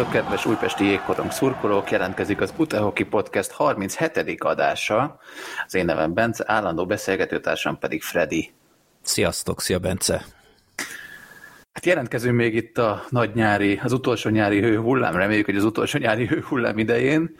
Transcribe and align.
Sziasztok, 0.00 0.22
kedves 0.22 0.46
újpesti 0.46 0.84
jégkorong 0.84 1.30
szurkolók! 1.30 1.90
Jelentkezik 1.90 2.40
az 2.40 2.52
Utehoki 2.56 3.04
Podcast 3.04 3.50
37. 3.50 4.36
adása. 4.38 5.18
Az 5.66 5.74
én 5.74 5.84
nevem 5.84 6.14
Bence, 6.14 6.44
állandó 6.46 6.86
beszélgetőtársam 6.86 7.78
pedig 7.78 8.02
Freddy. 8.02 8.52
Sziasztok, 9.02 9.60
szia 9.60 9.78
Bence! 9.78 10.24
Hát 11.72 11.86
jelentkezünk 11.86 12.36
még 12.36 12.54
itt 12.54 12.78
a 12.78 13.04
nagy 13.08 13.34
nyári, 13.34 13.80
az 13.82 13.92
utolsó 13.92 14.30
nyári 14.30 14.60
hőhullám, 14.60 15.16
reméljük, 15.16 15.46
hogy 15.46 15.56
az 15.56 15.64
utolsó 15.64 15.98
nyári 15.98 16.26
hőhullám 16.26 16.78
idején 16.78 17.34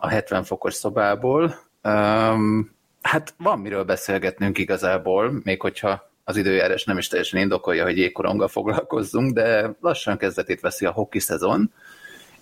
a 0.00 0.08
70 0.08 0.44
fokos 0.44 0.74
szobából. 0.74 1.54
Hát 3.02 3.34
van 3.36 3.58
miről 3.58 3.84
beszélgetnünk 3.84 4.58
igazából, 4.58 5.40
még 5.42 5.60
hogyha 5.60 6.07
az 6.28 6.36
időjárás 6.36 6.84
nem 6.84 6.98
is 6.98 7.08
teljesen 7.08 7.40
indokolja, 7.40 7.84
hogy 7.84 7.98
jégkoronggal 7.98 8.48
foglalkozzunk, 8.48 9.32
de 9.34 9.74
lassan 9.80 10.16
kezdetét 10.16 10.60
veszi 10.60 10.86
a 10.86 10.90
hoki 10.90 11.18
szezon, 11.18 11.72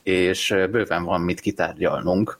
és 0.03 0.55
bőven 0.71 1.05
van 1.05 1.21
mit 1.21 1.41
kitárgyalnunk. 1.41 2.39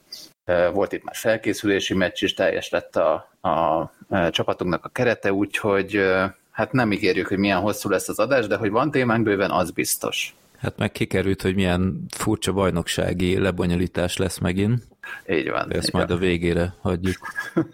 Volt 0.73 0.91
itt 0.91 1.03
már 1.03 1.15
felkészülési 1.15 1.93
meccs 1.93 2.23
is, 2.23 2.33
teljes 2.33 2.69
lett 2.69 2.95
a, 2.95 3.13
a, 3.49 3.91
csapatunknak 4.29 4.85
a 4.85 4.89
kerete, 4.89 5.33
úgyhogy 5.33 6.01
hát 6.51 6.71
nem 6.71 6.91
ígérjük, 6.91 7.27
hogy 7.27 7.37
milyen 7.37 7.59
hosszú 7.59 7.89
lesz 7.89 8.09
az 8.09 8.19
adás, 8.19 8.47
de 8.47 8.55
hogy 8.55 8.69
van 8.69 8.91
témánk 8.91 9.23
bőven, 9.23 9.51
az 9.51 9.71
biztos. 9.71 10.35
Hát 10.57 10.77
meg 10.77 10.91
kikerült, 10.91 11.41
hogy 11.41 11.55
milyen 11.55 12.05
furcsa 12.15 12.53
bajnoksági 12.53 13.39
lebonyolítás 13.39 14.17
lesz 14.17 14.37
megint. 14.37 14.87
Így 15.29 15.49
van. 15.49 15.73
Ezt 15.73 15.87
így 15.87 15.93
majd 15.93 16.07
van. 16.07 16.17
a 16.17 16.19
végére 16.19 16.73
hagyjuk. 16.81 17.17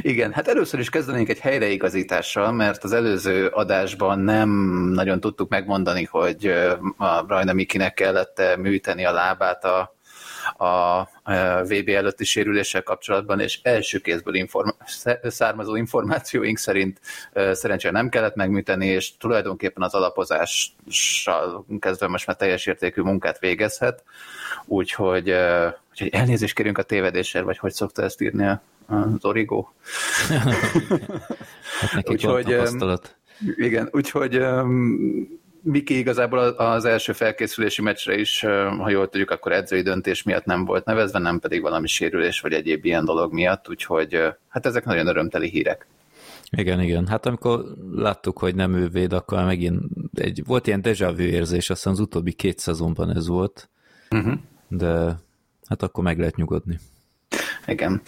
Igen, 0.00 0.32
hát 0.32 0.48
először 0.48 0.80
is 0.80 0.88
kezdenénk 0.88 1.28
egy 1.28 1.38
helyreigazítással, 1.38 2.52
mert 2.52 2.84
az 2.84 2.92
előző 2.92 3.46
adásban 3.46 4.18
nem 4.18 4.50
nagyon 4.94 5.20
tudtuk 5.20 5.48
megmondani, 5.48 6.04
hogy 6.04 6.46
a 6.96 7.26
Rajna 7.26 7.52
Mikinek 7.52 7.94
kellett 7.94 8.42
műteni 8.58 9.04
a 9.04 9.12
lábát 9.12 9.64
a 9.64 9.94
a 10.56 11.02
VB 11.62 11.88
előtti 11.88 12.24
sérüléssel 12.24 12.82
kapcsolatban, 12.82 13.40
és 13.40 13.60
első 13.62 13.98
kézből 13.98 14.34
inform- 14.34 14.76
származó 15.22 15.76
információink 15.76 16.58
szerint 16.58 17.00
szerencsére 17.52 17.92
nem 17.92 18.08
kellett 18.08 18.34
megműteni, 18.34 18.86
és 18.86 19.16
tulajdonképpen 19.16 19.82
az 19.82 19.94
alapozással 19.94 21.66
kezdve 21.78 22.06
most 22.06 22.26
már 22.26 22.36
teljes 22.36 22.66
értékű 22.66 23.02
munkát 23.02 23.38
végezhet, 23.38 24.02
úgyhogy, 24.64 25.34
úgyhogy 25.90 26.08
elnézést 26.10 26.54
kérünk 26.54 26.78
a 26.78 26.82
tévedésért, 26.82 27.44
vagy 27.44 27.58
hogy 27.58 27.72
szokta 27.72 28.02
ezt 28.02 28.20
írni 28.20 28.46
az 28.86 29.24
Origo. 29.24 29.66
hát 31.92 32.10
úgyhogy, 32.10 32.56
igen, 33.56 33.88
úgyhogy 33.92 34.44
Miki 35.64 35.98
igazából 35.98 36.38
az 36.38 36.84
első 36.84 37.12
felkészülési 37.12 37.82
meccsre 37.82 38.18
is, 38.18 38.40
ha 38.78 38.90
jól 38.90 39.08
tudjuk, 39.08 39.30
akkor 39.30 39.52
edzői 39.52 39.82
döntés 39.82 40.22
miatt 40.22 40.44
nem 40.44 40.64
volt 40.64 40.84
nevezve, 40.84 41.18
nem 41.18 41.38
pedig 41.38 41.62
valami 41.62 41.86
sérülés 41.86 42.40
vagy 42.40 42.52
egyéb 42.52 42.84
ilyen 42.84 43.04
dolog 43.04 43.32
miatt, 43.32 43.68
úgyhogy 43.68 44.18
hát 44.48 44.66
ezek 44.66 44.84
nagyon 44.84 45.06
örömteli 45.06 45.48
hírek. 45.48 45.86
Igen, 46.56 46.80
igen. 46.80 47.06
Hát 47.06 47.26
amikor 47.26 47.64
láttuk, 47.94 48.38
hogy 48.38 48.54
nem 48.54 48.74
ő 48.74 48.88
véd, 48.88 49.12
akkor 49.12 49.44
megint 49.44 49.82
egy, 50.14 50.42
volt 50.46 50.66
ilyen 50.66 50.82
déjà 50.82 51.12
vu 51.16 51.22
érzés, 51.22 51.70
aztán 51.70 51.92
az 51.92 52.00
utóbbi 52.00 52.32
két 52.32 52.58
szezonban 52.58 53.16
ez 53.16 53.26
volt, 53.26 53.68
uh-huh. 54.10 54.34
de 54.68 55.18
hát 55.66 55.82
akkor 55.82 56.04
meg 56.04 56.18
lehet 56.18 56.36
nyugodni. 56.36 56.78
Igen. 57.66 58.02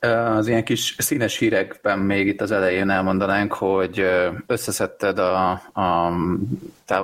Az 0.00 0.48
ilyen 0.48 0.64
kis 0.64 0.94
színes 0.98 1.38
hírekben 1.38 1.98
még 1.98 2.26
itt 2.26 2.40
az 2.40 2.50
elején 2.50 2.90
elmondanánk, 2.90 3.52
hogy 3.52 4.06
összeszedted 4.46 5.18
a, 5.18 5.50
a, 5.72 6.12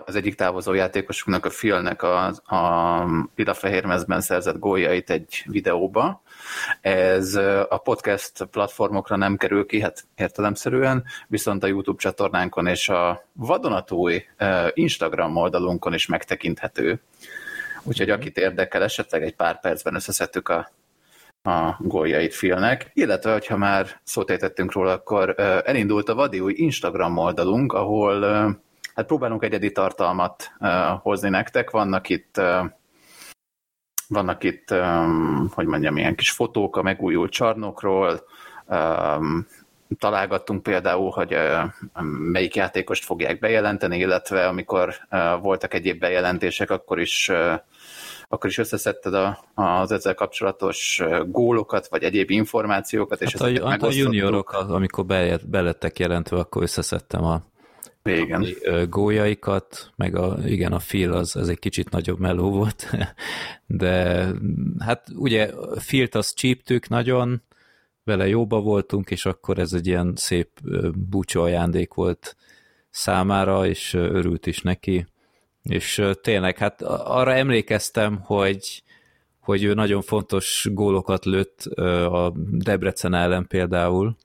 az 0.04 0.14
egyik 0.14 0.34
távozó 0.34 0.72
játékosunknak, 0.72 1.44
a 1.44 1.48
Philnek 1.48 2.02
a, 2.02 2.26
a 2.26 3.04
Lila 3.36 3.54
Fehérmezben 3.54 4.20
szerzett 4.20 4.58
góljait 4.58 5.10
egy 5.10 5.44
videóba. 5.46 6.22
Ez 6.80 7.34
a 7.68 7.80
podcast 7.84 8.44
platformokra 8.50 9.16
nem 9.16 9.36
kerül 9.36 9.66
ki, 9.66 9.80
hát 9.80 10.04
értelemszerűen, 10.16 11.04
viszont 11.28 11.62
a 11.62 11.66
YouTube 11.66 12.00
csatornánkon 12.00 12.66
és 12.66 12.88
a 12.88 13.24
vadonatúj 13.32 14.24
Instagram 14.72 15.36
oldalunkon 15.36 15.94
is 15.94 16.06
megtekinthető. 16.06 17.00
Úgyhogy 17.82 18.10
akit 18.10 18.36
érdekel, 18.38 18.82
esetleg 18.82 19.22
egy 19.22 19.34
pár 19.34 19.60
percben 19.60 19.94
összeszedtük 19.94 20.48
a 20.48 20.70
a 21.42 21.76
góljait 21.78 22.34
filnek, 22.34 22.90
illetve, 22.94 23.32
hogyha 23.32 23.56
már 23.56 23.86
szót 24.02 24.30
ejtettünk 24.30 24.72
róla, 24.72 24.92
akkor 24.92 25.34
elindult 25.64 26.08
a 26.08 26.14
vadi 26.14 26.40
új 26.40 26.52
Instagram 26.56 27.16
oldalunk, 27.16 27.72
ahol 27.72 28.22
hát 28.94 29.06
próbálunk 29.06 29.44
egyedi 29.44 29.72
tartalmat 29.72 30.52
hozni 31.02 31.28
nektek. 31.28 31.70
Vannak 31.70 32.08
itt 32.08 32.40
vannak 34.08 34.44
itt, 34.44 34.74
hogy 35.54 35.66
mondjam, 35.66 35.96
ilyen 35.96 36.14
kis 36.14 36.30
fotók 36.30 36.76
a 36.76 36.82
megújult 36.82 37.30
csarnokról, 37.32 38.20
találgattunk 39.98 40.62
például, 40.62 41.10
hogy 41.10 41.36
melyik 42.32 42.54
játékost 42.54 43.04
fogják 43.04 43.38
bejelenteni, 43.38 43.98
illetve 43.98 44.46
amikor 44.46 44.94
voltak 45.40 45.74
egyéb 45.74 45.98
bejelentések, 45.98 46.70
akkor 46.70 47.00
is 47.00 47.30
akkor 48.32 48.50
is 48.50 48.58
összeszedted 48.58 49.14
a, 49.14 49.44
az 49.54 49.92
ezzel 49.92 50.14
kapcsolatos 50.14 51.02
gólokat, 51.26 51.88
vagy 51.88 52.02
egyéb 52.02 52.30
információkat, 52.30 53.20
és 53.20 53.32
hát 53.32 53.58
a, 53.58 53.68
hát 53.68 53.82
a 53.82 53.90
juniorok, 53.90 54.52
amikor 54.52 55.06
be, 55.06 55.38
belettek 55.46 55.98
jelentve, 55.98 56.38
akkor 56.38 56.62
összeszedtem 56.62 57.24
a, 57.24 57.42
igen. 58.02 58.46
góljaikat, 58.88 59.90
meg 59.96 60.16
a, 60.16 60.36
igen, 60.44 60.72
a 60.72 60.78
fil 60.78 61.12
az, 61.12 61.36
az 61.36 61.48
egy 61.48 61.58
kicsit 61.58 61.90
nagyobb 61.90 62.18
meló 62.18 62.50
volt, 62.50 62.90
de 63.66 64.26
hát 64.78 65.06
ugye 65.14 65.50
filt 65.78 66.14
azt 66.14 66.36
csíptük 66.36 66.88
nagyon, 66.88 67.42
vele 68.04 68.28
jóba 68.28 68.60
voltunk, 68.60 69.10
és 69.10 69.26
akkor 69.26 69.58
ez 69.58 69.72
egy 69.72 69.86
ilyen 69.86 70.12
szép 70.16 70.48
búcsú 70.94 71.40
ajándék 71.40 71.94
volt 71.94 72.36
számára, 72.90 73.66
és 73.66 73.94
örült 73.94 74.46
is 74.46 74.60
neki 74.60 75.06
és 75.62 76.02
tényleg, 76.20 76.58
hát 76.58 76.82
arra 76.82 77.34
emlékeztem, 77.34 78.20
hogy, 78.20 78.82
hogy 79.40 79.64
ő 79.64 79.74
nagyon 79.74 80.02
fontos 80.02 80.68
gólokat 80.70 81.24
lőtt 81.24 81.64
a 81.64 82.32
Debrecen 82.36 83.14
ellen 83.14 83.46
például, 83.46 84.16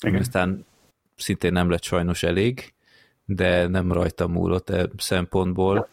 Igen. 0.00 0.20
aztán 0.20 0.66
szintén 1.16 1.52
nem 1.52 1.70
lett 1.70 1.82
sajnos 1.82 2.22
elég, 2.22 2.72
de 3.24 3.66
nem 3.66 3.92
rajta 3.92 4.26
múlott 4.26 4.70
e 4.70 4.88
szempontból, 4.96 5.88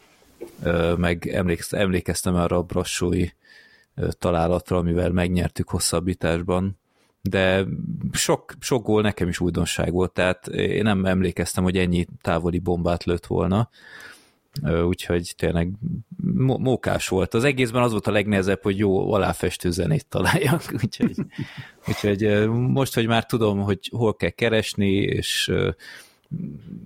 meg 0.96 1.26
emlékeztem 1.70 2.34
arra 2.34 2.56
a 2.56 2.62
brassói 2.62 3.26
találatra, 4.18 4.76
amivel 4.76 5.10
megnyertük 5.10 5.68
hosszabbításban, 5.68 6.78
de 7.22 7.64
sok, 8.12 8.52
sok 8.60 8.84
gól 8.84 9.02
nekem 9.02 9.28
is 9.28 9.40
újdonság 9.40 9.92
volt, 9.92 10.12
tehát 10.12 10.46
én 10.48 10.82
nem 10.82 11.04
emlékeztem, 11.04 11.64
hogy 11.64 11.78
ennyi 11.78 12.06
távoli 12.20 12.58
bombát 12.58 13.04
lőtt 13.04 13.26
volna, 13.26 13.68
úgyhogy 14.62 15.34
tényleg 15.36 15.72
mókás 16.42 17.08
volt. 17.08 17.34
Az 17.34 17.44
egészben 17.44 17.82
az 17.82 17.90
volt 17.90 18.06
a 18.06 18.10
legnehezebb, 18.10 18.62
hogy 18.62 18.78
jó 18.78 19.12
aláfestő 19.12 19.70
zenét 19.70 20.06
találjak, 20.06 20.62
úgyhogy, 20.82 21.14
úgyhogy 21.88 22.48
most, 22.48 22.94
hogy 22.94 23.06
már 23.06 23.26
tudom, 23.26 23.58
hogy 23.58 23.90
hol 23.90 24.16
kell 24.16 24.30
keresni, 24.30 24.92
és 24.92 25.52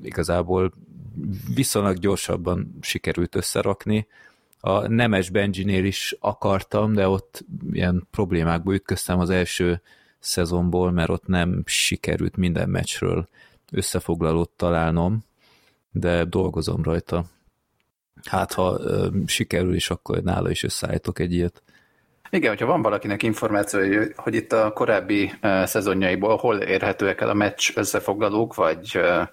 igazából 0.02 0.72
viszonylag 1.54 1.98
gyorsabban 1.98 2.78
sikerült 2.80 3.34
összerakni. 3.34 4.06
A 4.60 4.88
Nemes 4.88 5.30
Benjinél 5.30 5.84
is 5.84 6.16
akartam, 6.20 6.92
de 6.92 7.08
ott 7.08 7.44
ilyen 7.72 8.06
problémákba 8.10 8.74
ütköztem 8.74 9.18
az 9.18 9.30
első 9.30 9.80
szezonból, 10.18 10.90
mert 10.90 11.08
ott 11.08 11.26
nem 11.26 11.62
sikerült 11.66 12.36
minden 12.36 12.68
meccsről 12.68 13.28
összefoglalót 13.72 14.50
találnom, 14.50 15.24
de 15.90 16.24
dolgozom 16.24 16.82
rajta 16.82 17.24
hát 18.24 18.52
ha 18.52 18.78
ö, 18.80 19.06
sikerül 19.26 19.74
is, 19.74 19.90
akkor 19.90 20.22
nála 20.22 20.50
is 20.50 20.62
összeállítok 20.62 21.18
egy 21.18 21.32
ilyet. 21.32 21.62
Igen, 22.30 22.50
hogyha 22.50 22.66
van 22.66 22.82
valakinek 22.82 23.22
információ, 23.22 23.80
hogy, 24.16 24.34
itt 24.34 24.52
a 24.52 24.72
korábbi 24.72 25.32
uh, 25.42 25.64
szezonjaiból 25.64 26.36
hol 26.36 26.56
érhetőek 26.56 27.20
el 27.20 27.28
a 27.28 27.34
meccs 27.34 27.70
összefoglalók, 27.74 28.54
vagy, 28.54 28.92
uh, 28.94 29.28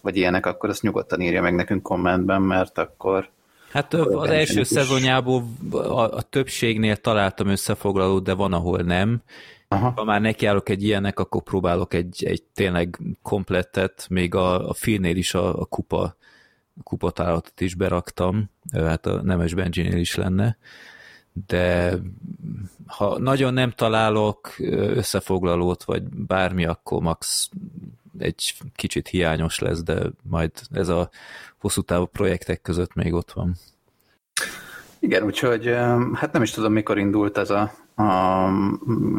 vagy 0.00 0.16
ilyenek, 0.16 0.46
akkor 0.46 0.68
azt 0.68 0.82
nyugodtan 0.82 1.20
írja 1.20 1.42
meg 1.42 1.54
nekünk 1.54 1.82
kommentben, 1.82 2.42
mert 2.42 2.78
akkor 2.78 3.30
Hát 3.70 3.94
az 3.94 4.30
első 4.30 4.60
is. 4.60 4.66
szezonjából 4.66 5.44
a, 5.70 6.00
a 6.00 6.22
többségnél 6.22 6.96
találtam 6.96 7.48
összefoglalót, 7.48 8.22
de 8.22 8.32
van, 8.32 8.52
ahol 8.52 8.80
nem. 8.80 9.22
Aha. 9.68 9.92
Ha 9.96 10.04
már 10.04 10.20
nekiállok 10.20 10.68
egy 10.68 10.82
ilyenek, 10.82 11.18
akkor 11.18 11.42
próbálok 11.42 11.94
egy, 11.94 12.24
egy 12.24 12.42
tényleg 12.54 12.98
komplettet, 13.22 14.06
még 14.10 14.34
a, 14.34 14.68
a 14.68 14.74
filmnél 14.74 15.16
is 15.16 15.34
a, 15.34 15.60
a 15.60 15.64
kupa 15.64 16.15
kupatállatot 16.82 17.60
is 17.60 17.74
beraktam, 17.74 18.50
hát 18.72 19.06
a 19.06 19.22
Nemes 19.22 19.54
Benjinél 19.54 19.96
is 19.96 20.14
lenne, 20.14 20.56
de 21.46 21.94
ha 22.86 23.18
nagyon 23.18 23.54
nem 23.54 23.70
találok 23.70 24.54
összefoglalót, 24.94 25.84
vagy 25.84 26.02
bármi, 26.02 26.64
akkor 26.64 27.02
max 27.02 27.50
egy 28.18 28.54
kicsit 28.74 29.08
hiányos 29.08 29.58
lesz, 29.58 29.82
de 29.82 29.98
majd 30.22 30.50
ez 30.72 30.88
a 30.88 31.10
hosszú 31.58 31.82
távú 31.82 32.04
projektek 32.04 32.62
között 32.62 32.94
még 32.94 33.12
ott 33.12 33.32
van. 33.32 33.54
Igen, 34.98 35.22
úgyhogy 35.22 35.66
hát 36.12 36.32
nem 36.32 36.42
is 36.42 36.50
tudom, 36.50 36.72
mikor 36.72 36.98
indult 36.98 37.38
ez 37.38 37.50
a, 37.50 37.72
a 38.02 38.46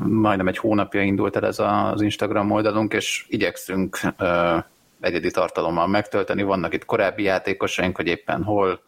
majdnem 0.07 0.47
egy 0.47 0.57
hónapja 0.57 1.01
indult 1.01 1.35
el 1.35 1.45
ez 1.45 1.59
az 1.59 2.01
Instagram 2.01 2.51
oldalunk, 2.51 2.93
és 2.93 3.25
igyekszünk 3.29 3.99
egyedi 4.99 5.31
tartalommal 5.31 5.87
megtölteni. 5.87 6.43
Vannak 6.43 6.73
itt 6.73 6.85
korábbi 6.85 7.23
játékosaink, 7.23 7.95
hogy 7.95 8.07
éppen 8.07 8.43
hol 8.43 8.81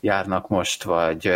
járnak 0.00 0.48
most, 0.48 0.82
vagy 0.82 1.30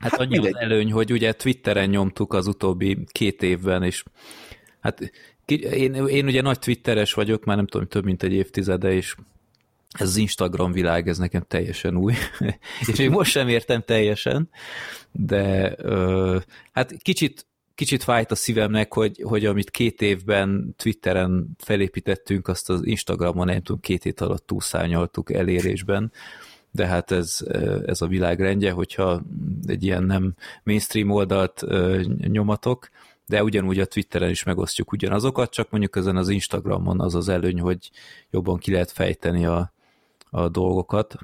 Hát, 0.00 0.10
hát 0.10 0.20
annyi 0.20 0.30
mindegy. 0.30 0.54
az 0.54 0.60
előny, 0.60 0.92
hogy 0.92 1.12
ugye 1.12 1.32
Twitteren 1.32 1.88
nyomtuk 1.88 2.32
az 2.32 2.46
utóbbi 2.46 2.98
két 3.12 3.42
évben, 3.42 3.82
és 3.82 4.04
hát 4.80 5.12
én, 5.60 5.94
én 5.94 6.26
ugye 6.26 6.42
nagy 6.42 6.58
Twitteres 6.58 7.12
vagyok, 7.12 7.44
már 7.44 7.56
nem 7.56 7.66
tudom, 7.66 7.86
több 7.86 8.04
mint 8.04 8.22
egy 8.22 8.32
évtizede, 8.32 8.92
és 8.92 9.14
ez 9.90 10.08
az 10.08 10.16
Instagram 10.16 10.72
világ, 10.72 11.08
ez 11.08 11.18
nekem 11.18 11.44
teljesen 11.48 11.96
új, 11.96 12.14
és 12.90 12.98
még 12.98 13.10
most 13.10 13.30
sem 13.30 13.48
értem 13.48 13.82
teljesen, 13.82 14.50
de 15.12 15.74
ö, 15.76 16.38
hát 16.72 16.92
kicsit, 17.02 17.46
kicsit 17.80 18.02
fájt 18.02 18.30
a 18.30 18.34
szívemnek, 18.34 18.94
hogy, 18.94 19.22
hogy 19.22 19.46
amit 19.46 19.70
két 19.70 20.02
évben 20.02 20.74
Twitteren 20.76 21.48
felépítettünk, 21.58 22.48
azt 22.48 22.70
az 22.70 22.86
Instagramon 22.86 23.46
nem 23.46 23.62
tudom, 23.62 23.80
két 23.80 24.02
hét 24.02 24.20
alatt 24.20 24.46
túlszányoltuk 24.46 25.32
elérésben, 25.32 26.12
de 26.70 26.86
hát 26.86 27.10
ez, 27.10 27.38
ez 27.86 28.00
a 28.00 28.06
világrendje, 28.06 28.72
hogyha 28.72 29.22
egy 29.66 29.84
ilyen 29.84 30.02
nem 30.02 30.34
mainstream 30.62 31.10
oldalt 31.10 31.64
nyomatok, 32.18 32.88
de 33.26 33.42
ugyanúgy 33.42 33.80
a 33.80 33.86
Twitteren 33.86 34.30
is 34.30 34.42
megosztjuk 34.42 34.92
ugyanazokat, 34.92 35.50
csak 35.50 35.70
mondjuk 35.70 35.96
ezen 35.96 36.16
az 36.16 36.28
Instagramon 36.28 37.00
az 37.00 37.14
az 37.14 37.28
előny, 37.28 37.60
hogy 37.60 37.90
jobban 38.30 38.58
ki 38.58 38.72
lehet 38.72 38.90
fejteni 38.90 39.46
a, 39.46 39.72
a 40.30 40.48
dolgokat, 40.48 41.18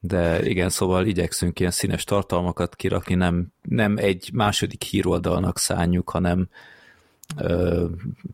de 0.00 0.48
igen, 0.48 0.68
szóval 0.68 1.06
igyekszünk 1.06 1.60
ilyen 1.60 1.70
színes 1.70 2.04
tartalmakat 2.04 2.76
kirakni, 2.76 3.14
nem, 3.14 3.52
nem 3.62 3.96
egy 3.96 4.30
második 4.32 4.82
híroldalnak 4.82 5.58
szánjuk, 5.58 6.10
hanem 6.10 6.48
ö, 7.36 7.86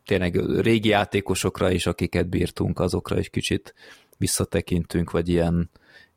tényleg 0.04 0.60
régi 0.60 0.88
játékosokra 0.88 1.70
is, 1.70 1.86
akiket 1.86 2.28
bírtunk, 2.28 2.80
azokra 2.80 3.18
is 3.18 3.28
kicsit 3.28 3.74
visszatekintünk, 4.18 5.10
vagy 5.10 5.28
ilyen, 5.28 5.70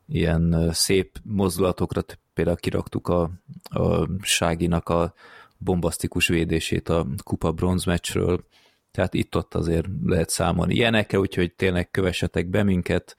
ilyen 0.08 0.70
szép 0.72 1.18
mozdulatokra, 1.22 2.02
például 2.34 2.56
kiraktuk 2.56 3.08
a, 3.08 3.30
a 3.62 4.08
Ságinak 4.22 4.88
a 4.88 5.14
bombasztikus 5.58 6.28
védését 6.28 6.88
a 6.88 7.06
kupa 7.24 7.52
bronz 7.52 7.84
meccsről, 7.84 8.44
tehát 8.90 9.14
itt-ott 9.14 9.54
azért 9.54 9.86
lehet 10.04 10.30
számolni. 10.30 10.74
Ilyenekre, 10.74 11.18
úgyhogy 11.18 11.52
tényleg 11.54 11.90
kövessetek 11.90 12.46
be 12.46 12.62
minket, 12.62 13.16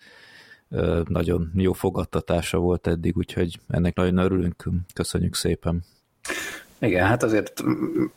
nagyon 1.07 1.51
jó 1.55 1.73
fogadtatása 1.73 2.57
volt 2.57 2.87
eddig, 2.87 3.17
úgyhogy 3.17 3.59
ennek 3.69 3.95
nagyon 3.95 4.17
örülünk, 4.17 4.63
köszönjük 4.93 5.35
szépen. 5.35 5.83
Igen, 6.79 7.07
hát 7.07 7.23
azért 7.23 7.63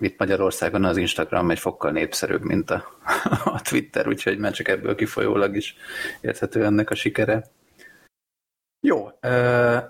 itt 0.00 0.18
Magyarországon 0.18 0.84
az 0.84 0.96
Instagram 0.96 1.50
egy 1.50 1.58
fokkal 1.58 1.90
népszerűbb, 1.90 2.42
mint 2.42 2.70
a, 2.70 2.84
a 3.44 3.60
Twitter, 3.62 4.08
úgyhogy 4.08 4.38
már 4.38 4.52
csak 4.52 4.68
ebből 4.68 4.94
kifolyólag 4.94 5.56
is 5.56 5.76
érthető 6.20 6.64
ennek 6.64 6.90
a 6.90 6.94
sikere. 6.94 7.44
Jó, 8.80 9.08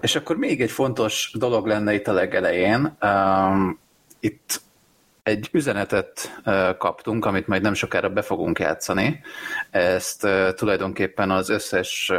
és 0.01 0.17
akkor 0.17 0.37
még 0.37 0.61
egy 0.61 0.71
fontos 0.71 1.33
dolog 1.39 1.67
lenne 1.67 1.95
itt 1.95 2.07
a 2.07 2.13
legelején. 2.13 2.97
Itt 4.21 4.61
egy 5.25 5.49
üzenetet 5.53 6.43
kaptunk, 6.79 7.25
amit 7.25 7.47
majd 7.47 7.63
nem 7.63 7.75
sokára 7.75 8.09
be 8.09 8.23
fogunk 8.23 8.59
játszani. 8.59 9.21
Ezt 9.71 10.27
tulajdonképpen 10.55 11.31
az 11.31 11.49
összes 11.49 12.13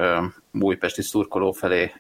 újpesti 0.52 1.02
szurkoló 1.02 1.52
felé 1.52 1.94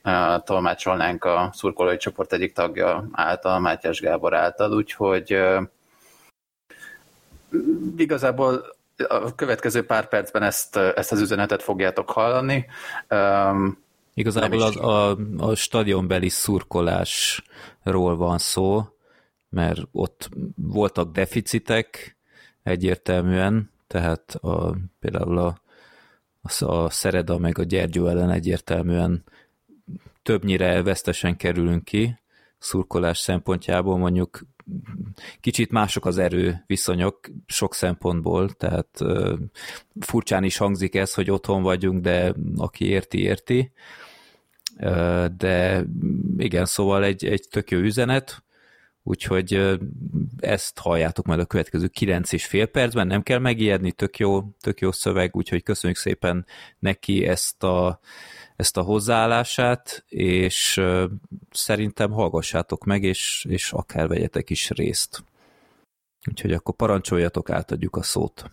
tolmácsolnánk 0.43 1.23
a 1.23 1.49
szurkolói 1.53 1.97
csoport 1.97 2.33
egyik 2.33 2.53
tagja 2.53 3.07
által, 3.11 3.59
Mátyás 3.59 3.99
Gábor 3.99 4.35
által, 4.35 4.73
úgyhogy 4.73 5.37
igazából 7.97 8.75
a 9.07 9.35
következő 9.35 9.85
pár 9.85 10.07
percben 10.07 10.43
ezt, 10.43 10.75
ezt 10.75 11.11
az 11.11 11.21
üzenetet 11.21 11.63
fogjátok 11.63 12.09
hallani. 12.09 12.65
Igazából 14.13 14.61
az, 14.61 14.77
a, 14.77 15.17
a 15.37 15.55
stadionbeli 15.55 16.29
szurkolásról 16.29 18.15
van 18.15 18.37
szó, 18.37 18.94
mert 19.55 19.81
ott 19.91 20.29
voltak 20.55 21.11
deficitek 21.11 22.17
egyértelműen, 22.63 23.71
tehát 23.87 24.35
a, 24.35 24.75
például 24.99 25.37
a, 25.37 25.61
a 26.59 26.89
Szereda 26.89 27.37
meg 27.37 27.57
a 27.57 27.63
Gyergyó 27.63 28.07
ellen 28.07 28.29
egyértelműen 28.29 29.23
többnyire 30.23 30.83
vesztesen 30.83 31.37
kerülünk 31.37 31.83
ki, 31.83 32.19
szurkolás 32.57 33.17
szempontjából 33.17 33.97
mondjuk 33.97 34.41
kicsit 35.39 35.71
mások 35.71 36.05
az 36.05 36.17
erő 36.17 36.63
viszonyok 36.67 37.19
sok 37.45 37.73
szempontból, 37.73 38.49
tehát 38.49 38.99
furcsán 39.99 40.43
is 40.43 40.57
hangzik 40.57 40.95
ez, 40.95 41.13
hogy 41.13 41.31
otthon 41.31 41.61
vagyunk, 41.61 42.01
de 42.01 42.33
aki 42.55 42.85
érti, 42.85 43.19
érti. 43.19 43.71
De 45.37 45.85
igen, 46.37 46.65
szóval 46.65 47.03
egy, 47.03 47.25
egy 47.25 47.47
tök 47.49 47.71
jó 47.71 47.79
üzenet, 47.79 48.44
úgyhogy 49.07 49.77
ezt 50.37 50.79
halljátok 50.79 51.25
majd 51.25 51.39
a 51.39 51.45
következő 51.45 51.87
9 51.87 52.31
és 52.31 52.45
fél 52.45 52.65
percben, 52.65 53.07
nem 53.07 53.23
kell 53.23 53.39
megijedni, 53.39 53.91
tök 53.91 54.17
jó, 54.17 54.43
tök 54.59 54.79
jó 54.79 54.91
szöveg, 54.91 55.35
úgyhogy 55.35 55.63
köszönjük 55.63 55.99
szépen 55.99 56.45
neki 56.79 57.25
ezt 57.25 57.63
a, 57.63 57.99
ezt 58.55 58.77
a 58.77 58.81
hozzáállását, 58.81 60.05
és 60.07 60.81
szerintem 61.51 62.11
hallgassátok 62.11 62.83
meg, 62.83 63.03
és, 63.03 63.45
és 63.49 63.71
akár 63.71 64.07
vegyetek 64.07 64.49
is 64.49 64.69
részt. 64.69 65.23
Úgyhogy 66.29 66.51
akkor 66.51 66.75
parancsoljatok, 66.75 67.49
átadjuk 67.49 67.95
a 67.95 68.03
szót. 68.03 68.51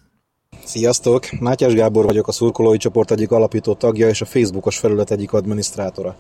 Sziasztok! 0.64 1.30
Mátyás 1.40 1.74
Gábor 1.74 2.04
vagyok, 2.04 2.28
a 2.28 2.32
szurkolói 2.32 2.76
csoport 2.76 3.10
egyik 3.10 3.30
alapító 3.30 3.74
tagja 3.74 4.08
és 4.08 4.20
a 4.20 4.24
Facebookos 4.24 4.78
felület 4.78 5.10
egyik 5.10 5.32
adminisztrátora. 5.32 6.16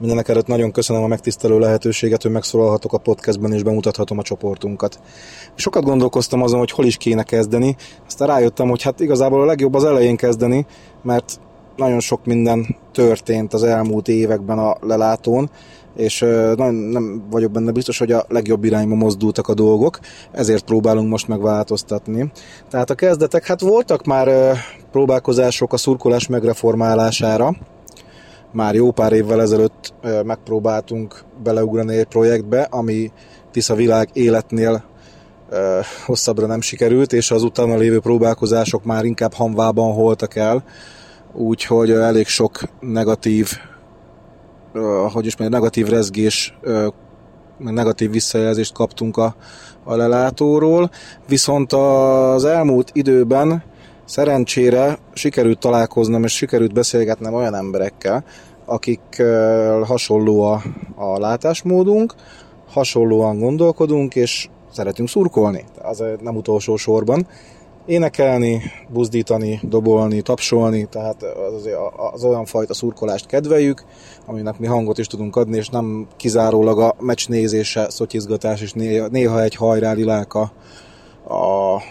Mindenek 0.00 0.28
előtt 0.28 0.46
nagyon 0.46 0.72
köszönöm 0.72 1.02
a 1.02 1.06
megtisztelő 1.06 1.58
lehetőséget, 1.58 2.22
hogy 2.22 2.30
megszólalhatok 2.30 2.92
a 2.92 2.98
podcastben 2.98 3.52
és 3.52 3.62
bemutathatom 3.62 4.18
a 4.18 4.22
csoportunkat. 4.22 5.00
Sokat 5.54 5.84
gondolkoztam 5.84 6.42
azon, 6.42 6.58
hogy 6.58 6.70
hol 6.70 6.84
is 6.84 6.96
kéne 6.96 7.22
kezdeni, 7.22 7.76
aztán 8.06 8.28
rájöttem, 8.28 8.68
hogy 8.68 8.82
hát 8.82 9.00
igazából 9.00 9.42
a 9.42 9.44
legjobb 9.44 9.74
az 9.74 9.84
elején 9.84 10.16
kezdeni, 10.16 10.66
mert 11.02 11.40
nagyon 11.76 12.00
sok 12.00 12.24
minden 12.24 12.76
történt 12.92 13.52
az 13.52 13.62
elmúlt 13.62 14.08
években 14.08 14.58
a 14.58 14.76
lelátón, 14.80 15.50
és 15.96 16.20
nagyon 16.56 16.74
nem 16.74 17.24
vagyok 17.30 17.50
benne 17.50 17.70
biztos, 17.70 17.98
hogy 17.98 18.12
a 18.12 18.24
legjobb 18.28 18.64
irányba 18.64 18.94
mozdultak 18.94 19.48
a 19.48 19.54
dolgok, 19.54 19.98
ezért 20.32 20.64
próbálunk 20.64 21.08
most 21.08 21.28
megváltoztatni. 21.28 22.30
Tehát 22.70 22.90
a 22.90 22.94
kezdetek, 22.94 23.46
hát 23.46 23.60
voltak 23.60 24.04
már 24.04 24.56
próbálkozások 24.92 25.72
a 25.72 25.76
szurkolás 25.76 26.26
megreformálására, 26.26 27.56
már 28.52 28.74
jó 28.74 28.90
pár 28.90 29.12
évvel 29.12 29.40
ezelőtt 29.40 29.94
megpróbáltunk 30.24 31.24
beleugrani 31.42 31.96
egy 31.96 32.04
projektbe, 32.06 32.60
ami 32.70 33.12
Tisza 33.50 33.74
világ 33.74 34.08
életnél 34.12 34.84
hosszabbra 36.06 36.46
nem 36.46 36.60
sikerült, 36.60 37.12
és 37.12 37.30
az 37.30 37.42
utána 37.42 37.76
lévő 37.76 38.00
próbálkozások 38.00 38.84
már 38.84 39.04
inkább 39.04 39.32
hamvában 39.32 39.92
holtak 39.92 40.36
el, 40.36 40.64
úgyhogy 41.32 41.90
elég 41.90 42.26
sok 42.26 42.60
negatív, 42.80 43.50
hogy 45.12 45.26
is 45.26 45.36
mondjam, 45.36 45.60
negatív 45.60 45.88
rezgés, 45.88 46.58
negatív 47.58 48.10
visszajelzést 48.10 48.72
kaptunk 48.72 49.16
a, 49.16 49.34
a 49.84 49.96
lelátóról, 49.96 50.90
viszont 51.28 51.72
az 51.72 52.44
elmúlt 52.44 52.90
időben 52.92 53.62
Szerencsére 54.10 54.98
sikerült 55.12 55.58
találkoznom 55.58 56.24
és 56.24 56.32
sikerült 56.32 56.72
beszélgetnem 56.72 57.34
olyan 57.34 57.54
emberekkel, 57.54 58.24
akik 58.64 59.22
hasonló 59.84 60.42
a, 60.42 60.62
a 60.94 61.18
látásmódunk, 61.18 62.14
hasonlóan 62.68 63.38
gondolkodunk, 63.38 64.14
és 64.14 64.48
szeretünk 64.72 65.08
szurkolni, 65.08 65.64
az 65.82 66.04
nem 66.20 66.36
utolsó 66.36 66.76
sorban. 66.76 67.26
Énekelni, 67.86 68.62
buzdítani, 68.88 69.60
dobolni, 69.62 70.20
tapsolni, 70.20 70.84
tehát 70.84 71.22
az, 71.22 71.68
az 72.12 72.24
olyan 72.24 72.44
fajta 72.44 72.74
szurkolást 72.74 73.26
kedveljük, 73.26 73.84
aminek 74.26 74.58
mi 74.58 74.66
hangot 74.66 74.98
is 74.98 75.06
tudunk 75.06 75.36
adni, 75.36 75.56
és 75.56 75.68
nem 75.68 76.06
kizárólag 76.16 76.78
a 76.78 76.94
meccs 77.00 77.28
nézése, 77.28 77.90
szotyizgatás, 77.90 78.60
és 78.60 78.72
néha, 79.10 79.42
egy 79.42 79.54
hajrá 79.54 79.92
lilálka 79.92 80.40
a 81.28 81.82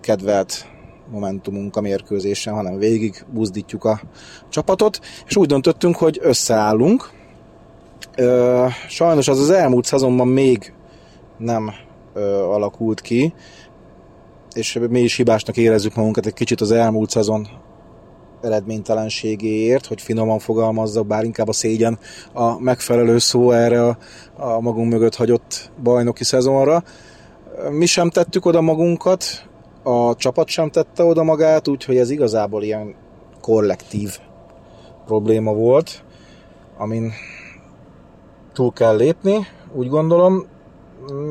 kedvelt 0.00 0.72
momentumunk 1.10 1.76
a 1.76 1.80
mérkőzésen, 1.80 2.54
hanem 2.54 2.78
végig 2.78 3.24
buzdítjuk 3.32 3.84
a 3.84 4.00
csapatot, 4.48 5.00
és 5.26 5.36
úgy 5.36 5.48
döntöttünk, 5.48 5.96
hogy 5.96 6.18
összeállunk. 6.22 7.10
Sajnos 8.88 9.28
az 9.28 9.38
az 9.38 9.50
elmúlt 9.50 9.84
szezonban 9.84 10.28
még 10.28 10.72
nem 11.38 11.70
alakult 12.50 13.00
ki, 13.00 13.34
és 14.54 14.78
mi 14.88 15.00
is 15.00 15.16
hibásnak 15.16 15.56
érezzük 15.56 15.94
magunkat 15.94 16.26
egy 16.26 16.34
kicsit 16.34 16.60
az 16.60 16.70
elmúlt 16.70 17.10
szezon 17.10 17.48
eredménytelenségéért, 18.42 19.86
hogy 19.86 20.00
finoman 20.00 20.38
fogalmazza, 20.38 21.02
bár 21.02 21.24
inkább 21.24 21.48
a 21.48 21.52
szégyen 21.52 21.98
a 22.32 22.60
megfelelő 22.60 23.18
szó 23.18 23.50
erre 23.50 23.86
a, 23.86 23.98
a 24.36 24.60
magunk 24.60 24.92
mögött 24.92 25.14
hagyott 25.14 25.70
bajnoki 25.82 26.24
szezonra. 26.24 26.82
Mi 27.70 27.86
sem 27.86 28.10
tettük 28.10 28.44
oda 28.44 28.60
magunkat, 28.60 29.24
a 29.84 30.14
csapat 30.14 30.48
sem 30.48 30.70
tette 30.70 31.04
oda 31.04 31.22
magát, 31.22 31.68
úgyhogy 31.68 31.96
ez 31.96 32.10
igazából 32.10 32.62
ilyen 32.62 32.94
kollektív 33.40 34.18
probléma 35.06 35.52
volt, 35.52 36.02
amin 36.78 37.12
túl 38.52 38.72
kell 38.72 38.96
lépni, 38.96 39.46
úgy 39.72 39.88
gondolom. 39.88 40.46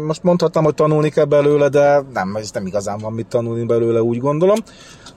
Most 0.05 0.23
mondhatnám, 0.23 0.63
hogy 0.63 0.73
tanulni 0.73 1.09
kell 1.09 1.25
belőle, 1.25 1.69
de 1.69 2.03
nem, 2.13 2.35
ez 2.35 2.51
nem 2.51 2.65
igazán 2.65 2.97
van 2.97 3.13
mit 3.13 3.27
tanulni 3.27 3.65
belőle, 3.65 4.01
úgy 4.01 4.19
gondolom, 4.19 4.57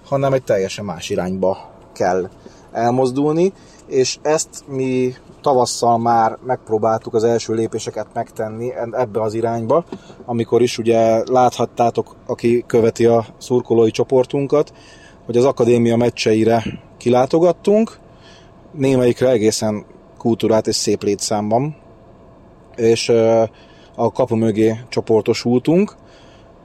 hanem 0.05 0.33
egy 0.33 0.43
teljesen 0.43 0.85
más 0.85 1.11
irányba 1.11 1.71
kell 1.93 2.29
elmozdulni, 2.73 3.53
és 3.87 4.19
ezt 4.23 4.65
mi 4.67 5.15
tavasszal 5.47 5.99
már 5.99 6.39
megpróbáltuk 6.47 7.15
az 7.15 7.25
első 7.25 7.55
lépéseket 7.55 8.07
megtenni 8.13 8.73
ebbe 8.93 9.21
az 9.23 9.35
irányba, 9.35 9.85
amikor 10.25 10.63
is 10.63 10.79
ugye 10.79 11.23
láthattátok, 11.31 12.17
aki 12.27 12.65
követi 12.67 13.07
a 13.07 13.25
szurkolói 13.39 13.91
csoportunkat, 13.91 14.73
hogy 15.27 15.37
az 15.37 15.45
akadémia 15.45 15.97
meccseire 15.97 16.63
kilátogattunk, 16.97 17.99
némelyikre 18.73 19.29
egészen 19.29 19.85
kultúrát 20.19 20.67
és 20.67 20.77
szép 20.77 21.03
létszámban, 21.03 21.77
és 22.77 23.09
a 23.95 24.13
kapu 24.13 24.37
mögé 24.37 24.81
csoportosultunk, 24.89 25.97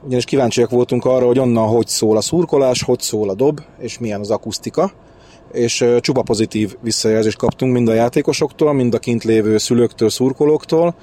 ugyanis 0.04 0.24
kíváncsiak 0.24 0.70
voltunk 0.70 1.04
arra, 1.04 1.26
hogy 1.26 1.38
onnan 1.38 1.68
hogy 1.68 1.86
szól 1.86 2.16
a 2.16 2.20
szurkolás, 2.20 2.82
hogy 2.82 3.00
szól 3.00 3.28
a 3.28 3.34
dob, 3.34 3.60
és 3.78 3.98
milyen 3.98 4.20
az 4.20 4.30
akusztika, 4.30 4.92
és 5.52 5.84
csupa 6.00 6.22
pozitív 6.22 6.76
visszajelzést 6.80 7.38
kaptunk 7.38 7.72
mind 7.72 7.88
a 7.88 7.94
játékosoktól, 7.94 8.72
mind 8.72 8.94
a 8.94 8.98
kint 8.98 9.24
lévő 9.24 9.58
szülőktől, 9.58 10.10
szurkolóktól, 10.10 10.94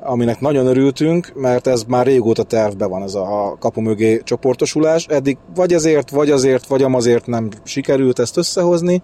aminek 0.00 0.40
nagyon 0.40 0.66
örültünk, 0.66 1.32
mert 1.34 1.66
ez 1.66 1.82
már 1.82 2.06
régóta 2.06 2.42
tervbe 2.42 2.86
van 2.86 3.02
ez 3.02 3.14
a 3.14 3.56
kapu 3.58 3.80
mögé 3.80 4.20
csoportosulás. 4.24 5.06
Eddig 5.06 5.36
vagy 5.54 5.72
ezért, 5.72 6.10
vagy 6.10 6.30
azért, 6.30 6.66
vagy 6.66 6.82
amazért 6.82 7.26
nem 7.26 7.48
sikerült 7.64 8.18
ezt 8.18 8.36
összehozni, 8.36 9.02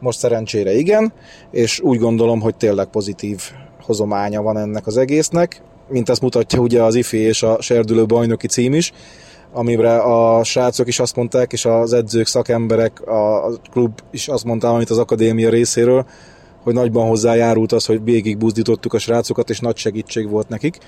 most 0.00 0.18
szerencsére 0.18 0.72
igen, 0.72 1.12
és 1.50 1.80
úgy 1.80 1.98
gondolom, 1.98 2.40
hogy 2.40 2.56
tényleg 2.56 2.86
pozitív 2.86 3.40
hozománya 3.82 4.42
van 4.42 4.58
ennek 4.58 4.86
az 4.86 4.96
egésznek, 4.96 5.62
mint 5.88 6.08
ezt 6.08 6.20
mutatja 6.20 6.58
ugye 6.58 6.82
az 6.82 6.94
IFI 6.94 7.18
és 7.18 7.42
a 7.42 7.56
serdülő 7.60 8.06
bajnoki 8.06 8.46
cím 8.46 8.74
is, 8.74 8.92
amire 9.52 9.98
a 9.98 10.44
srácok 10.44 10.88
is 10.88 11.00
azt 11.00 11.16
mondták, 11.16 11.52
és 11.52 11.64
az 11.64 11.92
edzők, 11.92 12.26
szakemberek, 12.26 13.06
a 13.06 13.50
klub 13.70 14.00
is 14.10 14.28
azt 14.28 14.44
mondta, 14.44 14.68
amit 14.68 14.90
az 14.90 14.98
akadémia 14.98 15.50
részéről, 15.50 16.06
hogy 16.62 16.74
nagyban 16.74 17.08
hozzájárult 17.08 17.72
az, 17.72 17.86
hogy 17.86 18.04
végig 18.04 18.38
buzdítottuk 18.38 18.92
a 18.92 18.98
srácokat, 18.98 19.50
és 19.50 19.60
nagy 19.60 19.76
segítség 19.76 20.28
volt 20.28 20.48
nekik. 20.48 20.78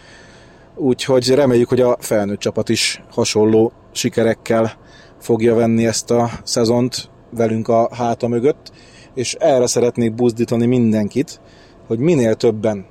Úgyhogy 0.76 1.34
reméljük, 1.34 1.68
hogy 1.68 1.80
a 1.80 1.96
felnőtt 2.00 2.38
csapat 2.38 2.68
is 2.68 3.02
hasonló 3.10 3.72
sikerekkel 3.92 4.72
fogja 5.20 5.54
venni 5.54 5.86
ezt 5.86 6.10
a 6.10 6.30
szezont 6.42 7.10
velünk 7.30 7.68
a 7.68 7.88
háta 7.94 8.28
mögött, 8.28 8.72
és 9.14 9.34
erre 9.34 9.66
szeretnék 9.66 10.14
buzdítani 10.14 10.66
mindenkit, 10.66 11.40
hogy 11.86 11.98
minél 11.98 12.34
többen 12.34 12.86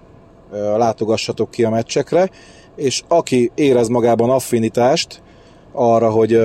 látogassatok 0.78 1.52
ki 1.52 1.64
a 1.64 1.70
meccsekre, 1.70 2.30
és 2.76 3.04
aki 3.08 3.52
érez 3.56 3.88
magában 3.88 4.30
affinitást 4.30 5.21
arra, 5.72 6.10
hogy 6.10 6.40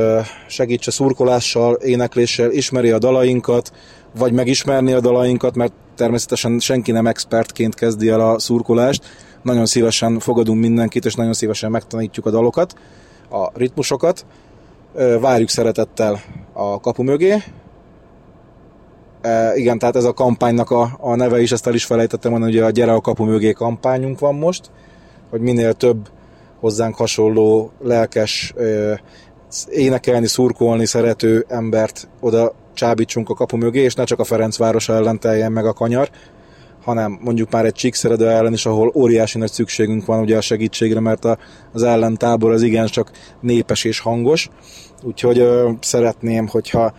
segítse 0.46 0.90
szurkolással, 0.90 1.74
énekléssel, 1.74 2.50
ismeri 2.50 2.90
a 2.90 2.98
dalainkat, 2.98 3.72
vagy 4.18 4.32
megismerni 4.32 4.92
a 4.92 5.00
dalainkat, 5.00 5.54
mert 5.54 5.72
természetesen 5.94 6.58
senki 6.58 6.92
nem 6.92 7.06
expertként 7.06 7.74
kezdi 7.74 8.08
el 8.08 8.20
a 8.20 8.38
szurkolást. 8.38 9.04
Nagyon 9.42 9.66
szívesen 9.66 10.18
fogadunk 10.18 10.60
mindenkit, 10.60 11.04
és 11.04 11.14
nagyon 11.14 11.32
szívesen 11.32 11.70
megtanítjuk 11.70 12.26
a 12.26 12.30
dalokat, 12.30 12.74
a 13.30 13.50
ritmusokat. 13.54 14.26
Várjuk 15.20 15.48
szeretettel 15.48 16.20
a 16.52 16.80
kapu 16.80 17.02
mögé, 17.02 17.42
igen, 19.54 19.78
tehát 19.78 19.96
ez 19.96 20.04
a 20.04 20.12
kampánynak 20.12 20.70
a, 20.70 20.96
a 21.00 21.14
neve 21.14 21.40
is, 21.40 21.52
ezt 21.52 21.66
el 21.66 21.74
is 21.74 21.84
felejtettem 21.84 22.30
mondani, 22.30 22.52
hogy 22.52 22.62
a 22.62 22.70
Gyere 22.70 22.92
a 22.92 23.00
kapu 23.00 23.24
mögé 23.24 23.52
kampányunk 23.52 24.18
van 24.18 24.34
most, 24.34 24.70
hogy 25.30 25.40
minél 25.40 25.72
több 25.72 26.08
hozzánk 26.60 26.94
hasonló 26.94 27.70
lelkes, 27.82 28.54
énekelni, 29.70 30.26
szurkolni 30.26 30.86
szerető 30.86 31.44
embert 31.48 32.08
oda 32.20 32.54
csábítsunk 32.74 33.28
a 33.30 33.34
kapu 33.34 33.56
mögé, 33.56 33.80
és 33.80 33.94
ne 33.94 34.04
csak 34.04 34.18
a 34.18 34.24
Ferencváros 34.24 34.88
ellen 34.88 35.20
teljen 35.20 35.52
meg 35.52 35.66
a 35.66 35.72
kanyar, 35.72 36.10
hanem 36.82 37.18
mondjuk 37.22 37.50
már 37.50 37.64
egy 37.64 37.72
Csíkszeredő 37.72 38.28
ellen 38.28 38.52
is, 38.52 38.66
ahol 38.66 38.92
óriási 38.94 39.38
nagy 39.38 39.50
szükségünk 39.50 40.04
van 40.04 40.20
ugye 40.20 40.36
a 40.36 40.40
segítségre, 40.40 41.00
mert 41.00 41.24
a, 41.24 41.38
az 41.72 41.82
ellentábor 41.82 42.52
az 42.52 42.62
igen 42.62 42.86
csak 42.86 43.10
népes 43.40 43.84
és 43.84 43.98
hangos. 43.98 44.48
Úgyhogy 45.02 45.38
ö, 45.38 45.70
szeretném, 45.80 46.46
hogyha 46.46 46.94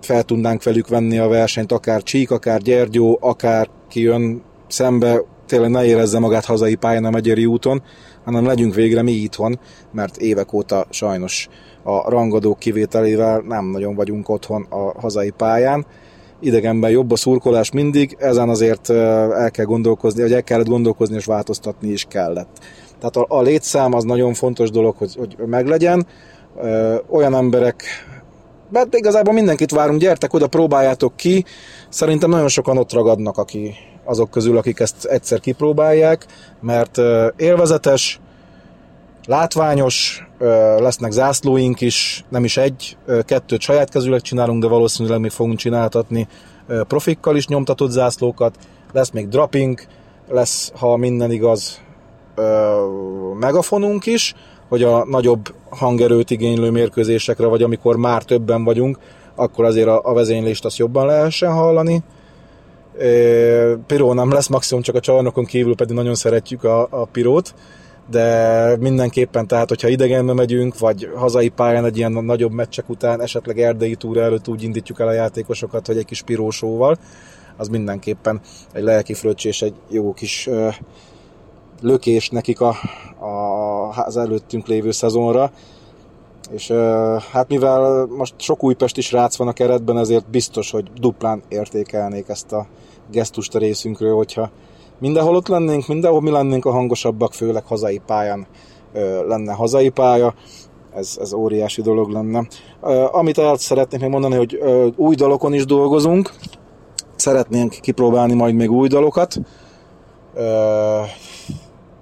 fel 0.00 0.22
tudnánk 0.22 0.62
velük 0.62 0.88
venni 0.88 1.18
a 1.18 1.28
versenyt, 1.28 1.72
akár 1.72 2.02
Csík, 2.02 2.30
akár 2.30 2.60
Gyergyó, 2.60 3.18
akár 3.20 3.68
ki 3.88 4.00
jön 4.00 4.42
szembe, 4.68 5.22
tényleg 5.46 5.70
ne 5.70 5.84
érezze 5.84 6.18
magát 6.18 6.44
hazai 6.44 6.74
pályán 6.74 7.04
a 7.04 7.10
Megyeri 7.10 7.46
úton, 7.46 7.82
hanem 8.24 8.46
legyünk 8.46 8.74
végre 8.74 9.02
mi 9.02 9.12
itthon, 9.12 9.60
mert 9.92 10.16
évek 10.16 10.52
óta 10.52 10.86
sajnos 10.90 11.48
a 11.82 12.10
rangadók 12.10 12.58
kivételével 12.58 13.42
nem 13.48 13.64
nagyon 13.64 13.94
vagyunk 13.94 14.28
otthon 14.28 14.66
a 14.68 15.00
hazai 15.00 15.30
pályán. 15.30 15.86
Idegenben 16.40 16.90
jobb 16.90 17.10
a 17.10 17.16
szurkolás 17.16 17.70
mindig, 17.70 18.16
ezen 18.18 18.48
azért 18.48 18.90
el 18.90 19.50
kell 19.50 19.64
gondolkozni, 19.64 20.22
vagy 20.22 20.32
el 20.32 20.42
kellett 20.42 20.68
gondolkozni, 20.68 21.16
és 21.16 21.24
változtatni 21.24 21.88
is 21.88 22.06
kellett. 22.08 22.58
Tehát 22.98 23.16
a, 23.16 23.36
a 23.38 23.42
létszám 23.42 23.92
az 23.92 24.04
nagyon 24.04 24.34
fontos 24.34 24.70
dolog, 24.70 24.96
hogy, 24.96 25.14
hogy 25.16 25.36
meglegyen. 25.46 26.06
Olyan 27.08 27.34
emberek 27.34 27.84
mert 28.70 28.94
igazából 28.94 29.34
mindenkit 29.34 29.70
várunk, 29.70 30.00
gyertek 30.00 30.32
oda, 30.32 30.46
próbáljátok 30.46 31.16
ki. 31.16 31.44
Szerintem 31.88 32.30
nagyon 32.30 32.48
sokan 32.48 32.78
ott 32.78 32.92
ragadnak, 32.92 33.38
aki, 33.38 33.74
azok 34.04 34.30
közül, 34.30 34.56
akik 34.56 34.80
ezt 34.80 35.04
egyszer 35.04 35.40
kipróbálják, 35.40 36.26
mert 36.60 37.00
élvezetes, 37.36 38.20
látványos, 39.26 40.26
lesznek 40.78 41.10
zászlóink 41.10 41.80
is, 41.80 42.24
nem 42.28 42.44
is 42.44 42.56
egy, 42.56 42.96
kettőt 43.24 43.60
saját 43.60 43.90
kezűleg 43.90 44.20
csinálunk, 44.20 44.62
de 44.62 44.68
valószínűleg 44.68 45.20
még 45.20 45.30
fogunk 45.30 45.58
csináltatni 45.58 46.28
profikkal 46.66 47.36
is 47.36 47.46
nyomtatott 47.46 47.90
zászlókat, 47.90 48.56
lesz 48.92 49.10
még 49.10 49.28
dropping, 49.28 49.80
lesz, 50.28 50.72
ha 50.74 50.96
minden 50.96 51.30
igaz, 51.30 51.80
megafonunk 53.38 54.06
is, 54.06 54.34
hogy 54.68 54.82
a 54.82 55.04
nagyobb 55.04 55.54
hangerőt 55.68 56.30
igénylő 56.30 56.70
mérkőzésekre, 56.70 57.46
vagy 57.46 57.62
amikor 57.62 57.96
már 57.96 58.22
többen 58.22 58.64
vagyunk, 58.64 58.98
akkor 59.34 59.64
azért 59.64 59.88
a, 59.88 60.00
a 60.04 60.12
vezénylést 60.12 60.64
azt 60.64 60.76
jobban 60.76 61.06
lehessen 61.06 61.52
hallani. 61.52 62.02
Piró 63.86 64.12
nem 64.12 64.32
lesz, 64.32 64.48
maximum 64.48 64.82
csak 64.82 64.94
a 64.94 65.00
csarnokon 65.00 65.44
kívül 65.44 65.74
pedig 65.74 65.94
nagyon 65.94 66.14
szeretjük 66.14 66.64
a, 66.64 66.86
a 66.90 67.04
pirót, 67.04 67.54
de 68.10 68.76
mindenképpen, 68.76 69.46
tehát 69.46 69.68
hogyha 69.68 69.88
idegenbe 69.88 70.32
megyünk, 70.32 70.78
vagy 70.78 71.10
hazai 71.14 71.48
pályán 71.48 71.84
egy 71.84 71.96
ilyen 71.96 72.12
nagyobb 72.12 72.52
meccsek 72.52 72.88
után, 72.88 73.20
esetleg 73.20 73.60
erdei 73.60 73.94
túra 73.94 74.22
előtt 74.22 74.48
úgy 74.48 74.62
indítjuk 74.62 75.00
el 75.00 75.08
a 75.08 75.12
játékosokat, 75.12 75.86
hogy 75.86 75.96
egy 75.96 76.04
kis 76.04 76.22
pirósóval, 76.22 76.98
az 77.56 77.68
mindenképpen 77.68 78.40
egy 78.72 78.82
lelki 78.82 79.14
fröccs 79.14 79.62
egy 79.62 79.74
jó 79.88 80.12
kis 80.12 80.48
lökés 81.82 82.28
nekik 82.28 82.60
a, 82.60 82.74
a, 83.24 84.04
az 84.04 84.16
előttünk 84.16 84.66
lévő 84.66 84.90
szezonra. 84.90 85.50
És 86.50 86.70
hát 87.32 87.48
mivel 87.48 88.06
most 88.06 88.34
sok 88.36 88.64
újpesti 88.64 89.00
srác 89.00 89.36
van 89.36 89.48
a 89.48 89.52
keretben, 89.52 89.98
ezért 89.98 90.30
biztos, 90.30 90.70
hogy 90.70 90.90
duplán 91.00 91.42
értékelnék 91.48 92.28
ezt 92.28 92.52
a 92.52 92.66
gesztust 93.10 93.54
a 93.54 93.58
részünkről, 93.58 94.14
hogyha 94.14 94.50
mindenhol 94.98 95.36
ott 95.36 95.48
lennénk, 95.48 95.86
mindenhol 95.86 96.20
mi 96.20 96.30
lennénk 96.30 96.64
a 96.64 96.70
hangosabbak, 96.70 97.32
főleg 97.32 97.64
hazai 97.66 98.00
pályán 98.06 98.46
lenne 99.26 99.52
hazai 99.52 99.88
pálya, 99.88 100.34
ez, 100.94 101.16
ez 101.20 101.32
óriási 101.32 101.82
dolog 101.82 102.10
lenne. 102.10 102.46
Amit 103.12 103.38
el 103.38 103.56
szeretnék 103.56 104.00
még 104.00 104.10
mondani, 104.10 104.36
hogy 104.36 104.58
új 104.96 105.14
dalokon 105.14 105.54
is 105.54 105.64
dolgozunk, 105.64 106.32
szeretnénk 107.16 107.70
kipróbálni 107.80 108.34
majd 108.34 108.54
még 108.54 108.70
új 108.70 108.88
dalokat, 108.88 109.36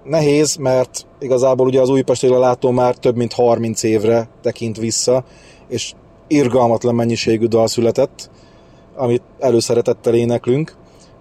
nehéz, 0.05 0.57
mert 0.57 1.07
igazából 1.19 1.67
ugye 1.67 1.81
az 1.81 1.89
Újpesti 1.89 2.29
látó 2.29 2.71
már 2.71 2.95
több 2.95 3.17
mint 3.17 3.33
30 3.33 3.83
évre 3.83 4.29
tekint 4.43 4.77
vissza, 4.77 5.25
és 5.69 5.93
irgalmatlan 6.27 6.95
mennyiségű 6.95 7.47
dal 7.47 7.67
született, 7.67 8.31
amit 8.97 9.23
előszeretettel 9.39 10.15
éneklünk. 10.15 10.75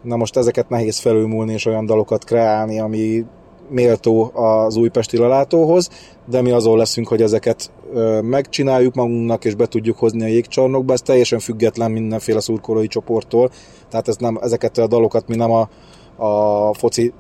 Na 0.04 0.16
most 0.16 0.38
ezeket 0.38 0.70
nehéz 0.70 1.00
felülmúlni 1.00 1.54
és 1.54 1.66
olyan 1.66 1.86
dalokat 1.86 2.24
kreálni, 2.24 2.80
ami 2.80 3.26
méltó 3.70 4.32
az 4.34 4.76
újpesti 4.76 5.18
lelátóhoz, 5.18 5.90
de 6.30 6.42
mi 6.42 6.52
azon 6.52 6.78
leszünk, 6.78 7.08
hogy 7.08 7.22
ezeket 7.22 7.72
megcsináljuk 8.22 8.96
magunknak, 8.96 9.46
és 9.46 9.56
be 9.56 9.66
tudjuk 9.66 9.98
hozni 9.98 10.24
a 10.24 10.28
jégcsarnokba. 10.28 10.94
Ez 10.94 11.02
teljesen 11.02 11.40
független 11.40 11.92
mindenféle 11.92 12.40
szurkolói 12.40 12.88
csoporttól, 12.88 13.50
tehát 13.90 14.08
ez 14.08 14.16
nem, 14.16 14.40
ezeket 14.42 14.78
a 14.78 14.88
dalokat 14.88 15.28
mi 15.28 15.36
nem 15.36 15.52
a, 15.52 15.70
a 16.26 16.74
foci 16.74 17.14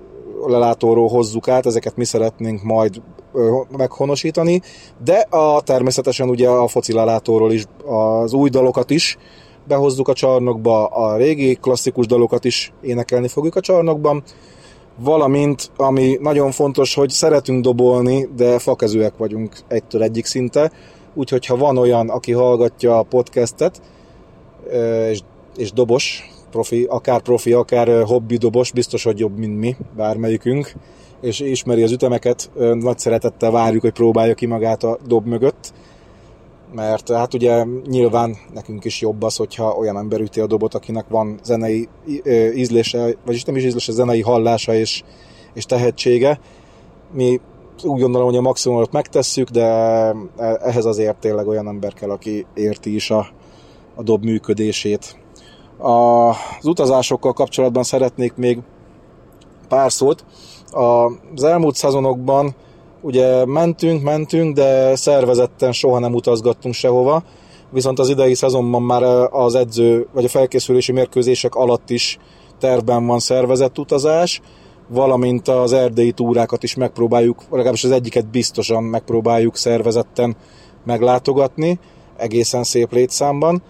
lelátóról 0.47 1.07
hozzuk 1.07 1.47
át, 1.47 1.65
ezeket 1.65 1.95
mi 1.95 2.05
szeretnénk 2.05 2.63
majd 2.63 3.01
meghonosítani, 3.77 4.61
de 5.03 5.17
a, 5.29 5.61
természetesen 5.61 6.29
ugye 6.29 6.49
a 6.49 6.67
foci 6.67 6.93
lelátóról 6.93 7.51
is 7.51 7.65
az 7.85 8.33
új 8.33 8.49
dalokat 8.49 8.89
is 8.89 9.17
behozzuk 9.67 10.07
a 10.07 10.13
csarnokba, 10.13 10.85
a 10.85 11.17
régi 11.17 11.55
klasszikus 11.55 12.05
dalokat 12.05 12.45
is 12.45 12.73
énekelni 12.81 13.27
fogjuk 13.27 13.55
a 13.55 13.61
csarnokban, 13.61 14.23
valamint, 14.97 15.71
ami 15.77 16.17
nagyon 16.21 16.51
fontos, 16.51 16.93
hogy 16.93 17.09
szeretünk 17.09 17.63
dobolni, 17.63 18.29
de 18.35 18.59
fakezőek 18.59 19.17
vagyunk 19.17 19.57
egytől 19.67 20.03
egyik 20.03 20.25
szinte, 20.25 20.71
úgyhogy 21.13 21.45
ha 21.45 21.57
van 21.57 21.77
olyan, 21.77 22.09
aki 22.09 22.31
hallgatja 22.31 22.97
a 22.97 23.03
podcastet, 23.03 23.81
és, 25.09 25.19
és 25.57 25.71
dobos, 25.71 26.29
profi, 26.51 26.85
akár 26.89 27.21
profi, 27.21 27.53
akár 27.53 28.03
hobbi 28.03 28.37
dobos, 28.37 28.71
biztos, 28.71 29.03
hogy 29.03 29.19
jobb, 29.19 29.37
mint 29.37 29.59
mi, 29.59 29.75
bármelyikünk, 29.95 30.73
és 31.21 31.39
ismeri 31.39 31.83
az 31.83 31.91
ütemeket, 31.91 32.51
nagy 32.79 32.99
szeretettel 32.99 33.51
várjuk, 33.51 33.81
hogy 33.81 33.91
próbálja 33.91 34.33
ki 34.33 34.45
magát 34.45 34.83
a 34.83 34.97
dob 35.07 35.25
mögött, 35.25 35.73
mert 36.73 37.11
hát 37.11 37.33
ugye 37.33 37.65
nyilván 37.85 38.35
nekünk 38.53 38.85
is 38.85 39.01
jobb 39.01 39.23
az, 39.23 39.35
hogyha 39.35 39.75
olyan 39.75 39.97
ember 39.97 40.19
üti 40.19 40.39
a 40.39 40.47
dobot, 40.47 40.73
akinek 40.73 41.05
van 41.07 41.39
zenei 41.43 41.87
ízlése, 42.55 43.15
vagyis 43.25 43.43
nem 43.43 43.55
is 43.55 43.63
ízlése, 43.63 43.91
zenei 43.91 44.21
hallása 44.21 44.73
és, 44.73 45.03
és 45.53 45.65
tehetsége. 45.65 46.39
Mi 47.13 47.41
úgy 47.83 47.99
gondolom, 47.99 48.27
hogy 48.27 48.37
a 48.37 48.41
maximumot 48.41 48.91
megtesszük, 48.91 49.49
de 49.49 49.63
e, 49.63 50.15
ehhez 50.37 50.85
azért 50.85 51.17
tényleg 51.17 51.47
olyan 51.47 51.67
ember 51.67 51.93
kell, 51.93 52.09
aki 52.09 52.45
érti 52.53 52.95
is 52.95 53.11
a, 53.11 53.27
a 53.95 54.03
dob 54.03 54.23
működését. 54.23 55.19
A, 55.77 55.89
az 56.29 56.65
utazásokkal 56.65 57.33
kapcsolatban 57.33 57.83
szeretnék 57.83 58.35
még 58.35 58.59
pár 59.67 59.91
szót. 59.91 60.25
Az 61.35 61.43
elmúlt 61.43 61.75
szezonokban 61.75 62.55
ugye 63.01 63.45
mentünk, 63.45 64.03
mentünk, 64.03 64.55
de 64.55 64.95
szervezetten 64.95 65.71
soha 65.71 65.99
nem 65.99 66.13
utazgattunk 66.13 66.73
sehova, 66.73 67.23
viszont 67.69 67.99
az 67.99 68.09
idei 68.09 68.33
szezonban 68.33 68.81
már 68.81 69.03
az 69.31 69.55
edző, 69.55 70.07
vagy 70.13 70.25
a 70.25 70.29
felkészülési 70.29 70.91
mérkőzések 70.91 71.55
alatt 71.55 71.89
is 71.89 72.17
tervben 72.59 73.05
van 73.05 73.19
szervezett 73.19 73.79
utazás, 73.79 74.41
valamint 74.87 75.47
az 75.47 75.73
erdélyi 75.73 76.11
túrákat 76.11 76.63
is 76.63 76.75
megpróbáljuk, 76.75 77.43
legalábbis 77.49 77.83
az 77.83 77.91
egyiket 77.91 78.27
biztosan 78.27 78.83
megpróbáljuk 78.83 79.55
szervezetten 79.55 80.35
meglátogatni, 80.85 81.79
egészen 82.17 82.63
szép 82.63 82.91
létszámban. 82.91 83.63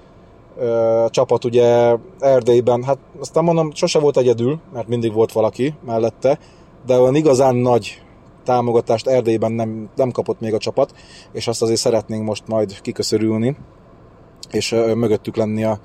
A 1.06 1.10
csapat 1.10 1.46
ugye 1.46 1.96
Erdélyben, 2.20 2.84
hát 2.84 2.98
aztán 3.20 3.44
mondom, 3.44 3.72
sose 3.74 4.00
volt 4.00 4.18
egyedül, 4.18 4.60
mert 4.74 4.88
mindig 4.88 5.14
volt 5.14 5.32
valaki 5.32 5.74
mellette, 5.86 6.40
de 6.86 7.00
olyan 7.00 7.16
igazán 7.16 7.56
nagy 7.56 8.01
támogatást 8.44 9.08
Erdélyben 9.08 9.52
nem, 9.52 9.90
nem 9.96 10.12
kapott 10.12 10.40
még 10.40 10.54
a 10.54 10.58
csapat, 10.58 10.94
és 11.32 11.48
azt 11.48 11.62
azért 11.62 11.80
szeretnénk 11.80 12.26
most 12.26 12.48
majd 12.48 12.82
kiköszörülni, 12.82 13.56
és 14.52 14.72
mögöttük 14.96 15.36
lenni 15.36 15.64
a, 15.64 15.80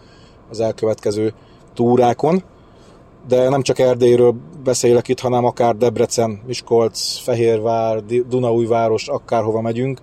az 0.51 0.61
elkövetkező 0.61 1.35
túrákon. 1.75 2.43
De 3.29 3.49
nem 3.49 3.63
csak 3.63 3.79
Erdélyről 3.79 4.35
beszélek 4.65 5.09
itt, 5.09 5.21
hanem 5.21 5.45
akár 5.45 5.77
Debrecen, 5.77 6.41
Miskolc, 6.47 7.19
Fehérvár, 7.19 8.05
Dunaújváros, 8.05 9.09
akárhova 9.09 9.61
megyünk, 9.61 10.01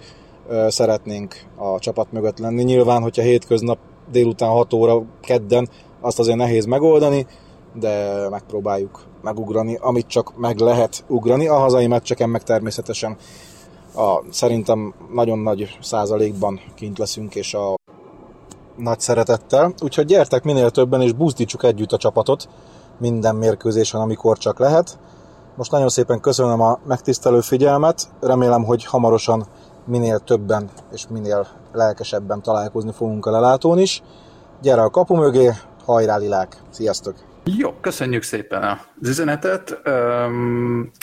szeretnénk 0.67 1.35
a 1.55 1.79
csapat 1.79 2.11
mögött 2.11 2.39
lenni. 2.39 2.63
Nyilván, 2.63 3.01
hogyha 3.01 3.21
hétköznap 3.21 3.77
délután 4.11 4.49
6 4.49 4.73
óra 4.73 5.03
kedden, 5.21 5.69
azt 6.01 6.19
azért 6.19 6.37
nehéz 6.37 6.65
megoldani, 6.65 7.27
de 7.73 8.27
megpróbáljuk 8.29 9.03
megugrani, 9.23 9.77
amit 9.81 10.07
csak 10.07 10.37
meg 10.37 10.57
lehet 10.57 11.03
ugrani. 11.07 11.47
A 11.47 11.57
hazai 11.57 11.87
meccseken 11.87 12.29
meg 12.29 12.43
természetesen 12.43 13.17
a, 13.95 14.21
szerintem 14.31 14.93
nagyon 15.13 15.39
nagy 15.39 15.77
százalékban 15.81 16.59
kint 16.75 16.97
leszünk, 16.97 17.35
és 17.35 17.53
a 17.53 17.75
nagy 18.75 18.99
szeretettel. 18.99 19.73
Úgyhogy 19.81 20.05
gyertek 20.05 20.43
minél 20.43 20.69
többen, 20.69 21.01
és 21.01 21.13
buzdítsuk 21.13 21.63
együtt 21.63 21.91
a 21.91 21.97
csapatot 21.97 22.49
minden 22.97 23.35
mérkőzésen, 23.35 24.01
amikor 24.01 24.37
csak 24.37 24.59
lehet. 24.59 24.99
Most 25.55 25.71
nagyon 25.71 25.89
szépen 25.89 26.19
köszönöm 26.19 26.61
a 26.61 26.79
megtisztelő 26.85 27.41
figyelmet, 27.41 28.07
remélem, 28.19 28.63
hogy 28.63 28.85
hamarosan 28.85 29.45
minél 29.85 30.19
többen 30.19 30.69
és 30.91 31.05
minél 31.09 31.47
lelkesebben 31.71 32.41
találkozni 32.41 32.91
fogunk 32.91 33.25
a 33.25 33.31
lelátón 33.31 33.79
is. 33.79 34.03
Gyere 34.61 34.81
a 34.81 34.89
kapu 34.89 35.15
mögé, 35.15 35.51
hajrá 35.85 36.17
lilák! 36.17 36.61
Sziasztok! 36.69 37.32
Jó, 37.45 37.73
köszönjük 37.73 38.23
szépen 38.23 38.63
az 39.01 39.07
üzenetet, 39.07 39.81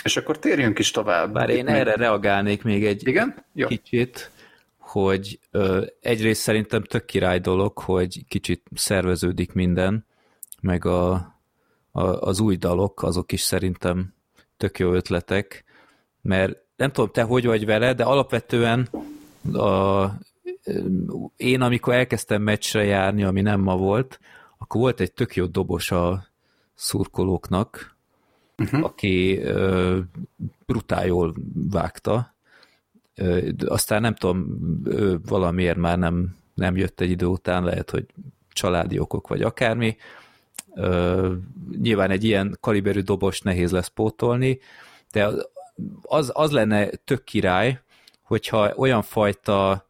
és 0.05 0.17
akkor 0.17 0.39
térjünk 0.39 0.79
is 0.79 0.91
tovább. 0.91 1.33
Bár 1.33 1.51
én 1.51 1.65
még... 1.65 1.75
erre 1.75 1.95
reagálnék 1.95 2.63
még 2.63 2.85
egy 2.87 3.09
Igen? 3.09 3.45
Jó. 3.53 3.67
kicsit, 3.67 4.31
hogy 4.79 5.39
egyrészt 6.01 6.41
szerintem 6.41 6.83
tök 6.83 7.05
király 7.05 7.39
dolog, 7.39 7.79
hogy 7.79 8.25
kicsit 8.29 8.63
szerveződik 8.75 9.53
minden, 9.53 10.07
meg 10.61 10.85
a, 10.85 11.13
a, 11.91 12.03
az 12.03 12.41
új 12.41 12.57
dalok, 12.57 13.03
azok 13.03 13.33
is 13.33 13.41
szerintem 13.41 14.15
tök 14.57 14.79
jó 14.79 14.93
ötletek, 14.93 15.65
mert 16.23 16.57
nem 16.77 16.93
tudom, 16.93 17.11
te 17.11 17.23
hogy 17.23 17.47
vagy 17.47 17.67
vele, 17.67 17.95
de 17.95 18.05
alapvetően 18.05 18.89
a, 19.53 20.05
én, 21.37 21.61
amikor 21.61 21.95
elkezdtem 21.95 22.43
meccsre 22.43 22.85
járni, 22.85 23.25
ami 23.25 23.41
nem 23.41 23.61
ma 23.61 23.77
volt, 23.77 24.21
akkor 24.59 24.81
volt 24.81 25.01
egy 25.01 25.13
tök 25.13 25.35
jó 25.37 25.47
dobos 25.47 25.91
a 25.91 26.29
szurkolóknak, 26.81 27.97
uh-huh. 28.59 28.85
aki 28.85 29.39
ö, 29.39 29.99
brutál 30.67 31.07
jól 31.07 31.35
vágta. 31.71 32.35
Ö, 33.15 33.49
aztán 33.67 34.01
nem 34.01 34.15
tudom, 34.15 34.59
ő 34.85 35.21
valamiért 35.27 35.77
már 35.77 35.99
nem, 35.99 36.37
nem 36.55 36.77
jött 36.77 37.01
egy 37.01 37.11
idő 37.11 37.27
után, 37.27 37.65
lehet, 37.65 37.91
hogy 37.91 38.07
családi 38.53 38.99
okok 38.99 39.29
vagy 39.29 39.43
akármi. 39.43 39.97
Ö, 40.75 41.33
nyilván 41.81 42.11
egy 42.11 42.25
ilyen 42.25 42.57
kaliberű 42.61 43.01
dobos 43.01 43.41
nehéz 43.41 43.71
lesz 43.71 43.89
pótolni, 43.89 44.59
de 45.13 45.31
az, 46.03 46.31
az 46.35 46.51
lenne 46.51 46.89
tök 46.89 47.25
király, 47.25 47.81
hogyha 48.23 48.73
olyan 48.77 49.03
fajta 49.03 49.89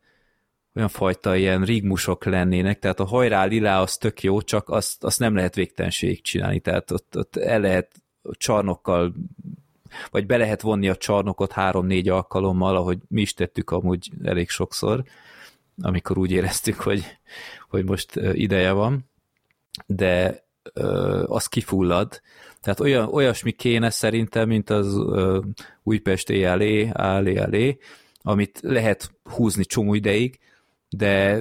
olyan 0.74 0.88
fajta 0.88 1.37
ilyen 1.37 1.64
rigmusok 1.64 2.24
lennének, 2.24 2.78
tehát 2.78 3.00
a 3.00 3.04
hajrá 3.04 3.44
lilá 3.44 3.80
az 3.80 3.96
tök 3.96 4.22
jó, 4.22 4.42
csak 4.42 4.68
azt, 4.68 5.04
azt 5.04 5.18
nem 5.18 5.35
lehet 5.35 5.54
végtelenség 5.54 6.22
csinálni, 6.22 6.61
tehát 6.61 6.90
ott, 6.90 7.16
ott 7.16 7.37
el 7.37 7.61
lehet 7.61 8.02
csarnokkal, 8.30 9.14
vagy 10.11 10.26
be 10.26 10.37
lehet 10.37 10.61
vonni 10.61 10.88
a 10.88 10.96
csarnokot 10.96 11.52
három-négy 11.52 12.09
alkalommal, 12.09 12.76
ahogy 12.76 12.98
mi 13.09 13.20
is 13.20 13.35
tettük 13.35 13.70
amúgy 13.70 14.11
elég 14.22 14.48
sokszor, 14.48 15.02
amikor 15.83 16.18
úgy 16.18 16.30
éreztük, 16.30 16.80
hogy, 16.80 17.04
hogy 17.68 17.85
most 17.85 18.16
ideje 18.33 18.72
van, 18.72 19.11
de 19.87 20.44
ö, 20.72 21.22
az 21.26 21.46
kifullad. 21.46 22.20
Tehát 22.61 22.80
olyan, 22.80 23.09
olyasmi 23.09 23.52
kéne 23.52 23.90
szerintem, 23.90 24.48
mint 24.48 24.70
az 24.70 24.94
ö, 24.94 25.40
Újpest 25.83 26.30
állé, 26.30 26.88
állé, 26.92 27.78
amit 28.22 28.61
lehet 28.62 29.11
húzni 29.22 29.64
csomó 29.64 29.94
ideig, 29.94 30.38
de 30.90 31.40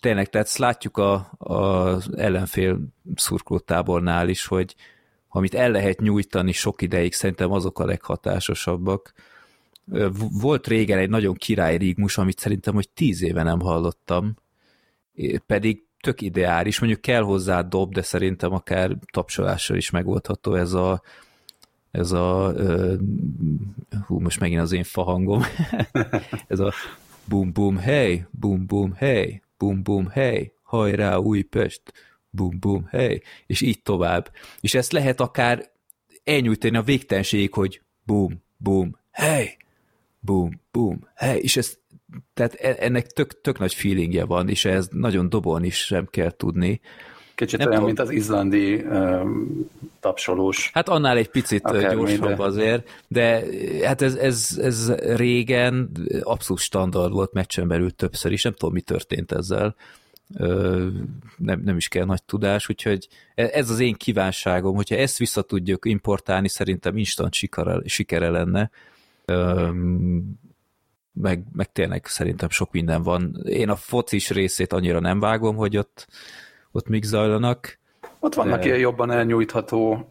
tényleg, 0.00 0.30
tehát 0.30 0.56
látjuk 0.56 0.96
a, 0.96 1.30
az 1.38 2.16
ellenfél 2.16 2.78
szurkolótábornál 3.14 4.28
is, 4.28 4.46
hogy 4.46 4.74
amit 5.28 5.54
el 5.54 5.70
lehet 5.70 6.00
nyújtani 6.00 6.52
sok 6.52 6.82
ideig, 6.82 7.12
szerintem 7.12 7.52
azok 7.52 7.78
a 7.78 7.84
leghatásosabbak. 7.84 9.12
Volt 10.40 10.66
régen 10.66 10.98
egy 10.98 11.10
nagyon 11.10 11.34
király 11.34 11.76
rigmus, 11.76 12.18
amit 12.18 12.38
szerintem, 12.38 12.74
hogy 12.74 12.88
tíz 12.88 13.22
éve 13.22 13.42
nem 13.42 13.60
hallottam, 13.60 14.34
pedig 15.46 15.82
tök 16.00 16.20
ideális, 16.20 16.78
mondjuk 16.80 17.00
kell 17.00 17.22
hozzá 17.22 17.62
dob, 17.62 17.92
de 17.92 18.02
szerintem 18.02 18.52
akár 18.52 18.96
tapsolással 19.12 19.76
is 19.76 19.90
megoldható 19.90 20.54
ez 20.54 20.72
a 20.72 21.02
ez 21.90 22.12
a 22.12 22.54
hú, 24.06 24.20
most 24.20 24.40
megint 24.40 24.60
az 24.60 24.72
én 24.72 24.84
fahangom, 24.84 25.42
ez 26.46 26.58
a 26.58 26.72
bum 27.28 27.52
bum 27.52 27.76
hey, 27.76 28.24
bum 28.30 28.66
bum 28.66 28.92
hey, 28.92 29.42
bum 29.58 29.82
bum 29.82 30.08
hey, 30.08 30.52
hajrá 30.62 31.16
Újpest, 31.16 31.82
bum 32.30 32.58
bum 32.58 32.86
hey, 32.90 33.22
és 33.46 33.60
így 33.60 33.82
tovább. 33.82 34.32
És 34.60 34.74
ezt 34.74 34.92
lehet 34.92 35.20
akár 35.20 35.70
elnyújtani 36.24 36.76
a 36.76 36.82
végtelenség, 36.82 37.52
hogy 37.52 37.82
bum 38.02 38.42
bum 38.56 38.98
hey, 39.10 39.56
bum 40.20 40.60
bum 40.70 41.08
hey, 41.14 41.40
és 41.40 41.56
ez 41.56 41.78
tehát 42.34 42.54
e, 42.54 42.76
ennek 42.78 43.06
tök, 43.06 43.40
tök 43.40 43.58
nagy 43.58 43.74
feelingje 43.74 44.24
van, 44.24 44.48
és 44.48 44.64
ez 44.64 44.88
nagyon 44.90 45.28
dobolni 45.28 45.66
is 45.66 45.84
sem 45.84 46.06
kell 46.10 46.30
tudni. 46.30 46.80
Kicsit 47.38 47.58
nem 47.58 47.68
olyan, 47.68 47.80
tudom. 47.80 47.94
mint 47.94 48.08
az 48.08 48.14
izlandi 48.14 48.74
um, 48.74 49.70
tapsolós. 50.00 50.70
Hát 50.72 50.88
annál 50.88 51.16
egy 51.16 51.28
picit 51.28 51.62
gyorsabb 51.90 52.36
de... 52.36 52.42
azért, 52.42 53.04
de 53.08 53.44
hát 53.82 54.02
ez, 54.02 54.14
ez, 54.14 54.58
ez 54.62 54.92
régen 54.94 55.90
abszolút 56.22 56.62
standard 56.62 57.12
volt, 57.12 57.32
meccsen 57.32 57.68
belül 57.68 57.90
többször 57.90 58.32
is, 58.32 58.42
nem 58.42 58.52
tudom, 58.52 58.74
mi 58.74 58.80
történt 58.80 59.32
ezzel. 59.32 59.74
Nem, 61.36 61.60
nem 61.64 61.76
is 61.76 61.88
kell 61.88 62.04
nagy 62.04 62.22
tudás, 62.22 62.68
úgyhogy 62.68 63.08
e, 63.34 63.50
ez 63.52 63.70
az 63.70 63.80
én 63.80 63.94
kívánságom, 63.94 64.74
hogyha 64.74 64.96
ezt 64.96 65.18
vissza 65.18 65.42
tudjuk 65.42 65.86
importálni, 65.86 66.48
szerintem 66.48 66.96
instant 66.96 67.34
sikere, 67.34 67.80
sikere 67.84 68.30
lenne 68.30 68.70
meg, 71.12 71.44
meg 71.52 71.72
tényleg 71.72 72.06
szerintem 72.06 72.48
sok 72.48 72.72
minden 72.72 73.02
van. 73.02 73.42
Én 73.44 73.68
a 73.68 73.76
focis 73.76 74.30
részét 74.30 74.72
annyira 74.72 75.00
nem 75.00 75.20
vágom, 75.20 75.56
hogy 75.56 75.76
ott, 75.76 76.06
ott 76.72 76.88
mik 76.88 77.04
zajlanak. 77.04 77.78
Ott 78.20 78.34
vannak 78.34 78.58
de... 78.58 78.64
ilyen 78.64 78.78
jobban 78.78 79.10
elnyújtható 79.10 80.06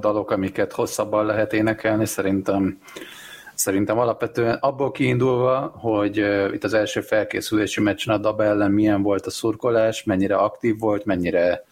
dalok, 0.00 0.30
amiket 0.30 0.72
hosszabban 0.72 1.26
lehet 1.26 1.52
énekelni, 1.52 2.06
szerintem 2.06 2.78
Szerintem 3.54 3.98
alapvetően 3.98 4.58
abból 4.60 4.90
kiindulva, 4.90 5.72
hogy 5.76 6.20
uh, 6.20 6.50
itt 6.52 6.64
az 6.64 6.74
első 6.74 7.00
felkészülési 7.00 7.80
meccsen 7.80 8.14
a 8.14 8.18
DAB 8.18 8.40
ellen 8.40 8.70
milyen 8.70 9.02
volt 9.02 9.26
a 9.26 9.30
szurkolás, 9.30 10.04
mennyire 10.04 10.36
aktív 10.36 10.78
volt, 10.78 11.04
mennyire 11.04 11.64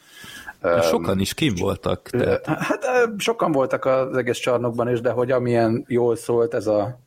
Sokan 0.83 1.21
is 1.21 1.35
kim 1.35 1.55
voltak. 1.55 2.09
Tehát. 2.11 2.47
Hát 2.47 2.85
sokan 3.17 3.53
voltak 3.53 3.85
az 3.85 4.17
egész 4.17 4.39
csarnokban 4.39 4.89
is, 4.89 5.01
de 5.01 5.11
hogy 5.11 5.31
amilyen 5.31 5.85
jól 5.89 6.17
szólt 6.17 6.55
ez 6.55 6.67
a 6.67 6.99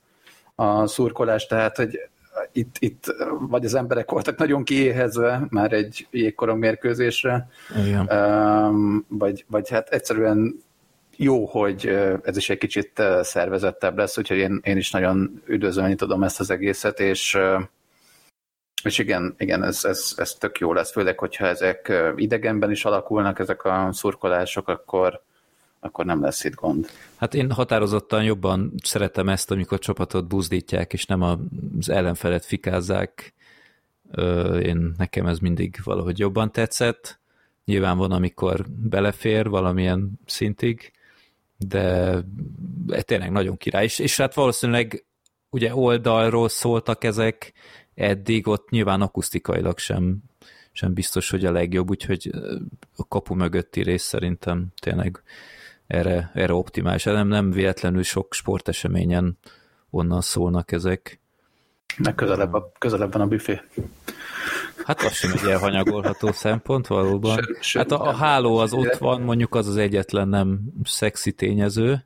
a 0.55 0.87
szurkolás, 0.87 1.45
tehát 1.45 1.77
hogy 1.77 1.99
itt, 2.51 2.75
itt 2.79 3.15
vagy 3.39 3.65
az 3.65 3.73
emberek 3.73 4.11
voltak 4.11 4.37
nagyon 4.37 4.63
kiéhezve 4.63 5.45
már 5.49 5.73
egy 5.73 6.07
jégkorom 6.11 6.59
mérkőzésre, 6.59 7.49
Igen. 7.85 8.09
vagy, 9.07 9.45
vagy 9.47 9.69
hát 9.69 9.89
egyszerűen 9.89 10.63
jó, 11.15 11.45
hogy 11.45 11.87
ez 12.23 12.37
is 12.37 12.49
egy 12.49 12.57
kicsit 12.57 13.01
szervezettebb 13.21 13.97
lesz, 13.97 14.17
úgyhogy 14.17 14.37
én, 14.37 14.59
én 14.63 14.77
is 14.77 14.91
nagyon 14.91 15.41
üdvözölni 15.45 15.95
tudom 15.95 16.23
ezt 16.23 16.39
az 16.39 16.49
egészet, 16.49 16.99
és, 16.99 17.37
és 18.83 18.97
igen, 18.97 19.35
igen 19.37 19.63
ez, 19.63 19.85
ez, 19.85 20.13
ez 20.17 20.33
tök 20.33 20.59
jó 20.59 20.73
lesz, 20.73 20.91
főleg, 20.91 21.19
hogyha 21.19 21.45
ezek 21.45 21.93
idegenben 22.15 22.71
is 22.71 22.85
alakulnak, 22.85 23.39
ezek 23.39 23.65
a 23.65 23.89
szurkolások, 23.91 24.67
akkor, 24.67 25.21
akkor 25.83 26.05
nem 26.05 26.21
lesz 26.21 26.43
itt 26.43 26.53
gond. 26.53 26.87
Hát 27.15 27.33
én 27.33 27.51
határozottan 27.51 28.23
jobban 28.23 28.73
szeretem 28.83 29.29
ezt, 29.29 29.51
amikor 29.51 29.79
csapatot 29.79 30.27
buzdítják, 30.27 30.93
és 30.93 31.05
nem 31.05 31.21
az 31.21 31.89
ellenfelet 31.89 32.45
fikázzák. 32.45 33.33
Én, 34.61 34.93
nekem 34.97 35.25
ez 35.25 35.39
mindig 35.39 35.79
valahogy 35.83 36.19
jobban 36.19 36.51
tetszett. 36.51 37.19
Nyilván 37.65 37.97
van, 37.97 38.11
amikor 38.11 38.65
belefér 38.69 39.49
valamilyen 39.49 40.11
szintig, 40.25 40.91
de 41.57 42.15
tényleg 43.01 43.31
nagyon 43.31 43.57
király. 43.57 43.83
És, 43.83 43.99
és 43.99 44.17
hát 44.17 44.33
valószínűleg 44.33 45.05
ugye 45.49 45.75
oldalról 45.75 46.49
szóltak 46.49 47.03
ezek 47.03 47.53
eddig, 47.95 48.47
ott 48.47 48.69
nyilván 48.69 49.01
akusztikailag 49.01 49.77
sem, 49.77 50.17
sem 50.71 50.93
biztos, 50.93 51.29
hogy 51.29 51.45
a 51.45 51.51
legjobb, 51.51 51.89
úgyhogy 51.89 52.29
a 52.95 53.07
kapu 53.07 53.35
mögötti 53.35 53.81
rész 53.81 54.03
szerintem 54.03 54.67
tényleg 54.81 55.23
erre, 55.87 56.31
erre 56.33 56.53
optimális. 56.53 57.03
Nem, 57.03 57.27
nem 57.27 57.51
véletlenül 57.51 58.03
sok 58.03 58.33
sporteseményen 58.33 59.37
onnan 59.89 60.21
szólnak 60.21 60.71
ezek. 60.71 61.19
Meg 61.97 62.15
közelebb, 62.15 62.53
a, 62.53 62.71
közelebb 62.77 63.11
van 63.11 63.21
a 63.21 63.27
büfé. 63.27 63.61
Hát 64.85 65.01
az 65.01 65.13
sem 65.13 65.31
egy 65.31 65.49
elhanyagolható 65.49 66.31
szempont 66.31 66.87
valóban. 66.87 67.39
Sőt, 67.59 67.81
hát 67.81 67.91
a, 67.91 68.07
a 68.07 68.13
háló 68.13 68.57
az 68.57 68.73
ott 68.73 68.97
van, 68.97 69.21
mondjuk 69.21 69.55
az 69.55 69.67
az 69.67 69.77
egyetlen 69.77 70.27
nem 70.27 70.59
szexi 70.83 71.31
tényező. 71.31 72.05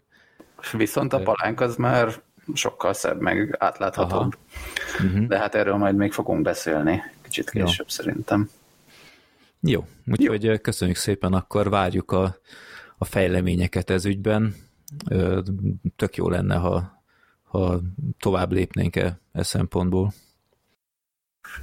Viszont 0.72 1.14
a 1.14 1.20
palánk 1.20 1.62
az 1.62 1.76
már 1.76 2.22
sokkal 2.54 2.94
szebb, 2.94 3.22
meg 3.22 3.56
átláthatóbb. 3.60 4.38
Uh-huh. 5.00 5.28
De 5.28 5.38
hát 5.38 5.56
erről 5.56 5.76
majd 5.76 5.96
még 5.96 6.12
fogunk 6.12 6.42
beszélni 6.42 7.02
kicsit 7.28 7.50
később 7.50 7.88
Jó. 7.88 7.88
szerintem. 7.88 8.50
Jó, 9.60 9.88
úgyhogy 10.06 10.44
Jó. 10.44 10.58
köszönjük 10.58 10.98
szépen, 10.98 11.34
akkor 11.34 11.70
várjuk 11.70 12.12
a 12.12 12.38
a 12.98 13.06
fejleményeket 13.06 13.90
ez 13.90 14.06
ügyben. 14.06 14.56
Tök 15.96 16.16
jó 16.16 16.30
lenne, 16.30 16.56
ha, 16.56 17.04
ha 17.44 17.80
tovább 18.20 18.52
lépnénk 18.52 18.96
e, 18.96 19.20
e 19.32 19.44
szempontból. 19.44 20.12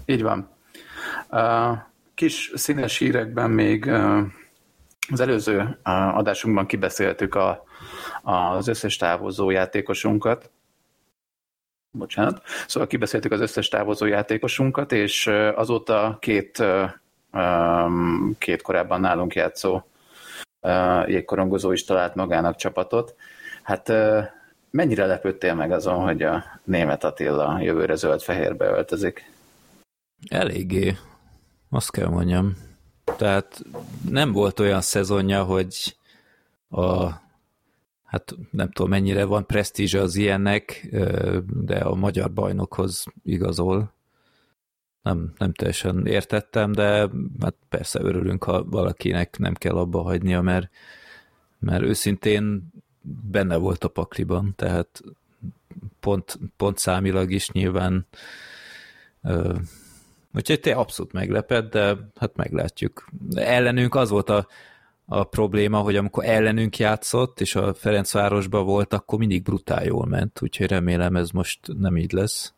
Így 0.04 0.22
van. 0.22 0.48
Kis 2.14 2.52
színes 2.54 2.98
hírekben 2.98 3.50
még 3.50 3.88
az 5.10 5.20
előző 5.20 5.78
adásunkban 6.14 6.66
kibeszéltük 6.66 7.34
a, 7.34 7.64
az 8.22 8.68
összes 8.68 8.96
távozó 8.96 9.50
játékosunkat, 9.50 10.50
bocsánat, 11.90 12.42
szóval 12.66 12.88
kibeszéltük 12.88 13.32
az 13.32 13.40
összes 13.40 13.68
távozó 13.68 14.06
játékosunkat, 14.06 14.92
és 14.92 15.26
azóta 15.54 16.18
két, 16.20 16.64
két 18.38 18.62
korábban 18.62 19.00
nálunk 19.00 19.34
játszó 19.34 19.82
jégkorongozó 21.06 21.72
is 21.72 21.84
talált 21.84 22.14
magának 22.14 22.56
csapatot. 22.56 23.14
Hát 23.62 23.92
mennyire 24.70 25.06
lepődtél 25.06 25.54
meg 25.54 25.72
azon, 25.72 26.02
hogy 26.02 26.22
a 26.22 26.44
német 26.64 27.04
Attila 27.04 27.60
jövőre 27.60 27.94
zöld-fehérbe 27.94 28.66
öltözik? 28.66 29.30
Eléggé, 30.28 30.96
azt 31.70 31.90
kell 31.90 32.08
mondjam. 32.08 32.56
Tehát 33.16 33.62
nem 34.10 34.32
volt 34.32 34.60
olyan 34.60 34.80
szezonja, 34.80 35.42
hogy 35.44 35.96
a 36.68 37.10
hát 38.04 38.34
nem 38.50 38.70
tudom 38.70 38.90
mennyire 38.90 39.24
van 39.24 39.46
presztízse 39.46 40.00
az 40.00 40.16
ilyennek, 40.16 40.88
de 41.46 41.76
a 41.76 41.94
magyar 41.94 42.32
bajnokhoz 42.32 43.04
igazol 43.24 43.92
nem, 45.04 45.32
nem 45.38 45.52
teljesen 45.52 46.06
értettem, 46.06 46.72
de 46.72 47.08
hát 47.40 47.54
persze 47.68 48.00
örülünk, 48.00 48.44
ha 48.44 48.64
valakinek 48.64 49.38
nem 49.38 49.54
kell 49.54 49.76
abba 49.76 50.02
hagynia, 50.02 50.40
mert, 50.40 50.70
mert 51.58 51.82
őszintén 51.82 52.72
benne 53.30 53.56
volt 53.56 53.84
a 53.84 53.88
pakliban, 53.88 54.52
tehát 54.56 55.00
pont, 56.00 56.38
pont 56.56 56.78
számilag 56.78 57.30
is 57.30 57.50
nyilván 57.50 58.06
ö, 59.22 59.54
úgyhogy 60.34 60.60
te 60.60 60.74
abszolút 60.74 61.12
meglepett, 61.12 61.70
de 61.70 61.96
hát 62.16 62.36
meglátjuk. 62.36 63.08
Ellenünk 63.34 63.94
az 63.94 64.10
volt 64.10 64.30
a, 64.30 64.46
a 65.06 65.24
probléma, 65.24 65.78
hogy 65.78 65.96
amikor 65.96 66.24
ellenünk 66.24 66.78
játszott, 66.78 67.40
és 67.40 67.54
a 67.54 67.74
Ferencvárosban 67.74 68.64
volt, 68.64 68.92
akkor 68.92 69.18
mindig 69.18 69.42
brutál 69.42 69.84
jól 69.84 70.06
ment, 70.06 70.42
úgyhogy 70.42 70.66
remélem 70.66 71.16
ez 71.16 71.30
most 71.30 71.60
nem 71.78 71.96
így 71.96 72.12
lesz. 72.12 72.54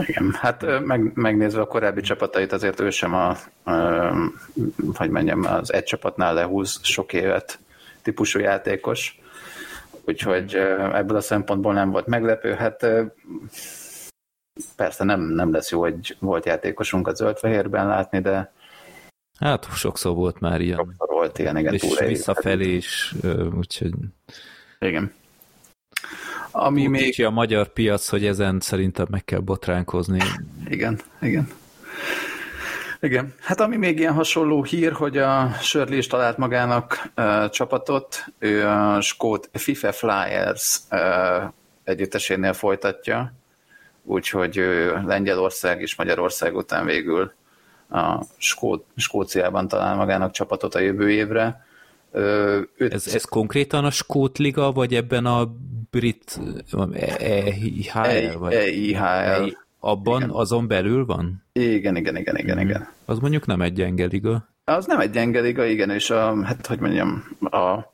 Igen, 0.00 0.32
hát 0.32 0.80
meg, 0.80 1.10
megnézve 1.14 1.60
a 1.60 1.66
korábbi 1.66 2.00
csapatait, 2.00 2.52
azért 2.52 2.80
ő 2.80 2.90
sem 2.90 3.14
a, 3.14 3.28
a 3.70 3.72
hogy 4.94 5.10
mondjam, 5.10 5.44
az 5.44 5.72
egy 5.72 5.84
csapatnál 5.84 6.34
lehúz 6.34 6.78
sok 6.82 7.12
évet 7.12 7.58
típusú 8.02 8.38
játékos, 8.38 9.20
úgyhogy 10.04 10.54
ebből 10.92 11.16
a 11.16 11.20
szempontból 11.20 11.72
nem 11.72 11.90
volt 11.90 12.06
meglepő. 12.06 12.52
Hát 12.52 12.86
persze 14.76 15.04
nem, 15.04 15.20
nem 15.20 15.52
lesz 15.52 15.70
jó 15.70 15.84
egy 15.84 16.16
volt 16.18 16.46
játékosunk 16.46 17.08
a 17.08 17.14
zöld-fehérben 17.14 17.86
látni, 17.86 18.20
de 18.20 18.52
Hát 19.38 19.76
sokszor 19.76 20.14
volt 20.14 20.40
már 20.40 20.60
ilyen. 20.60 20.76
Sokszor 20.76 21.08
volt 21.08 21.38
ilyen, 21.38 21.56
igen. 21.56 21.74
És 21.74 21.98
visszafelé 21.98 22.74
is, 22.74 23.14
úgyhogy... 23.56 23.92
Igen. 24.78 25.12
Ami 26.56 26.86
még... 26.86 27.02
Kicsi 27.02 27.22
a 27.22 27.30
magyar 27.30 27.68
piac, 27.68 28.08
hogy 28.08 28.26
ezen 28.26 28.60
szerintem 28.60 29.06
meg 29.10 29.24
kell 29.24 29.38
botránkozni. 29.38 30.20
Igen, 30.68 31.00
igen. 31.20 31.48
Igen, 33.00 33.34
hát 33.40 33.60
ami 33.60 33.76
még 33.76 33.98
ilyen 33.98 34.12
hasonló 34.12 34.62
hír, 34.62 34.92
hogy 34.92 35.18
a 35.18 35.50
Shirley 35.60 35.98
is 35.98 36.06
talált 36.06 36.38
magának 36.38 37.10
uh, 37.16 37.48
csapatot, 37.48 38.26
ő 38.38 38.66
a 38.66 39.00
Skót 39.00 39.50
FIFA 39.52 39.92
Flyers 39.92 40.78
uh, 40.90 41.52
együttesénél 41.84 42.52
folytatja, 42.52 43.32
úgyhogy 44.02 44.56
ő 44.56 45.02
Lengyelország 45.06 45.80
és 45.80 45.94
Magyarország 45.94 46.56
után 46.56 46.84
végül 46.84 47.32
a 47.90 48.24
Skót, 48.36 48.84
Skóciában 48.96 49.68
talál 49.68 49.96
magának 49.96 50.32
csapatot 50.32 50.74
a 50.74 50.80
jövő 50.80 51.10
évre. 51.10 51.66
Öt... 52.10 52.92
Ez, 52.92 53.06
ez 53.06 53.24
konkrétan 53.24 53.84
a 53.84 53.90
Skót 53.90 54.38
Liga, 54.38 54.72
vagy 54.72 54.94
ebben 54.94 55.26
a 55.26 55.54
brit 55.94 56.40
EIHL? 57.18 58.38
Vagy? 58.38 58.52
EIHL. 58.52 59.56
Abban, 59.80 60.22
igen. 60.22 60.30
azon 60.30 60.68
belül 60.68 61.04
van? 61.04 61.42
Igen, 61.52 61.96
igen, 61.96 62.16
igen, 62.16 62.36
igen, 62.36 62.56
mm. 62.56 62.60
igen. 62.60 62.88
Az 63.04 63.18
mondjuk 63.18 63.46
nem 63.46 63.62
egy 63.62 63.72
gyenge 63.72 64.06
liga. 64.06 64.48
Az 64.64 64.86
nem 64.86 65.00
egy 65.00 65.10
gyenge 65.10 65.40
liga, 65.40 65.64
igen, 65.64 65.90
és 65.90 66.10
a, 66.10 66.44
hát 66.44 66.66
hogy 66.66 66.78
mondjam, 66.78 67.24
a 67.40 67.92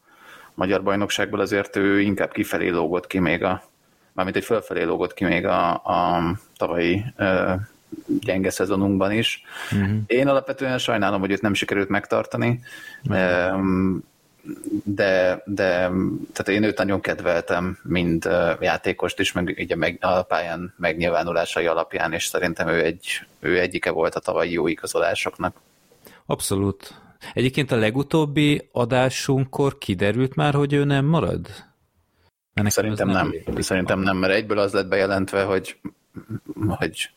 magyar 0.54 0.82
bajnokságból 0.82 1.40
azért 1.40 1.76
ő 1.76 2.00
inkább 2.00 2.32
kifelé 2.32 2.68
lógott 2.68 3.06
ki 3.06 3.18
még 3.18 3.42
a, 3.42 3.62
mármint 4.12 4.36
egy 4.36 4.44
fölfelé 4.44 4.82
lógott 4.82 5.14
ki 5.14 5.24
még 5.24 5.46
a, 5.46 5.72
a 5.72 6.22
tavalyi 6.56 7.04
ö, 7.16 7.52
gyenge 8.20 8.50
szezonunkban 8.50 9.12
is. 9.12 9.42
Uh-huh. 9.72 9.90
Én 10.06 10.28
alapvetően 10.28 10.78
sajnálom, 10.78 11.20
hogy 11.20 11.30
őt 11.30 11.42
nem 11.42 11.54
sikerült 11.54 11.88
megtartani, 11.88 12.60
uh-huh. 13.04 14.00
De, 14.84 15.42
de 15.46 15.90
tehát 16.32 16.48
én 16.48 16.62
őt 16.62 16.78
nagyon 16.78 17.00
kedveltem, 17.00 17.78
mind 17.82 18.28
játékost 18.60 19.20
is, 19.20 19.32
meg 19.32 19.56
ugye 19.58 19.76
meg, 19.76 19.98
a 20.00 20.22
pályán 20.22 20.74
megnyilvánulásai 20.76 21.66
alapján, 21.66 22.12
és 22.12 22.24
szerintem 22.24 22.68
ő, 22.68 22.84
egy, 22.84 23.20
ő 23.40 23.60
egyike 23.60 23.90
volt 23.90 24.14
a 24.14 24.20
tavalyi 24.20 24.52
jó 24.52 24.66
igazolásoknak. 24.66 25.56
Abszolút. 26.26 26.94
Egyébként 27.34 27.72
a 27.72 27.76
legutóbbi 27.76 28.68
adásunkkor 28.72 29.78
kiderült 29.78 30.34
már, 30.34 30.54
hogy 30.54 30.72
ő 30.72 30.84
nem 30.84 31.04
marad? 31.04 31.48
Ennek 32.54 32.72
Szerintem 32.72 33.08
nem. 33.08 33.34
nem. 33.44 33.60
Szerintem 33.60 34.00
nem, 34.00 34.16
mert 34.16 34.32
egyből 34.32 34.58
az 34.58 34.72
lett 34.72 34.88
bejelentve, 34.88 35.42
hogy, 35.42 35.76
hogy, 36.66 37.10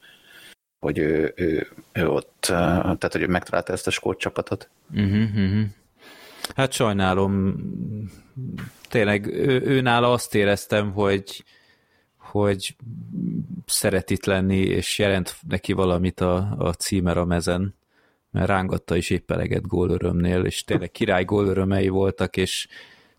hogy 0.79 0.97
ő, 0.97 1.33
ő, 1.35 1.67
ő 1.91 2.07
ott, 2.07 2.41
tehát 2.41 3.11
hogy 3.11 3.21
ő 3.21 3.27
megtalálta 3.27 3.73
ezt 3.73 3.87
a 3.87 3.91
skót 3.91 4.19
csapatot. 4.19 4.69
Uh-huh, 4.93 5.29
uh-huh. 5.35 5.63
Hát 6.55 6.71
sajnálom, 6.71 7.55
tényleg 8.89 9.25
ő, 9.27 9.61
ő 9.61 9.81
nála 9.81 10.11
azt 10.11 10.35
éreztem, 10.35 10.91
hogy 10.91 11.43
hogy 12.17 12.75
szeret 13.65 14.09
itt 14.09 14.25
lenni, 14.25 14.57
és 14.57 14.99
jelent 14.99 15.35
neki 15.47 15.73
valamit 15.73 16.19
a, 16.19 16.55
a 16.57 16.73
címer 16.73 17.17
a 17.17 17.25
mezen, 17.25 17.75
mert 18.31 18.47
rángatta 18.47 18.95
is 18.95 19.09
épp 19.09 19.31
eleget 19.31 19.67
gólörömnél, 19.67 20.43
és 20.43 20.63
tényleg 20.63 20.91
király 20.91 21.25
gólörömei 21.25 21.87
voltak, 21.87 22.37
és 22.37 22.67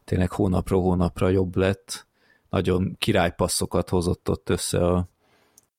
tényleg 0.05 0.31
hónapra 0.31 0.79
hónapra 0.79 1.29
jobb 1.29 1.57
lett. 1.57 2.07
Nagyon 2.51 2.97
királypasszokat 2.99 3.89
hozott 3.89 4.31
ott 4.31 4.49
össze 4.49 4.87
a, 4.87 5.09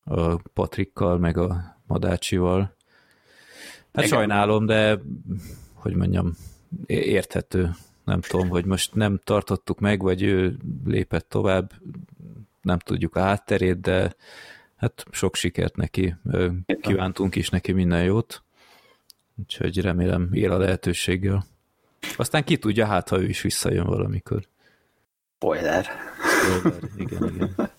a 0.04 0.36
Patrikkal, 0.36 1.18
meg 1.18 1.38
a 1.38 1.78
Madácsival. 1.86 2.60
Hát 3.92 4.04
Igen. 4.04 4.18
sajnálom, 4.18 4.66
de 4.66 5.00
hogy 5.74 5.94
mondjam, 5.94 6.36
érthető. 6.86 7.70
Nem 8.04 8.20
tudom, 8.20 8.48
hogy 8.48 8.64
most 8.64 8.94
nem 8.94 9.20
tartottuk 9.24 9.80
meg, 9.80 10.02
vagy 10.02 10.22
ő 10.22 10.56
lépett 10.84 11.28
tovább, 11.28 11.72
nem 12.62 12.78
tudjuk 12.78 13.16
a 13.16 13.20
hátterét, 13.20 13.80
de 13.80 14.14
hát 14.76 15.04
sok 15.10 15.34
sikert 15.34 15.76
neki. 15.76 16.14
Kívántunk 16.80 17.34
is 17.36 17.48
neki 17.48 17.72
minden 17.72 18.04
jót. 18.04 18.42
Úgyhogy 19.34 19.80
remélem 19.80 20.28
él 20.32 20.52
a 20.52 20.58
lehetőséggel. 20.58 21.44
Aztán 22.16 22.44
ki 22.44 22.56
tudja, 22.56 22.86
hát 22.86 23.08
ha 23.08 23.20
ő 23.20 23.24
is 23.24 23.40
visszajön 23.40 23.86
valamikor. 23.86 24.42
Spoiler. 25.36 25.86
Spoiler, 26.24 26.80
igen, 26.96 27.34
igen. 27.34 27.54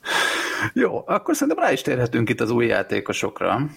Jó, 0.74 1.04
akkor 1.06 1.36
szerintem 1.36 1.64
rá 1.64 1.72
is 1.72 1.82
térhetünk 1.82 2.30
itt 2.30 2.42
az 2.42 2.50
új 2.50 2.66
játékosokra. 2.66 3.70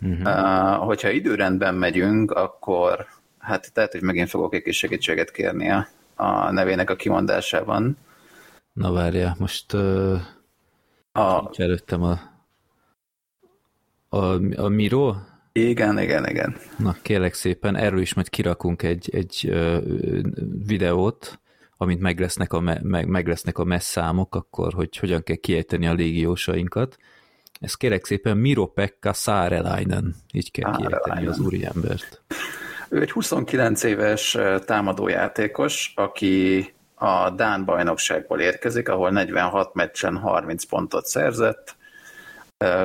Uh-huh. 0.00 0.20
Uh, 0.24 0.86
hogyha 0.86 1.10
időrendben 1.10 1.74
megyünk, 1.74 2.30
akkor 2.30 3.06
hát 3.42 3.72
tehát, 3.72 3.92
hogy 3.92 4.02
megint 4.02 4.28
fogok 4.28 4.54
egy 4.54 4.62
kis 4.62 4.76
segítséget 4.76 5.30
kérni 5.30 5.70
a, 5.70 5.88
a 6.14 6.50
nevének 6.50 6.90
a 6.90 6.96
kimondásában. 6.96 7.96
Na 8.72 8.92
várja, 8.92 9.36
most 9.38 9.72
uh, 9.72 10.20
a... 11.12 11.50
előttem 11.56 12.02
a, 12.02 12.20
a, 14.08 14.40
a 14.56 14.68
Miro? 14.68 15.14
Igen, 15.52 15.98
igen, 15.98 16.28
igen. 16.28 16.56
Na, 16.78 16.96
kérlek 17.02 17.34
szépen, 17.34 17.76
erről 17.76 18.00
is 18.00 18.14
majd 18.14 18.28
kirakunk 18.28 18.82
egy, 18.82 19.08
egy 19.12 19.48
uh, 19.48 19.82
videót, 20.66 21.40
amint 21.76 22.00
meg 22.00 22.20
lesznek 22.20 22.52
a, 22.52 22.60
me, 22.60 22.78
meg, 22.82 23.06
meg 23.06 23.26
lesznek 23.26 23.58
a 23.58 23.64
messzámok, 23.64 24.34
akkor 24.34 24.72
hogy 24.72 24.96
hogyan 24.96 25.22
kell 25.22 25.36
kiejteni 25.36 25.86
a 25.86 25.92
légiósainkat. 25.92 26.96
Ez 27.60 27.74
kérek 27.74 28.04
szépen 28.04 28.36
Miro-Pekka 28.36 29.12
Saarelainen, 29.12 30.14
így 30.32 30.50
kell 30.50 30.76
kiejteni 30.76 31.26
az 31.26 31.38
úriembert. 31.38 32.22
Ő 32.92 33.00
egy 33.00 33.10
29 33.10 33.82
éves 33.82 34.38
támadójátékos, 34.64 35.92
aki 35.96 36.72
a 36.94 37.30
Dán 37.30 37.64
bajnokságból 37.64 38.40
érkezik, 38.40 38.88
ahol 38.88 39.10
46 39.10 39.74
meccsen 39.74 40.16
30 40.16 40.64
pontot 40.64 41.06
szerzett, 41.06 41.76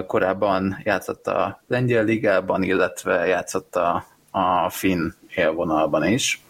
korábban 0.08 0.82
játszott 0.84 1.28
a 1.28 1.64
Lengyel 1.68 2.04
Ligában, 2.04 2.64
illetve 2.64 3.26
játszott 3.26 3.76
a, 3.76 4.06
a 4.32 4.70
Finn 4.70 5.10
élvonalban 5.36 6.04
is. 6.04 6.42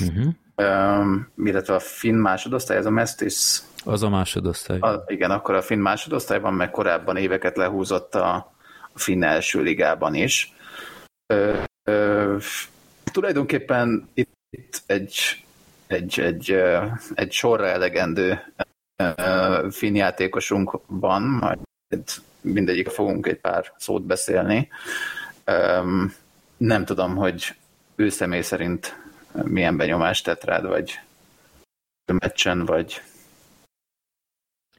Uh-huh. 0.00 0.32
Um, 0.56 1.32
illetve 1.36 1.74
a 1.74 1.78
Finn 1.78 2.16
másodosztály, 2.16 2.76
ez 2.76 2.86
a 2.86 2.90
Mestis. 2.90 3.58
Az 3.84 4.02
a 4.02 4.08
másodosztály. 4.08 4.78
A, 4.78 5.04
igen, 5.06 5.30
akkor 5.30 5.54
a 5.54 5.62
Finn 5.62 5.80
másodosztályban, 5.80 6.54
meg 6.54 6.70
korábban 6.70 7.16
éveket 7.16 7.56
lehúzott 7.56 8.14
a, 8.14 8.34
a 8.92 8.98
Finn 8.98 9.22
első 9.22 9.62
ligában 9.62 10.14
is. 10.14 10.54
Ö, 11.26 11.58
ö, 11.84 12.36
tulajdonképpen 13.12 14.08
itt, 14.14 14.32
itt 14.50 14.82
egy, 14.86 15.44
egy, 15.86 16.20
egy, 16.20 16.50
egy 17.14 17.32
sorra 17.32 17.66
elegendő 17.66 18.52
finn 19.70 19.94
játékosunk 19.94 20.80
van, 20.86 21.22
majd 21.22 21.58
mindegyik 22.40 22.88
fogunk 22.88 23.26
egy 23.26 23.40
pár 23.40 23.72
szót 23.76 24.02
beszélni. 24.02 24.68
Nem 26.56 26.84
tudom, 26.84 27.16
hogy 27.16 27.54
ő 27.94 28.08
személy 28.08 28.42
szerint 28.42 28.98
milyen 29.42 29.76
benyomást 29.76 30.24
tett 30.24 30.44
rád, 30.44 30.66
vagy 30.66 31.00
meccsen, 32.12 32.64
vagy 32.64 33.02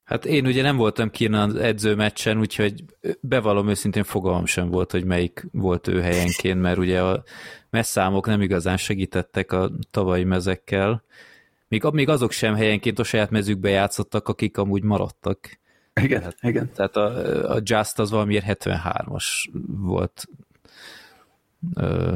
Hát 0.08 0.26
én 0.26 0.46
ugye 0.46 0.62
nem 0.62 0.78
voltam 0.78 1.10
ki 1.10 1.26
az 1.26 1.56
edzőmeccsen, 1.56 2.39
úgyhogy 2.39 2.84
bevallom 3.20 3.70
őszintén 3.70 4.04
fogalmam 4.04 4.46
sem 4.46 4.70
volt, 4.70 4.91
hogy 4.91 5.06
melyik 5.06 5.48
volt 5.52 5.88
ő 5.88 6.02
helyenként, 6.02 6.62
mert 6.62 6.78
ugye 6.78 7.02
a 7.04 7.24
messzámok 7.70 8.26
nem 8.26 8.41
igazán 8.41 8.78
segítettek 8.78 9.52
a 9.52 9.72
tavalyi 9.91 10.24
mezekkel. 10.24 11.04
Még, 11.67 11.84
még 11.84 12.10
azok 12.10 12.32
sem 12.32 12.56
helyenként 12.56 13.00
a 13.00 13.04
saját 13.04 13.30
mezükbe 13.30 13.70
játszottak, 13.70 14.28
akik 14.28 14.58
amúgy 14.58 14.84
maradtak. 14.84 15.60
Igen, 16.02 16.20
tehát, 16.20 16.38
igen. 16.41 16.72
Tehát 16.74 16.96
a, 16.96 17.54
a 17.56 17.60
Just 17.63 18.00
az 18.00 18.12
valamiért 18.12 18.46
73-as 18.48 19.26
volt. 19.67 20.26
Ö, 21.76 22.15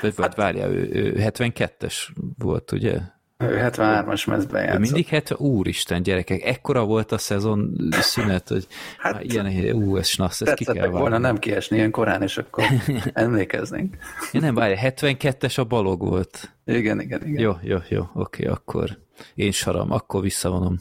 vagy 0.00 0.14
hát, 0.16 0.34
várjál, 0.34 0.70
ő, 0.70 0.88
ő 0.92 1.14
72-es 1.18 2.08
volt, 2.38 2.72
ugye? 2.72 3.00
Ő 3.44 3.70
73-as 3.70 4.26
mezben 4.26 4.62
játszott. 4.62 4.78
Ő 4.78 4.80
mindig 4.80 5.06
70, 5.06 5.38
úristen 5.38 6.02
gyerekek, 6.02 6.42
ekkora 6.42 6.84
volt 6.84 7.12
a 7.12 7.18
szezon 7.18 7.90
szünet, 7.90 8.48
hogy 8.48 8.66
hát, 8.98 9.22
ilyen, 9.22 9.72
ú, 9.74 9.96
ez 9.96 10.06
snasz, 10.06 10.40
ez 10.40 10.54
ki 10.54 10.64
kell 10.64 10.88
volna 10.88 11.18
nem 11.18 11.38
kiesni 11.38 11.76
ilyen 11.76 11.90
korán, 11.90 12.22
és 12.22 12.38
akkor 12.38 12.64
emlékeznénk. 13.12 13.96
Ja, 14.32 14.40
nem, 14.40 14.54
várj, 14.54 14.74
72-es 14.82 15.58
a 15.58 15.64
balog 15.64 16.00
volt. 16.00 16.52
Igen, 16.64 17.00
igen, 17.00 17.26
igen. 17.26 17.40
Jó, 17.40 17.56
jó, 17.62 17.76
jó, 17.88 18.10
oké, 18.14 18.46
akkor 18.46 18.98
én 19.34 19.52
saram, 19.52 19.92
akkor 19.92 20.22
visszavonom. 20.22 20.80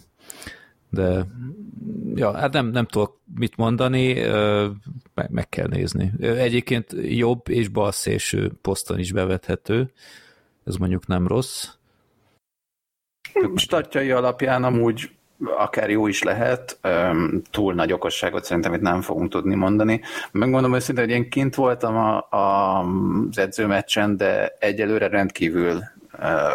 De 0.89 1.25
ja, 2.15 2.37
hát 2.37 2.53
nem, 2.53 2.67
nem 2.67 2.85
tudok 2.85 3.19
mit 3.35 3.57
mondani, 3.57 4.13
meg, 5.13 5.29
meg 5.29 5.49
kell 5.49 5.67
nézni. 5.67 6.11
Egyébként 6.19 6.95
jobb 7.01 7.49
és 7.49 7.67
bal 7.67 7.91
szélső 7.91 8.51
poszton 8.61 8.99
is 8.99 9.11
bevethető, 9.11 9.91
ez 10.65 10.75
mondjuk 10.75 11.07
nem 11.07 11.27
rossz 11.27 11.67
statjai 13.55 14.11
alapján 14.11 14.63
amúgy 14.63 15.09
akár 15.57 15.89
jó 15.89 16.07
is 16.07 16.23
lehet, 16.23 16.79
túl 17.51 17.73
nagy 17.73 17.93
okosságot 17.93 18.43
szerintem 18.43 18.73
itt 18.73 18.81
nem 18.81 19.01
fogunk 19.01 19.29
tudni 19.29 19.55
mondani. 19.55 20.01
Megmondom 20.31 20.75
őszintén, 20.75 21.03
hogy 21.03 21.13
én 21.13 21.29
kint 21.29 21.55
voltam 21.55 21.97
a, 21.97 22.27
a, 22.29 22.79
az 23.29 23.37
edzőmeccsen, 23.37 24.17
de 24.17 24.55
egyelőre 24.59 25.07
rendkívül 25.07 25.79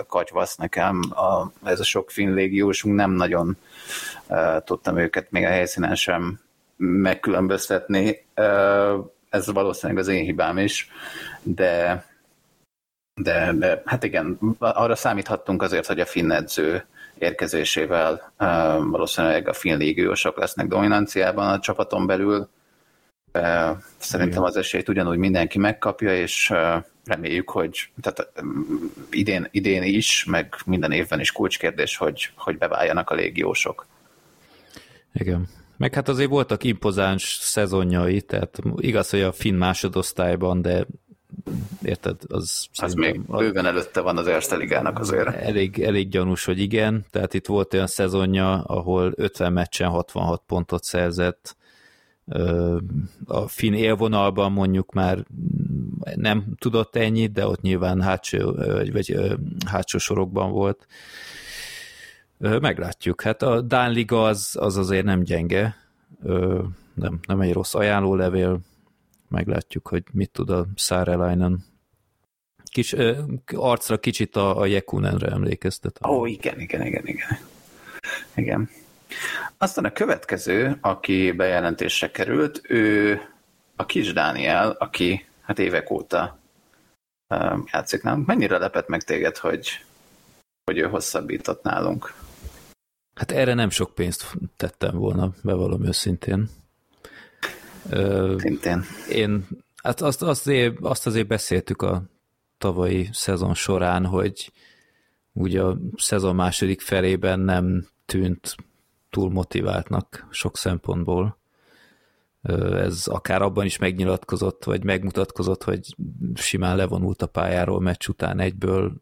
katyvasz 0.06 0.56
nekem. 0.56 1.00
A, 1.10 1.52
ez 1.68 1.80
a 1.80 1.84
sok 1.84 2.10
finn 2.10 2.34
légiósunk 2.34 2.96
nem 2.96 3.10
nagyon 3.10 3.56
tudtam 4.64 4.98
őket 4.98 5.30
még 5.30 5.44
a 5.44 5.48
helyszínen 5.48 5.94
sem 5.94 6.40
megkülönböztetni. 6.76 8.24
Ez 9.30 9.52
valószínűleg 9.52 10.02
az 10.02 10.08
én 10.08 10.24
hibám 10.24 10.58
is, 10.58 10.88
de 11.42 12.04
de, 13.22 13.52
de 13.52 13.82
hát 13.84 14.04
igen, 14.04 14.38
arra 14.58 14.94
számíthattunk 14.94 15.62
azért, 15.62 15.86
hogy 15.86 16.00
a 16.00 16.06
finn 16.06 16.30
edző 16.30 16.84
érkezésével 17.18 18.12
uh, 18.12 18.48
valószínűleg 18.90 19.48
a 19.48 19.52
finn 19.52 19.78
légiósok 19.78 20.38
lesznek 20.38 20.66
dominanciában 20.66 21.48
a 21.48 21.58
csapaton 21.58 22.06
belül. 22.06 22.48
Uh, 23.34 23.76
szerintem 23.98 24.42
az 24.42 24.56
esélyt 24.56 24.88
ugyanúgy 24.88 25.16
mindenki 25.16 25.58
megkapja, 25.58 26.16
és 26.16 26.50
uh, 26.50 26.84
reméljük, 27.04 27.50
hogy 27.50 27.90
tehát, 28.00 28.32
idén, 29.10 29.48
idén 29.50 29.82
is, 29.82 30.24
meg 30.24 30.54
minden 30.66 30.92
évben 30.92 31.20
is 31.20 31.32
kulcskérdés, 31.32 31.96
hogy, 31.96 32.30
hogy 32.36 32.58
beváljanak 32.58 33.10
a 33.10 33.14
légiósok. 33.14 33.86
Igen. 35.12 35.48
Meg 35.76 35.94
hát 35.94 36.08
azért 36.08 36.30
voltak 36.30 36.64
impozáns 36.64 37.38
szezonjai, 37.40 38.20
tehát 38.20 38.58
igaz, 38.76 39.10
hogy 39.10 39.20
a 39.20 39.32
finn 39.32 39.56
másodosztályban, 39.56 40.62
de 40.62 40.86
érted? 41.82 42.16
Az, 42.28 42.66
az 42.74 42.94
még 42.94 43.20
bőven 43.20 43.66
előtte 43.66 44.00
van 44.00 44.16
az 44.16 44.26
Erste 44.26 44.56
Ligának 44.56 44.98
azért. 44.98 45.34
Elég, 45.34 45.80
elég 45.80 46.08
gyanús, 46.08 46.44
hogy 46.44 46.58
igen, 46.58 47.04
tehát 47.10 47.34
itt 47.34 47.46
volt 47.46 47.74
olyan 47.74 47.86
szezonja, 47.86 48.62
ahol 48.62 49.12
50 49.16 49.52
meccsen 49.52 49.88
66 49.88 50.42
pontot 50.46 50.84
szerzett, 50.84 51.56
A 53.26 53.48
fin 53.48 53.74
élvonalban 53.74 54.52
mondjuk 54.52 54.92
már 54.92 55.24
nem 56.14 56.44
tudott 56.58 56.96
ennyit, 56.96 57.32
de 57.32 57.46
ott 57.46 57.60
nyilván 57.60 58.02
hátsó, 58.02 58.52
vagy, 58.92 59.16
hátsó 59.66 59.98
sorokban 59.98 60.50
volt. 60.50 60.86
Meglátjuk. 62.38 63.22
Hát 63.22 63.42
a 63.42 63.60
Dán 63.60 63.90
Liga 63.90 64.24
az, 64.24 64.56
az 64.60 64.76
azért 64.76 65.04
nem 65.04 65.22
gyenge, 65.22 65.76
nem, 66.94 67.20
nem 67.26 67.40
egy 67.40 67.52
rossz 67.52 67.74
ajánlólevél, 67.74 68.60
meglátjuk, 69.32 69.88
hogy 69.88 70.02
mit 70.12 70.30
tud 70.30 70.50
a 70.50 70.66
Sárelainen. 70.74 71.64
Kis, 72.64 72.94
arcra 73.54 73.98
kicsit 73.98 74.36
a, 74.36 74.58
a 74.58 74.66
Jekunenre 74.66 75.30
emlékeztet. 75.30 75.98
Ó, 76.06 76.18
oh, 76.18 76.30
igen, 76.30 76.60
igen, 76.60 76.86
igen, 76.86 77.06
igen. 77.06 77.38
Igen. 78.34 78.70
Aztán 79.58 79.84
a 79.84 79.92
következő, 79.92 80.78
aki 80.80 81.32
bejelentésre 81.32 82.10
került, 82.10 82.60
ő 82.68 83.20
a 83.76 83.86
kis 83.86 84.12
Dániel, 84.12 84.70
aki 84.70 85.26
hát 85.40 85.58
évek 85.58 85.90
óta 85.90 86.38
játszik 87.72 88.02
nálunk. 88.02 88.26
Mennyire 88.26 88.58
lepett 88.58 88.88
meg 88.88 89.02
téged, 89.02 89.36
hogy, 89.36 89.68
hogy 90.64 90.78
ő 90.78 90.82
hosszabbított 90.88 91.62
nálunk? 91.62 92.14
Hát 93.14 93.32
erre 93.32 93.54
nem 93.54 93.70
sok 93.70 93.94
pénzt 93.94 94.36
tettem 94.56 94.96
volna, 94.96 95.32
bevallom 95.42 95.86
őszintén. 95.86 96.48
Szintén. 98.36 98.84
Én, 99.10 99.46
hát 99.82 100.00
azt, 100.00 100.22
azt, 100.22 100.46
azért, 100.46 100.76
azt 100.80 101.06
azért 101.06 101.26
beszéltük 101.26 101.82
a 101.82 102.02
tavalyi 102.58 103.08
szezon 103.12 103.54
során, 103.54 104.06
hogy 104.06 104.52
ugye 105.32 105.62
a 105.62 105.78
szezon 105.96 106.34
második 106.34 106.80
felében 106.80 107.40
nem 107.40 107.86
tűnt 108.06 108.56
túl 109.10 109.30
motiváltnak 109.30 110.26
sok 110.30 110.56
szempontból. 110.56 111.38
Ez 112.72 113.06
akár 113.06 113.42
abban 113.42 113.64
is 113.64 113.78
megnyilatkozott, 113.78 114.64
vagy 114.64 114.84
megmutatkozott, 114.84 115.62
hogy 115.62 115.96
simán 116.34 116.76
levonult 116.76 117.22
a 117.22 117.26
pályáról 117.26 117.80
meccs 117.80 118.08
után 118.08 118.40
egyből. 118.40 118.92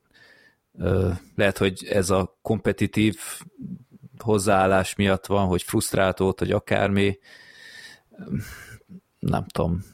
Lehet, 1.34 1.58
hogy 1.58 1.86
ez 1.90 2.10
a 2.10 2.38
kompetitív 2.42 3.18
hozzáállás 4.18 4.94
miatt 4.94 5.26
van, 5.26 5.46
hogy 5.46 5.62
frusztrált 5.62 6.18
volt, 6.18 6.38
hogy 6.38 6.50
akármi. 6.50 7.18
Nem 9.20 9.46
tudom, 9.46 9.84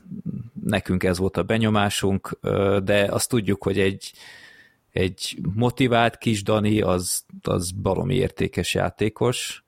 nekünk 0.64 1.04
ez 1.04 1.18
volt 1.18 1.36
a 1.36 1.42
benyomásunk, 1.42 2.38
de 2.84 3.06
azt 3.10 3.28
tudjuk, 3.28 3.62
hogy 3.62 3.78
egy, 3.78 4.12
egy 4.90 5.38
motivált 5.54 6.18
kis 6.18 6.42
Dani 6.42 6.80
az, 6.80 7.24
az 7.42 7.70
baromi 7.70 8.14
értékes 8.14 8.74
játékos, 8.74 9.64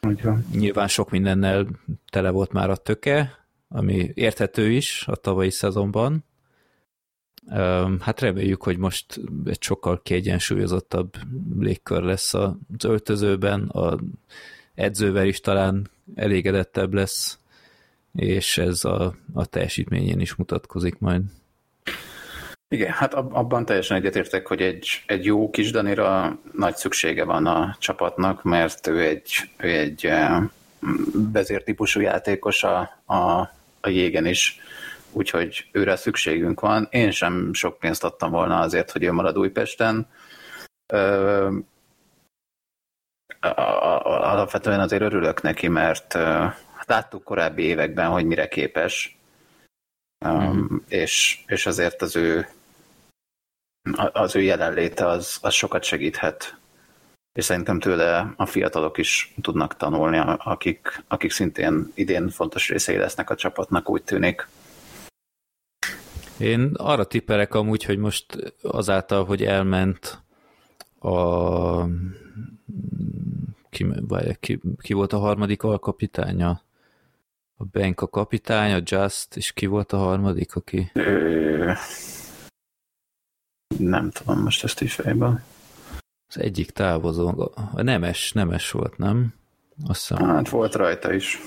van. 0.00 0.46
Nyilván 0.52 0.88
sok 0.88 1.10
mindennel 1.10 1.66
tele 2.10 2.30
volt 2.30 2.52
már 2.52 2.70
a 2.70 2.76
töke, 2.76 3.46
ami 3.68 4.10
érthető 4.14 4.70
is 4.70 5.04
a 5.06 5.16
tavalyi 5.16 5.50
szezonban. 5.50 6.24
Hát 8.00 8.20
reméljük, 8.20 8.62
hogy 8.62 8.76
most 8.76 9.20
egy 9.44 9.62
sokkal 9.62 10.02
kiegyensúlyozottabb 10.02 11.16
légkör 11.58 12.02
lesz 12.02 12.34
az 12.34 12.54
öltözőben, 12.84 13.68
a 13.68 13.98
edzővel 14.74 15.26
is 15.26 15.40
talán 15.40 15.90
elégedettebb 16.14 16.94
lesz, 16.94 17.38
és 18.14 18.58
ez 18.58 18.84
a, 18.84 19.14
a 19.34 19.46
teljesítményén 19.46 20.20
is 20.20 20.34
mutatkozik 20.34 20.98
majd. 20.98 21.22
Igen, 22.68 22.92
hát 22.92 23.14
abban 23.14 23.64
teljesen 23.64 23.96
egyetértek, 23.96 24.46
hogy 24.46 24.60
egy, 24.60 25.02
egy 25.06 25.24
jó 25.24 25.50
kis 25.50 25.70
Danira 25.70 26.38
nagy 26.52 26.76
szüksége 26.76 27.24
van 27.24 27.46
a 27.46 27.76
csapatnak, 27.78 28.42
mert 28.42 28.86
ő 28.86 29.02
egy, 29.02 29.50
ő 29.56 29.68
egy 29.68 30.10
vezértípusú 31.32 32.00
játékos 32.00 32.64
a, 32.64 32.78
a, 33.04 33.40
a 33.80 33.88
jégen 33.88 34.26
is, 34.26 34.60
úgyhogy 35.12 35.68
őre 35.72 35.96
szükségünk 35.96 36.60
van. 36.60 36.88
Én 36.90 37.10
sem 37.10 37.52
sok 37.52 37.78
pénzt 37.78 38.04
adtam 38.04 38.30
volna 38.30 38.58
azért, 38.58 38.90
hogy 38.90 39.02
ő 39.02 39.12
marad 39.12 39.38
Újpesten. 39.38 40.06
Alapvetően 44.04 44.80
azért 44.80 45.02
örülök 45.02 45.42
neki, 45.42 45.68
mert 45.68 46.18
láttuk 46.88 47.24
korábbi 47.24 47.62
években, 47.62 48.10
hogy 48.10 48.24
mire 48.24 48.48
képes, 48.48 49.18
mm. 50.28 50.76
és, 50.88 51.38
és 51.46 51.66
azért 51.66 52.02
az 52.02 52.16
ő 52.16 52.48
az 54.12 54.36
ő 54.36 54.40
jelenléte 54.40 55.06
az, 55.06 55.38
az 55.40 55.54
sokat 55.54 55.82
segíthet. 55.82 56.56
És 57.32 57.44
szerintem 57.44 57.80
tőle 57.80 58.32
a 58.36 58.46
fiatalok 58.46 58.98
is 58.98 59.34
tudnak 59.40 59.76
tanulni, 59.76 60.18
akik, 60.38 61.04
akik 61.08 61.30
szintén 61.30 61.92
idén 61.94 62.28
fontos 62.28 62.68
részei 62.68 62.96
lesznek 62.96 63.30
a 63.30 63.34
csapatnak, 63.34 63.90
úgy 63.90 64.02
tűnik. 64.02 64.48
Én 66.38 66.72
arra 66.76 67.04
tippelek 67.04 67.54
amúgy, 67.54 67.84
hogy 67.84 67.98
most 67.98 68.54
azáltal, 68.62 69.24
hogy 69.24 69.44
elment 69.44 70.22
a 70.98 71.84
ki, 73.70 73.86
ki, 74.40 74.60
ki 74.80 74.92
volt 74.92 75.12
a 75.12 75.18
harmadik 75.18 75.62
alkapitánya? 75.62 76.62
A 77.60 77.64
Bank 77.72 78.00
a 78.00 78.08
kapitány, 78.08 78.72
a 78.72 78.80
Just, 78.84 79.36
és 79.36 79.52
ki 79.52 79.66
volt 79.66 79.92
a 79.92 79.96
harmadik, 79.96 80.54
aki? 80.54 80.92
Nem 83.78 84.10
tudom 84.10 84.42
most 84.42 84.64
ezt 84.64 84.80
is 84.80 84.94
fejben. 84.94 85.42
Az 86.28 86.38
egyik 86.38 86.70
távozó, 86.70 87.52
a 87.72 87.82
nemes, 87.82 88.32
nemes 88.32 88.70
volt, 88.70 88.96
nem? 88.96 89.34
Azt 89.86 90.08
hiszem, 90.08 90.26
hát 90.26 90.48
volt 90.48 90.74
rajta 90.74 91.12
is. 91.12 91.38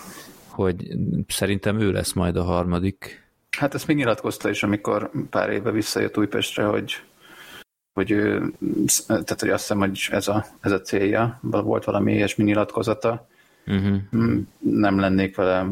Hogy 0.48 0.88
szerintem 1.28 1.80
ő 1.80 1.92
lesz 1.92 2.14
majd 2.14 2.36
a 2.36 2.44
harmadik. 2.44 3.30
Hát 3.58 3.74
ezt 3.74 3.88
még 3.88 3.98
nyilatkozta 3.98 4.50
is, 4.50 4.64
amikor 4.64 5.12
pár 5.30 5.50
éve 5.50 5.72
visszajött 5.72 6.18
Újpestre, 6.18 6.64
hogy 6.64 7.04
hogy 7.94 8.12
ő, 8.12 8.54
tehát 9.08 9.40
hogy 9.40 9.50
azt 9.50 9.62
hiszem, 9.62 9.80
hogy 9.80 10.08
ez 10.12 10.28
a, 10.28 10.46
ez 10.62 10.72
a 10.72 10.82
célja, 10.82 11.40
volt 11.42 11.84
valami 11.84 12.14
ilyesmi 12.14 12.44
nyilatkozata, 12.44 13.28
uh-huh. 13.68 14.02
nem 14.60 15.00
lennék 15.00 15.36
vele, 15.36 15.68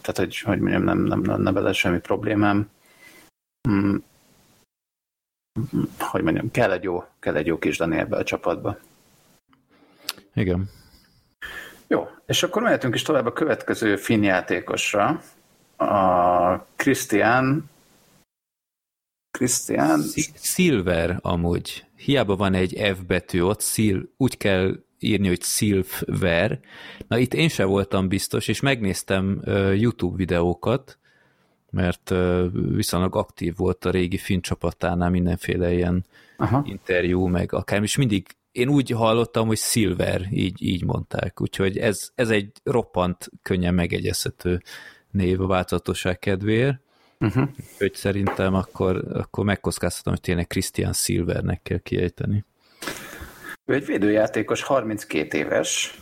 tehát 0.00 0.16
hogy, 0.16 0.38
hogy 0.38 0.58
mondjam, 0.58 0.82
nem, 0.82 0.98
nem 0.98 1.24
lenne 1.24 1.52
vele 1.52 1.72
semmi 1.72 2.00
problémám. 2.00 2.70
Mm, 3.68 3.96
hogy 5.98 6.22
mondjam, 6.22 6.50
kell 6.50 6.72
egy 6.72 6.82
jó, 6.82 7.04
kell 7.18 7.36
egy 7.36 7.46
jó 7.46 7.58
kis 7.58 7.76
Dani 7.76 7.96
ebbe 7.96 8.16
a 8.16 8.24
csapatba. 8.24 8.78
Igen. 10.34 10.70
Jó, 11.86 12.08
és 12.26 12.42
akkor 12.42 12.62
mehetünk 12.62 12.94
is 12.94 13.02
tovább 13.02 13.26
a 13.26 13.32
következő 13.32 13.96
finn 13.96 14.22
játékosra. 14.22 15.22
A 15.76 16.66
Christian 16.76 17.70
Christian... 19.38 20.00
Silver 20.34 21.18
amúgy. 21.20 21.84
Hiába 21.96 22.36
van 22.36 22.54
egy 22.54 22.94
F 22.96 23.02
betű 23.06 23.40
ott, 23.40 23.60
szil, 23.60 24.08
úgy 24.16 24.36
kell 24.36 24.84
írni, 25.02 25.28
hogy 25.28 25.42
Silver. 25.42 26.60
Na 27.08 27.18
itt 27.18 27.34
én 27.34 27.48
sem 27.48 27.68
voltam 27.68 28.08
biztos, 28.08 28.48
és 28.48 28.60
megnéztem 28.60 29.42
YouTube 29.74 30.16
videókat, 30.16 30.98
mert 31.70 32.14
viszonylag 32.52 33.16
aktív 33.16 33.56
volt 33.56 33.84
a 33.84 33.90
régi 33.90 34.16
finn 34.16 34.40
csapatánál 34.40 35.10
mindenféle 35.10 35.72
ilyen 35.72 36.04
Aha. 36.36 36.62
interjú, 36.66 37.26
meg 37.26 37.52
akár, 37.52 37.82
és 37.82 37.96
mindig 37.96 38.26
én 38.52 38.68
úgy 38.68 38.90
hallottam, 38.90 39.46
hogy 39.46 39.58
Silver, 39.58 40.28
így, 40.30 40.62
így 40.62 40.84
mondták, 40.84 41.40
úgyhogy 41.40 41.78
ez, 41.78 42.10
ez 42.14 42.30
egy 42.30 42.52
roppant 42.64 43.30
könnyen 43.42 43.74
megegyezhető 43.74 44.62
név 45.10 45.40
a 45.40 45.46
változatosság 45.46 46.18
kedvéért, 46.18 46.80
uh-huh. 47.20 47.48
úgyhogy 47.72 47.94
szerintem 47.94 48.54
akkor, 48.54 49.04
akkor 49.12 49.44
megkockáztatom, 49.44 50.12
hogy 50.12 50.22
tényleg 50.22 50.46
Christian 50.46 50.92
Silvernek 50.92 51.62
kell 51.62 51.78
kiejteni. 51.78 52.44
Ő 53.64 53.74
egy 53.74 53.86
védőjátékos, 53.86 54.62
32 54.62 55.38
éves, 55.38 56.00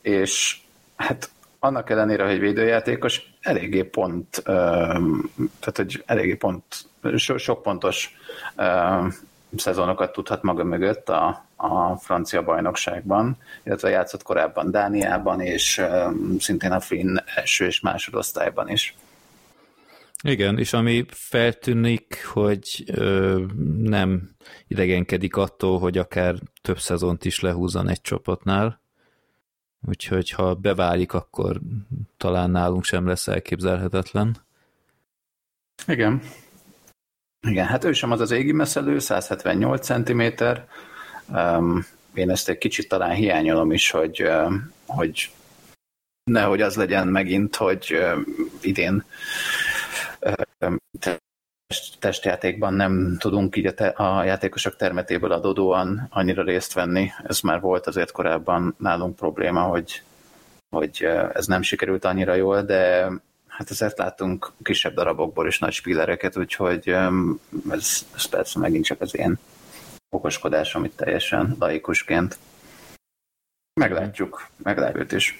és 0.00 0.60
hát 0.96 1.30
annak 1.58 1.90
ellenére, 1.90 2.26
hogy 2.26 2.38
védőjátékos, 2.38 3.34
eléggé 3.40 3.82
pont, 3.82 4.42
tehát 4.44 5.76
hogy 5.76 6.02
eléggé 6.06 6.34
pont, 6.34 6.64
so, 7.16 7.38
sok 7.38 7.62
pontos 7.62 8.16
szezonokat 9.56 10.12
tudhat 10.12 10.42
maga 10.42 10.64
mögött 10.64 11.08
a, 11.08 11.44
a 11.56 11.96
francia 11.96 12.42
bajnokságban, 12.42 13.36
illetve 13.62 13.88
játszott 13.88 14.22
korábban 14.22 14.70
Dániában, 14.70 15.40
és 15.40 15.82
szintén 16.38 16.72
a 16.72 16.80
finn 16.80 17.16
első 17.34 17.66
és 17.66 17.80
másodosztályban 17.80 18.68
is. 18.68 18.96
Igen, 20.22 20.58
és 20.58 20.72
ami 20.72 21.04
feltűnik, 21.08 22.24
hogy 22.24 22.84
ö, 22.86 23.44
nem 23.76 24.30
idegenkedik 24.66 25.36
attól, 25.36 25.78
hogy 25.78 25.98
akár 25.98 26.34
több 26.62 26.78
szezont 26.78 27.24
is 27.24 27.40
lehúzan 27.40 27.88
egy 27.88 28.00
csapatnál, 28.00 28.80
úgyhogy 29.88 30.30
ha 30.30 30.54
beválik, 30.54 31.12
akkor 31.12 31.60
talán 32.16 32.50
nálunk 32.50 32.84
sem 32.84 33.06
lesz 33.06 33.28
elképzelhetetlen. 33.28 34.36
Igen. 35.86 36.22
Igen, 37.48 37.66
hát 37.66 37.84
ő 37.84 37.92
sem 37.92 38.10
az 38.10 38.20
az 38.20 38.30
égi 38.30 38.52
meszelő, 38.52 38.98
178 38.98 39.86
cm. 39.86 40.22
Um, 41.28 41.86
én 42.14 42.30
ezt 42.30 42.48
egy 42.48 42.58
kicsit 42.58 42.88
talán 42.88 43.14
hiányolom 43.14 43.72
is, 43.72 43.90
hogy, 43.90 44.28
hogy 44.86 45.30
nehogy 46.24 46.60
az 46.60 46.76
legyen 46.76 47.08
megint, 47.08 47.56
hogy 47.56 47.96
idén 48.60 49.04
testjátékban 51.98 52.74
nem 52.74 53.16
tudunk 53.18 53.56
így 53.56 53.66
a, 53.66 53.74
te, 53.74 53.86
a 53.86 54.24
játékosok 54.24 54.76
termetéből 54.76 55.32
adódóan 55.32 56.06
annyira 56.10 56.42
részt 56.42 56.72
venni. 56.72 57.10
Ez 57.24 57.40
már 57.40 57.60
volt 57.60 57.86
azért 57.86 58.10
korábban 58.10 58.74
nálunk 58.78 59.16
probléma, 59.16 59.62
hogy, 59.62 60.02
hogy 60.70 61.02
ez 61.32 61.46
nem 61.46 61.62
sikerült 61.62 62.04
annyira 62.04 62.34
jól, 62.34 62.62
de 62.62 63.08
hát 63.48 63.70
ezért 63.70 63.98
látunk 63.98 64.52
kisebb 64.62 64.94
darabokból 64.94 65.46
is 65.46 65.58
nagy 65.58 65.72
spillereket, 65.72 66.36
úgyhogy 66.36 66.88
ez, 67.70 68.06
ez 68.14 68.24
persze 68.24 68.58
megint 68.58 68.84
csak 68.84 69.00
az 69.00 69.16
én 69.16 69.38
okoskodás, 70.10 70.74
amit 70.74 70.96
teljesen 70.96 71.56
laikusként 71.58 72.38
meglátjuk, 73.80 74.48
meglátjuk 74.62 75.12
is. 75.12 75.38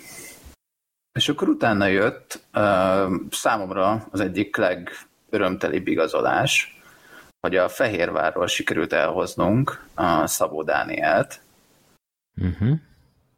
És 1.13 1.29
akkor 1.29 1.49
utána 1.49 1.87
jött 1.87 2.45
uh, 2.55 3.13
számomra 3.31 4.07
az 4.11 4.21
egyik 4.21 4.57
legörömtelibb 4.57 5.87
igazolás, 5.87 6.81
hogy 7.41 7.57
a 7.57 7.69
Fehérvárról 7.69 8.47
sikerült 8.47 8.93
elhoznunk 8.93 9.87
a 9.95 10.27
Szabó 10.27 10.63
Dánielt, 10.63 11.41
uh-huh. 12.41 12.79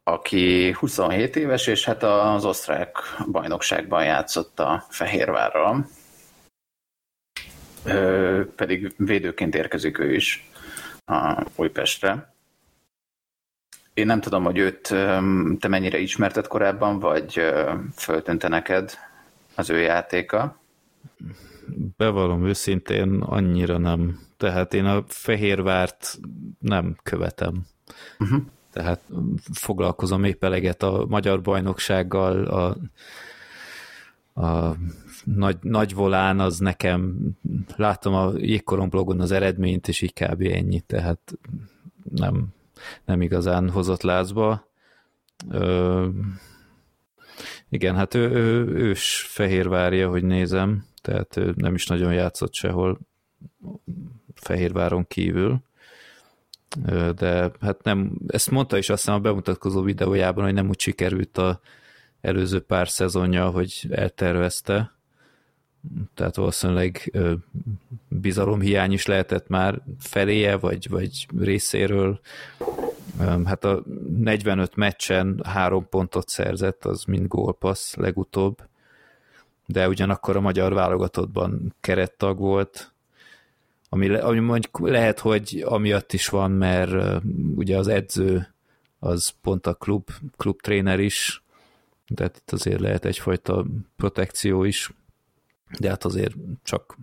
aki 0.03 0.73
27 0.73 1.37
éves, 1.37 1.67
és 1.67 1.85
hát 1.85 2.03
az 2.03 2.45
osztrák 2.45 2.97
bajnokságban 3.31 4.05
játszott 4.05 4.61
a 4.61 4.85
Fehérvárral. 4.89 5.87
Ö, 7.85 8.43
pedig 8.57 8.95
védőként 8.97 9.55
érkezik 9.55 9.99
ő 9.99 10.15
is 10.15 10.51
a 11.05 11.47
Újpestre. 11.57 12.34
Én 13.95 14.07
nem 14.07 14.21
tudom, 14.21 14.45
hogy 14.45 14.59
őt 14.59 14.81
te 15.59 15.69
mennyire 15.69 15.99
ismerted 15.99 16.47
korábban, 16.47 16.99
vagy 16.99 17.41
föltűnte 17.97 18.49
neked 18.49 18.99
az 19.55 19.71
ő 19.71 19.79
játéka? 19.81 20.59
Bevallom 21.97 22.47
őszintén, 22.47 23.21
annyira 23.21 23.79
nem. 23.79 24.19
Tehát 24.37 24.75
én 24.75 24.85
a 24.85 25.05
Fehérvárt 25.09 26.19
nem 26.59 26.97
követem. 27.03 27.67
Uh-huh. 28.19 28.43
Tehát 28.73 29.01
foglalkozom 29.53 30.25
épp 30.25 30.45
eleget 30.45 30.83
a 30.83 31.07
magyar 31.09 31.41
bajnoksággal, 31.41 32.45
a, 32.45 32.77
a 34.47 34.77
nagy, 35.25 35.57
nagy 35.61 35.95
volán 35.95 36.41
az 36.41 36.59
nekem, 36.59 37.17
láttam 37.77 38.15
a 38.15 38.33
jégkoron 38.37 38.89
blogon 38.89 39.21
az 39.21 39.31
eredményt, 39.31 39.89
és 39.89 40.03
így 40.03 40.13
kb. 40.13 40.41
ennyi, 40.41 40.81
tehát 40.81 41.39
nem, 42.11 42.49
nem 43.05 43.23
igazán 43.23 43.71
hozott 43.71 44.03
lázba. 44.03 44.69
Ö, 45.51 46.09
igen, 47.69 47.95
hát 47.97 48.15
ő, 48.15 48.31
ő 48.31 48.67
ős 48.67 49.27
Fehérvárja, 49.29 50.09
hogy 50.09 50.25
nézem, 50.25 50.87
tehát 51.03 51.41
nem 51.55 51.75
is 51.75 51.87
nagyon 51.87 52.13
játszott 52.13 52.55
sehol 52.55 52.99
Fehérváron 54.35 55.07
kívül, 55.07 55.63
de 57.15 57.51
hát 57.61 57.83
nem, 57.83 58.13
ezt 58.27 58.51
mondta 58.51 58.79
is 58.79 58.89
azt 58.89 59.03
hiszem 59.03 59.19
a 59.19 59.21
bemutatkozó 59.21 59.83
videójában, 59.83 60.45
hogy 60.45 60.55
nem 60.55 60.69
úgy 60.69 60.81
sikerült 60.81 61.39
a 61.39 61.61
előző 62.21 62.61
pár 62.61 62.89
szezonja, 62.89 63.51
hogy 63.51 63.87
eltervezte, 63.91 64.94
tehát 66.15 66.37
valószínűleg 66.37 67.13
bizalomhiány 68.09 68.93
is 68.93 69.07
lehetett 69.07 69.49
már 69.49 69.83
feléje, 69.99 70.57
vagy, 70.57 70.89
vagy 70.91 71.27
részéről. 71.39 72.21
Hát 73.45 73.65
a 73.65 73.83
45 74.19 74.77
meccsen 74.77 75.41
három 75.45 75.89
pontot 75.89 76.29
szerzett, 76.29 76.85
az 76.85 77.05
mind 77.05 77.27
gólpassz 77.27 77.95
legutóbb, 77.95 78.63
de 79.67 79.89
ugyanakkor 79.89 80.37
a 80.37 80.41
magyar 80.41 80.73
válogatottban 80.73 81.75
kerettag 81.81 82.39
volt, 82.39 82.93
ami, 83.89 84.15
ami 84.15 84.39
mondjuk 84.39 84.79
lehet, 84.89 85.19
hogy 85.19 85.65
amiatt 85.67 86.13
is 86.13 86.29
van, 86.29 86.51
mert 86.51 87.23
ugye 87.55 87.79
az 87.79 87.89
edző 87.89 88.55
az 88.99 89.33
pont 89.43 89.67
a 89.67 89.75
klub, 89.75 90.11
klub 90.37 90.61
tréner 90.61 91.01
is, 91.01 91.43
de 92.07 92.25
itt 92.25 92.51
azért 92.51 92.81
lehet 92.81 93.05
egyfajta 93.05 93.65
protekció 93.97 94.65
is 94.65 94.91
de 95.79 95.89
hát 95.89 96.05
azért 96.05 96.35
csak, 96.63 96.99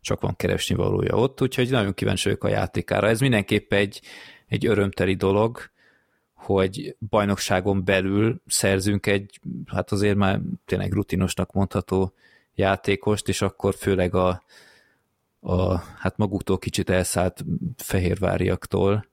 csak 0.00 0.20
van 0.20 0.36
keresni 0.36 0.74
valója 0.74 1.14
ott, 1.16 1.42
úgyhogy 1.42 1.70
nagyon 1.70 1.94
kíváncsi 1.94 2.24
vagyok 2.24 2.44
a 2.44 2.48
játékára. 2.48 3.08
Ez 3.08 3.20
mindenképp 3.20 3.72
egy, 3.72 4.00
egy 4.46 4.66
örömteli 4.66 5.14
dolog, 5.14 5.70
hogy 6.34 6.96
bajnokságon 7.08 7.84
belül 7.84 8.40
szerzünk 8.46 9.06
egy, 9.06 9.40
hát 9.66 9.92
azért 9.92 10.16
már 10.16 10.40
tényleg 10.64 10.92
rutinosnak 10.92 11.52
mondható 11.52 12.12
játékost, 12.54 13.28
és 13.28 13.42
akkor 13.42 13.74
főleg 13.74 14.14
a, 14.14 14.42
a 15.40 15.76
hát 15.76 16.16
maguktól 16.16 16.58
kicsit 16.58 16.90
elszállt 16.90 17.44
fehérváriaktól. 17.76 19.06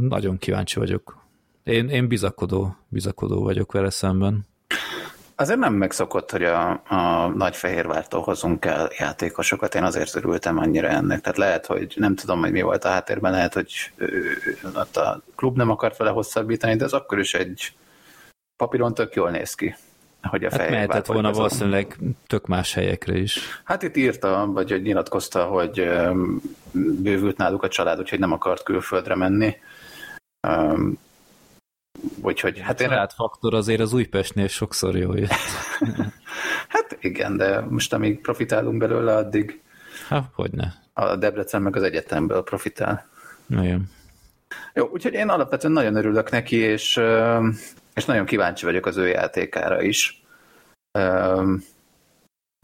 Nagyon 0.00 0.38
kíváncsi 0.38 0.78
vagyok. 0.78 1.26
Én, 1.62 1.88
én 1.88 2.08
bizakodó, 2.08 2.76
bizakodó 2.88 3.42
vagyok 3.42 3.72
vele 3.72 3.90
szemben. 3.90 4.46
Azért 5.42 5.58
nem 5.58 5.74
megszokott, 5.74 6.30
hogy 6.30 6.44
a, 6.44 6.82
a 6.88 7.26
Nagyfehérvártól 7.28 8.22
hozunk 8.22 8.64
el 8.64 8.90
játékosokat, 8.98 9.74
én 9.74 9.82
azért 9.82 10.16
örültem 10.16 10.58
annyira 10.58 10.88
ennek. 10.88 11.20
Tehát 11.20 11.38
lehet, 11.38 11.66
hogy 11.66 11.92
nem 11.96 12.14
tudom, 12.14 12.40
hogy 12.40 12.52
mi 12.52 12.62
volt 12.62 12.84
a 12.84 12.88
háttérben, 12.88 13.32
lehet, 13.32 13.54
hogy 13.54 13.92
ott 14.74 14.96
a 14.96 15.22
klub 15.36 15.56
nem 15.56 15.70
akart 15.70 15.96
vele 15.96 16.10
hosszabbítani, 16.10 16.76
de 16.76 16.84
az 16.84 16.92
akkor 16.92 17.18
is 17.18 17.34
egy 17.34 17.72
papíron 18.56 18.94
tök 18.94 19.14
jól 19.14 19.30
néz 19.30 19.54
ki. 19.54 19.74
Hogy 20.22 20.44
a 20.44 20.50
hát 20.50 20.70
mehetett 20.70 21.06
volna 21.06 21.28
hozom. 21.28 21.42
valószínűleg 21.42 21.98
tök 22.26 22.46
más 22.46 22.74
helyekre 22.74 23.18
is. 23.18 23.38
Hát 23.64 23.82
itt 23.82 23.96
írta, 23.96 24.46
vagy 24.52 24.70
hogy 24.70 24.82
nyilatkozta, 24.82 25.44
hogy 25.44 25.90
bővült 26.72 27.36
náluk 27.36 27.62
a 27.62 27.68
család, 27.68 27.98
úgyhogy 27.98 28.18
nem 28.18 28.32
akart 28.32 28.62
külföldre 28.62 29.14
menni 29.16 29.56
Úgyhogy, 32.22 32.58
hát. 32.58 32.80
A 32.80 33.08
faktor 33.14 33.54
azért 33.54 33.80
az 33.80 33.92
Újpestnél 33.92 34.48
sokszor 34.48 34.96
jó 34.96 35.14
jött. 35.14 35.30
hát 36.74 36.96
igen, 37.00 37.36
de 37.36 37.60
most 37.60 37.92
amíg 37.92 38.20
profitálunk 38.20 38.78
belőle, 38.78 39.16
addig 39.16 39.62
hát, 40.08 40.30
hogyne. 40.34 40.74
a 40.92 41.16
Debrecen 41.16 41.62
meg 41.62 41.76
az 41.76 41.82
egyetemből 41.82 42.42
profitál. 42.42 43.08
Nagyon. 43.46 43.90
Jó, 44.74 44.88
úgyhogy 44.92 45.12
én 45.12 45.28
alapvetően 45.28 45.72
nagyon 45.72 45.96
örülök 45.96 46.30
neki, 46.30 46.56
és, 46.56 47.00
és 47.94 48.04
nagyon 48.04 48.26
kíváncsi 48.26 48.64
vagyok 48.64 48.86
az 48.86 48.96
ő 48.96 49.06
játékára 49.06 49.82
is. 49.82 50.22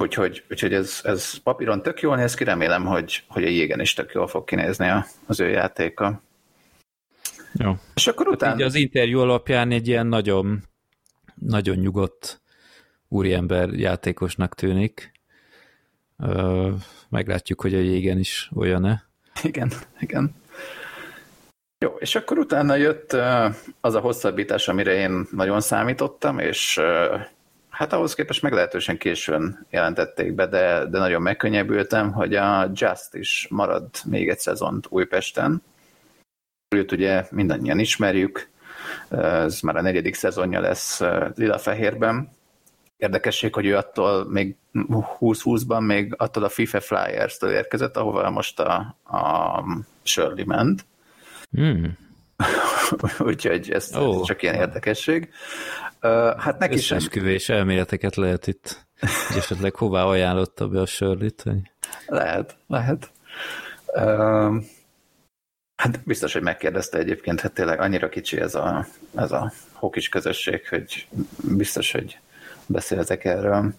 Úgyhogy, 0.02 0.44
úgyhogy 0.50 0.74
ez, 0.74 1.00
ez 1.02 1.34
papíron 1.34 1.82
tök 1.82 2.00
jól 2.00 2.16
néz 2.16 2.34
ki, 2.34 2.44
remélem, 2.44 2.84
hogy, 2.84 3.24
hogy 3.28 3.44
a 3.44 3.48
jégen 3.48 3.80
is 3.80 3.94
tök 3.94 4.12
jól 4.12 4.26
fog 4.26 4.44
kinézni 4.44 4.90
az 5.26 5.40
ő 5.40 5.48
játéka. 5.48 6.22
Jó. 7.58 7.76
És 7.94 8.06
akkor 8.06 8.28
utána... 8.28 8.52
Hát 8.52 8.62
az 8.62 8.74
interjú 8.74 9.20
alapján 9.20 9.70
egy 9.70 9.88
ilyen 9.88 10.06
nagyon, 10.06 10.62
nagyon 11.34 11.76
nyugodt 11.76 12.40
úriember 13.08 13.68
játékosnak 13.68 14.54
tűnik. 14.54 15.12
Meglátjuk, 17.08 17.60
hogy 17.60 17.74
a 17.74 17.78
jégen 17.78 18.18
is 18.18 18.50
olyan-e. 18.54 19.04
Igen, 19.42 19.72
igen. 19.98 20.34
Jó, 21.78 21.90
és 21.98 22.14
akkor 22.14 22.38
utána 22.38 22.74
jött 22.74 23.12
az 23.80 23.94
a 23.94 24.00
hosszabbítás, 24.00 24.68
amire 24.68 24.92
én 24.92 25.26
nagyon 25.30 25.60
számítottam, 25.60 26.38
és 26.38 26.80
hát 27.68 27.92
ahhoz 27.92 28.14
képest 28.14 28.42
meglehetősen 28.42 28.98
későn 28.98 29.66
jelentették 29.70 30.32
be, 30.32 30.46
de, 30.46 30.86
de 30.86 30.98
nagyon 30.98 31.22
megkönnyebbültem, 31.22 32.12
hogy 32.12 32.34
a 32.34 32.70
Just 32.74 33.14
is 33.14 33.46
marad 33.50 33.88
még 34.04 34.28
egy 34.28 34.38
szezont 34.38 34.86
Újpesten, 34.88 35.62
Őt 36.68 36.92
ugye 36.92 37.26
mindannyian 37.30 37.78
ismerjük, 37.78 38.48
ez 39.08 39.60
már 39.60 39.76
a 39.76 39.82
negyedik 39.82 40.14
szezonja 40.14 40.60
lesz 40.60 41.00
Lila-Fehérben. 41.34 42.30
Érdekesség, 42.96 43.54
hogy 43.54 43.66
ő 43.66 43.76
attól 43.76 44.24
még 44.30 44.56
20-20-ban 44.74 45.86
még 45.86 46.14
attól 46.16 46.44
a 46.44 46.48
FIFA 46.48 46.80
Flyers-től 46.80 47.50
érkezett, 47.50 47.96
ahova 47.96 48.30
most 48.30 48.60
a, 48.60 48.96
a 49.04 49.64
Shirley 50.02 50.44
ment. 50.46 50.86
Hmm. 51.50 51.98
Úgyhogy 53.18 53.70
ez, 53.70 53.96
oh. 53.96 54.24
csak 54.24 54.42
ilyen 54.42 54.54
érdekesség. 54.54 55.30
Hát 56.36 56.58
neki 56.58 56.78
sem... 56.78 56.96
Összesküvés 56.96 57.48
elméleteket 57.48 58.16
lehet 58.16 58.46
itt. 58.46 58.86
És 59.28 59.36
esetleg 59.36 59.74
hová 59.74 60.02
ajánlotta 60.02 60.68
be 60.68 60.80
a 60.80 60.86
Shirley-t? 60.86 61.44
Lehet, 62.06 62.56
lehet. 62.66 63.10
Uh, 63.86 64.64
Hát 65.78 66.00
biztos, 66.04 66.32
hogy 66.32 66.42
megkérdezte 66.42 66.98
egyébként, 66.98 67.40
hát 67.40 67.52
tényleg 67.52 67.80
annyira 67.80 68.08
kicsi 68.08 68.40
ez 68.40 68.54
a, 68.54 68.86
ez 69.14 69.32
a 69.32 69.52
hokis 69.72 70.08
közösség, 70.08 70.68
hogy 70.68 71.06
biztos, 71.56 71.92
hogy 71.92 72.18
beszéltek 72.66 73.24
erről. 73.24 73.74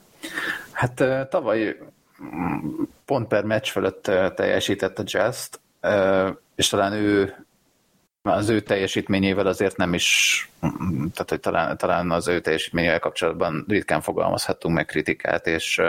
Hát 0.71 1.03
tavaly 1.29 1.77
mm, 2.23 2.81
pont 3.05 3.27
per 3.27 3.43
meccs 3.43 3.67
fölött 3.67 4.03
teljesített 4.35 4.99
a 4.99 5.03
jazz 5.05 5.47
és 6.55 6.67
talán 6.67 6.93
ő 6.93 7.35
az 8.21 8.49
ő 8.49 8.59
teljesítményével 8.59 9.47
azért 9.47 9.77
nem 9.77 9.93
is, 9.93 10.49
tehát 11.13 11.29
hogy 11.29 11.39
talán, 11.39 11.77
talán 11.77 12.11
az 12.11 12.27
ő 12.27 12.39
teljesítményével 12.41 12.99
kapcsolatban 12.99 13.65
ritkán 13.67 14.01
fogalmazhatunk 14.01 14.75
meg 14.75 14.85
kritikát, 14.85 15.47
és 15.47 15.81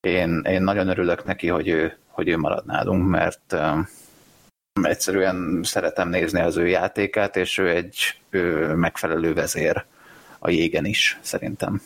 én, 0.00 0.42
én 0.48 0.62
nagyon 0.62 0.88
örülök 0.88 1.24
neki, 1.24 1.48
hogy 1.48 1.68
ő, 1.68 1.96
hogy 2.06 2.28
ő 2.28 2.36
marad 2.36 2.66
nálunk, 2.66 3.08
mert 3.08 3.56
egyszerűen 4.84 5.60
szeretem 5.62 6.08
nézni 6.08 6.40
az 6.40 6.56
ő 6.56 6.66
játékát, 6.66 7.36
és 7.36 7.58
ő 7.58 7.68
egy 7.68 8.20
ő 8.30 8.74
megfelelő 8.74 9.34
vezér 9.34 9.84
a 10.38 10.50
jégen 10.50 10.84
is, 10.84 11.18
szerintem. 11.20 11.80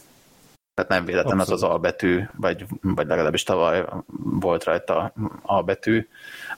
Tehát 0.75 0.91
nem 0.91 1.05
véletlen 1.05 1.39
Abszolút. 1.39 1.63
az 1.63 1.69
az 1.69 1.71
albetű, 1.71 2.23
vagy, 2.37 2.65
vagy 2.81 3.07
legalábbis 3.07 3.43
tavaly 3.43 3.85
volt 4.23 4.65
rajta 4.65 5.13
albetű, 5.43 6.09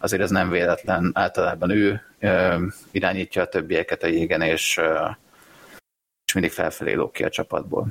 azért 0.01 0.23
ez 0.23 0.31
nem 0.31 0.51
véletlen, 0.51 1.11
általában 1.15 1.71
ő 1.71 2.03
ö, 2.19 2.67
irányítja 2.91 3.43
a 3.43 3.49
többieket 3.49 4.03
a 4.03 4.07
jégen, 4.07 4.41
és, 4.41 4.77
ö, 4.77 5.09
és 6.27 6.33
mindig 6.33 6.53
felfelé 6.53 6.93
lók 6.93 7.13
ki 7.13 7.25
a 7.25 7.29
csapatból. 7.29 7.87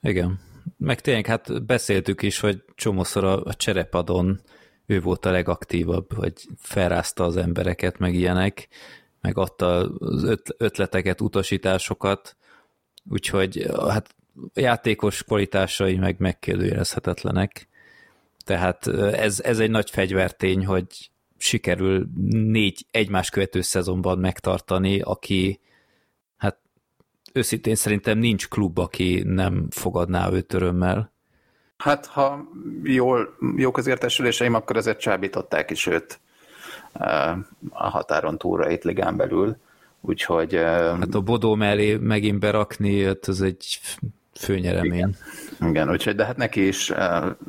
Igen, 0.00 0.40
meg 0.76 1.00
tényleg 1.00 1.26
hát 1.26 1.64
beszéltük 1.66 2.22
is, 2.22 2.40
hogy 2.40 2.62
csomószor 2.74 3.24
a, 3.24 3.44
a 3.44 3.54
cserepadon 3.54 4.40
ő 4.88 5.00
volt 5.00 5.24
a 5.24 5.30
legaktívabb, 5.30 6.12
hogy 6.14 6.32
felrázta 6.56 7.24
az 7.24 7.36
embereket, 7.36 7.98
meg 7.98 8.14
ilyenek, 8.14 8.68
meg 9.20 9.38
adta 9.38 9.66
az 9.98 10.38
ötleteket, 10.56 11.20
utasításokat, 11.20 12.36
úgyhogy 13.10 13.66
hát 13.88 14.14
játékos 14.54 15.22
kvalitásai 15.22 15.96
meg 15.96 16.16
megkérdőjelezhetetlenek. 16.18 17.68
Tehát 18.44 18.86
ez, 19.12 19.40
ez 19.40 19.58
egy 19.58 19.70
nagy 19.70 19.90
fegyvertény, 19.90 20.66
hogy 20.66 21.10
sikerül 21.36 22.08
négy 22.30 22.86
egymás 22.90 23.30
követő 23.30 23.60
szezonban 23.60 24.18
megtartani, 24.18 25.00
aki 25.00 25.60
hát 26.36 26.58
őszintén 27.32 27.74
szerintem 27.74 28.18
nincs 28.18 28.48
klub, 28.48 28.78
aki 28.78 29.22
nem 29.24 29.66
fogadná 29.70 30.30
őt 30.30 30.52
örömmel. 30.52 31.12
Hát, 31.78 32.06
ha 32.06 32.48
jól, 32.82 33.36
jók 33.56 33.76
az 33.76 33.86
értesüléseim, 33.86 34.54
akkor 34.54 34.76
ezért 34.76 35.00
csábították 35.00 35.70
is 35.70 35.86
őt 35.86 36.20
a 37.70 37.88
határon 37.88 38.38
túlra 38.38 38.70
itt 38.70 38.82
ligán 38.82 39.16
belül. 39.16 39.56
Úgyhogy... 40.00 40.54
Hát 40.54 41.14
a 41.14 41.20
Bodó 41.20 41.54
mellé 41.54 41.96
megint 41.96 42.38
berakni, 42.38 43.04
hát 43.04 43.28
ez 43.28 43.40
egy 43.40 43.80
főnyeremény. 44.34 44.98
Igen. 44.98 45.16
Igen, 45.60 45.90
úgyhogy, 45.90 46.14
de 46.14 46.24
hát 46.24 46.36
neki 46.36 46.66
is 46.66 46.92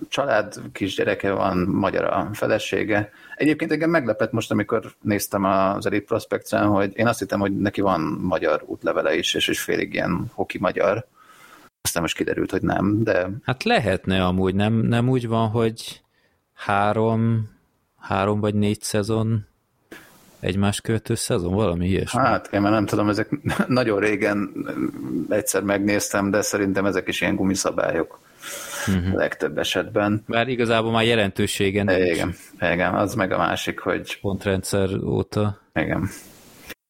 család, 0.09 0.53
kisgyereke 0.71 1.31
van, 1.31 1.57
magyar 1.57 2.03
a 2.03 2.29
felesége. 2.33 3.11
Egyébként 3.35 3.71
engem 3.71 3.89
meglepett 3.89 4.31
most, 4.31 4.51
amikor 4.51 4.93
néztem 5.01 5.43
az 5.43 5.85
Elite 5.85 6.05
prospect 6.05 6.49
hogy 6.49 6.91
én 6.95 7.07
azt 7.07 7.19
hittem, 7.19 7.39
hogy 7.39 7.57
neki 7.57 7.81
van 7.81 8.01
magyar 8.21 8.63
útlevele 8.65 9.15
is, 9.15 9.33
és, 9.33 9.47
és 9.47 9.61
félig 9.61 9.93
ilyen 9.93 10.31
hoki 10.33 10.57
magyar. 10.59 11.07
Aztán 11.89 12.03
most 12.03 12.15
kiderült, 12.15 12.51
hogy 12.51 12.61
nem, 12.61 13.03
de... 13.03 13.29
Hát 13.43 13.63
lehetne 13.63 14.25
amúgy, 14.25 14.55
nem, 14.55 14.73
nem 14.73 15.09
úgy 15.09 15.27
van, 15.27 15.49
hogy 15.49 16.01
három, 16.53 17.49
három 17.99 18.39
vagy 18.39 18.55
négy 18.55 18.81
szezon 18.81 19.47
egymás 20.39 20.81
követő 20.81 21.15
szezon, 21.15 21.53
valami 21.53 21.87
ilyesmi. 21.87 22.21
Hát 22.21 22.53
én 22.53 22.61
már 22.61 22.71
nem 22.71 22.85
tudom, 22.85 23.09
ezek 23.09 23.29
nagyon 23.67 23.99
régen 23.99 24.51
egyszer 25.29 25.63
megnéztem, 25.63 26.31
de 26.31 26.41
szerintem 26.41 26.85
ezek 26.85 27.07
is 27.07 27.21
ilyen 27.21 27.35
gumiszabályok 27.35 28.19
uh-huh. 28.87 29.13
legtöbb 29.13 29.57
esetben. 29.57 30.23
Bár 30.27 30.47
igazából 30.47 30.91
már 30.91 31.05
jelentőségen 31.05 31.85
nincs. 31.85 32.11
Igen, 32.11 32.35
igen, 32.59 32.95
az 32.95 33.13
meg 33.13 33.31
a 33.31 33.37
másik, 33.37 33.79
hogy... 33.79 34.19
Pontrendszer 34.21 34.89
óta. 35.03 35.61
Igen. 35.73 36.09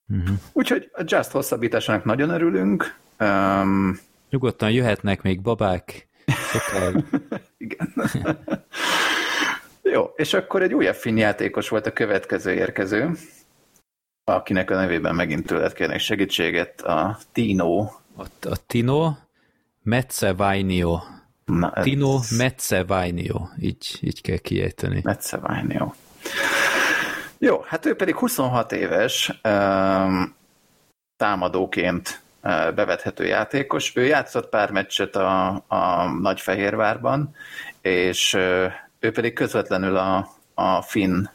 Uh-huh. 0.07 0.37
Úgyhogy 0.53 0.89
a 0.93 1.03
Just 1.05 1.31
hosszabbításának 1.31 2.03
nagyon 2.03 2.29
örülünk. 2.29 2.95
Um, 3.19 3.99
Nyugodtan 4.29 4.71
jöhetnek 4.71 5.21
még 5.21 5.41
babák. 5.41 6.07
igen. 7.57 7.93
Jó, 9.81 10.03
és 10.15 10.33
akkor 10.33 10.61
egy 10.61 10.73
újabb 10.73 10.95
finn 10.95 11.17
játékos 11.17 11.69
volt 11.69 11.85
a 11.85 11.93
következő 11.93 12.53
érkező 12.53 13.11
akinek 14.33 14.71
a 14.71 14.75
nevében 14.75 15.15
megint 15.15 15.45
tőled 15.45 15.73
kérnek 15.73 15.99
segítséget, 15.99 16.81
a 16.81 17.17
Tino. 17.31 17.79
A, 18.17 18.23
a 18.41 18.65
Tino 18.67 19.11
Metzevainio. 19.83 20.99
Na, 21.45 21.73
Tino 21.81 22.17
ez... 22.17 22.37
Metzevainio, 22.37 23.47
így, 23.59 23.97
így 24.01 24.21
kell 24.21 24.37
kiejteni. 24.37 25.01
Metzevainio. 25.03 25.93
Jó, 27.37 27.61
hát 27.65 27.85
ő 27.85 27.95
pedig 27.95 28.15
26 28.15 28.71
éves, 28.71 29.39
támadóként 31.17 32.21
bevethető 32.75 33.25
játékos. 33.25 33.95
Ő 33.95 34.05
játszott 34.05 34.49
pár 34.49 34.71
meccset 34.71 35.15
a, 35.15 35.63
a 35.67 36.09
Nagyfehérvárban, 36.21 37.35
és 37.81 38.33
ő 38.99 39.11
pedig 39.11 39.33
közvetlenül 39.33 39.97
a, 39.97 40.29
a 40.53 40.81
Finn 40.81 41.25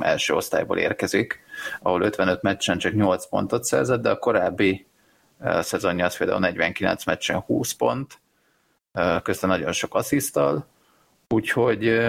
első 0.00 0.34
osztályból 0.34 0.78
érkezik 0.78 1.44
ahol 1.82 2.02
55 2.02 2.42
meccsen 2.42 2.78
csak 2.78 2.94
8 2.94 3.26
pontot 3.26 3.64
szerzett, 3.64 4.02
de 4.02 4.10
a 4.10 4.18
korábbi 4.18 4.86
szezonja 5.60 6.04
az 6.04 6.16
például 6.16 6.38
49 6.38 7.04
meccsen 7.04 7.40
20 7.40 7.72
pont, 7.72 8.20
közben 9.22 9.50
nagyon 9.50 9.72
sok 9.72 9.94
asszisztal, 9.94 10.66
úgyhogy 11.28 12.00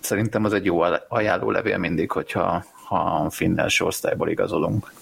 szerintem 0.00 0.44
az 0.44 0.52
egy 0.52 0.64
jó 0.64 0.80
ajánlólevél 1.08 1.78
mindig, 1.78 2.10
hogyha 2.10 2.64
ha 2.86 3.30
finn 3.30 3.58
első 3.58 3.84
osztályból 3.84 4.28
igazolunk. 4.28 4.92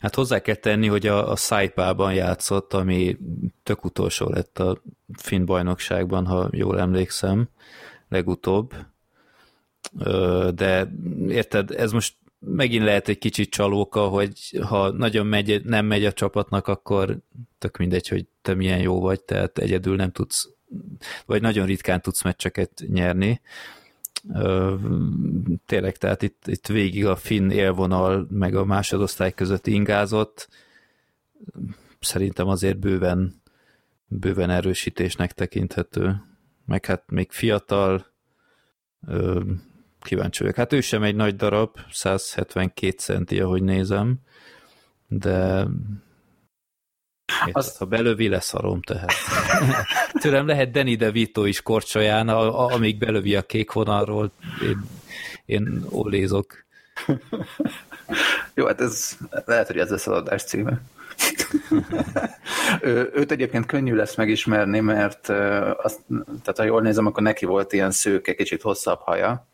Hát 0.00 0.14
hozzá 0.14 0.38
kell 0.38 0.54
tenni, 0.54 0.86
hogy 0.86 1.06
a, 1.06 1.30
a 1.30 1.36
Saipában 1.36 2.14
játszott, 2.14 2.72
ami 2.72 3.16
tök 3.62 3.84
utolsó 3.84 4.28
lett 4.28 4.58
a 4.58 4.82
finn 5.18 5.44
bajnokságban, 5.44 6.26
ha 6.26 6.48
jól 6.52 6.80
emlékszem, 6.80 7.48
legutóbb. 8.08 8.74
De 10.54 10.92
érted, 11.28 11.70
ez 11.70 11.92
most 11.92 12.14
megint 12.38 12.84
lehet 12.84 13.08
egy 13.08 13.18
kicsit 13.18 13.50
csalóka, 13.50 14.08
hogy 14.08 14.58
ha 14.62 14.90
nagyon 14.90 15.26
megy, 15.26 15.64
nem 15.64 15.86
megy 15.86 16.04
a 16.04 16.12
csapatnak, 16.12 16.66
akkor 16.66 17.18
tök 17.58 17.76
mindegy, 17.76 18.08
hogy 18.08 18.26
te 18.42 18.54
milyen 18.54 18.80
jó 18.80 19.00
vagy, 19.00 19.20
tehát 19.20 19.58
egyedül 19.58 19.96
nem 19.96 20.10
tudsz, 20.10 20.48
vagy 21.26 21.40
nagyon 21.42 21.66
ritkán 21.66 22.00
tudsz 22.02 22.22
meccseket 22.22 22.84
nyerni. 22.88 23.40
Tényleg, 25.66 25.96
tehát 25.96 26.22
itt, 26.22 26.46
itt 26.46 26.66
végig 26.66 27.06
a 27.06 27.16
finn 27.16 27.50
élvonal, 27.50 28.26
meg 28.30 28.54
a 28.54 28.64
másodosztály 28.64 29.32
között 29.32 29.66
ingázott. 29.66 30.48
Szerintem 32.00 32.48
azért 32.48 32.78
bőven, 32.78 33.42
bőven 34.06 34.50
erősítésnek 34.50 35.32
tekinthető. 35.32 36.22
Meg 36.64 36.84
hát 36.84 37.10
még 37.10 37.30
fiatal, 37.30 38.06
kíváncsi 40.00 40.42
vagyok. 40.42 40.56
Hát 40.56 40.72
ő 40.72 40.80
sem 40.80 41.02
egy 41.02 41.14
nagy 41.14 41.36
darab, 41.36 41.78
172 41.90 42.90
centi, 42.98 43.40
ahogy 43.40 43.62
nézem, 43.62 44.18
de 45.08 45.66
az... 47.52 47.76
ha 47.76 47.84
belövi, 47.84 48.28
leszarom, 48.28 48.82
tehát. 48.82 49.12
Tőlem 50.20 50.46
lehet 50.46 50.70
Danny 50.70 50.96
DeVito 50.96 51.44
is 51.44 51.62
korcsolyán, 51.62 52.28
amíg 52.28 52.98
belövi 52.98 53.34
a 53.34 53.42
kék 53.42 53.72
vonalról, 53.72 54.30
én, 54.62 54.84
én 55.44 55.84
olézok. 55.90 56.64
Jó, 58.54 58.66
hát 58.66 58.80
ez 58.80 59.16
lehet, 59.44 59.66
hogy 59.66 59.78
ez 59.78 59.90
lesz 59.90 60.06
az 60.06 60.16
adás 60.16 60.42
címe. 60.42 60.80
ő, 62.80 63.10
őt 63.14 63.30
egyébként 63.30 63.66
könnyű 63.66 63.94
lesz 63.94 64.16
megismerni, 64.16 64.80
mert 64.80 65.28
azt, 65.82 66.00
tehát 66.42 66.56
ha 66.56 66.64
jól 66.64 66.82
nézem, 66.82 67.06
akkor 67.06 67.22
neki 67.22 67.44
volt 67.44 67.72
ilyen 67.72 67.90
szőke, 67.90 68.34
kicsit 68.34 68.62
hosszabb 68.62 69.00
haja, 69.00 69.46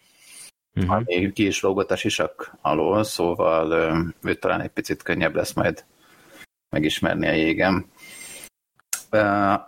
uh-huh. 0.75 0.93
ami 0.93 1.33
ki 1.33 1.47
is 1.47 1.61
lógott 1.61 1.91
a 1.91 1.97
sisak 1.97 2.55
alól, 2.61 3.05
szóval 3.05 3.73
ő 4.23 4.35
talán 4.35 4.61
egy 4.61 4.71
picit 4.71 5.03
könnyebb 5.03 5.35
lesz 5.35 5.53
majd 5.53 5.85
megismerni 6.73 7.29
a 7.29 7.33
jégem. 7.33 7.87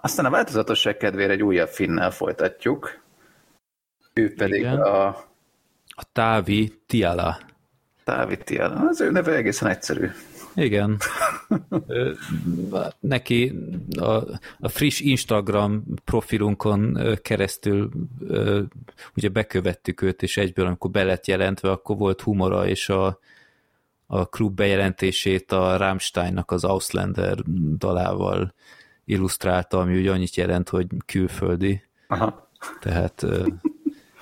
Aztán 0.00 0.24
a 0.24 0.30
változatosság 0.30 0.96
kedvére 0.96 1.32
egy 1.32 1.42
újabb 1.42 1.68
finnel 1.68 2.11
folytatjuk. 2.11 3.02
Ő 4.12 4.34
pedig 4.34 4.61
Igen. 4.61 4.80
a... 4.80 5.07
A 5.96 6.05
Távi 6.12 6.72
Tiala. 6.86 7.40
Távi 8.05 8.36
Tiala. 8.36 8.88
Az 8.88 9.00
ő 9.00 9.11
neve 9.11 9.34
egészen 9.34 9.68
egyszerű. 9.68 10.11
Igen. 10.55 10.98
Neki 13.00 13.52
a, 13.96 14.12
a 14.59 14.68
friss 14.68 15.00
Instagram 15.00 15.84
profilunkon 16.05 16.98
keresztül 17.22 17.90
ugye 19.16 19.28
bekövettük 19.28 20.02
őt, 20.02 20.22
és 20.22 20.36
egyből, 20.36 20.66
amikor 20.66 20.90
be 20.90 21.05
lett 21.05 21.26
jelentve, 21.26 21.70
akkor 21.70 21.96
volt 21.96 22.20
humora, 22.20 22.66
és 22.66 22.88
a, 22.88 23.18
a 24.14 24.26
klub 24.26 24.54
bejelentését 24.54 25.52
a 25.52 25.76
Rammsteinnak 25.76 26.50
az 26.50 26.64
Auslander 26.64 27.38
dalával 27.76 28.54
illusztrálta, 29.04 29.80
ami 29.80 29.98
ugye 29.98 30.10
annyit 30.10 30.36
jelent, 30.36 30.68
hogy 30.68 30.86
külföldi. 31.06 31.82
Aha. 32.08 32.50
Tehát 32.80 33.26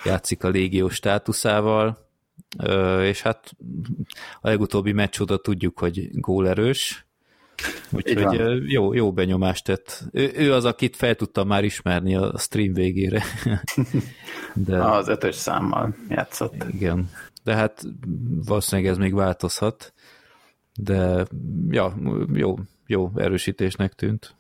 játszik 0.04 0.44
a 0.44 0.48
légió 0.48 0.88
státuszával, 0.88 2.08
és 3.00 3.22
hát 3.22 3.50
a 4.40 4.48
legutóbbi 4.48 4.92
meccs 4.92 5.20
óta 5.20 5.36
tudjuk, 5.36 5.78
hogy 5.78 6.08
gólerős, 6.12 7.06
úgyhogy 7.90 8.70
jó, 8.70 8.92
jó 8.92 9.12
benyomást 9.12 9.64
tett. 9.64 10.04
Ő, 10.12 10.30
ő 10.34 10.52
az, 10.52 10.64
akit 10.64 10.96
fel 10.96 11.14
tudtam 11.14 11.46
már 11.46 11.64
ismerni 11.64 12.16
a 12.16 12.38
stream 12.38 12.72
végére. 12.72 13.22
De, 14.54 14.84
az 14.84 15.08
ötös 15.08 15.34
számmal 15.34 15.94
játszott. 16.08 16.64
Igen, 16.72 17.10
de 17.44 17.54
hát 17.54 17.82
valószínűleg 18.46 18.90
ez 18.90 18.96
még 18.96 19.14
változhat, 19.14 19.92
de 20.76 21.24
ja, 21.68 21.94
jó, 22.32 22.56
jó 22.86 23.10
erősítésnek 23.16 23.92
tűnt. 23.92 24.34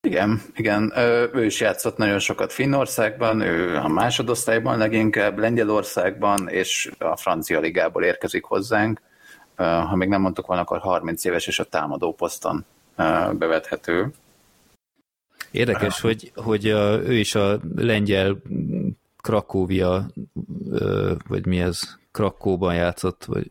Igen, 0.00 0.40
igen, 0.54 0.92
ő 1.32 1.44
is 1.44 1.60
játszott 1.60 1.96
nagyon 1.96 2.18
sokat 2.18 2.52
Finnországban, 2.52 3.40
ő 3.40 3.76
a 3.76 3.88
másodosztályban 3.88 4.78
leginkább, 4.78 5.38
Lengyelországban 5.38 6.48
és 6.48 6.90
a 6.98 7.16
francia 7.16 7.60
ligából 7.60 8.04
érkezik 8.04 8.44
hozzánk. 8.44 9.00
Ha 9.56 9.96
még 9.96 10.08
nem 10.08 10.20
mondtuk 10.20 10.46
volna, 10.46 10.62
akkor 10.62 10.78
30 10.78 11.24
éves 11.24 11.46
és 11.46 11.58
a 11.58 11.64
támadó 11.64 12.14
poszton 12.14 12.64
bevethető. 13.32 14.12
Érdekes, 15.50 16.00
hogy, 16.00 16.32
hogy 16.34 16.70
a, 16.70 17.02
ő 17.02 17.14
is 17.14 17.34
a 17.34 17.60
lengyel 17.76 18.36
Krakóvia, 19.26 20.06
vagy 21.28 21.46
mi 21.46 21.60
ez, 21.60 21.80
Krakóban 22.12 22.74
játszott, 22.74 23.24
vagy 23.24 23.50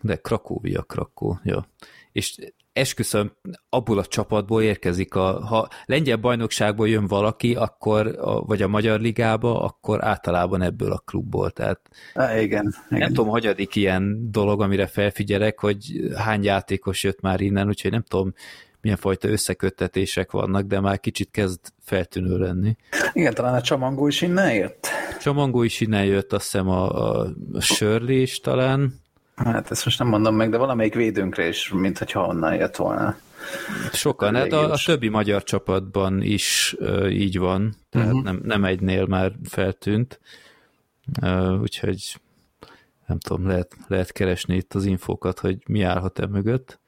de 0.00 0.16
Krakóvia, 0.16 0.82
Krakó, 0.82 1.40
ja. 1.44 1.68
És 2.12 2.38
esküszöm, 2.72 3.32
abból 3.68 3.98
a 3.98 4.04
csapatból 4.04 4.62
érkezik, 4.62 5.14
a, 5.14 5.44
ha 5.44 5.68
lengyel 5.84 6.16
bajnokságból 6.16 6.88
jön 6.88 7.06
valaki, 7.06 7.54
akkor, 7.54 8.06
a, 8.06 8.40
vagy 8.40 8.62
a 8.62 8.68
Magyar 8.68 9.00
Ligába, 9.00 9.62
akkor 9.62 10.04
általában 10.04 10.62
ebből 10.62 10.92
a 10.92 10.98
klubból. 10.98 11.50
Tehát 11.50 11.80
Há, 12.14 12.40
igen, 12.40 12.74
nem 12.88 13.00
igen. 13.00 13.12
tudom, 13.12 13.30
hagyadik 13.30 13.76
ilyen 13.76 14.30
dolog, 14.30 14.62
amire 14.62 14.86
felfigyelek, 14.86 15.58
hogy 15.58 16.10
hány 16.16 16.44
játékos 16.44 17.04
jött 17.04 17.20
már 17.20 17.40
innen, 17.40 17.68
úgyhogy 17.68 17.90
nem 17.90 18.04
tudom, 18.08 18.34
milyen 18.80 18.96
fajta 18.96 19.28
összeköttetések 19.28 20.30
vannak, 20.30 20.66
de 20.66 20.80
már 20.80 21.00
kicsit 21.00 21.30
kezd 21.30 21.60
feltűnő 21.90 22.38
lenni. 22.38 22.76
Igen, 23.12 23.34
talán 23.34 23.54
a 23.54 23.60
Csamangó 23.60 24.06
is 24.06 24.22
innen 24.22 24.54
jött. 24.54 24.88
Csamangó 25.20 25.62
is 25.62 25.80
innen 25.80 26.04
jött, 26.04 26.32
azt 26.32 26.42
hiszem 26.50 26.68
a, 26.68 27.20
a 27.52 27.60
Shirley 27.60 28.20
is 28.20 28.40
talán, 28.40 29.00
Hát 29.44 29.70
ezt 29.70 29.84
most 29.84 29.98
nem 29.98 30.08
mondom 30.08 30.34
meg, 30.34 30.50
de 30.50 30.56
valamelyik 30.56 30.94
védőnkre 30.94 31.48
is, 31.48 31.68
mintha 31.68 32.26
onnan 32.26 32.54
jött 32.54 32.76
volna. 32.76 33.16
Sokan, 33.92 34.34
hát 34.34 34.52
a, 34.52 34.70
a 34.70 34.78
többi 34.84 35.08
magyar 35.08 35.42
csapatban 35.42 36.22
is 36.22 36.76
uh, 36.78 37.12
így 37.12 37.38
van, 37.38 37.74
tehát 37.90 38.06
uh-huh. 38.06 38.22
nem, 38.22 38.40
nem 38.44 38.64
egynél 38.64 39.06
már 39.06 39.32
feltűnt, 39.44 40.20
uh, 41.22 41.60
úgyhogy 41.60 42.20
nem 43.06 43.18
tudom, 43.18 43.46
lehet, 43.46 43.76
lehet 43.86 44.12
keresni 44.12 44.56
itt 44.56 44.74
az 44.74 44.84
infókat, 44.84 45.38
hogy 45.38 45.58
mi 45.66 45.82
állhat 45.82 46.18
e 46.18 46.26
mögött. 46.26 46.80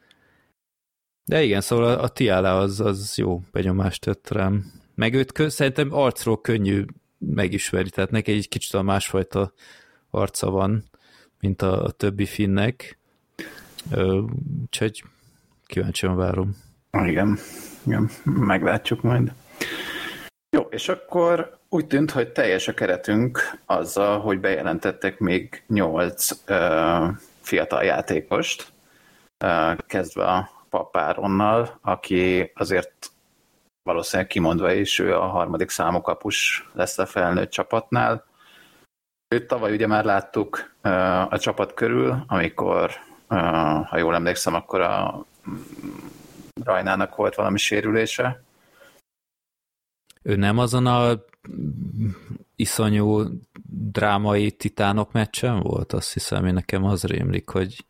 De 1.24 1.42
igen, 1.42 1.60
szóval 1.60 1.84
a, 1.84 2.02
a 2.02 2.08
Tiala 2.08 2.58
az, 2.58 2.80
az 2.80 3.16
jó 3.16 3.40
benyomást 3.52 4.00
tett 4.00 4.28
rám. 4.30 4.81
Meg 5.02 5.14
őt 5.14 5.50
szerintem 5.50 5.92
arcról 5.92 6.40
könnyű 6.40 6.84
megismerni, 7.18 7.90
tehát 7.90 8.10
neki 8.10 8.32
egy 8.32 8.48
kicsit 8.48 8.74
a 8.74 8.82
másfajta 8.82 9.52
arca 10.10 10.50
van, 10.50 10.84
mint 11.40 11.62
a, 11.62 11.90
többi 11.96 12.26
finnek. 12.26 12.98
Úgyhogy 14.62 15.04
kíváncsian 15.66 16.16
várom. 16.16 16.56
Igen, 16.90 17.38
igen, 17.86 18.10
meglátjuk 18.24 19.02
majd. 19.02 19.32
Jó, 20.56 20.62
és 20.70 20.88
akkor 20.88 21.58
úgy 21.68 21.86
tűnt, 21.86 22.10
hogy 22.10 22.32
teljes 22.32 22.68
a 22.68 22.74
keretünk 22.74 23.58
azzal, 23.66 24.20
hogy 24.20 24.40
bejelentettek 24.40 25.18
még 25.18 25.62
nyolc 25.66 26.30
fiatal 27.40 27.82
játékost, 27.84 28.72
uh, 29.44 29.76
kezdve 29.86 30.24
a 30.24 30.50
Papáronnal, 30.70 31.78
aki 31.80 32.50
azért 32.54 33.11
valószínűleg 33.82 34.30
kimondva 34.30 34.72
is 34.72 34.98
ő 34.98 35.14
a 35.14 35.26
harmadik 35.26 35.68
számú 35.70 36.00
kapus 36.00 36.68
lesz 36.72 36.98
a 36.98 37.06
felnőtt 37.06 37.50
csapatnál. 37.50 38.24
Őt 39.28 39.46
tavaly 39.46 39.72
ugye 39.72 39.86
már 39.86 40.04
láttuk 40.04 40.74
a 41.30 41.38
csapat 41.38 41.74
körül, 41.74 42.24
amikor, 42.26 42.90
ha 43.84 43.98
jól 43.98 44.14
emlékszem, 44.14 44.54
akkor 44.54 44.80
a 44.80 45.24
Rajnának 46.64 47.16
volt 47.16 47.34
valami 47.34 47.58
sérülése. 47.58 48.42
Ő 50.22 50.36
nem 50.36 50.58
azon 50.58 50.86
a 50.86 51.24
iszonyú 52.56 53.22
drámai 53.68 54.52
titánok 54.52 55.12
meccsen 55.12 55.60
volt? 55.60 55.92
Azt 55.92 56.12
hiszem, 56.12 56.42
hogy 56.42 56.52
nekem 56.52 56.84
az 56.84 57.04
rémlik, 57.04 57.48
hogy, 57.48 57.84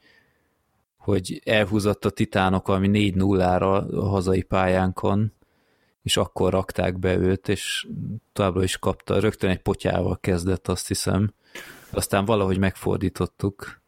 hogy 0.96 1.42
elhúzott 1.44 2.04
a 2.04 2.10
titánok 2.10 2.68
ami 2.68 2.88
4-0-ra 2.92 3.90
a 3.94 4.08
hazai 4.08 4.42
pályánkon, 4.42 5.32
és 6.02 6.16
akkor 6.16 6.52
rakták 6.52 6.98
be 6.98 7.16
őt, 7.16 7.48
és 7.48 7.86
továbbra 8.32 8.62
is 8.62 8.78
kapta, 8.78 9.20
rögtön 9.20 9.50
egy 9.50 9.62
potyával 9.62 10.18
kezdett, 10.20 10.68
azt 10.68 10.88
hiszem. 10.88 11.34
Aztán 11.90 12.24
valahogy 12.24 12.58
megfordítottuk. 12.58 13.82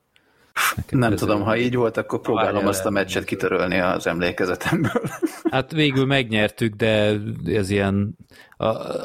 Nekem 0.76 0.98
nem 0.98 1.14
tudom, 1.16 1.42
ha 1.42 1.56
így 1.56 1.74
volt, 1.74 1.96
akkor 1.96 2.20
próbálom 2.20 2.66
azt 2.66 2.86
a 2.86 2.90
meccset 2.90 3.24
kitörölni 3.24 3.78
az 3.78 4.06
emlékezetemből. 4.06 5.02
Hát 5.50 5.72
végül 5.72 6.04
megnyertük, 6.04 6.74
de 6.74 7.20
ez 7.44 7.70
ilyen 7.70 8.16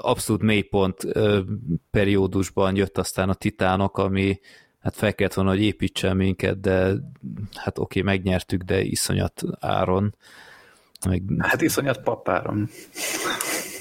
abszolút 0.02 0.42
mélypont 0.42 1.08
periódusban 1.92 2.76
jött 2.76 2.98
aztán 2.98 3.30
a 3.30 3.34
titánok, 3.34 3.98
ami 3.98 4.40
hát 4.80 4.96
fel 4.96 5.16
kellett 5.16 5.34
volna, 5.34 5.50
hogy 5.50 5.62
építsen 5.62 6.16
minket, 6.16 6.60
de 6.60 6.94
hát 7.56 7.80
oké, 7.80 8.02
megnyertük, 8.02 8.62
de 8.62 8.82
iszonyat 8.82 9.42
áron. 9.60 10.16
Meg... 11.08 11.22
Hát 11.40 11.62
iszonyat 11.62 12.02
papáron. 12.02 12.70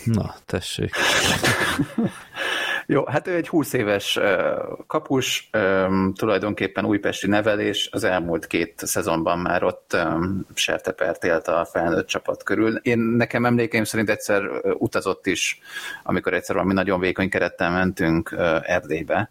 Na, 0.05 0.35
tessék. 0.47 0.95
Jó, 2.91 3.05
hát 3.05 3.27
ő 3.27 3.35
egy 3.35 3.49
20 3.49 3.73
éves 3.73 4.19
kapus, 4.87 5.51
tulajdonképpen 6.14 6.85
újpesti 6.85 7.27
nevelés, 7.27 7.89
az 7.93 8.05
elmúlt 8.05 8.47
két 8.47 8.75
szezonban 8.77 9.39
már 9.39 9.62
ott 9.62 9.97
sertepert 10.55 11.25
élt 11.25 11.49
a 11.49 11.64
felnőtt 11.64 12.07
csapat 12.07 12.43
körül. 12.43 12.77
Én 12.77 12.99
nekem 12.99 13.45
emlékeim 13.45 13.85
szerint 13.85 14.11
egyszer 14.11 14.43
utazott 14.79 15.27
is, 15.27 15.61
amikor 16.03 16.35
egyszer 16.35 16.55
valami 16.55 16.75
nagyon 16.75 17.01
vékony 17.01 17.29
kerettel 17.29 17.71
mentünk 17.71 18.35
Erdélybe, 18.62 19.31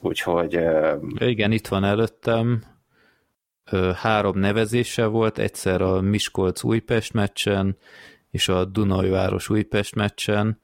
úgyhogy... 0.00 0.60
Igen, 1.18 1.52
itt 1.52 1.68
van 1.68 1.84
előttem, 1.84 2.62
három 3.94 4.38
nevezése 4.38 5.06
volt, 5.06 5.38
egyszer 5.38 5.82
a 5.82 6.00
Miskolc-Újpest 6.00 7.12
meccsen, 7.12 7.76
és 8.30 8.48
a 8.48 8.64
Dunajváros 8.64 9.48
Újpest 9.48 9.94
meccsen, 9.94 10.60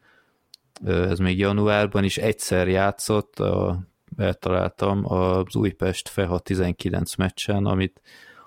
ez 0.85 1.19
még 1.19 1.39
januárban 1.39 2.05
is 2.05 2.19
egyszer 2.19 2.69
játszott, 2.69 3.39
a, 3.39 3.83
eltaláltam 4.17 5.13
az 5.13 5.57
Újpest 5.57 6.09
Feha 6.09 6.39
19 6.39 7.15
meccsen, 7.15 7.67
amit 7.67 8.01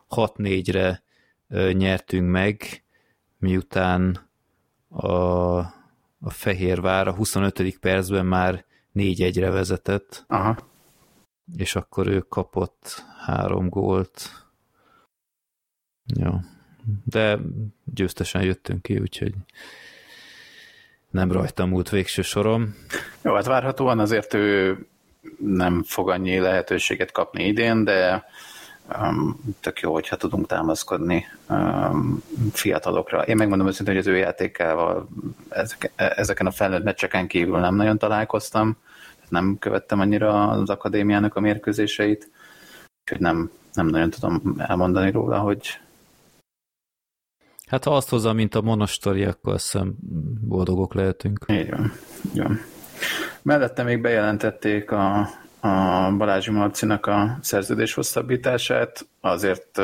6-4-re 0.09 1.03
nyertünk 1.73 2.31
meg, 2.31 2.83
miután 3.37 4.29
a, 4.89 5.57
a 6.19 6.29
Fehérvár 6.29 7.07
a 7.07 7.13
25. 7.13 7.79
percben 7.79 8.25
már 8.25 8.65
4-1-re 8.95 9.49
vezetett, 9.49 10.23
Aha. 10.27 10.57
és 11.57 11.75
akkor 11.75 12.07
ő 12.07 12.19
kapott 12.19 13.03
három 13.25 13.69
gólt. 13.69 14.44
Jó. 16.05 16.31
De 17.03 17.37
győztesen 17.93 18.43
jöttünk 18.43 18.81
ki, 18.81 18.99
úgyhogy 18.99 19.33
nem 21.09 21.31
rajta 21.31 21.65
múlt 21.65 21.89
végső 21.89 22.21
sorom. 22.21 22.75
Jó, 23.21 23.33
hát 23.33 23.45
várhatóan 23.45 23.99
azért 23.99 24.33
ő 24.33 24.77
nem 25.39 25.83
fog 25.83 26.09
annyi 26.09 26.39
lehetőséget 26.39 27.11
kapni 27.11 27.47
idén, 27.47 27.83
de 27.83 28.25
um, 29.01 29.39
tök 29.59 29.79
jó, 29.79 29.93
hogyha 29.93 30.15
tudunk 30.15 30.47
támaszkodni 30.47 31.25
um, 31.49 32.23
fiatalokra. 32.51 33.21
Én 33.21 33.35
megmondom 33.35 33.67
őszintén, 33.67 33.95
hogy 33.95 34.03
az 34.07 34.13
ő 34.13 34.17
játékával 34.17 35.07
ezek, 35.49 35.91
ezeken 35.95 36.45
a 36.45 36.51
felnőtt 36.51 36.83
meccseken 36.83 37.27
kívül 37.27 37.59
nem 37.59 37.75
nagyon 37.75 37.97
találkoztam, 37.97 38.77
nem 39.29 39.57
követtem 39.59 39.99
annyira 39.99 40.49
az 40.49 40.69
akadémiának 40.69 41.35
a 41.35 41.39
mérkőzéseit, 41.39 42.29
úgyhogy 43.01 43.19
nem, 43.19 43.51
nem 43.73 43.87
nagyon 43.87 44.09
tudom 44.09 44.55
elmondani 44.57 45.11
róla, 45.11 45.39
hogy 45.39 45.79
Hát 47.67 47.83
ha 47.83 47.95
azt 47.95 48.09
hozza, 48.09 48.33
mint 48.33 48.55
a 48.55 48.61
monostori, 48.61 49.23
akkor 49.23 49.53
azt 49.53 49.71
hiszem 49.71 49.95
boldogok 50.41 50.93
lehetünk. 50.93 51.45
Így 51.47 51.69
van. 51.69 51.91
Így 52.25 52.41
van. 52.41 52.59
Mellette 53.41 53.83
még 53.83 54.01
bejelentették 54.01 54.91
a, 54.91 55.19
a 55.59 56.11
Balázsi 56.17 56.51
Marcinak 56.51 57.05
a 57.05 57.37
szerződés 57.41 57.93
hosszabbítását, 57.93 59.07
azért 59.21 59.79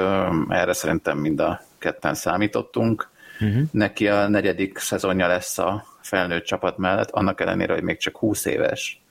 erre 0.50 0.74
szerintem 0.74 1.18
mind 1.18 1.40
a 1.40 1.62
ketten 1.78 2.14
számítottunk. 2.14 3.10
Uh-huh. 3.40 3.64
Neki 3.72 4.08
a 4.08 4.28
negyedik 4.28 4.78
szezonja 4.78 5.28
lesz 5.28 5.58
a 5.58 5.86
felnőtt 6.02 6.46
csapat 6.46 6.78
mellett, 6.78 7.10
annak 7.10 7.42
ellenére, 7.42 7.74
hogy 7.74 7.84
még 7.84 7.98
csak 7.98 8.18
20 8.18 8.46
éves. 8.46 9.02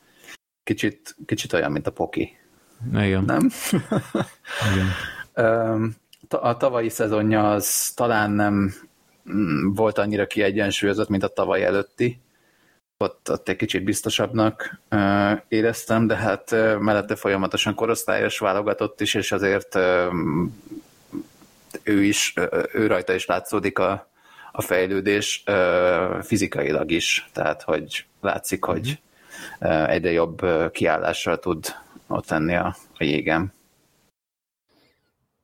Kicsit, 0.64 1.16
kicsit 1.26 1.52
olyan, 1.52 1.72
mint 1.72 1.86
a 1.86 1.90
Poki. 1.90 2.36
Igen. 2.92 3.24
Nem? 3.24 3.50
Igen. 4.72 4.88
A 6.32 6.56
tavalyi 6.56 6.88
szezonja 6.88 7.50
az 7.50 7.92
talán 7.94 8.30
nem 8.30 8.74
mm, 9.32 9.74
volt 9.74 9.98
annyira 9.98 10.26
kiegyensúlyozott, 10.26 11.08
mint 11.08 11.22
a 11.22 11.28
tavaly 11.28 11.64
előtti. 11.64 12.20
Ott, 12.96 13.30
ott 13.30 13.48
egy 13.48 13.56
kicsit 13.56 13.84
biztosabbnak 13.84 14.80
éreztem, 15.48 16.06
de 16.06 16.16
hát 16.16 16.50
mellette 16.80 17.16
folyamatosan 17.16 17.74
korosztályos 17.74 18.38
válogatott 18.38 19.00
is, 19.00 19.14
és 19.14 19.32
azért 19.32 19.78
ő 21.82 22.02
is, 22.02 22.34
ő 22.72 22.86
rajta 22.86 23.14
is 23.14 23.26
látszódik 23.26 23.78
a, 23.78 24.08
a 24.52 24.62
fejlődés 24.62 25.42
fizikailag 26.22 26.90
is, 26.90 27.30
tehát 27.32 27.62
hogy 27.62 28.06
látszik, 28.20 28.64
hogy 28.64 29.00
egyre 29.86 30.10
jobb 30.10 30.40
kiállással 30.72 31.38
tud 31.38 31.66
ott 32.06 32.28
lenni 32.28 32.54
a, 32.54 32.76
a 32.98 33.04
jégen. 33.04 33.52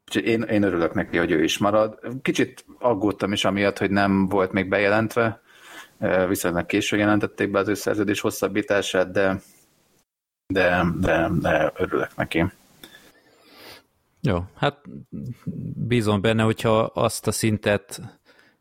Úgyhogy 0.07 0.25
én, 0.25 0.43
én 0.43 0.63
örülök 0.63 0.95
neki, 0.95 1.17
hogy 1.17 1.31
ő 1.31 1.43
is 1.43 1.59
marad. 1.59 1.99
Kicsit 2.23 2.65
aggódtam 2.79 3.33
is 3.33 3.45
amiatt, 3.45 3.79
hogy 3.79 3.91
nem 3.91 4.29
volt 4.29 4.53
még 4.53 4.69
bejelentve, 4.69 5.41
viszonylag 6.29 6.67
későn 6.67 6.99
jelentették 6.99 7.51
be 7.51 7.59
az 7.59 7.69
ő 7.69 7.75
szerződés 7.75 8.21
hosszabbítását, 8.21 9.11
de, 9.11 9.41
de, 10.47 10.85
de, 11.01 11.31
de 11.41 11.73
örülök 11.77 12.17
neki. 12.17 12.45
Jó, 14.21 14.45
hát 14.55 14.81
bízom 15.75 16.21
benne, 16.21 16.43
hogyha 16.43 16.79
azt 16.79 17.27
a 17.27 17.33
szintet, 17.33 18.01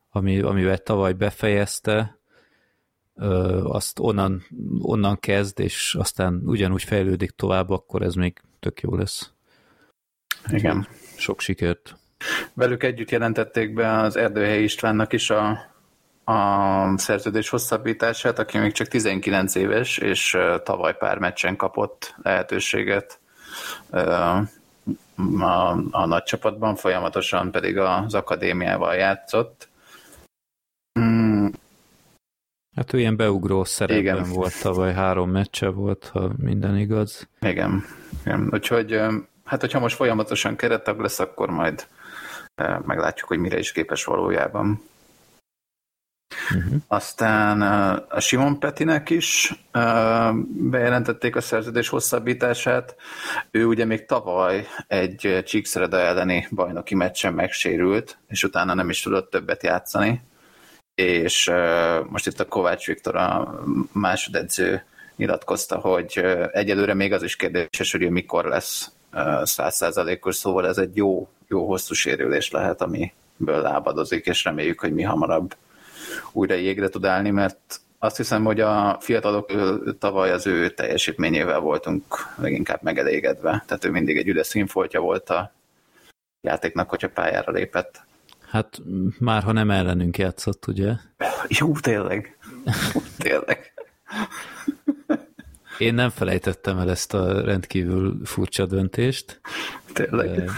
ami, 0.10 0.39
amivel 0.41 0.78
tavaly 0.78 1.14
befejezte, 1.14 2.20
azt 3.64 4.00
onnan, 4.00 4.43
onnan 4.80 5.20
kezd, 5.20 5.60
és 5.60 5.96
aztán 6.00 6.41
ugyanúgy 6.46 6.84
fejlődik 6.84 7.32
tovább, 7.32 7.70
akkor 7.70 8.02
ez 8.02 8.14
még 8.14 8.41
tök 8.60 8.82
jó 8.82 8.96
lesz. 8.96 9.32
Igen. 10.48 10.88
Sok 11.18 11.39
sikert. 11.39 11.95
Velük 12.53 12.84
együtt 12.84 13.11
jelentették 13.11 13.74
be 13.74 13.99
az 13.99 14.16
Erdőhely 14.16 14.63
Istvánnak 14.63 15.13
is 15.13 15.30
a, 15.30 15.49
a 16.24 16.97
szerződés 16.97 17.49
hosszabbítását, 17.49 18.39
aki 18.39 18.57
még 18.57 18.72
csak 18.72 18.88
19 18.88 19.55
éves, 19.55 19.97
és 19.97 20.38
tavaly 20.63 20.97
pár 20.97 21.18
meccsen 21.18 21.55
kapott 21.55 22.16
lehetőséget 22.24 23.20
a, 23.89 25.86
a 25.91 26.05
nagy 26.05 26.24
csapatban, 26.24 26.76
folyamatosan 26.76 27.51
pedig 27.51 27.78
az 27.78 28.13
akadémiával 28.13 28.95
játszott. 28.95 29.70
Mm. 30.99 31.47
Hát 32.76 32.93
ő 32.93 32.99
ilyen 32.99 33.16
beugró 33.16 33.63
szerepben 33.63 34.18
Igen. 34.18 34.30
volt 34.30 34.61
tavaly, 34.61 34.93
három 34.93 35.30
meccse 35.30 35.70
volt, 35.70 36.09
ha 36.13 36.32
minden 36.38 36.78
igaz. 36.78 37.28
Igen. 37.41 37.84
Igen. 38.26 38.49
Úgyhogy 38.51 39.01
hát 39.46 39.62
hogyha 39.62 39.80
most 39.80 39.96
folyamatosan 39.96 40.56
kerettag 40.56 41.00
lesz, 41.00 41.20
akkor 41.20 41.50
majd 41.50 41.88
meglátjuk, 42.86 43.28
hogy 43.28 43.38
mire 43.38 43.58
is 43.58 43.72
képes 43.72 44.04
valójában. 44.04 44.84
Uh-huh. 46.56 46.82
Aztán 46.88 47.62
a 48.10 48.20
Simon 48.20 48.60
Petinek 48.60 49.10
is 49.10 49.54
bejelentették 50.48 51.36
a 51.36 51.41
szerződés 51.41 51.89
hosszabbítását. 51.89 52.96
Ő 53.52 53.66
ugye 53.66 53.86
még 53.86 54.06
tavaly 54.06 54.68
egy 54.88 55.43
Csíkszereda 55.46 56.00
elleni 56.00 56.48
bajnoki 56.52 56.96
meccsen 56.96 57.34
megsérült, 57.34 58.18
és 58.28 58.43
utána 58.43 58.74
nem 58.74 58.89
is 58.89 59.02
tudott 59.02 59.30
többet 59.30 59.64
játszani. 59.64 60.22
És 60.96 61.52
most 62.08 62.28
itt 62.28 62.39
a 62.39 62.48
Kovács 62.48 62.86
Viktor 62.86 63.16
a 63.16 63.64
másodedző 63.91 64.84
nyilatkozta, 65.16 65.78
hogy 65.78 66.26
egyelőre 66.52 66.93
még 66.93 67.14
az 67.14 67.24
is 67.24 67.36
kérdéses, 67.36 67.91
hogy 67.91 68.02
ő 68.02 68.10
mikor 68.10 68.46
lesz 68.46 68.91
százszázalékos, 69.43 70.36
szóval 70.36 70.68
ez 70.68 70.78
egy 70.78 70.95
jó, 70.95 71.28
jó 71.47 71.68
hosszú 71.68 71.93
sérülés 71.93 72.51
lehet, 72.51 72.82
amiből 72.82 73.61
lábadozik, 73.61 74.26
és 74.26 74.43
reméljük, 74.43 74.80
hogy 74.80 74.93
mi 74.93 75.03
hamarabb 75.03 75.55
újra 76.32 76.55
jégre 76.55 76.89
tud 76.89 77.05
állni, 77.05 77.30
mert 77.30 77.80
azt 77.99 78.18
hiszem, 78.18 78.43
hogy 78.43 78.59
a 78.59 78.97
fiatalok 78.99 79.51
tavaly 79.99 80.32
az 80.32 80.47
ő 80.47 80.70
teljesítményével 80.70 81.59
voltunk 81.59 82.03
leginkább 82.36 82.82
megelégedve. 82.82 83.63
Tehát 83.68 83.86
ő 83.86 83.89
mindig 83.89 84.18
egy 84.18 84.28
üdes 84.28 84.47
színfoltja 84.47 84.99
volt 84.99 85.30
a 85.30 85.51
játéknak, 86.41 86.89
hogyha 86.89 87.09
pályára 87.09 87.51
lépett. 87.51 88.03
Hát 88.49 88.82
már 89.20 89.43
ha 89.43 89.51
nem 89.51 89.72
ellenünk 89.72 90.18
játszott, 90.18 90.68
ugye? 90.68 90.91
Jó, 91.47 91.74
tényleg. 91.74 92.38
tényleg. 93.18 93.74
Én 95.78 95.93
nem 95.93 96.09
felejtettem 96.09 96.78
el 96.78 96.89
ezt 96.89 97.13
a 97.13 97.41
rendkívül 97.41 98.19
furcsa 98.23 98.65
döntést. 98.65 99.41
Tényleg. 99.93 100.36
De... 100.36 100.51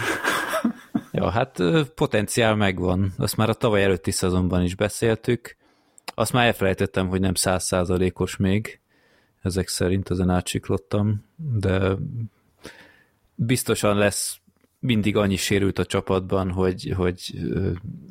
Ja, 1.12 1.30
hát 1.30 1.62
potenciál 1.94 2.54
megvan. 2.54 3.12
Azt 3.18 3.36
már 3.36 3.48
a 3.48 3.54
tavaly 3.54 3.82
előtti 3.82 4.10
szezonban 4.10 4.62
is 4.62 4.74
beszéltük. 4.74 5.56
Azt 6.14 6.32
már 6.32 6.46
elfelejtettem, 6.46 7.08
hogy 7.08 7.20
nem 7.20 7.34
százszázalékos 7.34 8.36
még. 8.36 8.80
Ezek 9.42 9.68
szerint 9.68 10.10
ezen 10.10 10.30
átsiklottam, 10.30 11.24
de 11.36 11.96
biztosan 13.34 13.96
lesz 13.96 14.40
mindig 14.78 15.16
annyi 15.16 15.36
sérült 15.36 15.78
a 15.78 15.84
csapatban, 15.84 16.50
hogy, 16.50 16.92
hogy 16.96 17.38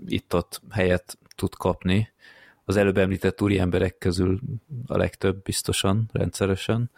itt-ott 0.05 0.61
helyet 0.69 1.17
tud 1.35 1.55
kapni. 1.55 2.11
Az 2.69 2.75
előbb 2.77 2.97
említett 2.97 3.41
úri 3.41 3.59
emberek 3.59 3.97
közül 3.97 4.39
a 4.87 4.97
legtöbb 4.97 5.41
biztosan, 5.43 6.09
rendszeresen. 6.13 6.91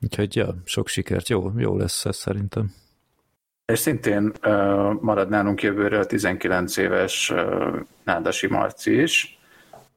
Úgyhogy 0.00 0.36
ja, 0.36 0.54
sok 0.64 0.88
sikert, 0.88 1.28
jó, 1.28 1.52
jó 1.56 1.76
lesz 1.76 2.04
ez 2.04 2.16
szerintem. 2.16 2.74
És 3.66 3.78
szintén 3.78 4.32
uh, 4.42 5.00
marad 5.00 5.28
nálunk 5.28 5.62
jövőre 5.62 5.98
a 5.98 6.04
19 6.04 6.76
éves 6.76 7.30
uh, 7.30 7.80
Nádasi 8.04 8.46
Marci 8.46 9.02
is, 9.02 9.38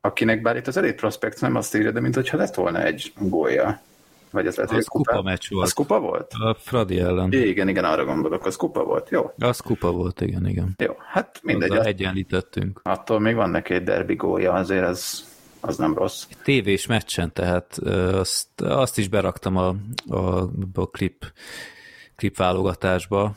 akinek 0.02 0.42
bár 0.42 0.56
itt 0.56 0.68
az 0.68 0.78
Elite 0.78 0.96
Prospect 0.96 1.42
nem 1.42 1.56
azt 1.56 1.76
írja, 1.76 1.92
de 1.92 2.00
mint 2.00 2.16
hogyha 2.16 2.38
lett 2.38 2.56
volna 2.56 2.84
egy 2.84 3.14
gólja. 3.20 3.82
Vagy 4.32 4.48
az 4.48 4.56
lehet, 4.56 4.72
az 4.72 4.86
kupa, 4.86 5.12
kupa 5.12 5.24
meccs 5.24 5.50
volt. 5.50 5.66
Az 5.66 5.74
kupa 5.74 6.00
volt? 6.00 6.34
A 6.34 6.56
Fradi 6.60 7.00
ellen. 7.00 7.32
Igen, 7.32 7.68
igen, 7.68 7.84
arra 7.84 8.06
gondolok, 8.06 8.46
az 8.46 8.56
kupa 8.56 8.84
volt, 8.84 9.10
jó? 9.10 9.32
Az 9.38 9.60
kupa 9.60 9.92
volt, 9.92 10.22
igen, 10.22 10.48
igen. 10.48 10.74
Jó, 10.78 10.94
hát 11.12 11.40
mindegy. 11.44 11.72
Azzal 11.72 11.86
egyenlítettünk. 11.86 12.80
Attól 12.84 13.20
még 13.20 13.36
van 13.36 13.50
neki 13.50 13.74
egy 13.74 13.84
derbi 13.84 14.16
gólja, 14.16 14.54
azért 14.54 14.84
ez 14.84 15.26
az 15.60 15.78
nem 15.78 15.94
rossz. 15.94 16.26
Tévés 16.44 16.86
meccsen, 16.86 17.34
tehát 17.34 17.78
azt, 18.14 18.62
azt 18.62 18.98
is 18.98 19.08
beraktam 19.08 19.56
a, 19.56 19.76
a, 20.08 20.50
a 20.74 20.90
klip, 20.92 21.34
klip 22.16 22.38
válogatásba, 22.38 23.36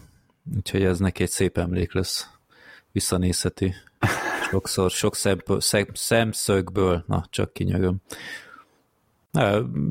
úgyhogy 0.57 0.82
ez 0.82 0.99
neki 0.99 1.22
egy 1.22 1.30
szép 1.30 1.59
emlék 1.59 1.95
lesz. 1.95 2.30
Visszanézheti. 2.93 3.74
Sokszor, 4.51 4.91
sok 4.91 5.14
szemszögből, 5.93 7.05
na, 7.07 7.24
csak 7.30 7.53
kinyögöm. 7.53 7.97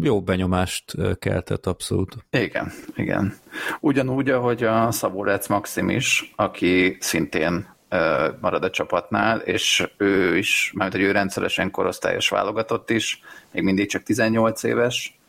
Jó 0.01 0.21
benyomást 0.21 0.95
keltett 1.19 1.65
abszolút. 1.65 2.17
Igen, 2.29 2.71
igen. 2.95 3.33
Ugyanúgy, 3.79 4.29
ahogy 4.29 4.63
a 4.63 4.91
Szabórec 4.91 5.47
Maxim 5.47 5.89
is, 5.89 6.33
aki 6.35 6.97
szintén 6.99 7.77
marad 8.39 8.63
a 8.63 8.69
csapatnál, 8.69 9.39
és 9.39 9.87
ő 9.97 10.37
is, 10.37 10.71
mert 10.75 10.91
hogy 10.91 11.01
ő 11.01 11.11
rendszeresen 11.11 11.71
korosztályos 11.71 12.29
válogatott 12.29 12.89
is, 12.89 13.21
még 13.51 13.63
mindig 13.63 13.89
csak 13.89 14.03
18 14.03 14.63
éves, 14.63 15.19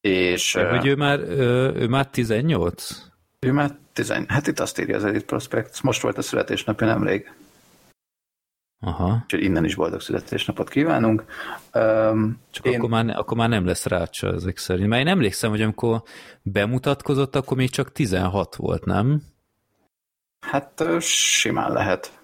és... 0.00 0.58
Hogy 0.70 0.86
ő 0.86 0.94
már, 0.94 1.18
ő 1.18 1.86
már 1.88 2.06
18? 2.06 3.08
Ő 3.38 3.52
már 3.52 3.76
10, 3.92 4.12
hát 4.28 4.46
itt 4.46 4.60
azt 4.60 4.80
írja 4.80 4.96
az 4.96 5.04
Elite 5.04 5.24
Prospect, 5.24 5.82
most 5.82 6.02
volt 6.02 6.18
a 6.18 6.22
születésnapja 6.22 6.86
nemrég. 6.86 7.32
Aha. 8.80 9.20
Úgyhogy 9.22 9.42
innen 9.42 9.64
is 9.64 9.74
boldog 9.74 10.00
születésnapot 10.00 10.68
kívánunk. 10.68 11.24
Um, 11.74 12.40
Csak 12.50 12.66
én... 12.66 12.76
akkor, 12.76 12.88
már, 12.88 13.08
akkor 13.08 13.36
már 13.36 13.48
nem 13.48 13.66
lesz 13.66 13.86
rácsa 13.86 14.32
ezek 14.32 14.56
szerint. 14.56 14.88
Mert 14.88 15.02
én 15.02 15.08
emlékszem, 15.08 15.50
hogy 15.50 15.62
amikor 15.62 16.02
bemutatkozott, 16.42 17.36
akkor 17.36 17.56
még 17.56 17.70
csak 17.70 17.92
16 17.92 18.56
volt, 18.56 18.84
nem? 18.84 19.22
Hát 20.40 20.84
simán 21.00 21.72
lehet. 21.72 22.20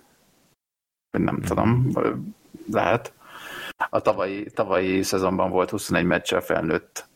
Nem 1.10 1.40
tudom, 1.40 1.92
lehet. 2.72 3.12
A 3.90 4.00
tavalyi, 4.00 4.50
tavalyi 4.54 5.02
szezonban 5.02 5.50
volt 5.50 5.70
21 5.70 6.04
meccsel 6.04 6.40
felnőtt 6.40 7.08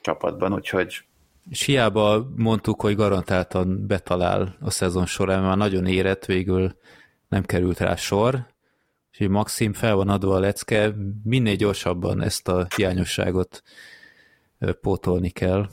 csapatban, 0.00 0.52
úgyhogy 0.52 1.04
és 1.50 1.62
hiába 1.62 2.30
mondtuk, 2.36 2.80
hogy 2.80 2.96
garantáltan 2.96 3.86
betalál 3.86 4.56
a 4.60 4.70
szezon 4.70 5.06
során, 5.06 5.36
mert 5.36 5.48
már 5.48 5.56
nagyon 5.56 5.86
érett, 5.86 6.24
végül 6.24 6.76
nem 7.28 7.42
került 7.42 7.78
rá 7.78 7.96
sor, 7.96 8.46
és 9.18 9.28
Maxim 9.28 9.72
fel 9.72 9.94
van 9.94 10.08
adva 10.08 10.34
a 10.34 10.38
lecke, 10.38 10.94
minél 11.22 11.56
gyorsabban 11.56 12.22
ezt 12.22 12.48
a 12.48 12.66
hiányosságot 12.76 13.62
pótolni 14.80 15.30
kell. 15.30 15.68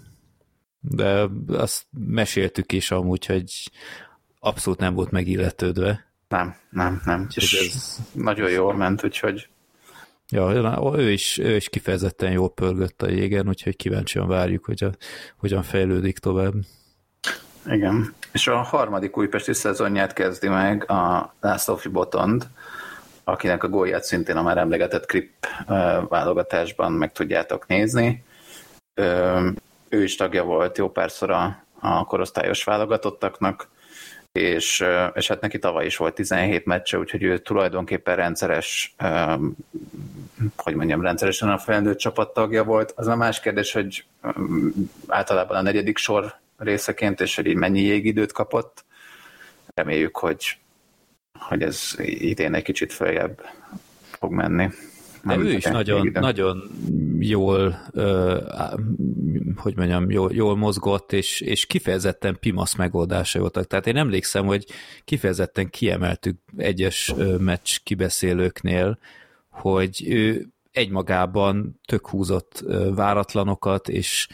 De 0.80 1.28
azt 1.48 1.86
meséltük 2.08 2.72
is 2.72 2.92
amúgy, 2.92 3.26
hogy 3.26 3.72
abszolút 4.40 4.80
nem 4.80 4.94
volt 4.94 5.12
megilletődve. 5.12 6.06
Nem, 6.28 6.56
nem, 6.70 7.02
nem. 7.06 7.28
És 7.36 7.54
ez... 7.54 7.98
nagyon 8.12 8.50
jól 8.50 8.76
ment, 8.76 9.04
úgyhogy 9.04 9.50
Ja, 10.34 10.94
ő 10.96 11.12
is, 11.12 11.38
ő 11.38 11.56
is 11.56 11.70
kifejezetten 11.70 12.32
jól 12.32 12.54
pörgött 12.54 13.02
a 13.02 13.10
jégen, 13.10 13.48
úgyhogy 13.48 13.76
kíváncsian 13.76 14.28
várjuk, 14.28 14.66
hogy 14.66 14.84
a, 14.84 14.92
hogyan 15.38 15.64
fejlődik 15.64 16.18
tovább. 16.18 16.54
Igen. 17.66 18.14
És 18.32 18.48
a 18.48 18.62
harmadik 18.62 19.18
újpesti 19.18 19.54
szezonját 19.54 20.14
kezdi 20.14 20.48
meg 20.48 20.90
a 20.92 21.34
László 21.40 21.80
Botond, 21.92 22.48
akinek 23.24 23.64
a 23.64 23.70
gólját 23.70 24.04
szintén 24.04 24.38
a 24.38 24.42
már 24.42 24.58
emlegetett 24.58 25.06
Krip 25.06 25.48
válogatásban 26.10 26.92
meg 26.92 27.12
tudjátok 27.12 27.68
nézni. 27.68 28.24
Ő 29.90 30.04
is 30.04 30.16
tagja 30.16 30.44
volt 30.44 30.78
jó 30.78 30.90
párszor 30.90 31.32
a, 31.32 31.64
a 31.80 32.06
korosztályos 32.06 32.64
válogatottaknak, 32.64 33.70
és, 34.32 34.86
és 35.14 35.28
hát 35.28 35.42
neki 35.42 35.60
tavaly 35.60 35.86
is 35.86 35.98
volt 35.98 36.14
17 36.14 36.66
meccse, 36.66 36.98
úgyhogy 36.98 37.24
ő 37.24 37.38
tulajdonképpen 37.38 38.16
rendszeres, 38.16 38.96
hogy 40.56 40.76
mondjam, 40.76 41.02
rendszeresen 41.02 41.50
a 41.50 41.58
felnőtt 41.58 41.98
csapattagja 41.98 42.64
volt. 42.64 42.94
Az 42.96 43.08
a 43.08 43.16
más 43.16 43.40
kérdés, 43.40 43.72
hogy 43.72 44.06
általában 45.08 45.58
a 45.58 45.62
negyedik 45.62 45.98
sor 45.98 46.36
részeként, 46.58 47.22
és 47.22 47.36
hogy 47.36 47.46
így 47.46 47.56
mennyi 47.56 47.82
jégidőt 47.82 48.32
kapott. 48.32 48.86
Reméljük, 49.74 50.18
hogy, 50.18 50.58
hogy 51.42 51.62
ez 51.62 51.94
idén 51.98 52.54
egy 52.54 52.64
kicsit 52.64 52.94
följebb 52.94 53.42
fog 54.02 54.32
menni. 54.32 54.70
De 55.24 55.38
ő 55.38 55.52
is 55.52 55.64
nagyon, 55.64 56.10
nagyon 56.14 56.72
jól, 57.20 57.80
hogy 59.56 59.76
mondjam, 59.76 60.10
jól, 60.10 60.32
jól 60.34 60.58
mozgott, 60.58 61.14
és, 61.14 61.42
és 61.42 61.66
kifejezetten 61.66 62.38
pimasz 62.40 62.76
megoldása 62.76 63.40
voltak. 63.40 63.68
Tehát 63.68 63.88
én 63.88 63.98
emlékszem, 63.98 64.46
hogy 64.46 64.66
kifejezetten 65.04 65.70
kiemeltük 65.70 66.38
egyes 66.58 67.14
meccs 67.40 67.78
kibeszélőknél, 67.84 68.98
hogy 69.50 70.04
ő 70.08 70.48
egymagában 70.72 71.80
tök 71.86 72.08
húzott 72.08 72.64
váratlanokat, 72.96 73.90
és, 73.90 74.28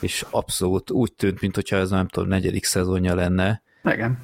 és 0.00 0.24
abszolút 0.30 0.90
úgy 0.90 1.12
tűnt, 1.12 1.40
mintha 1.40 1.76
ez 1.76 1.90
nem 1.90 2.08
tudom, 2.08 2.28
negyedik 2.28 2.64
szezonja 2.64 3.14
lenne. 3.14 3.62
Igen. 3.92 4.18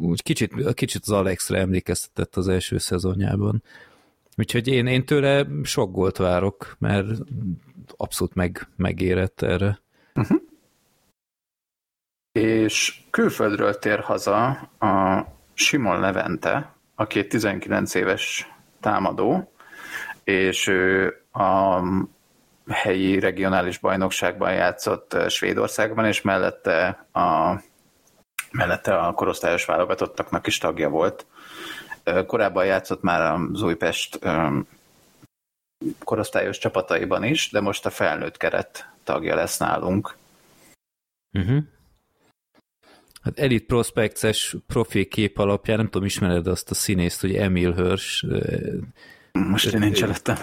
Úgy 0.00 0.22
kicsit, 0.22 0.74
kicsit 0.74 1.02
az 1.02 1.10
Alexre 1.10 1.58
emlékeztetett 1.58 2.36
az 2.36 2.48
első 2.48 2.78
szezonjában. 2.78 3.62
Úgyhogy 4.36 4.68
én, 4.68 4.86
én 4.86 5.04
tőle 5.04 5.46
sok 5.62 5.92
gólt 5.92 6.16
várok, 6.16 6.76
mert 6.78 7.06
abszolút 7.96 8.34
meg, 8.34 8.68
megérett 8.76 9.42
erre. 9.42 9.80
Uh-huh. 10.14 10.40
És 12.32 13.00
külföldről 13.10 13.78
tér 13.78 14.00
haza 14.00 14.46
a 14.78 15.26
Simon 15.54 16.00
Levente, 16.00 16.74
aki 16.94 17.18
egy 17.18 17.28
19 17.28 17.94
éves 17.94 18.52
támadó, 18.80 19.52
és 20.24 20.66
ő 20.66 21.14
a 21.32 21.82
helyi 22.68 23.18
regionális 23.18 23.78
bajnokságban 23.78 24.52
játszott 24.52 25.16
Svédországban, 25.28 26.06
és 26.06 26.22
mellette 26.22 27.06
a, 27.12 27.60
mellette 28.50 28.98
a 28.98 29.12
korosztályos 29.12 29.64
válogatottaknak 29.64 30.46
is 30.46 30.58
tagja 30.58 30.88
volt. 30.88 31.26
Korábban 32.26 32.64
játszott 32.64 33.02
már 33.02 33.32
az 33.52 33.62
Újpest 33.62 34.18
korosztályos 35.98 36.58
csapataiban 36.58 37.24
is, 37.24 37.50
de 37.50 37.60
most 37.60 37.86
a 37.86 37.90
felnőtt 37.90 38.36
keret 38.36 38.90
tagja 39.04 39.34
lesz 39.34 39.58
nálunk. 39.58 40.16
Uh-huh. 41.32 41.62
Hát 43.22 43.38
Elite 43.38 43.64
Prospects-es 43.66 44.56
profil 44.66 45.08
kép 45.08 45.38
alapján, 45.38 45.76
nem 45.76 45.88
tudom, 45.88 46.06
ismered 46.06 46.46
azt 46.46 46.70
a 46.70 46.74
színészt, 46.74 47.20
hogy 47.20 47.34
Emil 47.34 47.74
Hirsch. 47.74 48.26
Most 49.32 49.74
én 49.74 49.80
nincs 49.80 50.02
előttem. 50.02 50.36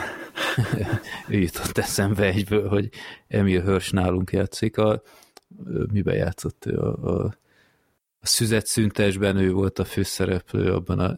ő 1.29 1.37
jutott 1.37 1.77
eszembe 1.77 2.23
egyből, 2.23 2.67
hogy 2.67 2.89
Emil 3.27 3.61
Hirsch 3.61 3.93
nálunk 3.93 4.31
játszik. 4.31 4.77
A, 4.77 5.01
miben 5.91 6.15
játszott 6.15 6.65
ő? 6.65 6.77
A 6.77 7.23
a 7.23 7.37
szüzet 8.27 8.65
szüntesben 8.65 9.37
ő 9.37 9.51
volt 9.51 9.79
a 9.79 9.85
főszereplő 9.85 10.73
abban 10.73 10.99
a 10.99 11.15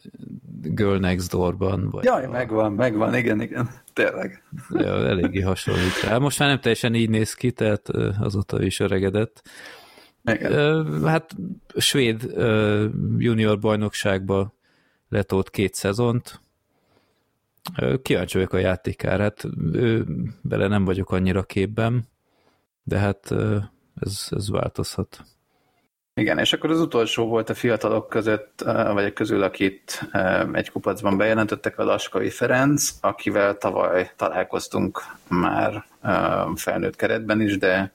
Girl 0.61 0.97
Next 0.97 1.31
Door-ban. 1.31 1.89
Vagy 1.89 2.03
Jaj, 2.03 2.25
a... 2.25 2.29
megvan, 2.29 2.73
megvan, 2.73 3.15
igen, 3.15 3.41
igen, 3.41 3.69
tényleg. 3.93 4.43
Ja, 4.69 5.07
eléggé 5.07 5.41
hasonlít 5.41 6.01
rá. 6.03 6.17
Most 6.17 6.39
már 6.39 6.49
nem 6.49 6.59
teljesen 6.59 6.93
így 6.93 7.09
néz 7.09 7.33
ki, 7.33 7.51
tehát 7.51 7.89
azóta 8.19 8.63
is 8.63 8.79
öregedett. 8.79 9.49
Igen. 10.23 11.03
Hát 11.03 11.35
svéd 11.77 12.33
junior 13.17 13.59
bajnokságba 13.59 14.53
letolt 15.09 15.49
két 15.49 15.73
szezont. 15.73 16.41
Kíváncsi 18.01 18.37
vagyok 18.37 18.53
a 18.53 18.57
játékára, 18.57 19.23
hát 19.23 19.43
ő, 19.71 20.05
bele 20.41 20.67
nem 20.67 20.85
vagyok 20.85 21.11
annyira 21.11 21.43
képben, 21.43 22.03
de 22.83 22.97
hát 22.97 23.31
ez, 23.95 24.27
ez 24.29 24.49
változhat. 24.49 25.23
Igen, 26.19 26.37
és 26.37 26.53
akkor 26.53 26.69
az 26.69 26.79
utolsó 26.79 27.27
volt 27.27 27.49
a 27.49 27.53
fiatalok 27.53 28.09
között, 28.09 28.63
vagy 28.93 29.13
közül, 29.13 29.43
akit 29.43 30.09
egy 30.51 30.71
kupacban 30.71 31.17
bejelentettek, 31.17 31.79
a 31.79 31.83
Laskai 31.83 32.29
Ferenc, 32.29 32.89
akivel 33.01 33.57
tavaly 33.57 34.11
találkoztunk 34.15 35.03
már 35.27 35.85
felnőtt 36.55 36.95
keretben 36.95 37.41
is, 37.41 37.57
de 37.57 37.91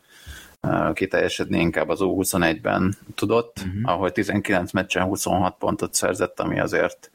kiteljesedni 0.92 1.60
inkább 1.60 1.88
az 1.88 1.98
U21-ben 2.02 2.96
tudott, 3.14 3.56
uh-huh. 3.58 3.92
ahol 3.92 4.12
19 4.12 4.72
meccsen 4.72 5.04
26 5.04 5.56
pontot 5.58 5.94
szerzett, 5.94 6.40
ami 6.40 6.60
azért 6.60 7.10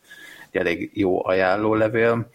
elég 0.51 0.91
jó 0.93 1.25
ajánlólevél. 1.25 2.29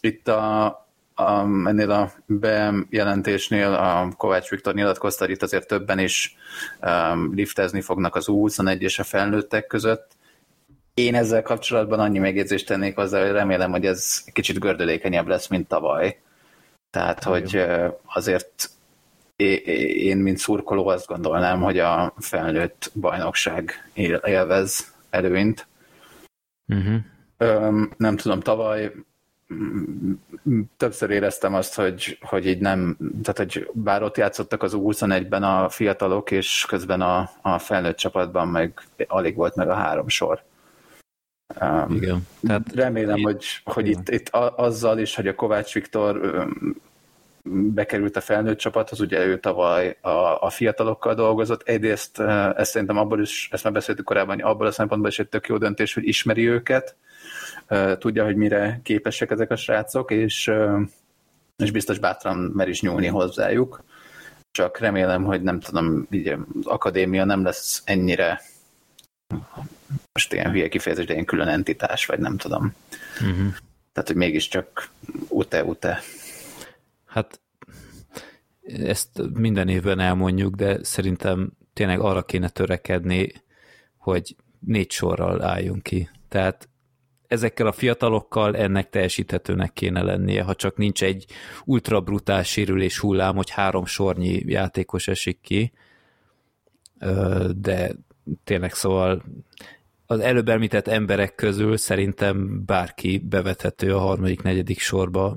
Itt 0.00 0.28
a, 0.28 0.87
a, 1.18 1.40
ennél 1.64 1.90
a 1.90 2.10
bejelentésnél 2.26 3.72
a 3.72 4.12
Kovács 4.16 4.48
Viktor 4.48 4.74
nyilatkozta, 4.74 5.24
hogy 5.24 5.34
itt 5.34 5.42
azért 5.42 5.66
többen 5.66 5.98
is 5.98 6.36
um, 6.80 7.34
liftezni 7.34 7.80
fognak 7.80 8.14
az 8.14 8.26
U21 8.28 8.80
és 8.80 8.98
a 8.98 9.04
felnőttek 9.04 9.66
között. 9.66 10.16
Én 10.94 11.14
ezzel 11.14 11.42
kapcsolatban 11.42 12.00
annyi 12.00 12.18
megjegyzést 12.18 12.66
tennék 12.66 12.94
hozzá, 12.94 13.22
hogy 13.22 13.32
remélem, 13.32 13.70
hogy 13.70 13.86
ez 13.86 14.24
kicsit 14.32 14.58
gördülékenyebb 14.58 15.26
lesz, 15.26 15.48
mint 15.48 15.68
tavaly. 15.68 16.20
Tehát, 16.90 17.24
hogy 17.24 17.66
azért 18.04 18.70
én, 19.36 20.16
mint 20.16 20.38
szurkoló 20.38 20.88
azt 20.88 21.06
gondolnám, 21.06 21.62
hogy 21.62 21.78
a 21.78 22.14
felnőtt 22.18 22.90
bajnokság 22.94 23.90
élvez 24.22 24.94
előnyt. 25.10 25.66
Uh-huh. 26.66 27.86
Nem 27.96 28.16
tudom, 28.16 28.40
tavaly 28.40 28.92
többször 30.76 31.10
éreztem 31.10 31.54
azt, 31.54 31.74
hogy, 31.74 32.18
hogy 32.20 32.46
így 32.46 32.60
nem, 32.60 32.96
tehát 33.22 33.52
hogy 33.52 33.70
bár 33.72 34.02
ott 34.02 34.16
játszottak 34.16 34.62
az 34.62 34.72
U21-ben 34.76 35.42
a 35.42 35.68
fiatalok, 35.68 36.30
és 36.30 36.64
közben 36.68 37.00
a, 37.00 37.30
a 37.42 37.58
felnőtt 37.58 37.96
csapatban 37.96 38.48
meg 38.48 38.80
alig 39.06 39.36
volt 39.36 39.54
meg 39.54 39.68
a 39.68 39.74
három 39.74 40.08
sor. 40.08 40.42
Um, 41.60 41.94
igen. 41.94 42.26
Tehát 42.46 42.72
remélem, 42.74 43.16
én, 43.16 43.24
hogy, 43.24 43.44
hogy 43.64 43.88
itt, 43.88 44.08
itt 44.08 44.28
azzal 44.56 44.98
is, 44.98 45.14
hogy 45.14 45.26
a 45.26 45.34
Kovács 45.34 45.74
Viktor 45.74 46.46
bekerült 47.50 48.16
a 48.16 48.20
felnőtt 48.20 48.58
csapathoz, 48.58 49.00
ugye 49.00 49.26
ő 49.26 49.38
tavaly 49.38 49.96
a, 50.00 50.42
a 50.42 50.50
fiatalokkal 50.50 51.14
dolgozott, 51.14 51.68
egyrészt 51.68 52.20
ezt 52.20 52.70
szerintem 52.70 52.98
abból 52.98 53.20
is, 53.20 53.48
ezt 53.52 53.64
már 53.64 53.72
beszéltük 53.72 54.04
korábban, 54.04 54.34
hogy 54.34 54.44
abból 54.44 54.66
a 54.66 54.70
szempontból 54.70 55.10
is 55.10 55.18
egy 55.18 55.28
tök 55.28 55.46
jó 55.46 55.58
döntés, 55.58 55.94
hogy 55.94 56.06
ismeri 56.06 56.48
őket, 56.48 56.96
tudja, 57.98 58.24
hogy 58.24 58.36
mire 58.36 58.80
képesek 58.82 59.30
ezek 59.30 59.50
a 59.50 59.56
srácok, 59.56 60.10
és, 60.10 60.50
és 61.56 61.70
biztos 61.70 61.98
bátran 61.98 62.36
mer 62.36 62.68
is 62.68 62.80
nyúlni 62.80 63.06
hozzájuk. 63.06 63.84
Csak 64.50 64.78
remélem, 64.78 65.24
hogy 65.24 65.42
nem 65.42 65.60
tudom, 65.60 66.06
így 66.10 66.28
az 66.28 66.38
akadémia 66.64 67.24
nem 67.24 67.44
lesz 67.44 67.82
ennyire 67.84 68.40
most 70.12 70.32
ilyen 70.32 70.50
hülye 70.50 70.68
kifejezés, 70.68 71.06
de 71.06 71.12
ilyen 71.12 71.24
külön 71.24 71.48
entitás, 71.48 72.06
vagy 72.06 72.18
nem 72.18 72.36
tudom. 72.36 72.74
Uh-huh. 73.20 73.54
Tehát, 73.92 74.08
hogy 74.08 74.16
mégiscsak 74.16 74.88
ute-ute. 75.28 76.00
Hát 77.06 77.40
ezt 78.66 79.22
minden 79.34 79.68
évben 79.68 79.98
elmondjuk, 79.98 80.54
de 80.54 80.84
szerintem 80.84 81.52
tényleg 81.72 82.00
arra 82.00 82.22
kéne 82.22 82.48
törekedni, 82.48 83.32
hogy 83.96 84.36
négy 84.58 84.90
sorral 84.90 85.42
álljunk 85.42 85.82
ki. 85.82 86.08
Tehát 86.28 86.68
ezekkel 87.28 87.66
a 87.66 87.72
fiatalokkal 87.72 88.56
ennek 88.56 88.90
teljesíthetőnek 88.90 89.72
kéne 89.72 90.02
lennie, 90.02 90.42
ha 90.42 90.54
csak 90.54 90.76
nincs 90.76 91.02
egy 91.02 91.24
ultra 91.64 92.00
brutál 92.00 92.42
sérülés 92.42 92.98
hullám, 92.98 93.36
hogy 93.36 93.50
három 93.50 93.84
sornyi 93.84 94.42
játékos 94.46 95.08
esik 95.08 95.40
ki, 95.40 95.72
de 97.54 97.90
tényleg 98.44 98.72
szóval 98.72 99.22
az 100.06 100.20
előbb 100.20 100.48
említett 100.48 100.88
emberek 100.88 101.34
közül 101.34 101.76
szerintem 101.76 102.64
bárki 102.66 103.18
bevethető 103.18 103.94
a 103.94 103.98
harmadik, 103.98 104.42
negyedik 104.42 104.80
sorba, 104.80 105.36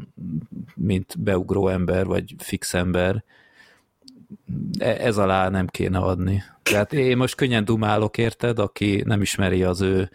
mint 0.75 1.19
beugró 1.19 1.67
ember, 1.67 2.05
vagy 2.05 2.35
fix 2.37 2.73
ember. 2.73 3.23
E, 4.79 4.89
ez 4.89 5.17
alá 5.17 5.49
nem 5.49 5.67
kéne 5.67 5.97
adni. 5.97 6.43
Tehát 6.63 6.93
én 6.93 7.17
most 7.17 7.35
könnyen 7.35 7.65
dumálok, 7.65 8.17
érted, 8.17 8.59
aki 8.59 9.03
nem 9.05 9.21
ismeri 9.21 9.63
az 9.63 9.81
ő 9.81 10.09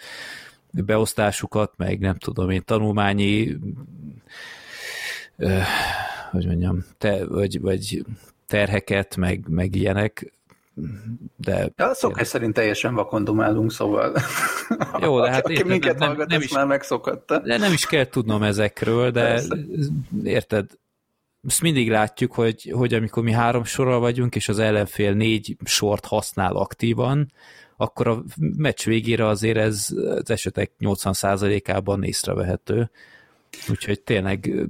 beosztásukat, 0.84 1.72
meg 1.76 1.98
nem 1.98 2.14
tudom 2.14 2.50
én, 2.50 2.62
tanulmányi 2.64 3.56
hogy 6.30 6.46
mondjam, 6.46 6.84
te, 6.98 7.26
vagy, 7.26 7.60
vagy 7.60 8.04
terheket, 8.46 9.16
meg, 9.16 9.48
meg 9.48 9.74
ilyenek, 9.74 10.32
de... 11.36 11.70
Ja, 11.76 11.94
szokás 11.94 12.26
szerint 12.26 12.54
teljesen 12.54 12.94
vakondumálunk, 12.94 13.72
szóval... 13.72 14.16
Jó, 15.02 15.20
de 15.20 15.30
hát... 15.30 15.44
Aki 15.44 15.52
érted, 15.52 15.66
minket 15.68 15.98
nem, 15.98 16.08
hallgat, 16.08 16.28
nem, 16.28 16.40
is, 16.40 16.52
már 16.52 16.66
megszokatta. 16.66 17.38
De 17.38 17.56
nem 17.56 17.72
is 17.72 17.86
kell 17.86 18.06
tudnom 18.06 18.42
ezekről, 18.42 19.10
de 19.10 19.22
Persze. 19.22 19.56
érted, 20.24 20.70
ezt 21.46 21.62
mindig 21.62 21.90
látjuk, 21.90 22.32
hogy, 22.32 22.72
hogy 22.74 22.94
amikor 22.94 23.22
mi 23.22 23.32
három 23.32 23.64
sorral 23.64 24.00
vagyunk, 24.00 24.34
és 24.34 24.48
az 24.48 24.58
ellenfél 24.58 25.12
négy 25.12 25.56
sort 25.64 26.04
használ 26.04 26.56
aktívan, 26.56 27.32
akkor 27.76 28.08
a 28.08 28.22
meccs 28.36 28.84
végére 28.84 29.26
azért 29.26 29.56
ez 29.56 29.88
az 30.08 30.30
esetek 30.30 30.70
80%-ában 30.80 32.02
észrevehető. 32.02 32.90
Úgyhogy 33.68 34.00
tényleg 34.00 34.66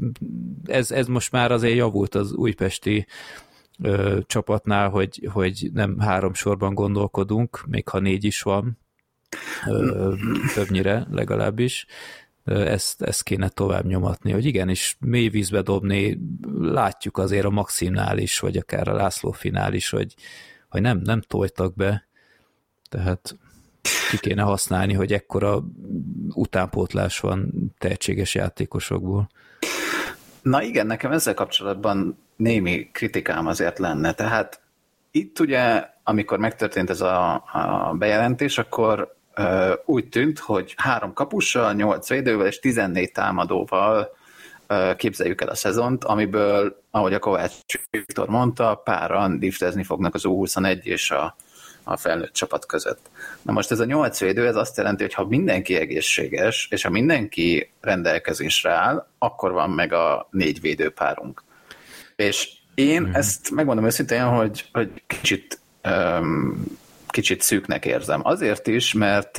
ez, 0.65 0.91
ez 0.91 1.07
most 1.07 1.33
már 1.33 1.53
azért 1.53 1.77
javult 1.77 2.15
az 2.15 2.33
újpesti 2.33 3.07
ö, 3.83 4.19
csapatnál, 4.27 4.89
hogy, 4.89 5.29
hogy 5.33 5.71
nem 5.73 5.99
három 5.99 6.35
sorban 6.35 6.75
gondolkodunk, 6.75 7.65
még 7.67 7.89
ha 7.89 7.99
négy 7.99 8.25
is 8.25 8.43
van, 8.43 8.79
ö, 9.67 10.15
többnyire 10.55 11.07
legalábbis, 11.11 11.87
ezt, 12.45 13.03
ezt 13.03 13.23
kéne 13.23 13.49
tovább 13.49 13.87
nyomatni, 13.87 14.33
hogy 14.33 14.45
igenis 14.45 14.97
mély 15.01 15.29
vízbe 15.29 15.63
dobni, 15.63 16.19
látjuk 16.61 17.19
azért 17.19 17.45
a 17.45 17.51
maximnál 17.51 18.19
is, 18.19 18.39
vagy 18.39 18.57
akár 18.57 18.89
a 18.89 18.95
László 18.95 19.33
finál 19.33 19.75
is, 19.75 19.91
hogy, 19.91 20.15
hogy 20.69 20.81
nem, 20.81 21.01
nem 21.05 21.21
tojtak 21.21 21.75
be, 21.75 22.09
tehát 22.89 23.37
ki 24.11 24.19
kéne 24.19 24.43
használni, 24.43 24.93
hogy 24.93 25.13
ekkora 25.13 25.63
utánpótlás 26.35 27.21
van 27.21 27.53
tehetséges 27.79 28.35
játékosokból. 28.35 29.29
Na 30.43 30.63
igen, 30.63 30.87
nekem 30.87 31.13
ezzel 31.13 31.35
kapcsolatban 31.35 32.19
némi 32.37 32.91
kritikám 32.93 33.47
azért 33.47 33.79
lenne. 33.79 34.13
Tehát 34.13 34.61
itt 35.11 35.39
ugye, 35.41 35.85
amikor 36.03 36.39
megtörtént 36.39 36.91
ez 36.91 37.01
a, 37.01 37.35
a 37.53 37.95
bejelentés, 37.99 38.59
akkor 38.59 39.17
ö, 39.35 39.73
úgy 39.85 40.09
tűnt, 40.09 40.39
hogy 40.39 40.75
három 40.77 41.13
kapussal, 41.13 41.73
nyolc 41.73 42.09
védővel 42.09 42.47
és 42.47 42.59
14 42.59 43.13
támadóval 43.13 44.17
ö, 44.67 44.93
képzeljük 44.97 45.41
el 45.41 45.49
a 45.49 45.55
szezont, 45.55 46.05
amiből, 46.05 46.83
ahogy 46.91 47.15
a 47.15 47.19
Kovács 47.19 47.55
Viktor 47.91 48.29
mondta, 48.29 48.81
páran 48.85 49.39
liftezni 49.41 49.85
fognak 49.85 50.15
az 50.15 50.23
U21 50.25 50.83
és 50.83 51.11
a 51.11 51.37
a 51.89 51.97
felnőtt 51.97 52.33
csapat 52.33 52.67
között. 52.67 53.11
Na 53.43 53.53
most 53.53 53.71
ez 53.71 53.81
a 53.81 53.85
nyolc 53.85 54.21
védő, 54.21 54.47
ez 54.47 54.57
azt 54.57 54.77
jelenti, 54.77 55.03
hogy 55.03 55.15
ha 55.15 55.25
mindenki 55.25 55.77
egészséges, 55.77 56.69
és 56.71 56.83
ha 56.83 56.91
mindenki 56.91 57.73
rendelkezésre 57.81 58.71
áll, 58.71 59.07
akkor 59.19 59.53
van 59.53 59.71
meg 59.71 59.93
a 59.93 60.29
négy 60.31 60.61
védőpárunk. 60.61 61.43
És 62.17 62.49
én 62.75 63.03
mm. 63.03 63.15
ezt 63.15 63.51
megmondom 63.51 63.85
őszintén, 63.85 64.25
hogy, 64.25 64.65
hogy 64.73 65.03
kicsit, 65.07 65.61
um, 65.85 66.65
kicsit 67.09 67.41
szűknek 67.41 67.85
érzem. 67.85 68.21
Azért 68.25 68.67
is, 68.67 68.93
mert 68.93 69.37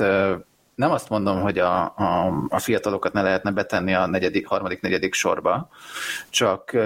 nem 0.74 0.90
azt 0.90 1.08
mondom, 1.08 1.40
hogy 1.40 1.58
a, 1.58 1.82
a, 1.82 2.44
a 2.48 2.58
fiatalokat 2.58 3.12
ne 3.12 3.22
lehetne 3.22 3.50
betenni 3.50 3.94
a 3.94 4.06
negyedik, 4.06 4.46
harmadik, 4.46 4.80
negyedik 4.80 5.14
sorba, 5.14 5.68
csak 6.30 6.76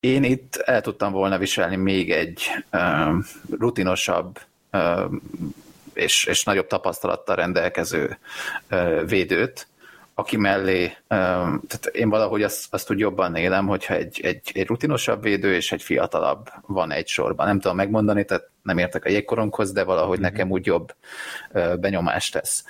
én 0.00 0.24
itt 0.24 0.56
el 0.56 0.80
tudtam 0.80 1.12
volna 1.12 1.38
viselni 1.38 1.76
még 1.76 2.10
egy 2.10 2.42
uh, 2.72 3.24
rutinosabb 3.58 4.38
és, 5.94 6.24
és 6.24 6.44
nagyobb 6.44 6.66
tapasztalattal 6.66 7.36
rendelkező 7.36 8.18
védőt, 9.06 9.66
aki 10.14 10.36
mellé, 10.36 10.96
tehát 11.08 11.86
én 11.92 12.08
valahogy 12.08 12.42
azt, 12.42 12.74
azt 12.74 12.90
úgy 12.90 12.98
jobban 12.98 13.34
élem, 13.34 13.66
hogyha 13.66 13.94
egy, 13.94 14.20
egy, 14.22 14.50
egy 14.54 14.66
rutinosabb 14.66 15.22
védő 15.22 15.54
és 15.54 15.72
egy 15.72 15.82
fiatalabb 15.82 16.50
van 16.66 16.90
egy 16.90 17.06
sorban. 17.06 17.46
Nem 17.46 17.60
tudom 17.60 17.76
megmondani, 17.76 18.24
tehát 18.24 18.50
nem 18.62 18.78
értek 18.78 19.04
a 19.04 19.08
jégkoronghoz, 19.08 19.72
de 19.72 19.84
valahogy 19.84 20.18
mm 20.18 20.22
nekem 20.22 20.50
úgy 20.50 20.66
jobb 20.66 20.94
benyomást 21.80 22.32
tesz. 22.32 22.64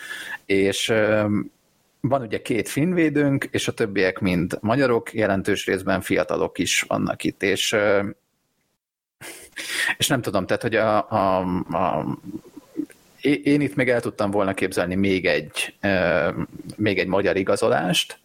És 0.47 0.93
van 2.01 2.23
ugye 2.23 2.43
két 2.43 2.69
finnvédőnk, 2.69 3.49
és 3.51 3.69
a 3.69 3.73
többiek 3.73 4.19
mind 4.19 4.59
magyarok, 4.61 5.15
jelentős 5.15 5.67
részben 5.67 6.01
fiatalok 6.01 6.59
is 6.59 6.83
vannak 6.83 7.25
itt, 7.25 7.43
és 7.43 7.77
és 9.97 10.09
nem 10.09 10.23
tudom, 10.23 10.47
tehát, 10.47 10.63
hogy 10.63 10.75
a, 10.75 11.11
a, 11.11 11.39
a 11.77 12.19
én 13.21 13.61
itt 13.61 13.75
még 13.75 13.89
el 13.89 14.01
tudtam 14.01 14.31
volna 14.31 14.55
képzelni 14.55 14.95
még 14.95 15.27
egy, 15.27 15.75
még 16.77 16.99
egy 16.99 17.07
magyar 17.07 17.37
igazolást. 17.37 18.19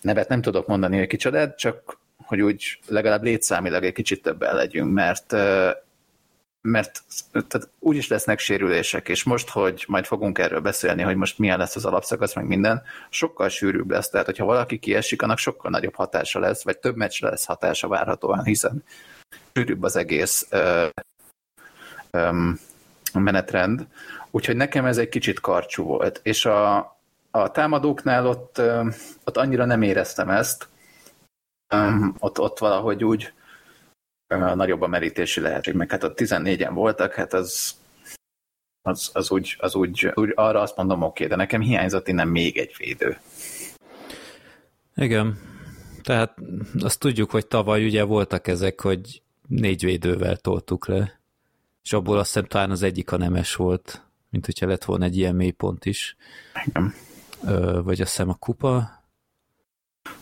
Nevet 0.00 0.28
nem 0.28 0.42
tudok 0.42 0.66
mondani, 0.66 0.98
hogy 0.98 1.06
kicsodát, 1.06 1.58
csak 1.58 1.98
hogy 2.16 2.40
úgy 2.40 2.78
legalább 2.86 3.22
létszámilag 3.22 3.84
egy 3.84 3.92
kicsit 3.92 4.22
többen 4.22 4.54
legyünk, 4.54 4.92
mert 4.92 5.34
mert 6.60 7.02
tehát 7.32 7.68
úgyis 7.78 8.08
lesznek 8.08 8.38
sérülések, 8.38 9.08
és 9.08 9.22
most, 9.22 9.48
hogy 9.48 9.84
majd 9.88 10.04
fogunk 10.04 10.38
erről 10.38 10.60
beszélni, 10.60 11.02
hogy 11.02 11.16
most 11.16 11.38
milyen 11.38 11.58
lesz 11.58 11.76
az 11.76 11.84
alapszakasz, 11.84 12.34
meg 12.34 12.46
minden, 12.46 12.82
sokkal 13.10 13.48
sűrűbb 13.48 13.90
lesz. 13.90 14.08
Tehát, 14.08 14.26
hogyha 14.26 14.44
valaki 14.44 14.78
kiesik, 14.78 15.22
annak 15.22 15.38
sokkal 15.38 15.70
nagyobb 15.70 15.94
hatása 15.94 16.38
lesz, 16.38 16.64
vagy 16.64 16.78
több 16.78 16.96
meccsre 16.96 17.28
lesz 17.28 17.44
hatása 17.44 17.88
várhatóan, 17.88 18.44
hiszen 18.44 18.84
sűrűbb 19.52 19.82
az 19.82 19.96
egész 19.96 20.46
ö, 20.50 20.86
ö, 22.10 22.50
menetrend. 23.12 23.86
Úgyhogy 24.30 24.56
nekem 24.56 24.84
ez 24.84 24.98
egy 24.98 25.08
kicsit 25.08 25.40
karcsú 25.40 25.84
volt. 25.84 26.20
És 26.22 26.44
a, 26.44 26.76
a 27.30 27.50
támadóknál 27.50 28.26
ott, 28.26 28.58
ö, 28.58 28.88
ott 29.24 29.36
annyira 29.36 29.64
nem 29.64 29.82
éreztem 29.82 30.28
ezt, 30.30 30.68
ö, 31.74 31.90
ott, 32.18 32.38
ott 32.38 32.58
valahogy 32.58 33.04
úgy 33.04 33.32
ö, 34.26 34.54
nagyobb 34.54 34.82
a 34.82 34.86
merítési 34.86 35.40
lehetőség, 35.40 35.74
meg 35.74 35.90
hát 35.90 36.04
ott 36.04 36.18
14-en 36.20 36.70
voltak, 36.72 37.14
hát 37.14 37.32
az, 37.32 37.74
az, 38.82 39.10
az, 39.12 39.30
úgy, 39.30 39.56
az 39.58 39.74
úgy, 39.74 40.12
úgy, 40.14 40.32
arra 40.34 40.60
azt 40.60 40.76
mondom, 40.76 41.02
oké, 41.02 41.26
de 41.26 41.36
nekem 41.36 41.60
hiányzott 41.60 42.08
innen 42.08 42.28
még 42.28 42.58
egy 42.58 42.74
védő. 42.78 43.18
Igen, 44.96 45.38
tehát 46.02 46.34
azt 46.80 46.98
tudjuk, 46.98 47.30
hogy 47.30 47.46
tavaly 47.46 47.84
ugye 47.84 48.02
voltak 48.02 48.46
ezek, 48.46 48.80
hogy 48.80 49.22
négy 49.48 49.84
védővel 49.84 50.36
toltuk 50.36 50.86
le, 50.86 51.20
és 51.82 51.92
abból 51.92 52.18
azt 52.18 52.32
hiszem 52.32 52.48
talán 52.48 52.70
az 52.70 52.82
egyik 52.82 53.12
a 53.12 53.16
nemes 53.16 53.54
volt, 53.54 54.02
mint 54.30 54.44
hogyha 54.44 54.66
lett 54.66 54.84
volna 54.84 55.04
egy 55.04 55.16
ilyen 55.16 55.34
mélypont 55.34 55.84
is. 55.84 56.16
Igen. 56.66 56.94
Ö, 57.46 57.80
vagy 57.82 58.00
azt 58.00 58.10
hiszem 58.10 58.28
a 58.28 58.34
kupa 58.34 59.02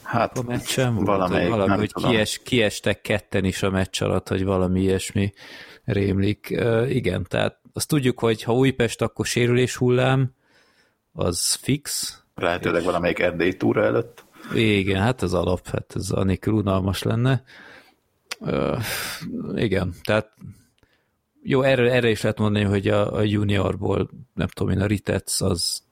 Hát 0.02 0.38
a 0.38 0.42
meccsen 0.42 0.94
volt, 0.94 1.06
valamelyik, 1.06 1.48
valami, 1.48 1.68
nem 1.68 1.78
hogy 1.78 1.92
kies, 1.92 2.40
kiestek 2.42 3.00
ketten 3.00 3.44
is 3.44 3.62
a 3.62 3.70
meccs 3.70 4.02
alatt, 4.02 4.28
hogy 4.28 4.44
valami 4.44 4.80
ilyesmi 4.80 5.32
rémlik. 5.84 6.50
Ö, 6.50 6.86
igen, 6.86 7.26
tehát 7.28 7.58
azt 7.72 7.88
tudjuk, 7.88 8.18
hogy 8.18 8.42
ha 8.42 8.54
Újpest, 8.54 9.02
akkor 9.02 9.26
sérülés 9.26 9.76
hullám, 9.76 10.34
az 11.12 11.54
fix. 11.54 12.16
Lehetőleg 12.34 12.80
és... 12.80 12.86
valamelyik 12.86 13.18
erdélyi 13.18 13.56
túra 13.56 13.84
előtt. 13.84 14.24
Igen, 14.54 15.02
hát 15.02 15.22
az 15.22 15.34
alap, 15.34 15.68
hát 15.68 15.92
ez 15.94 16.10
anélkül 16.10 16.52
unalmas 16.52 17.02
lenne. 17.02 17.42
Igen, 19.54 19.94
tehát 20.02 20.34
jó, 21.42 21.62
erre, 21.62 21.92
erre 21.92 22.10
is 22.10 22.22
lehet 22.22 22.38
mondani, 22.38 22.64
hogy 22.64 22.88
a, 22.88 23.14
a 23.14 23.22
juniorból, 23.22 24.10
nem 24.34 24.46
tudom 24.46 24.72
én, 24.72 24.80
a 24.80 24.86
Ritec, 24.86 25.40
az 25.40 25.82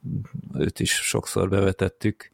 őt 0.54 0.80
is 0.80 0.90
sokszor 0.90 1.48
bevetettük. 1.48 2.30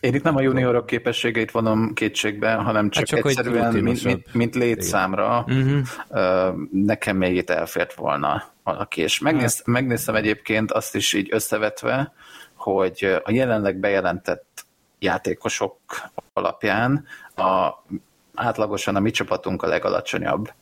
Én 0.00 0.14
itt 0.14 0.22
nem 0.22 0.36
a 0.36 0.40
juniorok 0.40 0.86
képességeit 0.86 1.50
vonom 1.50 1.94
kétségbe, 1.94 2.52
hanem 2.52 2.90
csak, 2.90 3.08
hát 3.08 3.18
csak 3.18 3.30
egyszerűen, 3.30 3.74
mint, 3.74 4.04
mint, 4.04 4.34
mint 4.34 4.54
létszámra 4.54 5.44
uh-huh. 5.48 6.54
nekem 6.72 7.16
még 7.16 7.36
itt 7.36 7.50
elfért 7.50 7.94
volna 7.94 8.50
valaki. 8.62 9.00
És 9.00 9.18
megnéz, 9.18 9.56
hát. 9.56 9.66
megnéztem 9.66 10.14
egyébként 10.14 10.72
azt 10.72 10.94
is 10.94 11.12
így 11.12 11.28
összevetve, 11.30 12.12
hogy 12.54 13.20
a 13.24 13.30
jelenleg 13.30 13.76
bejelentett 13.76 14.66
játékosok 14.98 15.78
alapján 16.32 17.04
a, 17.34 17.68
átlagosan 18.38 18.96
a 18.96 19.00
mi 19.00 19.10
csapatunk 19.10 19.62
a 19.62 19.66
legalacsonyabb 19.66 20.52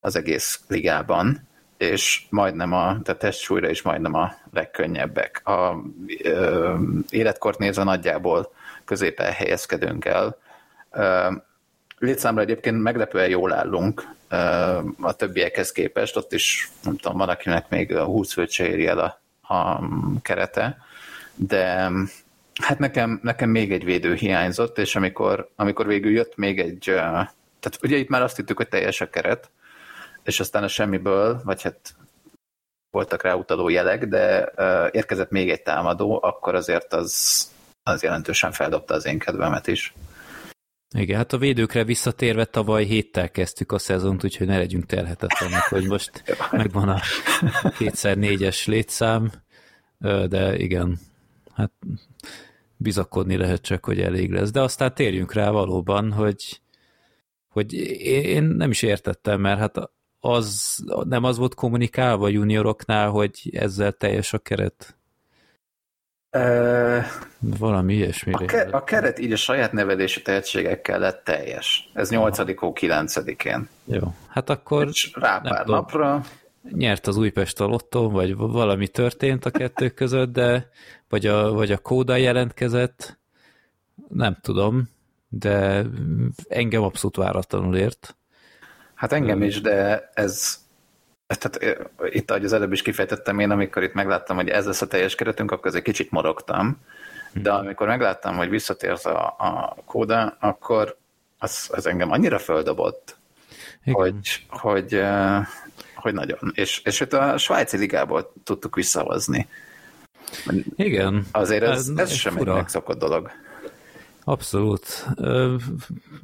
az 0.00 0.16
egész 0.16 0.60
ligában, 0.68 1.48
és 1.76 2.22
majdnem 2.30 2.72
a, 2.72 3.00
tehát 3.02 3.20
testsúlyra 3.20 3.68
is 3.68 3.82
majdnem 3.82 4.14
a 4.14 4.34
legkönnyebbek. 4.52 5.40
A 5.44 5.76
ö, 6.22 6.74
életkort 7.10 7.58
nézve 7.58 7.84
nagyjából 7.84 8.52
középen 8.84 9.32
helyezkedünk 9.32 10.04
el. 10.04 10.38
Ö, 10.90 11.30
létszámra 11.98 12.42
egyébként 12.42 12.82
meglepően 12.82 13.28
jól 13.28 13.52
állunk 13.52 14.08
ö, 14.28 14.36
a 15.00 15.12
többiekhez 15.12 15.72
képest, 15.72 16.16
ott 16.16 16.32
is 16.32 16.70
nem 16.82 16.96
tudom, 16.96 17.18
van 17.18 17.28
akinek 17.28 17.68
még 17.68 17.94
a 17.94 18.04
20 18.04 18.32
főt 18.32 18.50
se 18.50 18.66
éri 18.66 18.86
el 18.86 18.98
a, 18.98 19.20
a 19.54 19.80
kerete, 20.22 20.78
de 21.34 21.90
hát 22.62 22.78
nekem, 22.78 23.20
nekem 23.22 23.50
még 23.50 23.72
egy 23.72 23.84
védő 23.84 24.14
hiányzott, 24.14 24.78
és 24.78 24.96
amikor, 24.96 25.48
amikor 25.56 25.86
végül 25.86 26.12
jött 26.12 26.36
még 26.36 26.58
egy, 26.58 26.82
tehát 27.60 27.78
ugye 27.82 27.96
itt 27.96 28.08
már 28.08 28.22
azt 28.22 28.36
hittük, 28.36 28.56
hogy 28.56 28.68
teljes 28.68 29.00
a 29.00 29.10
keret, 29.10 29.50
és 30.22 30.40
aztán 30.40 30.62
a 30.62 30.68
semmiből, 30.68 31.40
vagy 31.44 31.62
hát 31.62 31.94
voltak 32.90 33.22
rá 33.22 33.34
utaló 33.34 33.68
jelek, 33.68 34.06
de 34.06 34.52
érkezett 34.90 35.30
még 35.30 35.50
egy 35.50 35.62
támadó, 35.62 36.18
akkor 36.22 36.54
azért 36.54 36.92
az, 36.92 37.44
az 37.82 38.02
jelentősen 38.02 38.52
feldobta 38.52 38.94
az 38.94 39.06
én 39.06 39.18
kedvemet 39.18 39.66
is. 39.66 39.94
Igen, 40.94 41.16
hát 41.16 41.32
a 41.32 41.38
védőkre 41.38 41.84
visszatérve 41.84 42.44
tavaly 42.44 42.84
héttel 42.84 43.30
kezdtük 43.30 43.72
a 43.72 43.78
szezont, 43.78 44.24
úgyhogy 44.24 44.46
ne 44.46 44.56
legyünk 44.56 44.86
terhetetlenek, 44.86 45.62
hogy 45.62 45.86
most 45.86 46.22
megvan 46.50 46.88
a 46.88 47.00
kétszer 47.78 48.16
négyes 48.16 48.66
létszám, 48.66 49.32
de 50.28 50.56
igen, 50.56 50.98
hát 51.54 51.72
bizakodni 52.78 53.36
lehet 53.36 53.60
csak, 53.60 53.84
hogy 53.84 54.00
elég 54.00 54.32
lesz. 54.32 54.50
De 54.50 54.60
aztán 54.60 54.94
térjünk 54.94 55.32
rá 55.32 55.50
valóban, 55.50 56.12
hogy, 56.12 56.60
hogy 57.48 57.72
én 58.02 58.42
nem 58.42 58.70
is 58.70 58.82
értettem, 58.82 59.40
mert 59.40 59.58
hát 59.58 59.90
az 60.20 60.76
nem 61.04 61.24
az 61.24 61.36
volt 61.36 61.54
kommunikálva 61.54 62.28
junioroknál, 62.28 63.08
hogy 63.08 63.50
ezzel 63.52 63.92
teljes 63.92 64.32
a 64.32 64.38
keret? 64.38 64.96
Uh, 66.32 67.04
Valami 67.38 67.94
ilyesmi. 67.94 68.32
A, 68.32 68.44
ke- 68.44 68.72
a 68.72 68.84
keret 68.84 69.18
így 69.18 69.32
a 69.32 69.36
saját 69.36 69.72
nevedési 69.72 70.22
tehetségekkel 70.22 70.98
lett 70.98 71.24
teljes. 71.24 71.90
Ez 71.94 72.10
8 72.10 72.38
9 72.72 73.16
én 73.16 73.68
Jó, 73.84 74.14
hát 74.28 74.50
akkor... 74.50 74.86
És 74.86 75.10
rá 75.14 75.38
pár 75.38 75.64
tudom, 75.64 75.76
napra... 75.76 76.22
Nyert 76.70 77.06
az 77.06 77.16
Újpest 77.16 77.60
a 77.60 77.66
lottó, 77.66 78.10
vagy 78.10 78.36
valami 78.36 78.88
történt 78.88 79.44
a 79.44 79.50
kettő 79.50 79.88
között, 79.88 80.32
de 80.32 80.68
vagy 81.08 81.26
a, 81.26 81.52
vagy 81.52 81.72
a 81.72 81.78
kóda 81.78 82.16
jelentkezett, 82.16 83.18
nem 84.08 84.38
tudom, 84.42 84.88
de 85.28 85.84
engem 86.48 86.82
abszolút 86.82 87.16
váratlanul 87.16 87.76
ért. 87.76 88.16
Hát 88.94 89.12
engem 89.12 89.42
is, 89.42 89.60
de 89.60 90.10
ez 90.14 90.66
tehát 91.26 91.86
itt, 92.10 92.30
ahogy 92.30 92.44
az 92.44 92.52
előbb 92.52 92.72
is 92.72 92.82
kifejtettem 92.82 93.38
én, 93.38 93.50
amikor 93.50 93.82
itt 93.82 93.92
megláttam, 93.92 94.36
hogy 94.36 94.48
ez 94.48 94.66
lesz 94.66 94.82
a 94.82 94.86
teljes 94.86 95.14
keretünk, 95.14 95.50
akkor 95.50 95.74
egy 95.74 95.82
kicsit 95.82 96.10
morogtam, 96.10 96.80
de 97.32 97.50
mhm. 97.50 97.58
amikor 97.58 97.86
megláttam, 97.86 98.36
hogy 98.36 98.48
visszatért 98.48 99.04
a, 99.06 99.34
a 99.38 99.76
kóda, 99.84 100.36
akkor 100.40 100.96
az, 101.38 101.70
az 101.72 101.86
engem 101.86 102.10
annyira 102.10 102.38
földobott, 102.38 103.16
Igen. 103.84 104.00
hogy, 104.00 104.46
hogy, 104.48 105.02
hogy 106.00 106.14
nagyon. 106.14 106.52
És, 106.54 106.80
és 106.84 107.00
itt 107.00 107.12
a 107.12 107.38
svájci 107.38 107.76
ligából 107.76 108.32
tudtuk 108.44 108.74
visszahozni. 108.74 109.48
Igen. 110.76 111.26
Azért 111.32 111.62
ez, 111.62 111.88
ez, 111.88 111.98
ez 111.98 112.12
sem 112.12 112.36
fura. 112.36 112.50
egy 112.50 112.56
megszokott 112.56 112.98
dolog. 112.98 113.30
Abszolút. 114.24 115.06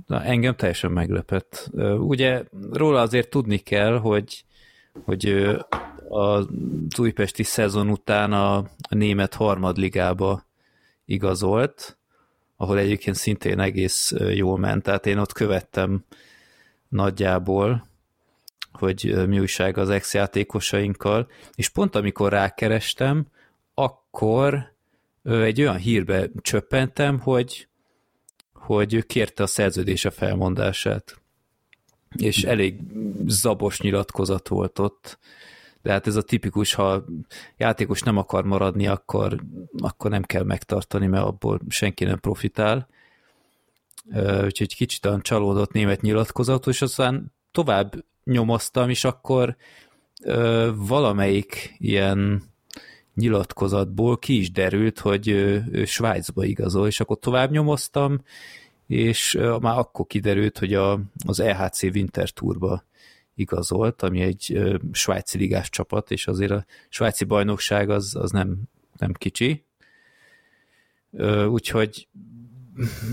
Na, 0.06 0.22
engem 0.22 0.56
teljesen 0.56 0.90
meglepett. 0.90 1.70
Ugye 1.98 2.42
róla 2.72 3.00
azért 3.00 3.28
tudni 3.30 3.58
kell, 3.58 3.98
hogy 3.98 4.44
hogy 5.04 5.54
az 6.08 6.46
újpesti 6.98 7.42
szezon 7.42 7.90
után 7.90 8.32
a, 8.32 8.64
német 8.88 9.34
harmadligába 9.34 10.46
igazolt, 11.04 11.98
ahol 12.56 12.78
egyébként 12.78 13.16
szintén 13.16 13.60
egész 13.60 14.12
jól 14.30 14.58
ment, 14.58 14.82
tehát 14.82 15.06
én 15.06 15.18
ott 15.18 15.32
követtem 15.32 16.04
nagyjából, 16.88 17.88
hogy 18.78 19.26
mi 19.26 19.38
újság 19.38 19.78
az 19.78 19.90
ex-játékosainkkal, 19.90 21.28
és 21.54 21.68
pont 21.68 21.94
amikor 21.94 22.32
rákerestem, 22.32 23.26
akkor 23.74 24.72
egy 25.22 25.60
olyan 25.60 25.76
hírbe 25.76 26.28
csöppentem, 26.40 27.18
hogy, 27.20 27.68
hogy 28.52 29.06
kérte 29.06 29.42
a 29.42 29.46
szerződése 29.46 30.10
felmondását 30.10 31.18
és 32.16 32.42
elég 32.42 32.80
zabos 33.26 33.80
nyilatkozat 33.80 34.48
volt 34.48 34.78
ott. 34.78 35.18
De 35.82 35.92
hát 35.92 36.06
ez 36.06 36.16
a 36.16 36.22
tipikus, 36.22 36.74
ha 36.74 37.04
játékos 37.56 38.02
nem 38.02 38.16
akar 38.16 38.44
maradni, 38.44 38.86
akkor, 38.86 39.40
akkor 39.78 40.10
nem 40.10 40.22
kell 40.22 40.42
megtartani, 40.42 41.06
mert 41.06 41.24
abból 41.24 41.60
senki 41.68 42.04
nem 42.04 42.20
profitál. 42.20 42.88
Úgyhogy 44.44 44.76
kicsit 44.76 45.06
olyan 45.06 45.22
csalódott 45.22 45.72
német 45.72 46.00
nyilatkozat, 46.00 46.66
és 46.66 46.82
aztán 46.82 47.32
tovább 47.52 48.04
nyomoztam, 48.24 48.90
és 48.90 49.04
akkor 49.04 49.56
valamelyik 50.74 51.74
ilyen 51.78 52.42
nyilatkozatból 53.14 54.18
ki 54.18 54.38
is 54.38 54.50
derült, 54.50 54.98
hogy 54.98 55.28
ő, 55.28 55.64
ő 55.70 55.84
Svájcba 55.84 56.44
igazol, 56.44 56.86
és 56.86 57.00
akkor 57.00 57.18
tovább 57.18 57.50
nyomoztam, 57.50 58.22
és 58.86 59.38
már 59.60 59.78
akkor 59.78 60.06
kiderült, 60.06 60.58
hogy 60.58 60.74
a, 60.74 61.00
az 61.26 61.40
EHC 61.40 61.82
Winter 61.82 62.30
Tourba 62.30 62.84
igazolt, 63.34 64.02
ami 64.02 64.20
egy 64.20 64.60
svájci 64.92 65.38
ligás 65.38 65.70
csapat, 65.70 66.10
és 66.10 66.26
azért 66.26 66.50
a 66.50 66.64
svájci 66.88 67.24
bajnokság 67.24 67.90
az, 67.90 68.16
az 68.16 68.30
nem, 68.30 68.62
nem 68.96 69.12
kicsi. 69.12 69.64
Úgyhogy 71.48 72.08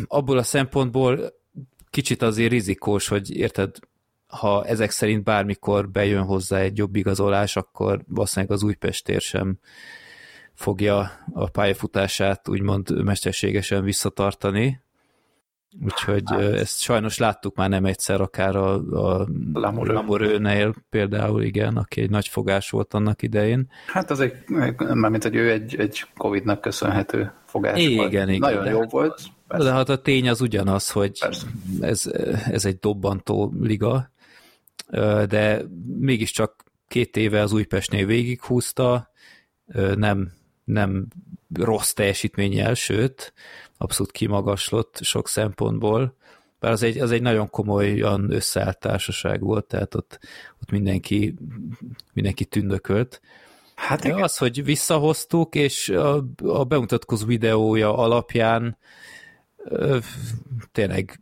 abból 0.07 0.37
a 0.37 0.43
szempontból 0.43 1.33
kicsit 1.89 2.21
azért 2.21 2.51
rizikós, 2.51 3.07
hogy 3.07 3.35
érted, 3.35 3.75
ha 4.31 4.65
ezek 4.65 4.91
szerint 4.91 5.23
bármikor 5.23 5.89
bejön 5.89 6.23
hozzá 6.23 6.57
egy 6.57 6.77
jobb 6.77 6.95
igazolás, 6.95 7.55
akkor 7.55 8.01
valószínűleg 8.07 8.51
az 8.55 8.63
Újpestér 8.63 9.21
sem 9.21 9.57
fogja 10.53 11.11
a 11.33 11.49
pályafutását 11.49 12.47
úgymond 12.47 13.03
mesterségesen 13.03 13.83
visszatartani, 13.83 14.81
Úgyhogy 15.83 16.23
hát. 16.25 16.39
ezt 16.39 16.81
sajnos 16.81 17.17
láttuk 17.17 17.55
már 17.55 17.69
nem 17.69 17.85
egyszer, 17.85 18.21
akár 18.21 18.55
a, 18.55 18.73
a 18.73 19.27
Lamorőnél 19.53 20.73
például, 20.89 21.43
igen, 21.43 21.77
aki 21.77 22.01
egy 22.01 22.09
nagy 22.09 22.27
fogás 22.27 22.69
volt 22.69 22.93
annak 22.93 23.21
idején. 23.21 23.69
Hát 23.87 24.11
az 24.11 24.19
egy, 24.19 24.33
mármint, 24.77 25.23
hogy 25.23 25.35
ő 25.35 25.51
egy, 25.51 25.75
egy 25.75 26.05
Covid-nak 26.17 26.61
köszönhető 26.61 27.31
fogás 27.45 27.79
igen, 27.79 27.95
volt. 27.95 28.11
Igen, 28.11 28.37
Nagyon 28.39 28.63
de, 28.63 28.69
jó 28.69 28.83
volt. 28.83 29.21
Persze. 29.47 29.65
De 29.65 29.71
hát 29.73 29.89
a 29.89 30.01
tény 30.01 30.29
az 30.29 30.41
ugyanaz, 30.41 30.91
hogy 30.91 31.19
ez, 31.79 32.11
ez 32.51 32.65
egy 32.65 32.77
dobbantó 32.79 33.53
liga, 33.59 34.10
de 35.27 35.61
mégiscsak 35.99 36.63
két 36.87 37.17
éve 37.17 37.41
az 37.41 37.53
Újpestnél 37.53 38.05
végighúzta, 38.05 39.11
nem, 39.95 40.31
nem 40.63 41.07
rossz 41.53 41.91
teljesítménnyel, 41.91 42.73
sőt, 42.73 43.33
abszolút 43.77 44.11
kimagaslott 44.11 44.99
sok 45.01 45.27
szempontból, 45.27 46.15
bár 46.59 46.71
az 46.71 46.83
egy, 46.83 46.97
az 46.97 47.11
egy 47.11 47.21
nagyon 47.21 47.49
komolyan 47.49 48.31
összeállt 48.31 48.79
társaság 48.79 49.41
volt, 49.41 49.65
tehát 49.65 49.95
ott, 49.95 50.19
ott 50.61 50.71
mindenki, 50.71 51.35
mindenki 52.13 52.45
tündökölt. 52.45 53.21
Hát 53.75 54.03
igen. 54.03 54.21
az, 54.21 54.37
hogy 54.37 54.63
visszahoztuk, 54.63 55.55
és 55.55 55.89
a, 55.89 56.25
a 56.43 56.63
bemutatkozó 56.63 57.25
videója 57.25 57.97
alapján 57.97 58.77
ö, 59.63 59.97
tényleg 60.71 61.19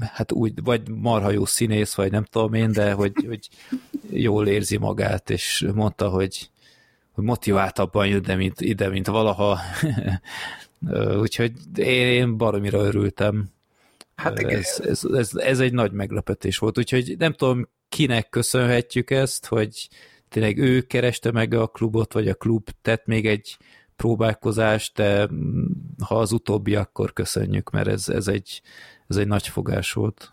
hát 0.00 0.32
úgy, 0.32 0.62
vagy 0.62 0.88
marha 0.88 1.30
jó 1.30 1.44
színész, 1.44 1.94
vagy 1.94 2.10
nem 2.10 2.24
tudom 2.24 2.54
én, 2.54 2.72
de 2.72 2.92
hogy, 2.92 3.12
hogy 3.26 3.48
jól 4.10 4.46
érzi 4.46 4.76
magát, 4.76 5.30
és 5.30 5.66
mondta, 5.74 6.08
hogy, 6.08 6.50
hogy 7.12 7.24
motiváltabban 7.24 8.06
jön 8.06 8.18
ide, 8.18 8.34
mint, 8.34 8.60
ide, 8.60 8.88
mint 8.88 9.06
valaha. 9.06 9.58
Úgyhogy 11.20 11.52
én 11.78 12.36
baromira 12.36 12.78
örültem. 12.78 13.50
Hát 14.14 14.40
igen. 14.40 14.58
Ez, 14.58 14.80
ez, 14.84 15.04
ez, 15.04 15.34
ez 15.34 15.60
egy 15.60 15.72
nagy 15.72 15.92
meglepetés 15.92 16.58
volt, 16.58 16.78
úgyhogy 16.78 17.14
nem 17.18 17.32
tudom, 17.32 17.68
kinek 17.88 18.28
köszönhetjük 18.28 19.10
ezt, 19.10 19.46
hogy 19.46 19.88
tényleg 20.28 20.58
ő 20.58 20.80
kereste 20.80 21.30
meg 21.30 21.54
a 21.54 21.66
klubot, 21.66 22.12
vagy 22.12 22.28
a 22.28 22.34
klub 22.34 22.68
tett 22.82 23.06
még 23.06 23.26
egy 23.26 23.56
próbálkozást, 23.96 24.94
de 24.94 25.28
ha 26.04 26.18
az 26.18 26.32
utóbbi, 26.32 26.74
akkor 26.74 27.12
köszönjük, 27.12 27.70
mert 27.70 27.88
ez, 27.88 28.08
ez, 28.08 28.28
egy, 28.28 28.62
ez 29.08 29.16
egy 29.16 29.26
nagy 29.26 29.48
fogás 29.48 29.92
volt. 29.92 30.30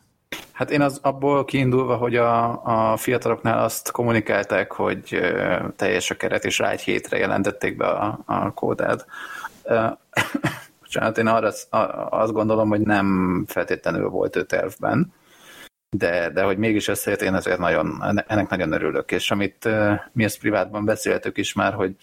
Hát 0.52 0.72
én 0.72 0.81
az 0.81 0.99
abból 1.02 1.45
kiindulva, 1.45 1.95
hogy 1.95 2.15
a, 2.15 2.64
a 2.91 2.97
fiataloknál 2.97 3.64
azt 3.64 3.91
kommunikálták, 3.91 4.72
hogy 4.72 5.19
teljes 5.76 6.10
a 6.10 6.15
keret, 6.15 6.45
és 6.45 6.60
rá 6.60 6.69
egy 6.69 6.81
hétre 6.81 7.18
jelentették 7.18 7.77
be 7.77 7.88
a, 7.88 8.19
a 8.26 8.53
kódát, 8.53 9.06
Bocsánat, 10.81 11.18
én 11.18 11.27
arra 11.27 11.52
azt 12.10 12.31
gondolom, 12.31 12.69
hogy 12.69 12.81
nem 12.81 13.43
feltétlenül 13.47 14.10
volt 14.10 14.35
ő 14.35 14.43
tervben, 14.43 15.14
de, 15.97 16.30
de 16.30 16.43
hogy 16.43 16.57
mégis 16.57 16.88
összejött, 16.88 17.22
én 17.22 17.35
ezért 17.35 17.60
nagyon, 17.60 18.03
ennek 18.27 18.49
nagyon 18.49 18.72
örülök, 18.72 19.11
és 19.11 19.31
amit 19.31 19.69
mi 20.11 20.23
ezt 20.23 20.39
privátban 20.39 20.85
beszéltük 20.85 21.38
is 21.38 21.53
már, 21.53 21.73
hogy, 21.73 21.95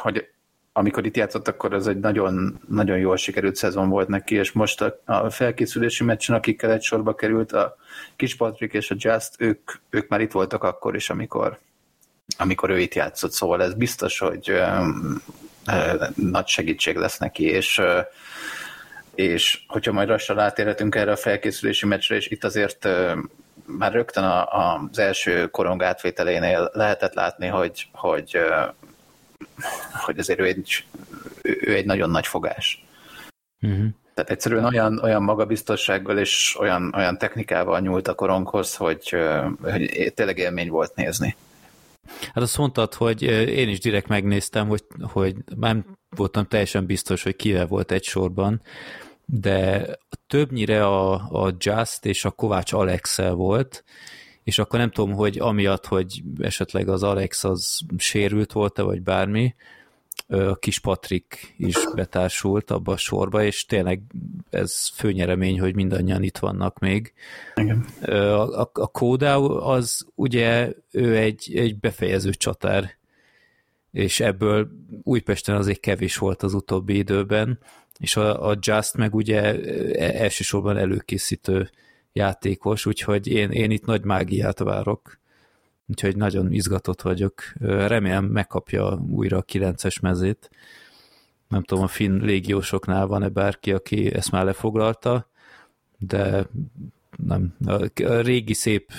hogy 0.00 0.30
amikor 0.78 1.06
itt 1.06 1.16
játszott, 1.16 1.48
akkor 1.48 1.72
ez 1.72 1.86
egy 1.86 1.98
nagyon, 1.98 2.60
nagyon 2.68 2.98
jól 2.98 3.16
sikerült 3.16 3.56
szezon 3.56 3.88
volt 3.88 4.08
neki, 4.08 4.34
és 4.34 4.52
most 4.52 4.80
a, 4.80 5.00
a 5.04 5.30
felkészülési 5.30 6.04
meccsen, 6.04 6.36
akikkel 6.36 6.72
egy 6.72 6.82
sorba 6.82 7.14
került, 7.14 7.52
a 7.52 7.76
Kis 8.16 8.36
Patrick 8.36 8.74
és 8.74 8.90
a 8.90 8.94
Just, 8.98 9.34
ők, 9.38 9.70
ők 9.90 10.08
már 10.08 10.20
itt 10.20 10.32
voltak 10.32 10.64
akkor 10.64 10.94
is, 10.94 11.10
amikor, 11.10 11.58
amikor 12.38 12.70
ő 12.70 12.78
itt 12.78 12.94
játszott, 12.94 13.32
szóval 13.32 13.62
ez 13.62 13.74
biztos, 13.74 14.18
hogy 14.18 14.60
nagy 16.14 16.46
segítség 16.46 16.96
lesz 16.96 17.18
neki, 17.18 17.44
és 17.44 17.82
és 19.14 19.60
hogyha 19.66 19.92
majd 19.92 20.08
lassan 20.08 20.36
rátérhetünk 20.36 20.94
erre 20.94 21.12
a 21.12 21.16
felkészülési 21.16 21.86
meccsre, 21.86 22.16
és 22.16 22.28
itt 22.28 22.44
azért 22.44 22.88
már 23.64 23.92
rögtön 23.92 24.24
a, 24.24 24.42
a, 24.42 24.88
az 24.90 24.98
első 24.98 25.46
korong 25.46 25.82
átvételénél 25.82 26.70
lehetett 26.72 27.14
látni, 27.14 27.46
hogy, 27.46 27.88
hogy, 27.92 28.38
hogy 29.92 30.18
azért 30.18 30.40
ő 30.40 30.44
egy, 30.44 30.84
ő 31.42 31.74
egy 31.74 31.84
nagyon 31.84 32.10
nagy 32.10 32.26
fogás. 32.26 32.84
Uh-huh. 33.60 33.86
Tehát 34.14 34.30
egyszerűen 34.30 34.64
olyan, 34.64 34.98
olyan 34.98 35.22
magabiztossággal 35.22 36.18
és 36.18 36.56
olyan, 36.60 36.92
olyan 36.96 37.18
technikával 37.18 37.80
nyúlt 37.80 38.08
a 38.08 38.14
koronghoz, 38.14 38.76
hogy, 38.76 39.16
hogy 39.62 40.12
tényleg 40.14 40.38
élmény 40.38 40.68
volt 40.68 40.94
nézni. 40.94 41.36
Hát 42.08 42.42
azt 42.42 42.58
mondtad, 42.58 42.94
hogy 42.94 43.22
én 43.22 43.68
is 43.68 43.80
direkt 43.80 44.08
megnéztem, 44.08 44.68
hogy, 44.68 44.84
hogy 45.00 45.36
nem 45.56 45.84
voltam 46.16 46.46
teljesen 46.46 46.86
biztos, 46.86 47.22
hogy 47.22 47.36
kivel 47.36 47.66
volt 47.66 47.92
egy 47.92 48.04
sorban, 48.04 48.62
de 49.24 49.86
többnyire 50.26 50.86
a, 50.86 51.12
a 51.44 51.54
Just 51.58 52.04
és 52.04 52.24
a 52.24 52.30
Kovács 52.30 52.72
alex 52.72 53.16
volt, 53.16 53.84
és 54.48 54.58
akkor 54.58 54.78
nem 54.78 54.90
tudom, 54.90 55.12
hogy 55.12 55.38
amiatt, 55.38 55.86
hogy 55.86 56.22
esetleg 56.38 56.88
az 56.88 57.02
Alex 57.02 57.44
az 57.44 57.80
sérült 57.96 58.52
volt-e, 58.52 58.82
vagy 58.82 59.02
bármi, 59.02 59.54
a 60.26 60.56
kis 60.56 60.78
Patrik 60.78 61.54
is 61.58 61.76
betársult 61.94 62.70
abba 62.70 62.92
a 62.92 62.96
sorba, 62.96 63.44
és 63.44 63.64
tényleg 63.64 64.00
ez 64.50 64.88
főnyeremény, 64.94 65.60
hogy 65.60 65.74
mindannyian 65.74 66.22
itt 66.22 66.38
vannak 66.38 66.78
még. 66.78 67.12
Igen. 67.54 67.86
A, 68.00 68.60
a, 68.60 68.70
a 68.72 68.86
Kódau 68.86 69.52
az 69.52 70.06
ugye 70.14 70.72
ő 70.90 71.16
egy, 71.16 71.52
egy 71.54 71.78
befejező 71.78 72.30
csatár, 72.30 72.96
és 73.92 74.20
ebből 74.20 74.68
Újpesten 75.02 75.56
azért 75.56 75.80
kevés 75.80 76.16
volt 76.16 76.42
az 76.42 76.54
utóbbi 76.54 76.96
időben, 76.96 77.58
és 77.98 78.16
a, 78.16 78.48
a 78.48 78.56
Just 78.60 78.96
meg 78.96 79.14
ugye 79.14 79.62
elsősorban 79.98 80.76
előkészítő 80.76 81.70
játékos, 82.12 82.86
úgyhogy 82.86 83.26
én, 83.26 83.50
én 83.50 83.70
itt 83.70 83.84
nagy 83.84 84.04
mágiát 84.04 84.58
várok 84.58 85.18
úgyhogy 85.88 86.16
nagyon 86.16 86.52
izgatott 86.52 87.02
vagyok. 87.02 87.42
Remélem 87.60 88.24
megkapja 88.24 89.02
újra 89.10 89.36
a 89.36 89.44
9-es 89.44 90.00
mezét. 90.00 90.50
Nem 91.48 91.62
tudom, 91.62 91.84
a 91.84 91.88
finn 91.88 92.24
légiósoknál 92.24 93.06
van-e 93.06 93.28
bárki, 93.28 93.72
aki 93.72 94.14
ezt 94.14 94.30
már 94.30 94.44
lefoglalta, 94.44 95.28
de 95.98 96.46
nem. 97.16 97.56
A 97.66 97.90
régi 98.20 98.54
szép 98.54 98.92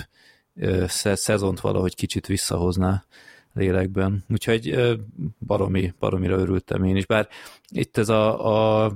szezont 1.13 1.59
valahogy 1.59 1.95
kicsit 1.95 2.27
visszahozná 2.27 3.05
lélekben. 3.53 4.23
Úgyhogy 4.29 4.95
baromi, 5.39 5.93
baromira 5.99 6.37
örültem 6.37 6.83
én 6.83 6.95
is. 6.95 7.05
Bár 7.05 7.27
itt 7.69 7.97
ez 7.97 8.09
a, 8.09 8.85
a, 8.85 8.93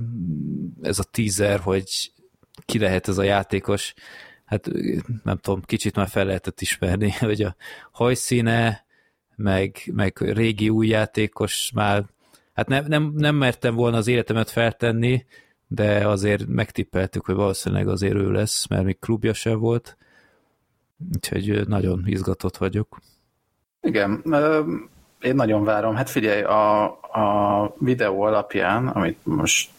ez 0.82 1.00
a 1.00 1.04
teaser, 1.04 1.60
hogy 1.60 2.12
ki 2.66 2.80
lehet 2.80 3.08
ez 3.08 3.18
a 3.18 3.24
játékos, 3.24 3.94
hát 4.46 4.70
nem 5.24 5.38
tudom, 5.38 5.62
kicsit 5.62 5.96
már 5.96 6.08
fel 6.08 6.26
lehetett 6.26 6.62
ismerni, 6.62 7.12
hogy 7.20 7.42
a 7.42 7.56
hajszíne, 7.92 8.86
meg, 9.36 9.78
meg 9.94 10.18
régi 10.18 10.70
új 10.70 10.88
játékos 10.88 11.72
már, 11.74 12.06
hát 12.54 12.68
nem, 12.68 12.86
nem, 12.88 13.14
nem 13.16 13.36
mertem 13.36 13.76
volna 13.76 13.98
az 13.98 14.08
életemet 14.08 14.50
feltenni, 14.50 15.26
de 15.68 16.08
azért 16.08 16.48
megtippeltük, 16.48 17.26
hogy 17.26 17.36
valószínűleg 17.36 17.88
azért 17.88 18.16
ő 18.16 18.32
lesz, 18.32 18.68
mert 18.68 18.84
még 18.84 19.00
klubja 19.00 19.34
sem 19.34 19.60
volt, 19.60 19.98
úgyhogy 21.14 21.68
nagyon 21.68 22.04
izgatott 22.06 22.58
vagyok. 22.58 23.00
Igen, 23.82 24.22
én 25.22 25.36
nagyon 25.36 25.64
várom. 25.64 25.96
Hát 25.96 26.10
figyelj, 26.10 26.42
a, 26.42 26.84
a 26.92 27.76
videó 27.80 28.22
alapján, 28.22 28.88
amit 28.88 29.26
most 29.26 29.70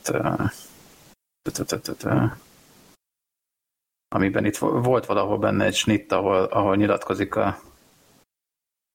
amiben 4.15 4.45
itt 4.45 4.57
volt 4.57 5.07
valahol 5.07 5.39
benne 5.39 5.65
egy 5.65 5.75
snitt, 5.75 6.13
ahol, 6.13 6.45
ahol 6.45 6.77
nyilatkozik 6.77 7.37
a... 7.37 7.59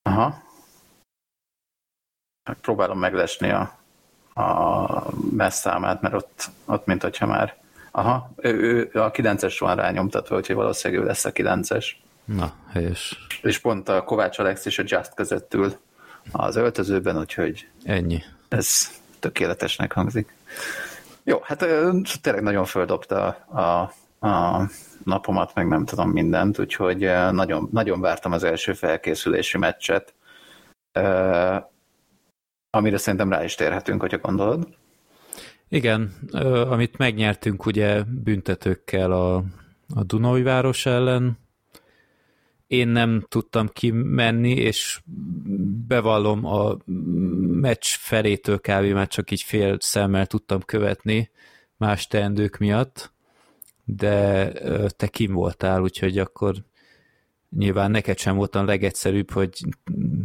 Aha. 0.01 0.43
Próbálom 2.61 2.99
meglesni 2.99 3.49
a, 3.49 3.77
a 4.41 5.03
messzámát, 5.31 6.01
mert 6.01 6.13
ott, 6.13 6.49
ott 6.65 6.85
mint 6.85 7.01
hogyha 7.01 7.25
már... 7.25 7.57
Aha, 7.91 8.31
ő, 8.35 8.89
ő 8.93 9.01
a 9.01 9.11
9-es 9.11 9.55
van 9.59 9.75
rányomtatva, 9.75 10.35
úgyhogy 10.35 10.55
valószínűleg 10.55 11.03
ő 11.03 11.07
lesz 11.07 11.25
a 11.25 11.31
9-es. 11.31 11.85
Na, 12.25 12.53
helyes. 12.71 13.27
És 13.41 13.59
pont 13.59 13.89
a 13.89 14.03
Kovács 14.03 14.39
Alex 14.39 14.65
és 14.65 14.79
a 14.79 14.83
Just 14.85 15.13
között 15.13 15.53
ül 15.53 15.77
az 16.31 16.55
öltözőben, 16.55 17.17
úgyhogy... 17.17 17.67
Ennyi. 17.83 18.23
Ez 18.47 18.91
tökéletesnek 19.19 19.93
hangzik. 19.93 20.33
Jó, 21.23 21.39
hát 21.43 21.57
tényleg 22.21 22.43
nagyon 22.43 22.65
földobta 22.65 23.25
a, 23.25 23.59
a, 23.59 23.93
a 24.19 24.63
napomat, 25.03 25.53
meg 25.53 25.67
nem 25.67 25.85
tudom 25.85 26.09
mindent, 26.09 26.59
úgyhogy 26.59 26.99
nagyon, 27.31 27.69
nagyon 27.71 28.01
vártam 28.01 28.31
az 28.31 28.43
első 28.43 28.73
felkészülési 28.73 29.57
meccset, 29.57 30.13
amire 32.69 32.97
szerintem 32.97 33.29
rá 33.29 33.43
is 33.43 33.55
térhetünk, 33.55 34.01
hogyha 34.01 34.17
gondolod. 34.17 34.67
Igen, 35.67 36.13
amit 36.69 36.97
megnyertünk 36.97 37.65
ugye 37.65 38.03
büntetőkkel 38.03 39.11
a, 39.11 39.35
a 39.95 40.03
Dunai 40.03 40.41
város 40.41 40.85
ellen, 40.85 41.37
én 42.67 42.87
nem 42.87 43.25
tudtam 43.27 43.67
kimenni, 43.67 44.51
és 44.51 45.01
bevallom 45.87 46.45
a 46.45 46.77
meccs 47.41 47.85
felétől 47.85 48.59
kb. 48.59 48.85
már 48.93 49.07
csak 49.07 49.31
így 49.31 49.41
fél 49.41 49.77
szemmel 49.79 50.25
tudtam 50.25 50.61
követni 50.61 51.31
más 51.77 52.07
teendők 52.07 52.57
miatt, 52.57 53.11
de 53.95 54.51
te 54.87 55.07
kim 55.07 55.33
voltál, 55.33 55.81
úgyhogy 55.81 56.17
akkor 56.17 56.55
nyilván 57.57 57.91
neked 57.91 58.17
sem 58.17 58.35
volt 58.35 58.55
a 58.55 58.63
legegyszerűbb, 58.63 59.31
hogy 59.31 59.65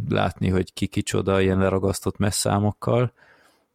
látni, 0.09 0.49
hogy 0.49 0.73
ki 0.73 0.87
kicsoda 0.87 1.41
ilyen 1.41 1.57
leragasztott 1.57 2.17
messzámokkal, 2.17 3.13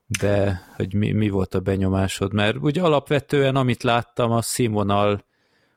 de 0.07 0.61
hogy 0.77 0.95
mi, 0.95 1.13
mi 1.13 1.29
volt 1.29 1.55
a 1.55 1.61
benyomásod, 1.61 2.33
mert 2.33 2.57
ugye 2.61 2.83
alapvetően 2.83 3.57
amit 3.57 3.83
láttam, 3.83 4.31
a 4.31 4.43
színvonal 4.43 5.25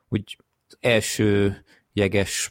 úgy 0.09 0.37
első 0.79 1.63
jeges 1.93 2.49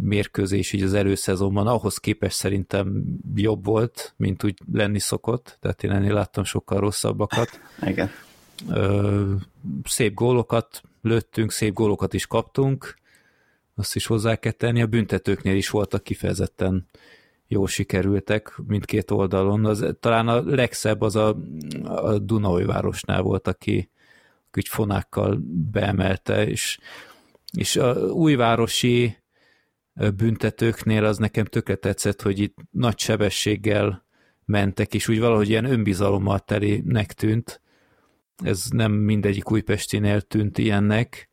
mérkőzés 0.00 0.72
így 0.72 0.82
az 0.82 0.94
előszezonban, 0.94 1.66
ahhoz 1.66 1.98
képest 1.98 2.36
szerintem 2.36 3.04
jobb 3.34 3.64
volt, 3.64 4.14
mint 4.16 4.44
úgy 4.44 4.58
lenni 4.72 4.98
szokott, 4.98 5.56
tehát 5.60 5.82
én 5.82 5.90
ennél 5.90 6.12
láttam 6.12 6.44
sokkal 6.44 6.80
rosszabbakat. 6.80 7.60
Igen. 7.82 8.10
Ö, 8.68 9.34
szép 9.84 10.14
gólokat 10.14 10.82
lőttünk, 11.04 11.50
szép 11.50 11.74
gólokat 11.74 12.14
is 12.14 12.26
kaptunk, 12.26 12.94
azt 13.74 13.96
is 13.96 14.06
hozzá 14.06 14.36
kell 14.36 14.52
tenni, 14.52 14.82
a 14.82 14.86
büntetőknél 14.86 15.56
is 15.56 15.70
voltak 15.70 16.02
kifejezetten 16.02 16.88
jó 17.46 17.66
sikerültek 17.66 18.52
mindkét 18.66 19.10
oldalon. 19.10 19.64
Az, 19.64 19.86
talán 20.00 20.28
a 20.28 20.42
legszebb 20.42 21.00
az 21.00 21.16
a, 21.16 21.36
a 21.84 22.18
Dunai 22.18 22.64
városnál 22.64 23.22
volt, 23.22 23.48
aki, 23.48 23.90
aki 24.48 24.62
fonákkal 24.68 25.40
beemelte, 25.70 26.46
és, 26.46 26.78
és 27.58 27.76
a 27.76 27.94
újvárosi 27.94 29.16
büntetőknél 30.16 31.04
az 31.04 31.18
nekem 31.18 31.44
tökre 31.44 31.74
tetszett, 31.74 32.22
hogy 32.22 32.38
itt 32.38 32.56
nagy 32.70 32.98
sebességgel 32.98 34.04
mentek, 34.44 34.94
és 34.94 35.08
úgy 35.08 35.20
valahogy 35.20 35.48
ilyen 35.48 35.64
önbizalommal 35.64 36.38
telének 36.38 37.12
tűnt, 37.12 37.60
ez 38.42 38.64
nem 38.70 38.92
mindegyik 38.92 39.50
újpestinél 39.50 40.20
tűnt 40.20 40.58
ilyennek, 40.58 41.28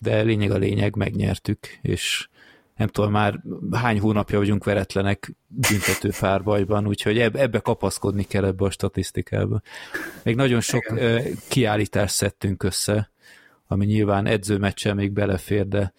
de 0.00 0.22
lényeg 0.22 0.50
a 0.50 0.56
lényeg, 0.56 0.96
megnyertük, 0.96 1.58
és 1.82 2.28
nem 2.76 2.88
tudom, 2.88 3.10
már 3.10 3.40
hány 3.72 4.00
hónapja 4.00 4.38
vagyunk 4.38 4.64
veretlenek 4.64 5.34
büntető 5.46 6.10
párbajban, 6.20 6.86
úgyhogy 6.86 7.18
ebbe 7.18 7.58
kapaszkodni 7.58 8.24
kell 8.24 8.44
ebbe 8.44 8.64
a 8.64 8.70
statisztikába. 8.70 9.60
Még 10.22 10.36
nagyon 10.36 10.60
sok 10.60 10.84
Igen. 10.90 11.22
kiállítást 11.48 12.14
szedtünk 12.14 12.62
össze, 12.62 13.10
ami 13.66 13.84
nyilván 13.84 14.26
edzőmeccsel 14.26 14.94
még 14.94 15.12
belefér, 15.12 15.68
de 15.68 15.92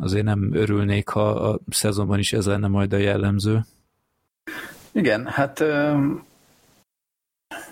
azért 0.00 0.24
nem 0.24 0.50
örülnék, 0.52 1.08
ha 1.08 1.30
a 1.30 1.60
szezonban 1.70 2.18
is 2.18 2.32
ez 2.32 2.46
lenne 2.46 2.66
majd 2.66 2.92
a 2.92 2.96
jellemző. 2.96 3.64
Igen, 4.92 5.26
hát 5.26 5.64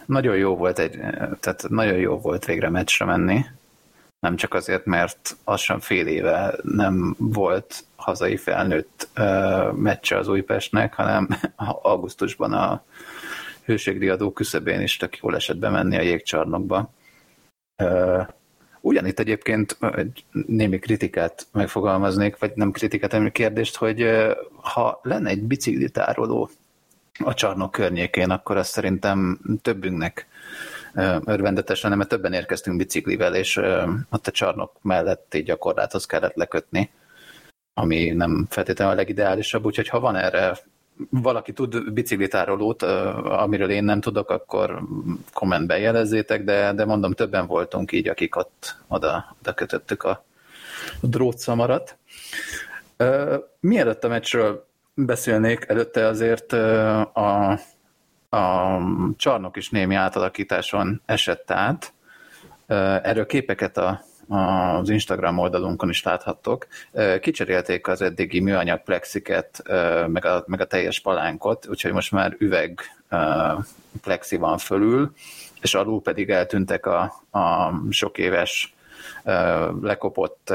nagyon 0.07 0.37
jó 0.37 0.57
volt 0.57 0.79
egy, 0.79 0.91
tehát 1.41 1.65
nagyon 1.69 1.97
jó 1.97 2.19
volt 2.19 2.45
végre 2.45 2.69
meccsre 2.69 3.05
menni. 3.05 3.45
Nem 4.21 4.37
csak 4.37 4.55
azért, 4.55 4.85
mert 4.85 5.37
sem 5.57 5.81
fél 5.81 6.07
éve 6.07 6.55
nem 6.63 7.15
volt 7.19 7.85
hazai 7.97 8.37
felnőtt 8.37 9.09
uh, 9.17 9.73
meccse 9.73 10.19
az 10.19 10.29
Újpestnek, 10.29 10.95
hanem 10.95 11.29
augusztusban 11.83 12.53
a 12.53 12.85
hőségdiadó 13.65 14.33
küszöbén 14.33 14.81
is 14.81 14.97
tök 14.97 15.17
jól 15.17 15.35
esett 15.35 15.57
bemenni 15.57 15.97
a 15.97 16.03
jégcsarnokba. 16.03 16.91
Uh, 17.83 18.27
ugyanitt 18.81 19.19
egyébként 19.19 19.77
egy 19.97 20.25
némi 20.47 20.79
kritikát 20.79 21.47
megfogalmaznék, 21.53 22.39
vagy 22.39 22.53
nem 22.55 22.71
kritikát, 22.71 23.13
hanem 23.13 23.31
kérdést, 23.31 23.77
hogy 23.77 24.07
ha 24.63 25.01
lenne 25.03 25.31
egy 25.31 25.43
biciklitároló 25.43 26.51
a 27.25 27.35
csarnok 27.35 27.71
környékén, 27.71 28.31
akkor 28.31 28.57
azt 28.57 28.71
szerintem 28.71 29.41
többünknek 29.63 30.27
örvendetes 31.25 31.83
lenne, 31.83 31.95
mert 31.95 32.09
többen 32.09 32.33
érkeztünk 32.33 32.77
biciklivel, 32.77 33.35
és 33.35 33.57
ott 34.11 34.27
a 34.27 34.31
csarnok 34.31 34.73
mellett 34.83 35.35
így 35.35 35.51
a 35.51 35.57
korláthoz 35.57 36.07
kellett 36.07 36.35
lekötni, 36.35 36.91
ami 37.75 38.11
nem 38.11 38.47
feltétlenül 38.51 38.93
a 38.93 38.97
legideálisabb, 38.97 39.65
úgyhogy 39.65 39.89
ha 39.89 40.01
van 40.01 40.17
erre 40.17 40.59
valaki 41.11 41.53
tud 41.53 41.93
biciklitárolót, 41.93 42.83
amiről 43.23 43.71
én 43.71 43.85
nem 43.85 44.01
tudok, 44.01 44.31
akkor 44.31 44.83
kommentben 45.33 45.79
jelezzétek, 45.79 46.45
de, 46.45 46.73
de 46.73 46.85
mondom, 46.85 47.13
többen 47.13 47.47
voltunk 47.47 47.93
így, 47.93 48.09
akik 48.09 48.37
ott 48.37 48.77
oda, 48.89 49.37
oda 49.41 49.55
kötöttük 49.55 50.03
a 50.03 50.25
drótszamarat. 51.01 51.97
Mielőtt 53.61 54.05
a 54.05 54.09
meccsről 54.09 54.67
beszélnék, 54.95 55.65
előtte 55.69 56.07
azért 56.07 56.53
a, 56.53 57.51
a 58.29 58.79
csarnok 59.17 59.57
is 59.57 59.71
némi 59.71 59.95
átalakításon 59.95 61.03
esett 61.07 61.51
át. 61.51 61.93
Erről 63.03 63.27
képeket 63.27 63.77
a, 63.77 64.01
az 64.29 64.89
Instagram 64.89 65.39
oldalunkon 65.39 65.89
is 65.89 66.03
láthattok. 66.03 66.67
Kicserélték 67.21 67.87
az 67.87 68.03
eddigi 68.03 68.41
műanyag 68.41 68.83
plexiket, 68.83 69.63
meg 70.07 70.25
a, 70.25 70.45
meg 70.47 70.61
a 70.61 70.67
teljes 70.67 71.01
palánkot, 71.01 71.69
úgyhogy 71.69 71.93
most 71.93 72.13
már 72.13 72.37
üveg 72.39 72.81
plexi 74.03 74.37
van 74.37 74.59
fölül, 74.59 75.13
és 75.61 75.75
alul 75.75 76.03
pedig 76.03 76.31
eltűntek 76.31 76.87
a, 76.87 77.01
a 77.31 77.73
sok 77.91 78.19
éves 78.19 78.75
lekopott 79.83 80.53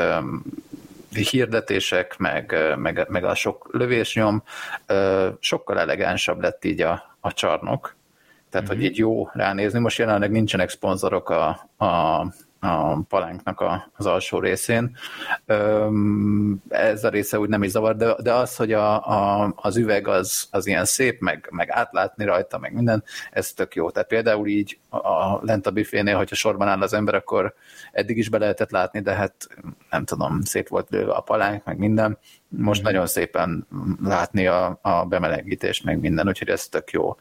hirdetések, 1.14 2.18
meg, 2.18 2.56
meg, 2.76 3.06
meg 3.10 3.23
a 3.23 3.36
sok 3.36 3.69
lövésnyom, 3.72 4.44
sokkal 5.40 5.80
elegánsabb 5.80 6.41
lett 6.41 6.65
így 6.65 6.81
a, 6.81 7.15
a 7.19 7.34
csarnok. 7.34 7.95
Tehát, 8.49 8.68
mm-hmm. 8.68 8.77
hogy 8.77 8.86
így 8.86 8.98
jó 8.98 9.30
ránézni. 9.34 9.80
Most 9.80 9.98
jelenleg 9.98 10.31
nincsenek 10.31 10.69
szponzorok 10.69 11.30
a, 11.30 11.48
a 11.86 12.26
a 12.60 13.02
palánknak 13.02 13.61
a, 13.61 13.91
az 13.95 14.06
alsó 14.06 14.40
részén. 14.40 14.98
Ez 16.69 17.03
a 17.03 17.10
része 17.10 17.40
úgy 17.40 17.49
nem 17.49 17.64
is 17.64 17.69
zavar, 17.69 17.95
de, 17.95 18.15
de 18.22 18.34
az, 18.34 18.56
hogy 18.56 18.73
a, 18.73 19.07
a, 19.07 19.53
az 19.56 19.77
üveg 19.77 20.07
az, 20.07 20.48
az 20.52 20.68
ilyen 20.68 20.86
szép, 20.86 21.22
meg, 21.22 21.48
meg 21.52 21.69
átlátni 21.69 22.26
rajta, 22.26 22.57
meg 22.57 22.73
minden, 22.73 23.03
ez 23.31 23.53
tök 23.53 23.76
jó. 23.76 23.90
Tehát 23.90 24.07
például 24.07 24.48
így 24.48 24.80
a, 24.90 24.98
a 24.98 25.40
lent 25.44 25.68
a 25.68 25.72
büfénél, 25.72 26.18
hogyha 26.18 26.36
sorban 26.36 26.68
áll 26.68 26.81
az 26.81 26.94
ember, 26.94 27.15
akkor 27.15 27.53
eddig 27.91 28.18
is 28.18 28.30
be 28.30 28.38
lehetett 28.38 28.72
látni, 28.72 29.02
de 29.02 29.14
hát 29.14 29.48
nem 29.90 30.06
tudom, 30.06 30.41
szét 30.41 30.68
volt 30.68 30.90
lőve 30.90 31.11
a 31.11 31.22
palánk, 31.22 31.64
meg 31.64 31.77
minden. 31.77 32.18
Most 32.48 32.81
mm. 32.81 32.84
nagyon 32.84 33.07
szépen 33.07 33.68
látni 34.03 34.48
a, 34.48 34.80
a 34.81 35.06
bemelegítést, 35.06 35.84
meg 35.84 35.99
minden, 35.99 36.27
úgyhogy 36.27 36.49
ez 36.49 36.68
tök 36.68 36.91
jó. 36.91 37.18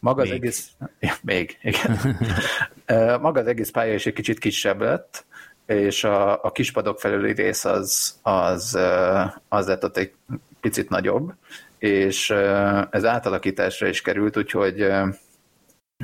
Maga 0.00 0.22
még. 0.22 0.30
az 0.30 0.36
egész... 0.36 0.70
Ja, 1.00 1.14
még, 1.22 1.58
igen. 1.62 2.16
Maga 3.20 3.40
az 3.40 3.46
egész 3.46 3.70
pálya 3.70 3.94
is 3.94 4.06
egy 4.06 4.12
kicsit 4.12 4.38
kisebb 4.38 4.80
lett, 4.80 5.24
és 5.66 6.04
a, 6.04 6.44
a 6.44 6.52
kispadok 6.52 7.00
felüli 7.00 7.32
rész 7.32 7.64
az, 7.64 8.18
az, 8.22 8.78
az 9.48 9.66
lett 9.66 9.84
ott 9.84 9.96
egy 9.96 10.12
picit 10.60 10.88
nagyobb, 10.88 11.32
és 11.78 12.30
ez 12.90 13.04
átalakításra 13.04 13.86
is 13.86 14.02
került, 14.02 14.36
úgyhogy 14.36 14.86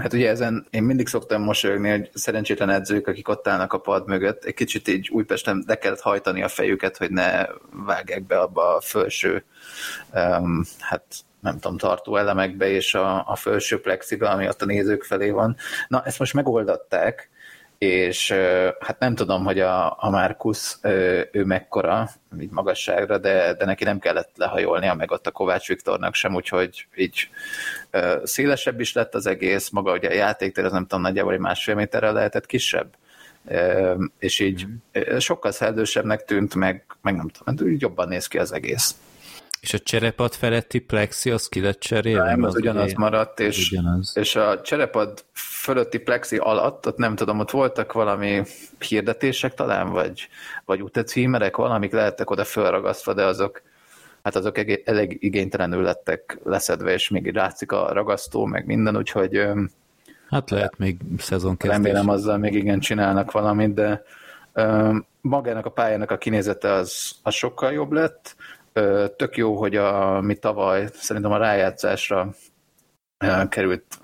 Hát 0.01 0.13
ugye 0.13 0.29
ezen 0.29 0.67
én 0.71 0.83
mindig 0.83 1.07
szoktam 1.07 1.43
mosolyogni, 1.43 1.91
hogy 1.91 2.11
szerencsétlen 2.15 2.71
edzők, 2.71 3.07
akik 3.07 3.29
ott 3.29 3.49
állnak 3.49 3.73
a 3.73 3.79
pad 3.79 4.07
mögött, 4.07 4.45
egy 4.45 4.55
kicsit 4.55 4.89
így 4.89 5.09
Újpesten 5.11 5.65
le 5.67 5.79
kellett 5.79 6.01
hajtani 6.01 6.43
a 6.43 6.49
fejüket, 6.49 6.97
hogy 6.97 7.11
ne 7.11 7.47
vágják 7.71 8.27
be 8.27 8.39
abba 8.39 8.77
a 8.77 8.81
felső, 8.81 9.45
um, 10.15 10.65
hát 10.79 11.05
nem 11.43 11.59
tudom, 11.59 11.77
tartó 11.77 12.17
elemekbe 12.17 12.69
és 12.69 12.95
a, 12.95 13.29
a 13.29 13.37
felső 13.37 13.81
plexibe, 13.81 14.29
ami 14.29 14.49
ott 14.49 14.63
a 14.63 14.65
nézők 14.65 15.03
felé 15.03 15.31
van. 15.31 15.57
Na, 15.89 16.03
ezt 16.05 16.19
most 16.19 16.35
megoldották, 16.35 17.31
és 17.79 18.35
hát 18.81 18.99
nem 18.99 19.15
tudom, 19.15 19.45
hogy 19.45 19.61
a, 19.61 19.97
a 19.99 20.11
Markus 20.11 20.77
ő 21.33 21.45
mekkora, 21.45 22.09
így 22.41 22.51
magasságra, 22.51 23.19
de, 23.19 23.55
de 23.55 23.65
neki 23.65 23.85
nem 23.85 23.99
kellett 23.99 24.31
lehajolnia, 24.37 24.95
meg 24.95 25.11
ott 25.11 25.27
a 25.27 25.31
Kovács 25.31 25.69
Viktornak 25.69 26.15
sem, 26.15 26.35
úgyhogy 26.35 26.87
így 26.97 27.29
szélesebb 28.23 28.81
is 28.81 28.93
lett 28.93 29.15
az 29.15 29.27
egész, 29.27 29.71
maga 29.71 29.93
ugye 29.93 30.09
a 30.09 30.13
játéktér, 30.13 30.65
az 30.65 30.73
nem 30.73 30.87
tudom, 30.87 31.01
nagyjából 31.01 31.33
egy 31.33 31.39
másfél 31.39 31.75
méterrel 31.75 32.13
lehetett 32.13 32.47
kisebb, 32.47 32.95
és 34.19 34.39
így 34.41 34.67
mhm. 34.93 35.19
sokkal 35.19 35.53
szellősebbnek 35.53 36.25
tűnt, 36.25 36.55
meg, 36.55 36.85
meg 37.01 37.17
nem 37.17 37.29
tudom, 37.29 37.77
jobban 37.79 38.09
néz 38.09 38.27
ki 38.27 38.39
az 38.39 38.53
egész. 38.53 38.95
És 39.63 39.75
a 39.75 39.79
cserepad 39.79 40.33
feletti 40.33 40.79
plexi 40.79 41.31
az 41.31 41.49
ki 41.49 41.61
lett 41.61 41.81
cserélve? 41.81 42.25
Nem, 42.25 42.43
az, 42.43 42.55
az 42.55 42.61
ugyanaz 42.61 42.85
ugye, 42.85 42.95
maradt, 42.97 43.41
és, 43.41 43.71
ugyanaz. 43.71 44.13
és 44.15 44.37
a 44.37 44.61
cserepad 44.61 45.25
fölötti 45.33 45.99
plexi 45.99 46.37
alatt, 46.37 46.87
ott 46.87 46.97
nem 46.97 47.15
tudom, 47.15 47.39
ott 47.39 47.51
voltak 47.51 47.93
valami 47.93 48.43
hirdetések 48.89 49.55
talán, 49.55 49.91
vagy, 49.91 50.29
vagy 50.65 50.83
utacímerek, 50.83 51.57
valamik 51.57 51.93
lehettek 51.93 52.31
oda 52.31 52.45
felragasztva, 52.45 53.15
de 53.15 53.25
azok 53.25 53.63
hát 54.23 54.37
azok 54.37 54.59
elég 54.85 55.17
igénytelenül 55.21 55.83
lettek 55.83 56.39
leszedve, 56.45 56.93
és 56.93 57.09
még 57.09 57.35
látszik 57.35 57.73
a 57.73 57.93
ragasztó, 57.93 58.45
meg 58.45 58.67
minden, 58.67 58.97
úgyhogy 58.97 59.47
Hát 60.29 60.51
lehet 60.51 60.79
még 60.79 60.97
szezon 61.19 61.57
kezdés. 61.57 61.77
Remélem 61.77 62.09
azzal 62.09 62.39
még 62.39 62.55
igen 62.55 62.81
csinálnak 62.81 63.31
valamit, 63.31 63.75
de 63.75 64.03
magának 65.21 65.67
a 65.67 65.71
pályának 65.71 66.11
a 66.11 66.19
kinézete 66.19 66.73
az, 66.73 67.13
az 67.23 67.35
sokkal 67.35 67.73
jobb 67.73 67.93
lett, 67.93 68.37
Tök 69.17 69.37
jó, 69.37 69.57
hogy 69.57 69.77
a, 69.77 70.21
mi 70.21 70.35
tavaly 70.35 70.89
szerintem 70.93 71.33
a 71.33 71.37
rájátszásra 71.37 72.35
került 73.49 73.99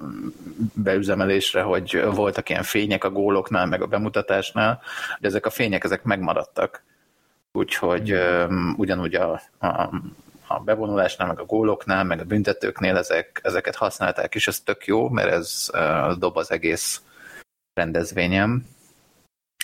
beüzemelésre, 0.74 1.62
hogy 1.62 2.02
voltak 2.14 2.48
ilyen 2.48 2.62
fények 2.62 3.04
a 3.04 3.10
góloknál, 3.10 3.66
meg 3.66 3.82
a 3.82 3.86
bemutatásnál, 3.86 4.80
hogy 5.16 5.26
ezek 5.26 5.46
a 5.46 5.50
fények 5.50 5.84
ezek 5.84 6.02
megmaradtak. 6.02 6.82
Úgyhogy 7.52 8.12
um, 8.12 8.74
ugyanúgy 8.76 9.14
a, 9.14 9.40
a, 9.58 9.90
a 10.46 10.60
bevonulásnál, 10.60 11.28
meg 11.28 11.40
a 11.40 11.44
góloknál, 11.44 12.04
meg 12.04 12.20
a 12.20 12.24
büntetőknél 12.24 12.96
ezek, 12.96 13.40
ezeket 13.42 13.76
használták, 13.76 14.34
és 14.34 14.48
ez 14.48 14.60
tök 14.60 14.86
jó, 14.86 15.08
mert 15.08 15.30
ez 15.30 15.68
uh, 15.72 16.12
dob 16.12 16.36
az 16.36 16.50
egész 16.50 17.02
rendezvényem 17.74 18.66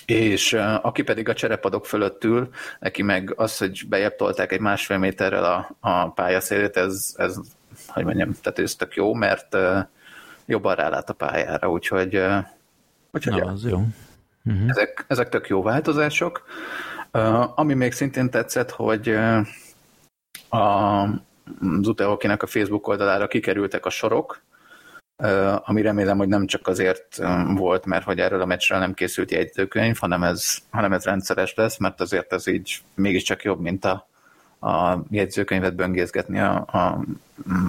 és 0.06 0.52
aki 0.82 1.02
pedig 1.02 1.28
a 1.28 1.34
cserepadok 1.34 1.86
fölött 1.86 2.24
ül, 2.24 2.48
neki 2.78 3.02
meg 3.02 3.32
az, 3.36 3.58
hogy 3.58 3.82
bejebb 3.88 4.16
tolták 4.16 4.52
egy 4.52 4.60
másfél 4.60 4.98
méterrel 4.98 5.44
a, 5.44 5.76
a 5.80 6.10
pályaszélét, 6.10 6.76
ez, 6.76 7.14
ez, 7.16 7.36
hogy 7.86 8.04
mondjam, 8.04 8.34
tehát 8.42 8.58
ez 8.58 8.74
tök 8.74 8.94
jó, 8.94 9.14
mert 9.14 9.56
jobban 10.46 10.74
rálát 10.74 11.10
a 11.10 11.12
pályára, 11.12 11.70
úgyhogy, 11.70 12.22
úgyhogy 13.12 13.42
Na, 13.42 13.50
az 13.50 13.64
jó. 13.66 13.82
Uh-huh. 14.44 14.68
Ezek, 14.68 15.04
ezek 15.08 15.28
tök 15.28 15.48
jó 15.48 15.62
változások. 15.62 16.44
Uh, 17.12 17.58
ami 17.58 17.74
még 17.74 17.92
szintén 17.92 18.30
tetszett, 18.30 18.70
hogy 18.70 19.08
a, 20.48 21.02
az 21.58 21.88
Utehokinek 21.88 22.42
a 22.42 22.46
Facebook 22.46 22.88
oldalára 22.88 23.26
kikerültek 23.26 23.86
a 23.86 23.90
sorok, 23.90 24.42
ami 25.64 25.82
remélem, 25.82 26.16
hogy 26.16 26.28
nem 26.28 26.46
csak 26.46 26.68
azért 26.68 27.20
volt, 27.54 27.84
mert 27.86 28.04
hogy 28.04 28.18
erről 28.18 28.40
a 28.40 28.46
meccsről 28.46 28.78
nem 28.78 28.94
készült 28.94 29.30
jegyzőkönyv, 29.30 29.96
hanem 29.98 30.22
ez, 30.22 30.56
hanem 30.70 30.92
ez 30.92 31.04
rendszeres 31.04 31.54
lesz, 31.54 31.78
mert 31.78 32.00
azért 32.00 32.32
ez 32.32 32.46
így 32.46 32.82
mégiscsak 32.94 33.42
jobb, 33.42 33.60
mint 33.60 33.84
a, 33.84 34.08
a 34.68 34.98
jegyzőkönyvet 35.10 35.74
böngészgetni 35.74 36.40
a, 36.40 36.54
a 36.54 37.04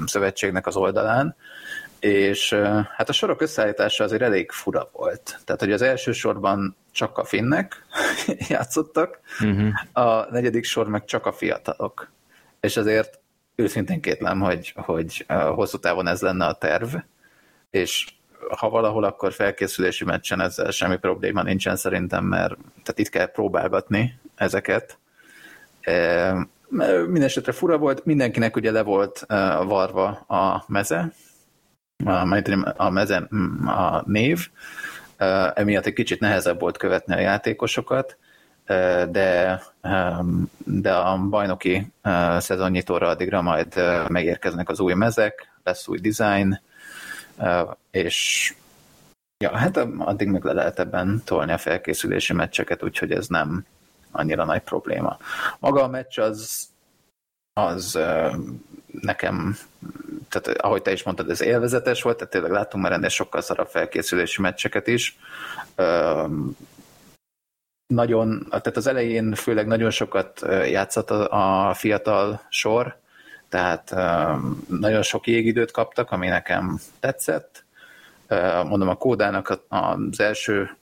szövetségnek 0.06 0.68
az 0.68 0.76
oldalán. 0.76 1.36
És 2.00 2.54
hát 2.96 3.10
a 3.10 3.14
sorok 3.14 3.42
összeállítása 3.42 4.04
azért 4.04 4.22
elég 4.22 4.52
fura 4.52 4.90
volt. 4.92 5.40
Tehát, 5.46 5.62
hogy 5.62 5.72
az 5.72 5.82
első 5.82 6.12
sorban 6.12 6.76
csak 6.92 7.18
a 7.18 7.24
finnek 7.24 7.86
játszottak, 8.50 9.20
uh-huh. 9.42 9.70
a 9.94 10.32
negyedik 10.32 10.64
sor 10.64 10.88
meg 10.88 11.06
csak 11.06 11.26
a 11.26 11.32
fiatalok. 11.32 12.12
És 12.60 12.78
azért 12.78 13.20
őszintén 13.56 14.02
kétlem, 14.02 14.40
hogy, 14.40 14.74
hogy 14.76 15.26
hosszú 15.28 15.78
távon 15.78 16.08
ez 16.08 16.22
lenne 16.22 16.46
a 16.46 16.54
terv, 16.54 16.96
és 17.76 18.06
ha 18.58 18.70
valahol, 18.70 19.04
akkor 19.04 19.34
felkészülési 19.34 20.04
meccsen 20.04 20.42
ezzel 20.42 20.72
semmi 20.72 20.98
probléma 20.98 21.44
nincsen 21.44 21.76
szerintem, 21.76 22.26
mert 22.26 22.54
tehát 22.84 23.00
itt 23.00 23.10
kell 23.10 23.32
próbálgatni 23.32 24.20
ezeket. 24.36 24.98
E, 25.82 26.48
Mindenesetre 27.06 27.52
fura 27.52 27.78
volt, 27.78 28.06
mindenkinek 28.06 28.56
ugye 28.56 28.72
le 28.72 28.82
volt 28.82 29.26
e, 29.28 29.56
varva 29.56 30.08
a 30.28 30.64
meze, 30.68 31.12
a, 32.06 32.42
a 32.76 32.90
meze 32.90 33.28
a 33.66 34.04
név, 34.06 34.48
e, 35.18 35.52
emiatt 35.56 35.86
egy 35.86 35.94
kicsit 35.94 36.20
nehezebb 36.20 36.60
volt 36.60 36.78
követni 36.78 37.14
a 37.14 37.20
játékosokat, 37.20 38.18
de, 39.10 39.62
de 40.66 40.94
a 40.94 41.18
bajnoki 41.18 41.94
szezonnyitóra 42.38 43.08
addigra 43.08 43.42
majd 43.42 43.74
megérkeznek 44.08 44.70
az 44.70 44.80
új 44.80 44.94
mezek, 44.94 45.52
lesz 45.64 45.88
új 45.88 46.00
design, 46.00 46.60
és 47.92 48.54
ja, 49.44 49.58
hát 49.58 49.78
addig 49.98 50.28
meg 50.28 50.44
le 50.44 50.54
lehet 50.54 50.80
ebben 50.80 51.22
tolni 51.26 51.52
a 51.52 51.58
felkészülési 51.58 52.34
meccseket, 52.34 52.84
úgyhogy 52.84 53.12
ez 53.12 53.28
nem 53.28 53.66
annyira 54.12 54.46
nagy 54.46 54.62
probléma. 54.62 55.18
Maga 55.60 55.84
a 55.84 55.88
meccs 55.88 56.20
az, 56.20 56.68
az 57.54 58.00
nekem, 59.02 59.58
tehát 60.30 60.62
ahogy 60.62 60.82
te 60.82 60.92
is 60.92 61.04
mondtad, 61.04 61.30
ez 61.30 61.42
élvezetes 61.42 62.02
volt, 62.02 62.18
tehát 62.18 62.32
tényleg 62.32 62.52
láttunk 62.52 62.84
már 62.84 62.92
ennél 62.92 63.10
sokkal 63.10 63.42
szarabb 63.42 63.68
felkészülési 63.68 64.42
meccseket 64.42 64.88
is. 64.88 65.18
Nagyon, 67.94 68.46
tehát 68.50 68.78
az 68.78 68.88
elején 68.88 69.34
főleg 69.34 69.68
nagyon 69.68 69.90
sokat 69.90 70.42
játszott 70.50 71.10
a, 71.10 71.74
fiatal 71.74 72.42
sor, 72.50 72.98
tehát 73.56 73.96
nagyon 74.68 75.02
sok 75.02 75.28
jégidőt 75.28 75.72
kaptak, 75.72 76.12
ami 76.12 76.28
nekem 76.28 76.80
tetszett. 77.00 77.66
Mondom, 78.64 78.88
a 78.88 78.96
kódának 78.96 79.60
az 79.68 80.20
első 80.20 80.78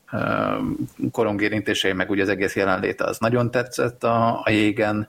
korongérintései, 1.12 1.94
meg 1.94 2.10
ugye 2.10 2.22
az 2.22 2.30
egész 2.30 2.56
jelenléte 2.56 3.04
az 3.04 3.18
nagyon 3.20 3.52
tetszett 3.52 4.04
a, 4.04 4.42
a 4.44 4.50
jégen. 4.50 5.08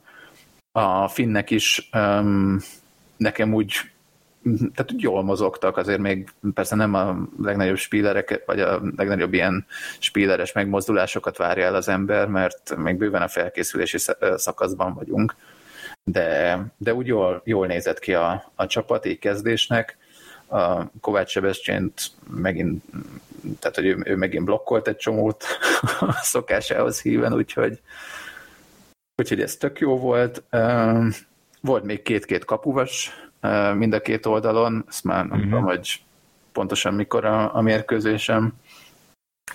A 0.72 1.08
finnek 1.08 1.50
is 1.50 1.90
nekem 3.16 3.54
úgy 3.54 3.72
tehát 4.74 4.92
jól 4.96 5.22
mozogtak, 5.22 5.76
azért 5.76 6.00
még 6.00 6.28
persze 6.54 6.74
nem 6.74 6.94
a 6.94 7.16
legnagyobb 7.42 7.76
spílerek, 7.76 8.42
vagy 8.46 8.60
a 8.60 8.80
legnagyobb 8.96 9.32
ilyen 9.32 9.66
spíleres 9.98 10.52
megmozdulásokat 10.52 11.36
várja 11.36 11.64
el 11.64 11.74
az 11.74 11.88
ember, 11.88 12.26
mert 12.26 12.76
még 12.76 12.96
bőven 12.96 13.22
a 13.22 13.28
felkészülési 13.28 13.98
szakaszban 14.36 14.94
vagyunk, 14.94 15.34
de, 16.04 16.60
de 16.76 16.94
úgy 16.94 17.06
jól, 17.06 17.42
jól 17.44 17.66
nézett 17.66 17.98
ki 17.98 18.14
a, 18.14 18.52
a 18.54 18.66
csapat 18.66 19.06
így 19.06 19.18
kezdésnek. 19.18 19.96
A 20.46 20.90
Kovács 21.00 21.30
Sebestyént 21.30 22.10
megint, 22.30 22.84
tehát 23.58 23.76
hogy 23.76 23.86
ő, 23.86 24.02
ő 24.04 24.16
megint 24.16 24.44
blokkolt 24.44 24.88
egy 24.88 24.96
csomót 24.96 25.44
a 26.00 26.12
szokásához 26.12 27.00
híven, 27.00 27.34
úgyhogy, 27.34 27.80
úgyhogy 29.16 29.40
ez 29.40 29.56
tök 29.56 29.78
jó 29.78 29.98
volt. 29.98 30.42
Volt 31.60 31.84
még 31.84 32.02
két-két 32.02 32.44
kapuvas, 32.44 33.12
mind 33.74 33.92
a 33.92 34.00
két 34.00 34.26
oldalon, 34.26 34.84
ezt 34.88 35.04
már 35.04 35.26
nem 35.26 35.26
uh-huh. 35.26 35.44
tudom, 35.44 35.64
hogy 35.64 36.02
pontosan 36.52 36.94
mikor 36.94 37.24
a, 37.24 37.56
a 37.56 37.60
mérkőzésem. 37.60 38.52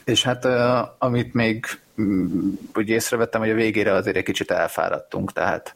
És 0.04 0.24
hát 0.24 0.46
amit 0.98 1.34
még 1.34 1.66
úgy 2.76 2.90
észrevettem, 2.90 3.42
hogy 3.42 3.50
a 3.50 3.56
végére 3.56 3.94
azért 3.94 4.16
egy 4.16 4.24
kicsit 4.24 4.52
elfáradtunk, 4.52 5.34
tehát 5.34 5.76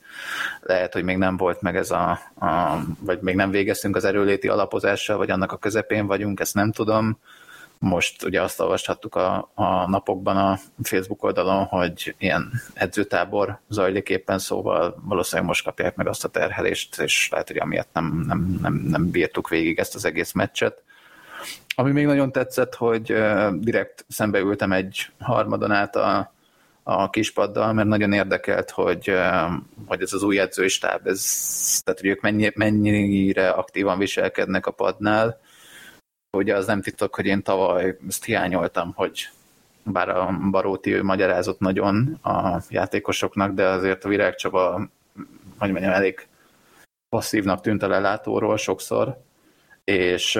lehet, 0.61 0.93
hogy 0.93 1.03
még 1.03 1.17
nem 1.17 1.37
volt 1.37 1.61
meg 1.61 1.75
ez 1.75 1.91
a, 1.91 2.09
a 2.39 2.79
vagy 2.99 3.19
még 3.21 3.35
nem 3.35 3.51
végeztünk 3.51 3.95
az 3.95 4.05
erőléti 4.05 4.47
alapozással, 4.47 5.17
vagy 5.17 5.29
annak 5.29 5.51
a 5.51 5.57
közepén 5.57 6.07
vagyunk, 6.07 6.39
ezt 6.39 6.53
nem 6.53 6.71
tudom 6.71 7.17
most 7.83 8.23
ugye 8.23 8.41
azt 8.41 8.59
olvashattuk 8.59 9.15
a, 9.15 9.51
a 9.53 9.89
napokban 9.89 10.37
a 10.37 10.59
Facebook 10.83 11.23
oldalon, 11.23 11.63
hogy 11.63 12.15
ilyen 12.17 12.51
edzőtábor 12.73 13.59
zajlik 13.69 14.09
éppen, 14.09 14.39
szóval 14.39 15.01
valószínűleg 15.05 15.47
most 15.47 15.63
kapják 15.63 15.95
meg 15.95 16.07
azt 16.07 16.23
a 16.23 16.27
terhelést, 16.27 16.99
és 16.99 17.29
lehet, 17.31 17.47
hogy 17.47 17.57
amiatt 17.57 17.93
nem, 17.93 18.23
nem, 18.27 18.57
nem, 18.61 18.73
nem 18.73 19.09
bírtuk 19.09 19.49
végig 19.49 19.79
ezt 19.79 19.95
az 19.95 20.05
egész 20.05 20.31
meccset. 20.31 20.83
Ami 21.75 21.91
még 21.91 22.05
nagyon 22.05 22.31
tetszett, 22.31 22.75
hogy 22.75 23.15
direkt 23.51 24.05
szembeültem 24.07 24.71
egy 24.71 25.09
harmadon 25.19 25.71
át 25.71 25.95
a, 25.95 26.33
a 26.83 27.09
kispaddal, 27.09 27.73
mert 27.73 27.87
nagyon 27.87 28.13
érdekelt, 28.13 28.69
hogy, 28.69 29.13
hogy 29.85 30.01
ez 30.01 30.13
az 30.13 30.23
új 30.23 30.39
edzői 30.39 30.67
stáb, 30.67 31.07
ez, 31.07 31.21
tehát 31.83 31.99
hogy 31.99 32.09
ők 32.09 32.21
mennyi, 32.21 32.51
mennyire 32.55 33.49
aktívan 33.49 33.97
viselkednek 33.97 34.65
a 34.65 34.71
padnál, 34.71 35.41
Ugye 36.37 36.55
az 36.55 36.65
nem 36.65 36.81
titok, 36.81 37.15
hogy 37.15 37.25
én 37.25 37.43
tavaly 37.43 37.97
ezt 38.07 38.25
hiányoltam, 38.25 38.93
hogy 38.95 39.29
bár 39.83 40.09
a 40.09 40.37
Baróti 40.51 40.93
ő 40.93 41.03
magyarázott 41.03 41.59
nagyon 41.59 42.19
a 42.23 42.61
játékosoknak, 42.69 43.53
de 43.53 43.67
azért 43.67 44.05
a 44.05 44.09
Virág 44.09 44.35
Csaba, 44.35 44.89
hogy 45.57 45.71
mondjam, 45.71 45.93
elég 45.93 46.27
passzívnak 47.09 47.61
tűnt 47.61 47.83
a 47.83 47.87
lelátóról 47.87 48.57
sokszor, 48.57 49.17
és, 49.83 50.39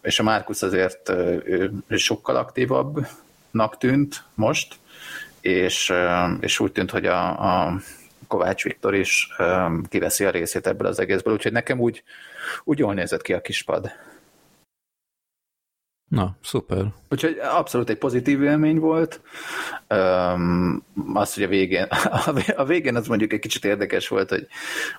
és 0.00 0.18
a 0.18 0.22
Márkusz 0.22 0.62
azért 0.62 1.08
ő, 1.08 1.72
ő 1.86 1.96
sokkal 1.96 2.36
aktívabbnak 2.36 3.78
tűnt 3.78 4.24
most, 4.34 4.78
és, 5.40 5.92
és 6.40 6.60
úgy 6.60 6.72
tűnt, 6.72 6.90
hogy 6.90 7.06
a, 7.06 7.28
a 7.66 7.80
Kovács 8.28 8.62
Viktor 8.62 8.94
is 8.94 9.28
kiveszi 9.88 10.24
a 10.24 10.30
részét 10.30 10.66
ebből 10.66 10.86
az 10.86 10.98
egészből, 10.98 11.34
úgyhogy 11.34 11.52
nekem 11.52 11.80
úgy, 11.80 12.02
úgy 12.64 12.78
jól 12.78 12.94
nézett 12.94 13.22
ki 13.22 13.32
a 13.32 13.40
kispad. 13.40 13.90
Na, 16.08 16.36
szuper. 16.42 16.84
Úgyhogy 17.08 17.38
abszolút 17.38 17.88
egy 17.88 17.98
pozitív 17.98 18.42
élmény 18.42 18.78
volt. 18.78 19.20
Um, 19.88 20.84
az, 21.14 21.34
hogy 21.34 21.42
a 21.42 21.48
végén, 21.48 21.86
a 22.56 22.64
végén 22.64 22.96
az 22.96 23.06
mondjuk 23.06 23.32
egy 23.32 23.38
kicsit 23.38 23.64
érdekes 23.64 24.08
volt, 24.08 24.28
hogy 24.30 24.46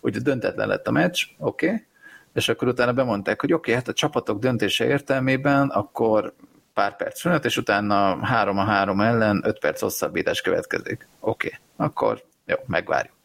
ugye 0.01 0.19
döntetlen 0.19 0.67
lett 0.67 0.87
a 0.87 0.91
meccs, 0.91 1.23
oké, 1.37 1.65
okay, 1.65 1.85
és 2.33 2.49
akkor 2.49 2.67
utána 2.67 2.93
bemondták, 2.93 3.41
hogy 3.41 3.53
oké, 3.53 3.71
okay, 3.71 3.73
hát 3.73 3.87
a 3.87 3.97
csapatok 3.97 4.39
döntése 4.39 4.85
értelmében 4.85 5.69
akkor 5.69 6.33
pár 6.73 6.95
perc 6.95 7.19
szünet, 7.19 7.45
és 7.45 7.57
utána 7.57 8.25
három 8.25 8.57
a 8.57 8.63
három 8.63 9.01
ellen 9.01 9.41
öt 9.45 9.59
perc 9.59 9.81
hosszabbítás 9.81 10.41
következik. 10.41 11.07
Oké, 11.19 11.47
okay, 11.47 11.59
akkor 11.87 12.23
jó, 12.45 12.55
megvárjuk 12.67 13.19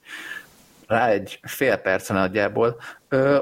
rá 0.86 1.08
egy 1.08 1.38
fél 1.42 1.76
perc 1.76 2.08
nagyjából. 2.08 2.80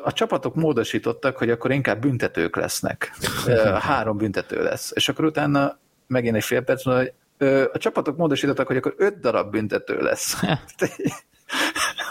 A 0.03 0.12
csapatok 0.12 0.55
módosítottak, 0.55 1.36
hogy 1.36 1.51
akkor 1.51 1.70
inkább 1.70 2.01
büntetők 2.01 2.57
lesznek. 2.57 3.12
Három 3.81 4.16
büntető 4.16 4.62
lesz. 4.62 4.91
És 4.95 5.09
akkor 5.09 5.24
utána 5.24 5.78
megint 6.07 6.36
egy 6.36 6.45
fél 6.45 6.62
perc, 6.62 6.82
hogy 6.82 7.12
a 7.73 7.78
csapatok 7.78 8.16
módosítottak, 8.16 8.66
hogy 8.66 8.77
akkor 8.77 8.95
öt 8.97 9.20
darab 9.20 9.51
büntető 9.51 10.01
lesz. 10.01 10.36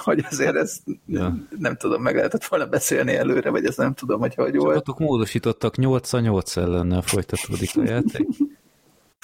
hogy 0.03 0.25
azért 0.29 0.55
ezt 0.55 0.81
ja. 1.05 1.35
nem 1.59 1.75
tudom, 1.75 2.01
meg 2.01 2.15
lehetett 2.15 2.45
volna 2.45 2.65
beszélni 2.65 3.15
előre, 3.15 3.49
vagy 3.49 3.65
ezt 3.65 3.77
nem 3.77 3.93
tudom, 3.93 4.19
hogy 4.19 4.35
hogy 4.35 4.55
volt. 4.55 4.73
Csapatok 4.73 4.99
módosítottak 4.99 5.73
8-8 5.77 6.57
ellennel 6.57 7.01
folytatódik 7.01 7.69
a 7.75 7.83
játék. 7.91 8.27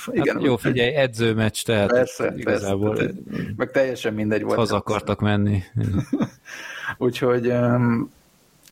Igen, 0.07 0.35
hát 0.35 0.43
jó, 0.43 0.57
figyelj, 0.57 0.93
edzőmeccs, 0.93 1.63
tehát 1.63 1.91
persze, 1.91 2.33
igazából 2.37 2.95
persze, 2.95 3.13
meg 3.55 3.71
teljesen 3.71 4.13
mindegy 4.13 4.43
volt. 4.43 4.57
Haza 4.57 4.75
akartak 4.75 5.19
menni. 5.19 5.63
Úgyhogy 6.97 7.47
um, 7.47 8.11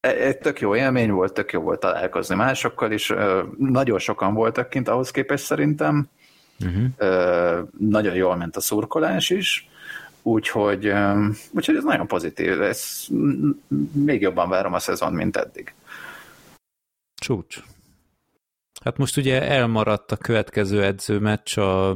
egy 0.01 0.37
tök 0.37 0.59
jó 0.59 0.75
élmény 0.75 1.11
volt, 1.11 1.33
tök 1.33 1.51
jó 1.51 1.61
volt 1.61 1.79
találkozni 1.79 2.35
másokkal 2.35 2.91
is. 2.91 3.13
Nagyon 3.57 3.99
sokan 3.99 4.33
voltak 4.33 4.69
kint 4.69 4.87
ahhoz 4.87 5.11
képest 5.11 5.45
szerintem. 5.45 6.09
Uh-huh. 6.59 7.67
Nagyon 7.79 8.15
jól 8.15 8.35
ment 8.35 8.55
a 8.55 8.61
szurkolás 8.61 9.29
is. 9.29 9.69
Úgyhogy, 10.27 10.93
úgyhogy 11.51 11.75
ez 11.75 11.83
nagyon 11.83 12.07
pozitív. 12.07 12.61
Ez, 12.61 13.07
még 13.91 14.21
jobban 14.21 14.49
várom 14.49 14.73
a 14.73 14.79
szezon, 14.79 15.13
mint 15.13 15.37
eddig. 15.37 15.73
Csúcs. 17.15 17.63
Hát 18.83 18.97
most 18.97 19.17
ugye 19.17 19.41
elmaradt 19.41 20.11
a 20.11 20.17
következő 20.17 20.83
edzőmeccs 20.83 21.57
a 21.57 21.95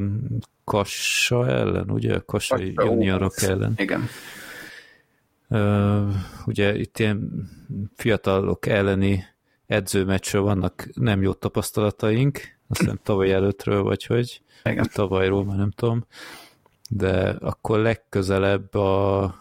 Kassa 0.63 1.47
ellen, 1.47 1.89
ugye? 1.89 2.19
Kassai 2.25 2.73
juniorok 2.75 3.41
ellen. 3.41 3.73
Igen. 3.75 4.07
Uh, 5.47 6.13
ugye 6.45 6.75
itt 6.75 6.99
ilyen 6.99 7.49
fiatalok 7.95 8.65
elleni 8.65 9.23
edzőmeccsről 9.65 10.41
vannak 10.41 10.87
nem 10.93 11.21
jó 11.21 11.33
tapasztalataink, 11.33 12.37
azt 12.67 12.79
hiszem 12.79 12.99
tavaly 13.03 13.31
előttről, 13.31 13.83
vagy 13.83 14.05
hogy 14.05 14.41
Igen. 14.63 14.89
tavalyról, 14.93 15.45
már 15.45 15.57
nem 15.57 15.71
tudom, 15.71 16.05
de 16.93 17.35
akkor 17.39 17.79
legközelebb 17.79 18.73
a 18.73 19.35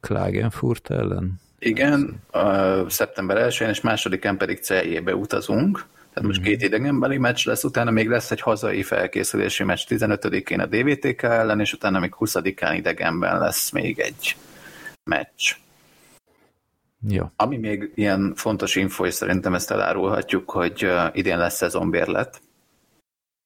Klagenfurt 0.00 0.90
ellen. 0.90 1.40
Igen, 1.58 2.20
a 2.30 2.90
szeptember 2.90 3.50
1-én 3.50 3.68
és 3.68 3.80
másodikán 3.80 4.36
pedig 4.36 4.58
Celjébe 4.58 5.14
utazunk, 5.14 5.84
tehát 6.12 6.28
most 6.28 6.42
két 6.42 6.62
idegenbeli 6.62 7.18
meccs 7.18 7.46
lesz, 7.46 7.64
utána 7.64 7.90
még 7.90 8.08
lesz 8.08 8.30
egy 8.30 8.40
hazai 8.40 8.82
felkészülési 8.82 9.64
meccs 9.64 9.84
15-én 9.88 10.60
a 10.60 10.66
DVTK 10.66 11.22
ellen, 11.22 11.60
és 11.60 11.72
utána 11.72 11.98
még 11.98 12.14
20-án 12.18 12.72
idegenben 12.76 13.38
lesz 13.38 13.70
még 13.70 13.98
egy 13.98 14.36
meccs. 15.04 15.54
Jó. 17.08 17.30
Ami 17.36 17.56
még 17.56 17.92
ilyen 17.94 18.32
fontos 18.36 18.76
info, 18.76 19.06
és 19.06 19.14
szerintem 19.14 19.54
ezt 19.54 19.70
elárulhatjuk, 19.70 20.50
hogy 20.50 20.88
idén 21.12 21.38
lesz 21.38 21.56
szezonbérlet, 21.56 22.40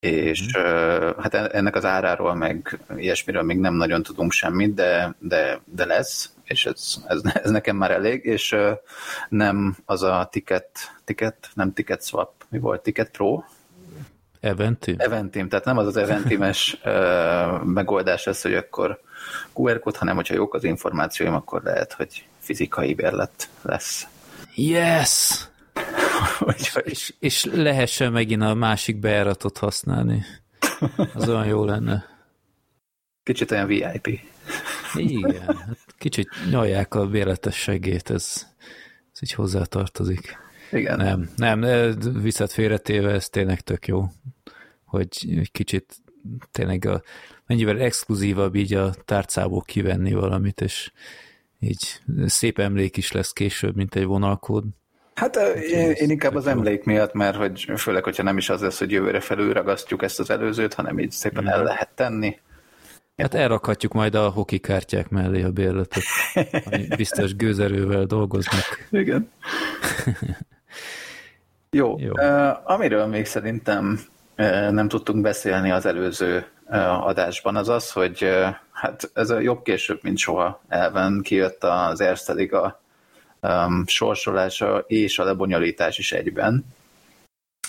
és 0.01 0.59
mm. 0.59 1.11
hát 1.19 1.35
ennek 1.35 1.77
az 1.77 1.85
áráról, 1.85 2.35
meg 2.35 2.79
ilyesmiről 2.97 3.43
még 3.43 3.59
nem 3.59 3.75
nagyon 3.75 4.03
tudunk 4.03 4.33
semmit, 4.33 4.75
de, 4.75 5.15
de, 5.19 5.61
de 5.65 5.85
lesz, 5.85 6.31
és 6.45 6.67
ez, 6.67 6.95
ez, 7.07 7.21
ez 7.45 7.51
nekem 7.51 7.77
már 7.77 7.91
elég, 7.91 8.25
és 8.25 8.57
nem 9.29 9.77
az 9.85 10.03
a 10.03 10.29
ticket, 10.31 10.71
ticket, 11.05 11.49
nem 11.55 11.73
ticket 11.73 12.05
swap, 12.05 12.45
mi 12.49 12.59
volt, 12.59 12.83
Ticket 12.83 13.11
Pro? 13.11 13.43
Eventim? 14.41 14.95
Eventim, 14.99 15.49
tehát 15.49 15.65
nem 15.65 15.79
az 15.79 15.87
az 15.87 15.97
Eventimes 15.97 16.81
megoldás 17.79 18.25
lesz, 18.25 18.43
hogy 18.43 18.55
akkor 18.55 19.01
QR 19.55 19.79
kód, 19.79 19.97
hanem 19.97 20.17
hogyha 20.17 20.35
jók 20.35 20.55
az 20.55 20.65
információim, 20.65 21.35
akkor 21.35 21.63
lehet, 21.63 21.93
hogy 21.93 22.27
fizikai 22.39 22.95
bérlet 22.95 23.49
lesz. 23.63 24.07
Yes! 24.55 25.48
És, 26.85 27.15
és 27.19 27.45
lehessen 27.45 28.13
megint 28.13 28.43
a 28.43 28.55
másik 28.55 28.99
bejáratot 28.99 29.59
használni. 29.59 30.25
Az 31.15 31.29
olyan 31.29 31.47
jó 31.47 31.65
lenne. 31.65 32.05
Kicsit 33.23 33.51
olyan 33.51 33.67
VIP. 33.67 34.21
Igen, 34.95 35.41
hát 35.41 35.95
kicsit 35.99 36.29
nyalják 36.51 36.95
a 36.95 37.07
bérletességét, 37.07 38.11
ez, 38.11 38.47
ez 39.13 39.23
így 39.23 39.33
hozzátartozik. 39.33 40.37
Igen. 40.73 40.97
Nem, 40.97 41.31
nem, 41.37 41.61
viszont 42.23 42.53
félretéve 42.53 43.11
ez 43.11 43.29
tényleg 43.29 43.61
tök 43.61 43.87
jó, 43.87 44.09
hogy 44.85 45.09
kicsit 45.53 45.97
tényleg 46.51 46.85
a, 46.85 47.03
mennyivel 47.47 47.81
exkluzívabb 47.81 48.55
így 48.55 48.75
a 48.75 48.95
tárcából 49.05 49.63
kivenni 49.63 50.13
valamit, 50.13 50.61
és, 50.61 50.93
így 51.61 52.01
szép 52.27 52.59
emlék 52.59 52.97
is 52.97 53.13
lesz 53.13 53.33
később, 53.33 53.77
mint 53.77 53.95
egy 53.95 54.05
vonalkód. 54.05 54.65
Hát 55.19 55.37
én, 55.71 55.91
én 55.91 56.11
inkább 56.11 56.35
az 56.35 56.47
emlék 56.47 56.85
miatt, 56.85 57.13
mert 57.13 57.37
hogy 57.37 57.73
főleg, 57.77 58.05
hogyha 58.05 58.23
nem 58.23 58.37
is 58.37 58.49
az 58.49 58.61
lesz, 58.61 58.79
hogy 58.79 58.91
jövőre 58.91 59.21
felülragasztjuk 59.21 60.03
ezt 60.03 60.21
az 60.21 60.31
előzőt, 60.31 60.75
hanem 60.75 60.99
így 60.99 61.11
szépen 61.11 61.49
el 61.49 61.63
lehet 61.63 61.89
tenni. 61.95 62.39
Hát 63.17 63.35
elrakhatjuk 63.35 63.93
majd 63.93 64.15
a 64.15 64.29
hoki 64.29 64.59
kártyák 64.59 65.09
mellé 65.09 65.43
a 65.43 65.51
bérletet, 65.51 66.03
ami 66.65 66.87
biztos 66.97 67.37
gőzerővel 67.37 68.05
dolgoznak. 68.05 68.89
Igen. 68.91 69.31
Jó. 71.71 71.99
Jó. 72.01 72.13
Uh, 72.13 72.71
amiről 72.71 73.07
még 73.07 73.27
szerintem 73.27 74.01
uh, 74.37 74.71
nem 74.71 74.89
tudtunk 74.89 75.23
beszélni 75.23 75.71
az 75.71 75.87
előző 75.87 76.47
uh, 76.67 77.07
adásban, 77.07 77.57
az 77.57 77.69
az, 77.69 77.93
hogy 77.93 78.23
uh, 78.23 78.55
hát 78.73 79.11
ez 79.15 79.31
a 79.31 79.39
jobb 79.39 79.63
később, 79.63 79.99
mint 80.03 80.19
soha 80.19 80.63
elven 80.69 81.21
kijött 81.23 81.65
az 81.65 82.01
Erste 82.01 82.33
Liga 82.33 82.81
um, 83.41 83.87
sorsolása 83.87 84.79
és 84.87 85.19
a 85.19 85.25
lebonyolítás 85.25 85.99
is 85.99 86.13
egyben, 86.13 86.65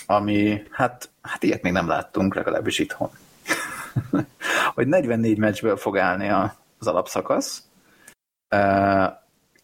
ami 0.06 0.62
hát, 0.70 1.10
hát 1.22 1.42
ilyet 1.42 1.62
még 1.62 1.72
nem 1.72 1.88
láttunk, 1.88 2.34
legalábbis 2.34 2.78
itthon. 2.78 3.10
hogy 4.74 4.86
44 4.86 5.38
meccsből 5.38 5.76
fog 5.76 5.98
állni 5.98 6.28
az 6.78 6.86
alapszakasz, 6.86 7.62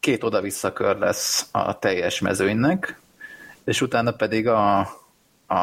két 0.00 0.22
oda-vissza 0.22 0.72
kör 0.72 0.98
lesz 0.98 1.48
a 1.52 1.78
teljes 1.78 2.20
mezőnynek, 2.20 3.00
és 3.64 3.80
utána 3.80 4.12
pedig 4.12 4.48
a, 4.48 4.78
a 5.46 5.60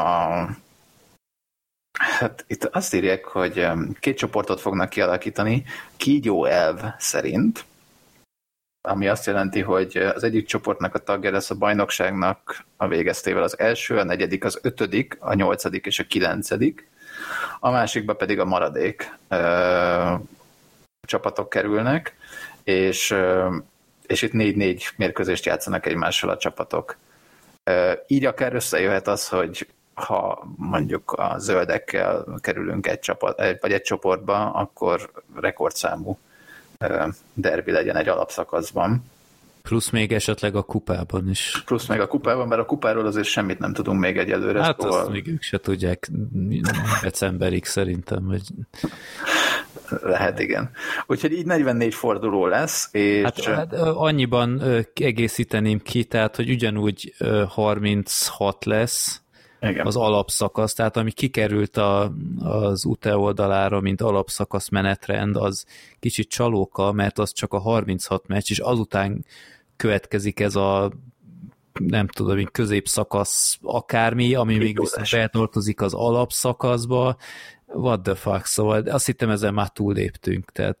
hát 1.98 2.44
itt 2.46 2.64
azt 2.64 2.94
írják, 2.94 3.24
hogy 3.24 3.66
két 4.00 4.16
csoportot 4.16 4.60
fognak 4.60 4.88
kialakítani, 4.88 5.64
kígyó 5.96 6.44
elv 6.44 6.80
szerint, 6.98 7.64
ami 8.86 9.08
azt 9.08 9.26
jelenti, 9.26 9.60
hogy 9.60 9.96
az 9.96 10.24
egyik 10.24 10.46
csoportnak 10.46 10.94
a 10.94 10.98
tagja 10.98 11.30
lesz 11.30 11.50
a 11.50 11.54
bajnokságnak 11.54 12.64
a 12.76 12.88
végeztével 12.88 13.42
az 13.42 13.58
első, 13.58 13.98
a 13.98 14.04
negyedik, 14.04 14.44
az 14.44 14.58
ötödik, 14.62 15.16
a 15.20 15.34
nyolcadik 15.34 15.86
és 15.86 15.98
a 15.98 16.04
kilencedik, 16.04 16.88
a 17.60 17.70
másikba 17.70 18.14
pedig 18.14 18.38
a 18.38 18.44
maradék 18.44 19.16
ö, 19.28 20.14
csapatok 21.06 21.48
kerülnek, 21.48 22.16
és, 22.64 23.10
ö, 23.10 23.56
és 24.06 24.22
itt 24.22 24.32
négy-négy 24.32 24.88
mérkőzést 24.96 25.46
játszanak 25.46 25.86
egymással 25.86 26.30
a 26.30 26.36
csapatok. 26.36 26.96
Ö, 27.70 27.92
így 28.06 28.24
akár 28.24 28.54
összejöhet 28.54 29.08
az, 29.08 29.28
hogy 29.28 29.68
ha 29.94 30.48
mondjuk 30.56 31.12
a 31.12 31.34
zöldekkel 31.38 32.24
kerülünk 32.40 32.86
egy 32.86 33.00
csapat, 33.00 33.42
vagy 33.60 33.72
egy 33.72 33.82
csoportba, 33.82 34.50
akkor 34.50 35.10
rekordszámú 35.34 36.18
derbi 37.34 37.70
legyen 37.70 37.96
egy 37.96 38.08
alapszakaszban. 38.08 39.04
Plusz 39.62 39.90
még 39.90 40.12
esetleg 40.12 40.56
a 40.56 40.62
kupában 40.62 41.28
is. 41.28 41.62
Plusz 41.66 41.86
még 41.86 42.00
a 42.00 42.06
kupában, 42.06 42.48
mert 42.48 42.60
a 42.60 42.66
kupáról 42.66 43.06
azért 43.06 43.26
semmit 43.26 43.58
nem 43.58 43.72
tudunk 43.72 44.00
még 44.00 44.18
egyelőre. 44.18 44.62
Hát 44.62 44.80
szóval... 44.80 45.00
azt 45.00 45.10
még 45.10 45.28
ők 45.28 45.42
se 45.42 45.58
tudják 45.58 46.10
decemberig 47.02 47.64
szerintem. 47.64 48.24
Hogy... 48.24 48.42
Lehet, 50.02 50.38
igen. 50.38 50.70
Úgyhogy 51.06 51.32
így 51.32 51.46
44 51.46 51.94
forduló 51.94 52.46
lesz, 52.46 52.88
és... 52.92 53.22
Hát, 53.22 53.44
hát 53.44 53.72
annyiban 53.82 54.62
egészíteném 54.94 55.78
ki, 55.82 56.04
tehát, 56.04 56.36
hogy 56.36 56.50
ugyanúgy 56.50 57.14
36 57.48 58.64
lesz, 58.64 59.22
igen. 59.70 59.86
az 59.86 59.96
alapszakasz, 59.96 60.74
tehát 60.74 60.96
ami 60.96 61.12
kikerült 61.12 61.76
a, 61.76 62.12
az 62.38 62.84
UTE 62.84 63.16
oldalára, 63.16 63.80
mint 63.80 64.00
alapszakasz 64.00 64.68
menetrend, 64.68 65.36
az 65.36 65.64
kicsit 66.00 66.28
csalóka, 66.28 66.92
mert 66.92 67.18
az 67.18 67.32
csak 67.32 67.52
a 67.52 67.58
36 67.58 68.26
meccs, 68.26 68.50
és 68.50 68.58
azután 68.58 69.24
következik 69.76 70.40
ez 70.40 70.56
a 70.56 70.92
nem 71.72 72.06
tudom, 72.06 72.36
mint 72.36 72.50
középszakasz 72.50 73.58
akármi, 73.62 74.34
ami 74.34 74.56
még 74.56 74.80
viszont 74.80 75.08
feltartozik 75.08 75.80
az 75.80 75.94
alapszakaszba, 75.94 77.16
what 77.66 78.02
the 78.02 78.14
fuck, 78.14 78.44
szóval 78.44 78.82
azt 78.82 79.06
hittem 79.06 79.30
ezzel 79.30 79.52
már 79.52 79.68
túlléptünk, 79.68 80.52
tehát 80.52 80.78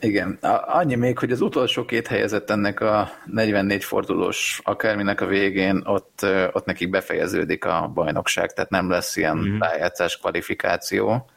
igen, 0.00 0.38
annyi 0.66 0.94
még, 0.94 1.18
hogy 1.18 1.32
az 1.32 1.40
utolsó 1.40 1.84
két 1.84 2.06
helyezett 2.06 2.50
ennek 2.50 2.80
a 2.80 3.10
44 3.24 3.84
fordulós 3.84 4.60
akárminek 4.64 5.20
a 5.20 5.26
végén, 5.26 5.82
ott, 5.84 6.26
ott 6.52 6.64
nekik 6.64 6.90
befejeződik 6.90 7.64
a 7.64 7.90
bajnokság, 7.94 8.52
tehát 8.52 8.70
nem 8.70 8.90
lesz 8.90 9.16
ilyen 9.16 9.36
mm-hmm. 9.36 9.58
rájátszás 9.58 10.18
kvalifikáció. 10.18 11.30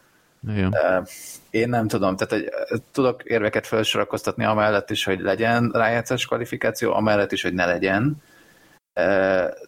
Igen. 0.47 0.73
Én 1.49 1.69
nem 1.69 1.87
tudom, 1.87 2.15
tehát 2.15 2.33
hogy 2.33 2.81
tudok 2.91 3.23
érveket 3.23 3.67
felsorakoztatni 3.67 4.43
amellett 4.45 4.89
is, 4.89 5.03
hogy 5.03 5.19
legyen 5.19 5.71
rájátszás 5.73 6.25
kvalifikáció, 6.25 6.93
amellett 6.93 7.31
is, 7.31 7.41
hogy 7.41 7.53
ne 7.53 7.65
legyen, 7.65 8.21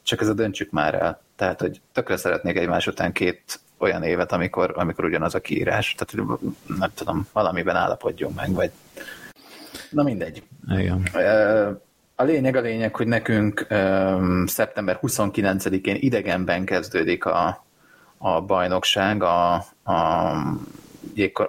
csak 0.04 0.22
ez 0.22 0.28
a 0.28 0.34
döntsük 0.34 0.72
már 0.72 0.94
el. 0.94 1.22
Tehát, 1.36 1.60
hogy 1.60 1.82
tökre 1.94 2.18
szeretnék 2.18 2.58
egymás 2.58 2.88
után 2.88 3.12
két 3.12 3.60
olyan 3.78 4.04
évet, 4.04 4.32
amikor, 4.32 4.74
amikor 4.76 5.06
ugyanaz 5.06 5.36
a 5.36 5.40
kiírás. 5.40 5.96
Tehát 5.98 6.30
nem 6.78 6.92
tudom, 6.94 7.28
valamiben 7.34 7.76
állapodjunk 7.76 8.36
meg, 8.36 8.54
vagy 8.54 8.72
na 9.90 10.04
mindegy. 10.04 10.44
Igen. 10.68 11.08
A 12.16 12.24
lényeg 12.24 12.56
a 12.56 12.62
lényeg, 12.62 12.96
hogy 12.96 13.08
nekünk 13.08 13.68
szeptember 14.46 15.00
29-én 15.02 15.96
idegenben 16.00 16.66
kezdődik 16.66 17.26
a, 17.26 17.66
a 18.18 18.42
bajnokság 18.42 19.24
a, 19.24 19.54
a, 19.84 19.94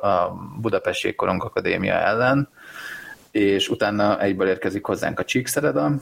a 0.01 0.37
Budapest 0.61 1.05
Jégkorong 1.05 1.45
Akadémia 1.45 1.95
ellen, 1.95 2.49
és 3.31 3.69
utána 3.69 4.21
egyből 4.21 4.49
érkezik 4.49 4.85
hozzánk 4.85 5.21
a 5.21 5.25
Csíkszereda, 5.25 5.93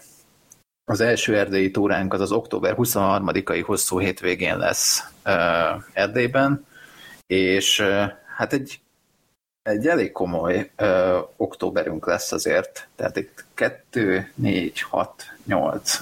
az 0.84 1.00
első 1.00 1.36
erdélyi 1.36 1.70
túránk 1.70 2.12
az 2.12 2.20
az 2.20 2.32
október 2.32 2.74
23-ai 2.76 3.62
hosszú 3.66 3.98
hétvégén 3.98 4.58
lesz 4.58 5.02
uh, 5.24 5.82
Erdélyben, 5.92 6.66
és 7.26 7.78
uh, 7.78 8.04
hát 8.36 8.52
egy, 8.52 8.80
egy 9.62 9.86
elég 9.86 10.12
komoly 10.12 10.70
uh, 10.78 11.18
októberünk 11.36 12.06
lesz 12.06 12.32
azért, 12.32 12.88
tehát 12.96 13.16
itt 13.16 13.44
2, 13.54 14.30
4, 14.34 14.80
6, 14.80 15.24
8, 15.44 15.98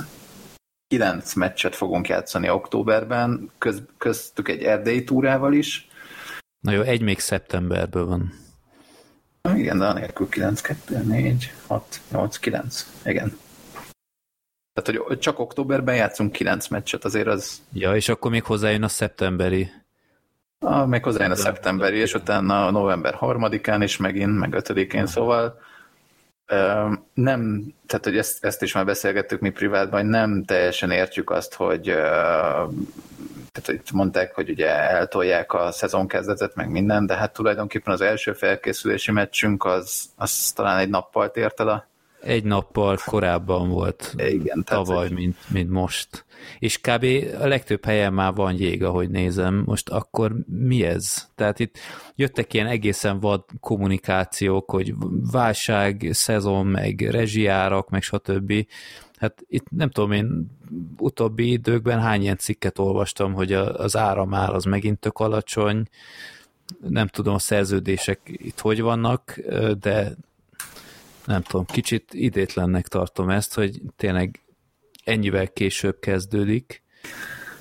9 0.87 1.35
meccset 1.35 1.77
fogunk 1.77 2.09
játszani 2.09 2.51
októberben, 2.51 3.51
köz, 3.59 3.83
köztük 3.99 4.49
egy 4.49 4.63
erdélyi 4.63 5.05
túrával 5.05 5.53
is. 5.53 5.89
Na 6.61 6.73
jó, 6.73 6.81
egy 6.81 7.03
még 7.03 7.19
szeptemberből 7.19 8.07
van. 8.07 8.33
Igen, 9.55 9.79
de 9.79 9.87
anélkül 9.87 10.29
9, 10.29 10.61
2, 10.61 11.03
4, 11.03 11.53
6, 11.67 12.01
8, 12.11 12.39
9. 12.39 12.87
Igen. 13.05 13.39
Tehát, 14.75 15.01
hogy 15.03 15.19
csak 15.19 15.39
októberben 15.39 15.95
játszunk 15.95 16.33
kilenc 16.33 16.69
meccset, 16.69 17.05
azért 17.05 17.27
az... 17.27 17.63
Ja, 17.73 17.95
és 17.95 18.09
akkor 18.09 18.31
még 18.31 18.45
hozzájön 18.45 18.83
a 18.83 18.89
szeptemberi. 18.89 19.71
Ah, 20.59 20.89
még 20.89 21.05
hozzájön 21.05 21.31
a 21.31 21.37
szeptemberi, 21.37 21.97
és 21.97 22.15
utána 22.15 22.67
a 22.67 22.71
november 22.71 23.15
harmadikán 23.15 23.83
is 23.83 23.97
megint, 23.97 24.39
meg 24.39 24.55
ötödikén, 24.55 25.07
szóval 25.07 25.61
nem, 27.15 27.65
tehát 27.87 28.05
hogy 28.05 28.17
ezt, 28.17 28.45
ezt 28.45 28.63
is 28.63 28.75
már 28.75 28.85
beszélgettük 28.85 29.41
mi 29.41 29.51
privátban, 29.51 30.01
hogy 30.01 30.09
nem 30.09 30.45
teljesen 30.45 30.91
értjük 30.91 31.31
azt, 31.31 31.55
hogy 31.55 31.83
tehát 33.53 33.67
hogy 33.67 33.81
mondták, 33.93 34.35
hogy 34.35 34.51
ugye 34.51 34.69
eltolják 34.69 35.53
a 35.53 35.73
szezonkezdetet, 35.73 36.55
meg 36.55 36.71
minden, 36.71 37.07
de 37.07 37.17
hát 37.17 37.33
tulajdonképpen 37.33 37.93
az 37.93 38.01
első 38.01 38.33
felkészülési 38.33 39.11
meccsünk 39.11 39.65
az, 39.65 40.05
az 40.17 40.53
talán 40.53 40.79
egy 40.79 40.89
nappal 40.89 41.31
tért 41.31 41.61
el 41.61 41.69
a 41.69 41.87
egy 42.23 42.45
nappal 42.45 42.99
korábban 43.05 43.69
volt 43.69 44.15
Igen, 44.17 44.65
tavaly, 44.65 45.09
mint, 45.11 45.37
mint 45.49 45.71
most. 45.71 46.25
És 46.59 46.81
kb. 46.81 47.07
a 47.41 47.47
legtöbb 47.47 47.85
helyen 47.85 48.13
már 48.13 48.35
van 48.35 48.55
jég, 48.59 48.85
ahogy 48.85 49.11
nézem. 49.11 49.63
Most 49.67 49.89
akkor 49.89 50.37
mi 50.47 50.85
ez? 50.85 51.29
Tehát 51.35 51.59
itt 51.59 51.79
jöttek 52.15 52.55
ilyen 52.55 52.67
egészen 52.67 53.21
vad 53.21 53.45
kommunikációk, 53.61 54.71
hogy 54.71 54.95
válság, 55.33 56.09
szezon, 56.11 56.67
meg 56.67 57.01
rezsiárak, 57.01 57.91
meg 57.91 58.03
stb. 58.03 58.67
Hát 59.19 59.43
itt 59.49 59.71
nem 59.71 59.91
tudom 59.91 60.13
én, 60.13 60.51
utóbbi 60.99 61.51
időkben 61.51 62.01
hány 62.01 62.23
ilyen 62.23 62.37
cikket 62.37 62.79
olvastam, 62.79 63.33
hogy 63.33 63.53
az 63.53 63.97
áramár 63.97 64.55
az 64.55 64.65
megint 64.65 64.99
tök 64.99 65.19
alacsony, 65.19 65.89
nem 66.89 67.07
tudom 67.07 67.35
a 67.35 67.39
szerződések 67.39 68.21
itt 68.25 68.61
hogy 68.61 68.81
vannak, 68.81 69.41
de 69.81 70.17
nem 71.25 71.43
tudom, 71.43 71.65
kicsit 71.67 72.15
idétlennek 72.15 72.89
tartom 72.89 73.31
ezt, 73.31 73.55
hogy 73.55 73.81
tényleg 73.97 74.41
ennyivel 75.05 75.49
később 75.49 75.99
kezdődik, 76.01 76.83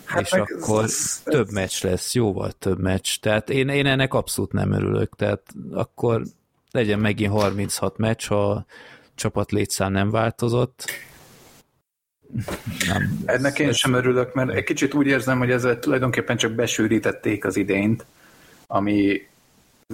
hát 0.03 0.21
és 0.21 0.31
akkor 0.31 0.83
ez, 0.83 0.91
ez, 0.91 1.21
több 1.23 1.47
ez... 1.47 1.53
meccs 1.53 1.83
lesz, 1.83 2.13
jóval 2.13 2.51
több 2.51 2.79
meccs. 2.79 3.15
Tehát 3.19 3.49
én, 3.49 3.69
én 3.69 3.85
ennek 3.85 4.13
abszolút 4.13 4.51
nem 4.51 4.71
örülök. 4.71 5.15
Tehát 5.15 5.41
akkor 5.71 6.23
legyen 6.71 6.99
megint 6.99 7.31
36 7.31 7.97
meccs, 7.97 8.27
ha 8.27 8.49
a 8.49 8.65
csapat 9.15 9.51
létszám 9.51 9.91
nem 9.91 10.11
változott. 10.11 10.85
Nem, 12.87 13.21
Ennek 13.25 13.59
én 13.59 13.73
sem 13.73 13.93
örülök, 13.93 14.33
mert 14.33 14.49
egy 14.49 14.63
kicsit 14.63 14.93
úgy 14.93 15.07
érzem, 15.07 15.37
hogy 15.37 15.51
ezzel 15.51 15.79
tulajdonképpen 15.79 16.37
csak 16.37 16.51
besűrítették 16.51 17.45
az 17.45 17.57
idényt, 17.57 18.05
ami 18.67 19.27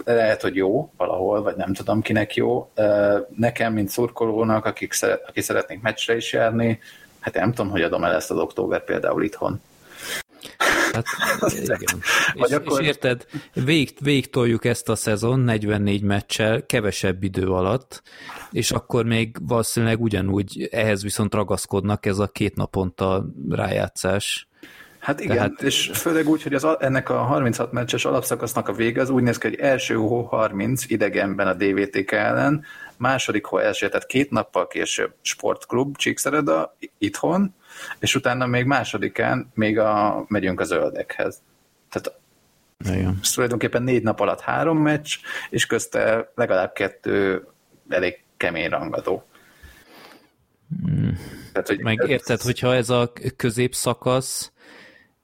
lehet, 0.06 0.42
hogy 0.42 0.56
jó 0.56 0.92
valahol, 0.98 1.42
vagy 1.42 1.56
nem 1.56 1.74
tudom 1.74 2.02
kinek 2.02 2.36
jó. 2.36 2.72
Nekem, 3.36 3.74
mint 3.74 3.90
szurkolónak, 3.90 4.66
akik 4.66 4.94
aki 5.28 5.42
szeretnék 5.42 5.82
meccsre 5.82 6.16
is 6.16 6.34
járni, 6.34 6.80
hát 7.20 7.34
nem 7.34 7.54
tudom, 7.54 7.72
hogy 7.72 7.82
adom 7.82 8.04
el 8.04 8.14
ezt 8.14 8.32
az 8.32 8.38
október 8.38 8.84
például 8.84 9.24
itthon. 9.24 9.62
Hát 10.94 11.06
igen. 11.64 12.02
és, 12.34 12.52
akkor... 12.52 12.82
és 12.82 12.88
érted, 12.88 13.26
vég, 13.54 13.94
végtoljuk 14.00 14.66
ezt 14.66 14.90
a 14.90 14.96
szezon 14.96 15.40
44 15.40 16.02
meccsel, 16.02 16.66
kevesebb 16.66 17.24
idő 17.24 17.48
alatt, 17.48 18.02
és 18.52 18.72
akkor 18.72 19.06
még 19.06 19.38
valószínűleg 19.42 20.02
ugyanúgy 20.02 20.68
ehhez 20.72 21.04
viszont 21.04 21.34
ragaszkodnak 21.34 22.06
ez 22.06 22.20
a 22.20 22.28
két 22.28 22.56
naponta 22.56 23.26
rájátszás. 23.50 24.48
Hát 25.08 25.20
igen, 25.20 25.36
Tehát... 25.36 25.62
és 25.62 25.92
főleg 25.94 26.28
úgy, 26.28 26.44
hogy 26.44 26.54
az, 26.54 26.68
ennek 26.80 27.10
a 27.10 27.18
36 27.18 27.72
meccses 27.72 28.06
alapszakasznak 28.06 28.68
a 28.68 28.74
vége 28.74 29.02
az 29.02 29.10
úgy 29.10 29.24
néz 29.24 29.38
ki, 29.38 29.48
hogy 29.48 29.60
első 29.60 29.96
hó 29.96 30.22
30 30.22 30.90
idegenben 30.90 31.48
a 31.48 31.54
DVTK 31.54 32.12
ellen, 32.12 32.64
második 32.98 33.46
hó 33.46 33.58
első, 33.58 33.88
tehát 33.88 34.06
két 34.06 34.32
nappal 34.32 34.68
később 34.68 35.14
sportklub 35.22 35.98
Csíkszereda 35.98 36.76
itthon, 36.98 37.56
és 38.00 38.16
utána 38.16 38.46
még 38.46 38.66
másodikán 38.66 39.52
még 39.54 39.80
a, 39.80 40.26
megyünk 40.28 40.60
a 40.60 40.64
zöldekhez. 40.64 41.42
Tehát 41.90 42.20
igen. 42.96 43.20
Ez 43.22 43.32
tulajdonképpen 43.32 43.84
négy 43.84 44.04
nap 44.04 44.20
alatt 44.20 44.42
három 44.42 44.78
meccs, 44.78 45.16
és 45.50 45.66
közte 45.66 46.32
legalább 46.36 46.74
kettő 46.74 47.48
elég 47.90 48.24
kemény 48.38 48.70
rangadó. 48.70 49.24
Hmm. 50.86 51.20
Tehát, 51.52 51.68
hogy 51.68 51.80
Meg 51.80 52.02
ez... 52.02 52.10
érted, 52.10 52.42
hogyha 52.42 52.76
ez 52.76 52.90
a 52.90 53.12
középszakasz 53.36 54.52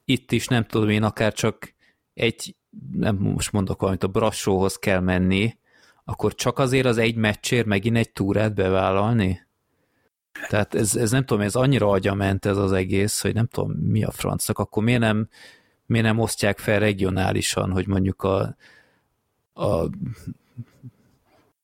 itt 0.06 0.32
is 0.32 0.48
nem 0.48 0.66
tudom 0.66 0.90
én, 0.90 1.04
akár 1.04 1.34
csak 1.34 1.74
egy, 2.14 2.56
nem 2.92 3.16
most 3.16 3.52
mondok 3.52 3.80
valamit, 3.80 4.04
a 4.04 4.08
Brassóhoz 4.08 4.76
kell 4.76 5.00
menni, 5.00 5.58
akkor 6.04 6.36
csak 6.36 6.60
azért 6.60 6.86
az 6.86 6.98
egy 6.98 7.16
meccsért 7.16 7.66
megint 7.66 7.98
egy 7.98 8.12
túrát 8.12 8.54
bevállalni? 8.54 9.42
Tehát 10.50 10.76
ez, 10.76 10.96
ez 10.96 11.12
nem 11.12 11.26
tudom, 11.26 11.44
ez 11.44 11.56
annyira 11.56 11.90
agyament 11.90 12.46
ez 12.46 12.58
az 12.58 12.72
egész, 12.72 13.22
hogy 13.22 13.34
nem 13.34 13.48
tudom, 13.48 13.72
mi 13.72 14.04
a 14.04 14.12
francnak, 14.12 14.60
akkor 14.60 14.84
miért 14.84 15.00
nem, 15.00 15.30
miért 15.86 16.06
nem 16.06 16.20
osztják 16.20 16.60
fel 16.60 16.80
regionálisan, 16.80 17.72
hogy 17.72 17.88
mondjuk 17.88 18.24
a, 18.24 18.56
a 19.54 19.90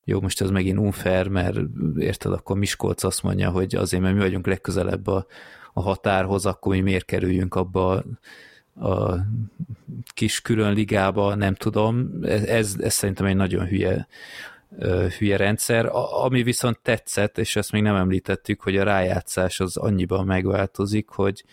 jó, 0.03 0.21
most 0.21 0.41
ez 0.41 0.49
megint 0.49 0.79
unfair, 0.79 1.27
mert 1.27 1.57
érted, 1.97 2.31
akkor 2.31 2.57
Miskolc 2.57 3.03
azt 3.03 3.23
mondja, 3.23 3.49
hogy 3.49 3.75
azért, 3.75 4.01
mert 4.03 4.15
mi 4.15 4.21
vagyunk 4.21 4.47
legközelebb 4.47 5.07
a, 5.07 5.25
a 5.73 5.81
határhoz, 5.81 6.45
akkor 6.45 6.73
mi 6.73 6.81
miért 6.81 7.05
kerüljünk 7.05 7.55
abba 7.55 8.03
a 8.79 9.15
kis 10.13 10.41
külön 10.41 10.73
ligába, 10.73 11.35
nem 11.35 11.53
tudom. 11.53 12.09
Ez, 12.23 12.75
ez, 12.79 12.93
szerintem 12.93 13.25
egy 13.25 13.35
nagyon 13.35 13.65
hülye, 13.65 14.07
hülye 15.17 15.37
rendszer. 15.37 15.89
Ami 16.23 16.43
viszont 16.43 16.79
tetszett, 16.81 17.37
és 17.37 17.55
ezt 17.55 17.71
még 17.71 17.81
nem 17.81 17.95
említettük, 17.95 18.61
hogy 18.61 18.77
a 18.77 18.83
rájátszás 18.83 19.59
az 19.59 19.77
annyiban 19.77 20.25
megváltozik, 20.25 21.09
hogy 21.09 21.43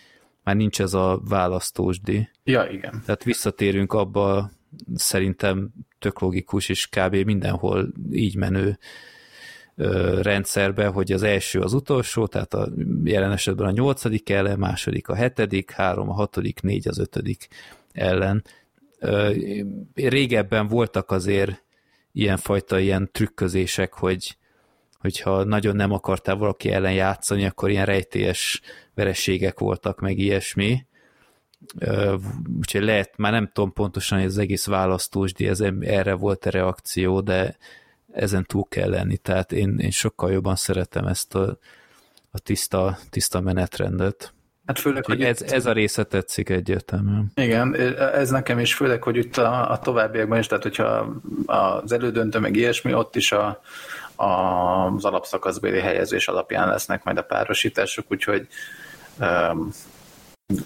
már 0.43 0.55
nincs 0.55 0.81
ez 0.81 0.93
a 0.93 1.21
választósdi. 1.23 2.29
Ja, 2.43 2.67
igen. 2.71 3.01
Tehát 3.05 3.23
visszatérünk 3.23 3.93
abba 3.93 4.51
szerintem 4.95 5.69
tök 5.99 6.19
logikus, 6.19 6.69
és 6.69 6.87
kb. 6.87 7.15
mindenhol 7.15 7.91
így 8.11 8.35
menő 8.35 8.77
rendszerbe, 10.21 10.87
hogy 10.87 11.11
az 11.11 11.23
első 11.23 11.59
az 11.59 11.73
utolsó, 11.73 12.27
tehát 12.27 12.53
a 12.53 12.69
jelen 13.03 13.31
esetben 13.31 13.67
a 13.67 13.71
nyolcadik 13.71 14.29
ellen, 14.29 14.59
második 14.59 15.07
a 15.07 15.15
hetedik, 15.15 15.71
három 15.71 16.09
a 16.09 16.13
hatodik, 16.13 16.61
négy 16.61 16.87
az 16.87 16.99
ötödik 16.99 17.47
ellen. 17.91 18.43
Régebben 19.93 20.67
voltak 20.67 21.11
azért 21.11 21.63
ilyenfajta 22.11 22.79
ilyen 22.79 23.09
trükközések, 23.11 23.93
hogy 23.93 24.37
hogyha 24.99 25.43
nagyon 25.43 25.75
nem 25.75 25.91
akartál 25.91 26.35
valaki 26.35 26.71
ellen 26.71 26.93
játszani, 26.93 27.45
akkor 27.45 27.69
ilyen 27.69 27.85
rejtélyes 27.85 28.61
verességek 28.93 29.59
voltak, 29.59 29.99
meg 29.99 30.17
ilyesmi. 30.17 30.85
Úgyhogy 32.57 32.83
lehet, 32.83 33.17
már 33.17 33.31
nem 33.31 33.49
tudom 33.53 33.73
pontosan, 33.73 34.17
hogy 34.17 34.27
az 34.27 34.37
egész 34.37 34.65
választósdi, 34.65 35.47
ez 35.47 35.61
erre 35.79 36.13
volt 36.13 36.45
a 36.45 36.49
reakció, 36.49 37.21
de 37.21 37.57
ezen 38.17 38.45
túl 38.45 38.65
kell 38.69 38.89
lenni, 38.89 39.17
tehát 39.17 39.51
én, 39.51 39.77
én 39.79 39.91
sokkal 39.91 40.31
jobban 40.31 40.55
szeretem 40.55 41.05
ezt 41.05 41.35
a, 41.35 41.57
a 42.31 42.39
tiszta, 42.39 42.97
tiszta 43.09 43.41
menetrendet. 43.41 44.33
Hát 44.65 44.79
főleg, 44.79 45.05
hogy 45.05 45.21
ez, 45.21 45.41
itt... 45.41 45.51
ez 45.51 45.65
a 45.65 45.71
része 45.71 46.03
tetszik 46.03 46.49
egyértelműen. 46.49 47.31
Igen, 47.35 47.75
ez 47.97 48.29
nekem 48.29 48.59
is 48.59 48.73
főleg, 48.73 49.03
hogy 49.03 49.15
itt 49.15 49.37
a, 49.37 49.71
a 49.71 49.79
továbbiakban 49.79 50.39
is, 50.39 50.47
tehát 50.47 50.63
hogyha 50.63 51.21
az 51.45 51.91
elődöntő 51.91 52.39
meg 52.39 52.55
ilyesmi, 52.55 52.93
ott 52.93 53.15
is 53.15 53.31
a, 53.31 53.61
a, 54.15 54.25
az 54.25 55.05
alapszakaszbéli 55.05 55.79
helyezés 55.79 56.27
alapján 56.27 56.67
lesznek 56.67 57.03
majd 57.03 57.17
a 57.17 57.21
párosítások, 57.21 58.05
úgyhogy 58.09 58.47
um, 59.19 59.71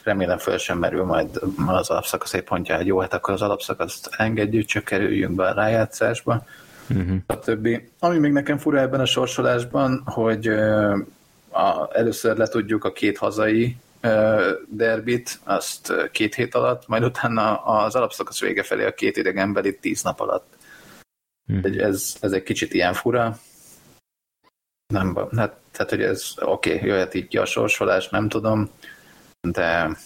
remélem 0.03 0.37
föl 0.37 0.57
sem 0.57 0.77
merül 0.77 1.03
majd 1.03 1.39
az 1.67 1.89
alapszakasz 1.89 2.33
egy 2.33 2.43
pontja, 2.43 2.75
hogy 2.75 2.85
jó, 2.85 2.99
hát 2.99 3.13
akkor 3.13 3.33
az 3.33 3.41
alapszakaszt 3.41 4.09
engedjük, 4.17 4.65
csak 4.65 4.83
kerüljünk 4.83 5.35
be 5.35 5.47
a 5.47 5.53
rájátszásba 5.53 6.45
uh-huh. 6.95 7.17
stb. 7.27 7.81
Ami 7.99 8.17
még 8.17 8.31
nekem 8.31 8.57
fura 8.57 8.79
ebben 8.79 8.99
a 8.99 9.05
sorsolásban, 9.05 10.01
hogy 10.05 10.47
a, 11.49 11.89
először 11.91 12.37
letudjuk 12.37 12.83
a 12.83 12.91
két 12.91 13.17
hazai 13.17 13.77
derbit, 14.67 15.39
azt 15.43 15.93
két 16.11 16.35
hét 16.35 16.55
alatt, 16.55 16.87
majd 16.87 17.03
utána 17.03 17.57
az 17.57 17.95
alapszakasz 17.95 18.39
vége 18.39 18.63
felé 18.63 18.85
a 18.85 18.93
két 18.93 19.17
idegenbeli 19.17 19.77
tíz 19.77 20.03
nap 20.03 20.19
alatt. 20.19 20.57
Uh-huh. 21.47 21.83
Ez, 21.83 22.15
ez 22.21 22.31
egy 22.31 22.43
kicsit 22.43 22.73
ilyen 22.73 22.93
fura. 22.93 23.39
Nem, 24.87 25.15
hát, 25.35 25.55
tehát, 25.71 25.89
hogy 25.89 26.01
ez 26.01 26.33
oké, 26.39 26.75
okay, 26.75 26.87
jöhet 26.87 27.13
így 27.13 27.27
ki 27.27 27.37
a 27.37 27.45
sorsolás, 27.45 28.09
nem 28.09 28.29
tudom, 28.29 28.69
de 29.41 29.97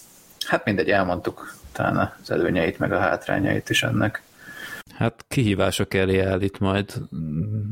hát 0.47 0.65
mindegy, 0.65 0.89
elmondtuk 0.89 1.55
talán 1.71 2.15
az 2.21 2.31
előnyeit, 2.31 2.79
meg 2.79 2.91
a 2.91 2.99
hátrányait 2.99 3.69
is 3.69 3.83
ennek. 3.83 4.21
Hát 4.95 5.25
kihívások 5.27 5.93
elé 5.93 6.19
állít 6.19 6.59
majd, 6.59 6.93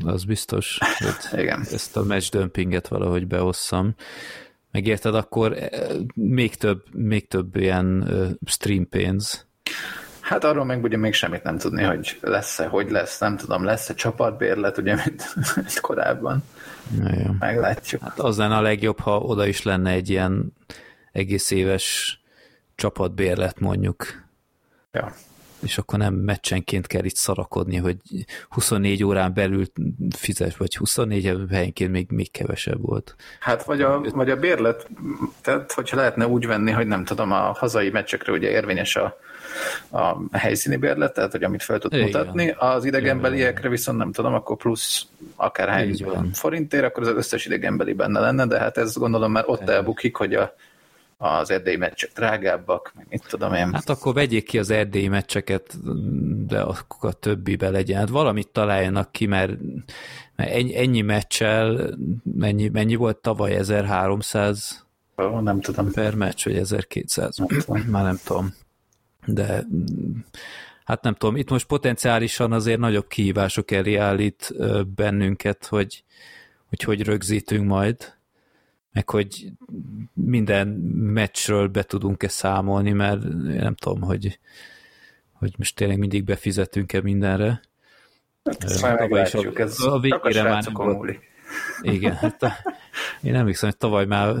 az 0.04 0.24
biztos, 0.24 0.78
hogy 0.98 1.14
Igen. 1.40 1.66
ezt 1.72 1.96
a 1.96 2.04
match 2.04 2.30
dömpinget 2.30 2.88
valahogy 2.88 3.26
beosszam. 3.26 3.94
Megérted, 4.70 5.14
akkor 5.14 5.52
eh, 5.52 5.68
még 6.14 6.54
több, 6.54 6.82
még 6.92 7.28
több 7.28 7.56
ilyen 7.56 8.08
stream 8.46 8.88
pénz. 8.88 9.46
Hát 10.20 10.44
arról 10.44 10.64
meg 10.64 10.82
ugye 10.82 10.96
még 10.96 11.12
semmit 11.12 11.42
nem 11.42 11.58
tudni, 11.58 11.82
hogy 11.82 12.18
lesz-e, 12.20 12.66
hogy 12.66 12.90
lesz, 12.90 13.18
nem 13.18 13.36
tudom, 13.36 13.64
lesz-e 13.64 13.94
csapatbérlet, 13.94 14.78
ugye, 14.78 14.94
mint, 14.94 15.34
mint 15.56 15.80
korábban. 15.80 16.42
Ja, 16.98 17.36
Meglátjuk. 17.38 18.02
Hát 18.02 18.18
az 18.18 18.36
lenne 18.36 18.56
a 18.56 18.60
legjobb, 18.60 19.00
ha 19.00 19.18
oda 19.18 19.46
is 19.46 19.62
lenne 19.62 19.90
egy 19.90 20.10
ilyen 20.10 20.52
egész 21.12 21.50
éves 21.50 22.18
csapatbérlet 22.74 23.60
mondjuk. 23.60 24.22
Ja 24.92 25.14
és 25.64 25.78
akkor 25.78 25.98
nem 25.98 26.14
meccsenként 26.14 26.86
kell 26.86 27.04
itt 27.04 27.16
szarakodni, 27.16 27.76
hogy 27.76 27.96
24 28.48 29.04
órán 29.04 29.34
belül 29.34 29.64
fizes, 30.16 30.56
vagy 30.56 30.76
24 30.76 31.46
helyenként 31.50 31.90
még, 31.90 32.10
még 32.10 32.30
kevesebb 32.30 32.80
volt. 32.82 33.14
Hát 33.40 33.64
vagy 33.64 33.82
a, 33.82 34.00
vagy 34.00 34.30
a 34.30 34.36
bérlet, 34.36 34.88
tehát 35.40 35.72
hogyha 35.72 35.96
lehetne 35.96 36.26
úgy 36.26 36.46
venni, 36.46 36.70
hogy 36.70 36.86
nem 36.86 37.04
tudom, 37.04 37.32
a 37.32 37.52
hazai 37.52 37.90
meccsekre 37.90 38.32
ugye 38.32 38.50
érvényes 38.50 38.96
a, 38.96 39.18
a 39.90 40.36
helyszíni 40.36 40.76
bérlet, 40.76 41.14
tehát 41.14 41.30
hogy 41.30 41.44
amit 41.44 41.62
fel 41.62 41.78
tud 41.78 41.92
Igen. 41.92 42.04
mutatni, 42.04 42.54
az 42.58 42.84
idegenbeliekre 42.84 43.68
viszont 43.68 43.98
nem 43.98 44.12
tudom, 44.12 44.34
akkor 44.34 44.56
plusz 44.56 45.06
akárhány 45.36 46.06
forintért, 46.32 46.84
akkor 46.84 47.02
az 47.02 47.08
összes 47.08 47.46
idegenbeli 47.46 47.92
benne 47.92 48.20
lenne, 48.20 48.46
de 48.46 48.58
hát 48.58 48.78
ez 48.78 48.96
gondolom 48.96 49.32
már 49.32 49.44
ott 49.46 49.68
elbukik, 49.68 50.16
hogy 50.16 50.34
a 50.34 50.54
az 51.16 51.50
erdélyi 51.50 51.76
meccsek 51.76 52.12
drágábbak, 52.12 52.92
meg 52.96 53.06
mit 53.08 53.26
tudom 53.28 53.54
én. 53.54 53.72
Hát 53.72 53.88
akkor 53.88 54.14
vegyék 54.14 54.44
ki 54.44 54.58
az 54.58 54.70
erdélyi 54.70 55.08
meccseket, 55.08 55.76
de 56.46 56.60
akkor 56.60 57.10
a 57.10 57.12
többibe 57.12 57.70
legyen. 57.70 57.98
Hát 57.98 58.08
valamit 58.08 58.48
találjanak 58.48 59.12
ki, 59.12 59.26
mert, 59.26 59.52
mert 60.36 60.50
ennyi, 60.50 60.76
ennyi 60.76 61.00
meccsel, 61.00 61.94
mennyi, 62.36 62.68
mennyi 62.68 62.94
volt 62.94 63.16
tavaly 63.16 63.54
1300 63.54 64.86
oh, 65.16 65.40
nem 65.40 65.60
tudom. 65.60 65.92
per 65.92 66.14
meccs, 66.14 66.44
vagy 66.44 66.56
1200, 66.56 67.36
nem 67.36 67.46
tudom. 67.46 67.82
már 67.82 68.04
nem 68.04 68.18
tudom. 68.24 68.54
De 69.26 69.66
hát 70.84 71.02
nem 71.02 71.14
tudom, 71.14 71.36
itt 71.36 71.50
most 71.50 71.66
potenciálisan 71.66 72.52
azért 72.52 72.78
nagyobb 72.78 73.06
kihívások 73.06 73.70
elé 73.70 73.96
állít 73.96 74.54
bennünket, 74.94 75.66
hogy 75.66 76.04
hogy, 76.68 76.82
hogy 76.82 77.02
rögzítünk 77.02 77.66
majd, 77.66 78.14
meg 78.94 79.08
hogy 79.10 79.52
minden 80.12 80.68
meccsről 80.94 81.68
be 81.68 81.82
tudunk-e 81.82 82.28
számolni, 82.28 82.92
mert 82.92 83.22
nem 83.42 83.74
tudom, 83.74 84.00
hogy, 84.00 84.38
hogy 85.32 85.54
most 85.58 85.76
tényleg 85.76 85.98
mindig 85.98 86.24
befizetünk-e 86.24 87.00
mindenre. 87.00 87.60
Hát 88.44 88.64
ezt 88.64 88.82
már 88.82 88.98
meglátjuk, 88.98 89.58
ez 89.58 89.80
a 89.80 89.98
végére 89.98 90.42
már 90.42 90.64
nem 90.64 90.72
volt. 90.74 91.18
Igen, 91.80 92.14
hát 92.14 92.42
a, 92.42 92.52
én 93.22 93.32
nem 93.32 93.46
hiszem, 93.46 93.68
hogy 93.68 93.78
tavaly 93.78 94.04
már 94.06 94.34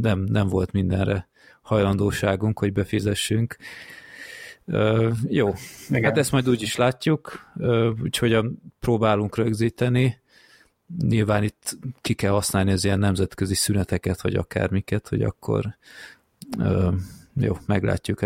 nem, 0.00 0.20
nem 0.20 0.48
volt 0.48 0.72
mindenre 0.72 1.28
hajlandóságunk, 1.62 2.58
hogy 2.58 2.72
befizessünk. 2.72 3.56
Uh, 4.64 5.12
jó, 5.28 5.52
Igen. 5.88 6.02
hát 6.02 6.18
ezt 6.18 6.32
majd 6.32 6.48
úgy 6.48 6.62
is 6.62 6.76
látjuk, 6.76 7.50
uh, 7.54 7.90
úgyhogy 8.02 8.38
próbálunk 8.80 9.36
rögzíteni. 9.36 10.20
Nyilván 10.98 11.42
itt 11.42 11.76
ki 12.00 12.14
kell 12.14 12.32
használni 12.32 12.72
az 12.72 12.84
ilyen 12.84 12.98
nemzetközi 12.98 13.54
szüneteket, 13.54 14.22
vagy 14.22 14.34
akármiket, 14.34 15.08
hogy 15.08 15.22
akkor 15.22 15.76
uh, 16.58 16.94
jó, 17.40 17.56
meglátjuk, 17.66 18.20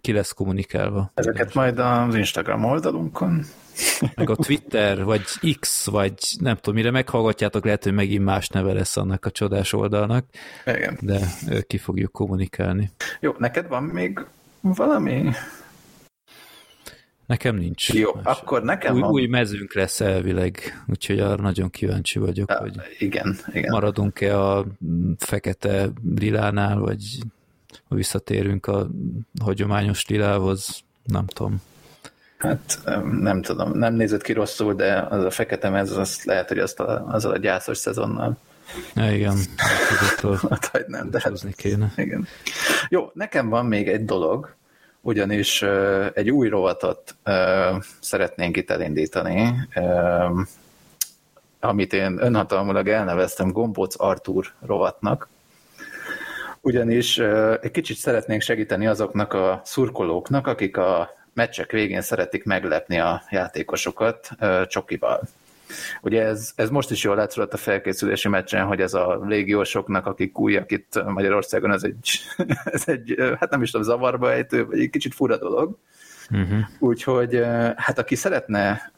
ki 0.00 0.12
lesz 0.12 0.32
kommunikálva. 0.32 1.10
Ezeket 1.14 1.54
majd 1.54 1.78
az 1.78 2.14
Instagram 2.14 2.64
oldalunkon. 2.64 3.44
Meg 4.14 4.30
a 4.30 4.36
Twitter, 4.36 5.04
vagy 5.04 5.22
X, 5.60 5.86
vagy 5.86 6.14
nem 6.38 6.56
tudom, 6.56 6.74
mire 6.74 6.90
meghallgatjátok, 6.90 7.64
lehet, 7.64 7.84
hogy 7.84 7.92
megint 7.92 8.24
más 8.24 8.48
neve 8.48 8.72
lesz 8.72 8.96
annak 8.96 9.24
a 9.24 9.30
csodás 9.30 9.72
oldalnak. 9.72 10.24
Igen. 10.66 10.98
De 11.00 11.20
ki 11.66 11.78
fogjuk 11.78 12.12
kommunikálni. 12.12 12.90
Jó, 13.20 13.34
neked 13.38 13.68
van 13.68 13.82
még 13.82 14.26
valami? 14.60 15.30
Nekem 17.32 17.56
nincs. 17.56 17.92
Jó, 17.92 18.10
más. 18.22 18.38
akkor 18.38 18.62
nekem 18.62 18.94
új, 18.94 19.00
van. 19.00 19.10
Új 19.10 19.26
mezőnk 19.26 19.74
lesz 19.74 20.00
elvileg, 20.00 20.82
úgyhogy 20.86 21.20
arra 21.20 21.42
nagyon 21.42 21.70
kíváncsi 21.70 22.18
vagyok, 22.18 22.50
ja, 22.50 22.58
hogy 22.58 22.74
igen, 22.98 23.36
igen. 23.52 23.70
maradunk-e 23.70 24.40
a 24.40 24.64
fekete 25.18 25.88
lilánál, 26.16 26.78
vagy 26.78 27.18
visszatérünk 27.88 28.66
a 28.66 28.88
hagyományos 29.40 30.06
lilához, 30.06 30.82
nem 31.04 31.26
tudom. 31.26 31.62
Hát 32.38 32.80
nem 33.20 33.42
tudom, 33.42 33.78
nem 33.78 33.94
nézett 33.94 34.22
ki 34.22 34.32
rosszul, 34.32 34.74
de 34.74 35.06
az 35.10 35.24
a 35.24 35.30
fekete 35.30 35.68
mez, 35.68 35.96
az 35.96 36.24
lehet, 36.24 36.48
hogy 36.48 36.58
azt 36.58 36.80
a, 36.80 37.06
azzal 37.06 37.32
a 37.32 37.38
gyászos 37.38 37.78
szezonnal 37.78 38.36
Ja, 38.94 39.12
igen. 39.12 39.36
hát, 40.50 40.66
hogy 40.66 40.84
nem, 40.86 41.10
de 41.10 41.20
hát, 41.22 41.54
kéne. 41.56 41.92
Igen. 41.96 42.26
Jó, 42.88 43.10
nekem 43.14 43.48
van 43.48 43.66
még 43.66 43.88
egy 43.88 44.04
dolog, 44.04 44.54
ugyanis 45.02 45.62
egy 46.14 46.30
új 46.30 46.48
rovatot 46.48 47.14
szeretnénk 48.00 48.56
itt 48.56 48.70
elindítani, 48.70 49.54
amit 51.60 51.92
én 51.92 52.18
önhatalmulag 52.20 52.88
elneveztem 52.88 53.52
Gombóc 53.52 54.00
Artúr 54.00 54.52
rovatnak, 54.66 55.28
ugyanis 56.60 57.18
egy 57.60 57.70
kicsit 57.70 57.96
szeretnénk 57.96 58.42
segíteni 58.42 58.86
azoknak 58.86 59.32
a 59.32 59.60
szurkolóknak, 59.64 60.46
akik 60.46 60.76
a 60.76 61.10
meccsek 61.34 61.70
végén 61.70 62.00
szeretik 62.00 62.44
meglepni 62.44 62.98
a 62.98 63.22
játékosokat 63.30 64.28
csokival. 64.66 65.20
Ugye 66.02 66.22
ez, 66.22 66.52
ez 66.56 66.70
most 66.70 66.90
is 66.90 67.04
jól 67.04 67.16
látszott 67.16 67.52
a 67.52 67.56
felkészülési 67.56 68.28
meccsen, 68.28 68.66
hogy 68.66 68.80
ez 68.80 68.94
a 68.94 69.20
légiósoknak, 69.24 70.06
akik 70.06 70.38
újak 70.38 70.70
itt 70.70 71.02
Magyarországon, 71.04 71.72
ez 71.72 71.82
egy, 71.82 72.20
ez 72.64 72.82
egy 72.86 73.14
hát 73.38 73.50
nem 73.50 73.62
is 73.62 73.70
tudom, 73.70 73.86
zavarba 73.86 74.32
ejtő, 74.32 74.66
vagy 74.66 74.80
egy 74.80 74.90
kicsit 74.90 75.14
fura 75.14 75.36
dolog. 75.36 75.76
Uh-huh. 76.30 76.58
Úgyhogy 76.78 77.42
hát 77.76 77.98
aki 77.98 78.14
szeretne, 78.14 78.92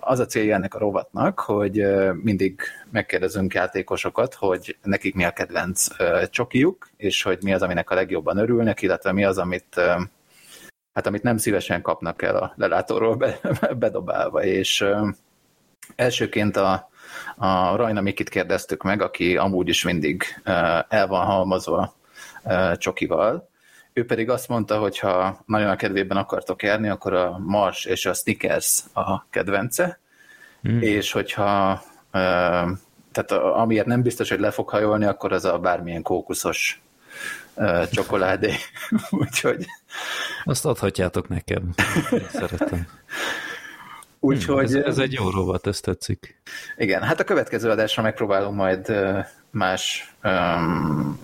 az 0.00 0.18
a 0.18 0.26
célja 0.26 0.54
ennek 0.54 0.74
a 0.74 0.78
rovatnak, 0.78 1.40
hogy 1.40 1.86
mindig 2.22 2.60
megkérdezünk 2.90 3.54
játékosokat, 3.54 4.34
hogy 4.34 4.76
nekik 4.82 5.14
mi 5.14 5.24
a 5.24 5.30
kedvenc 5.30 5.86
csokiuk, 6.30 6.88
és 6.96 7.22
hogy 7.22 7.38
mi 7.42 7.52
az, 7.52 7.62
aminek 7.62 7.90
a 7.90 7.94
legjobban 7.94 8.36
örülnek, 8.36 8.82
illetve 8.82 9.12
mi 9.12 9.24
az, 9.24 9.38
amit 9.38 9.80
hát 10.92 11.06
amit 11.06 11.22
nem 11.22 11.36
szívesen 11.36 11.82
kapnak 11.82 12.22
el 12.22 12.36
a 12.36 12.52
lelátóról 12.56 13.14
be, 13.14 13.40
bedobálva, 13.78 14.44
és 14.44 14.84
Elsőként 15.96 16.56
a, 16.56 16.90
a 17.36 17.76
Rajna 17.76 18.00
Mikit 18.00 18.28
kérdeztük 18.28 18.82
meg, 18.82 19.02
aki 19.02 19.36
amúgy 19.36 19.68
is 19.68 19.84
mindig 19.84 20.24
el 20.88 21.06
van 21.06 21.26
halmazva 21.26 21.94
csokival. 22.76 23.48
Ő 23.92 24.06
pedig 24.06 24.30
azt 24.30 24.48
mondta, 24.48 24.78
hogy 24.78 24.98
ha 24.98 25.42
nagyon 25.46 25.68
a 25.68 25.76
kedvében 25.76 26.16
akartok 26.16 26.62
járni, 26.62 26.88
akkor 26.88 27.14
a 27.14 27.38
Mars 27.38 27.84
és 27.84 28.06
a 28.06 28.12
Snickers 28.12 28.82
a 28.92 29.28
kedvence, 29.30 29.98
mm. 30.68 30.80
és 30.80 31.12
hogyha 31.12 31.82
tehát 33.12 33.30
amiért 33.32 33.86
nem 33.86 34.02
biztos, 34.02 34.28
hogy 34.28 34.40
le 34.40 34.50
fog 34.50 34.68
hajolni, 34.68 35.04
akkor 35.04 35.32
az 35.32 35.44
a 35.44 35.58
bármilyen 35.58 36.02
kókuszos 36.02 36.82
csokoládé. 37.90 38.54
Úgyhogy... 39.10 39.66
Azt 40.44 40.64
adhatjátok 40.64 41.28
nekem. 41.28 41.74
Szeretem. 42.32 42.86
Úgyhogy... 44.24 44.70
Hmm, 44.70 44.80
ez, 44.80 44.86
ez 44.86 44.98
egy 44.98 45.12
jó 45.12 45.30
rovat, 45.30 45.66
ez 45.66 45.80
tetszik. 45.80 46.40
Igen, 46.76 47.02
hát 47.02 47.20
a 47.20 47.24
következő 47.24 47.70
adásra 47.70 48.02
megpróbálom 48.02 48.54
majd 48.54 48.92
más 49.50 50.14
um, 50.24 51.18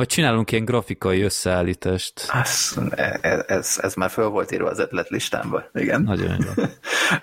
vagy 0.00 0.08
csinálunk 0.08 0.52
ilyen 0.52 0.64
grafikai 0.64 1.22
összeállítást. 1.22 2.30
Ez, 2.42 2.74
ez, 3.20 3.44
ez, 3.46 3.78
ez 3.82 3.94
már 3.94 4.10
föl 4.10 4.28
volt 4.28 4.52
írva 4.52 4.68
az 4.68 4.78
ötletlistámba, 4.78 5.64
igen. 5.74 6.02
Nagyon 6.02 6.46
jó. 6.56 6.64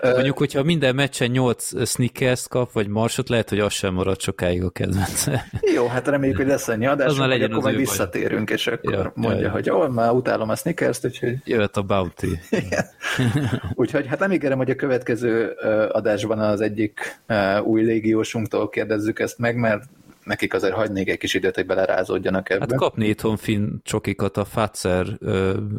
Mondjuk, 0.12 0.38
hogyha 0.38 0.62
minden 0.62 0.94
meccsen 0.94 1.30
8 1.30 1.88
sneakers 1.88 2.48
kap, 2.48 2.72
vagy 2.72 2.88
marsot, 2.88 3.28
lehet, 3.28 3.48
hogy 3.48 3.58
az 3.58 3.72
sem 3.72 3.94
marad 3.94 4.20
sokáig 4.20 4.64
a 4.64 4.70
kedvence. 4.70 5.44
Jó, 5.74 5.86
hát 5.86 6.08
reméljük, 6.08 6.36
hogy 6.36 6.46
lesz 6.46 6.68
annyi 6.68 6.86
adás, 6.86 7.18
hogy 7.18 7.28
legyen 7.28 7.50
akkor 7.50 7.62
majd 7.62 7.76
visszatérünk, 7.76 8.50
és 8.50 8.66
akkor 8.66 8.92
ja, 8.92 9.12
mondja, 9.14 9.46
ja, 9.46 9.50
hogy 9.50 9.70
ó, 9.70 9.88
már 9.88 10.10
utálom 10.10 10.48
a 10.48 10.56
sneakers 10.56 10.98
úgyhogy... 11.02 11.36
Jöhet 11.44 11.76
a 11.76 11.82
bounty. 11.82 12.40
úgyhogy 13.74 14.06
hát 14.06 14.18
nem 14.18 14.32
ígérem, 14.32 14.58
hogy 14.58 14.70
a 14.70 14.74
következő 14.74 15.48
adásban 15.92 16.38
az 16.38 16.60
egyik 16.60 17.20
új 17.64 17.82
légiósunktól 17.82 18.68
kérdezzük 18.68 19.18
ezt 19.18 19.38
meg, 19.38 19.56
mert 19.56 19.82
nekik 20.28 20.54
azért 20.54 20.74
hagynék 20.74 21.08
egy 21.08 21.18
kis 21.18 21.34
időt, 21.34 21.54
hogy 21.54 21.66
belerázódjanak 21.66 22.50
ebbe. 22.50 22.66
Hát 22.68 22.74
kapni 22.74 23.06
itthon 23.06 23.36
finn 23.36 23.78
csokikat, 23.82 24.36
a 24.36 24.44
Fazer 24.44 25.06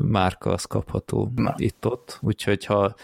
márka 0.07 0.51
az 0.51 0.63
kapható 0.63 1.31
itt-ott, 1.57 2.17
úgyhogy 2.21 2.65
ha 2.65 2.95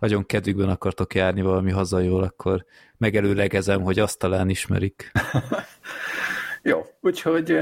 nagyon 0.00 0.26
kedvükben 0.26 0.68
akartok 0.68 1.14
járni 1.14 1.42
valami 1.42 1.70
hazajól, 1.70 2.22
akkor 2.22 2.64
megelőlegezem, 2.96 3.82
hogy 3.82 3.98
azt 3.98 4.18
talán 4.18 4.48
ismerik. 4.48 5.12
jó, 6.70 6.86
úgyhogy... 7.00 7.58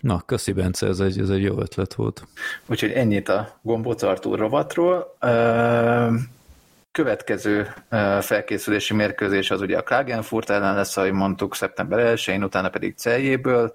Na, 0.00 0.22
köszi 0.26 0.52
Bence, 0.52 0.86
ez 0.86 1.00
egy, 1.00 1.18
ez 1.18 1.28
egy 1.28 1.42
jó 1.42 1.60
ötlet 1.60 1.94
volt. 1.94 2.26
Úgyhogy 2.66 2.90
ennyit 2.90 3.28
a 3.28 3.58
Gombóc 3.62 4.02
Artúr 4.02 4.38
rovatról 4.38 5.16
következő 6.92 7.74
felkészülési 8.20 8.94
mérkőzés 8.94 9.50
az 9.50 9.60
ugye 9.60 9.78
a 9.78 9.82
Klagenfurt 9.82 10.50
ellen 10.50 10.74
lesz, 10.74 10.96
ahogy 10.96 11.12
mondtuk, 11.12 11.54
szeptember 11.54 12.16
1-én, 12.16 12.44
utána 12.44 12.68
pedig 12.68 12.94
Celjéből. 12.96 13.74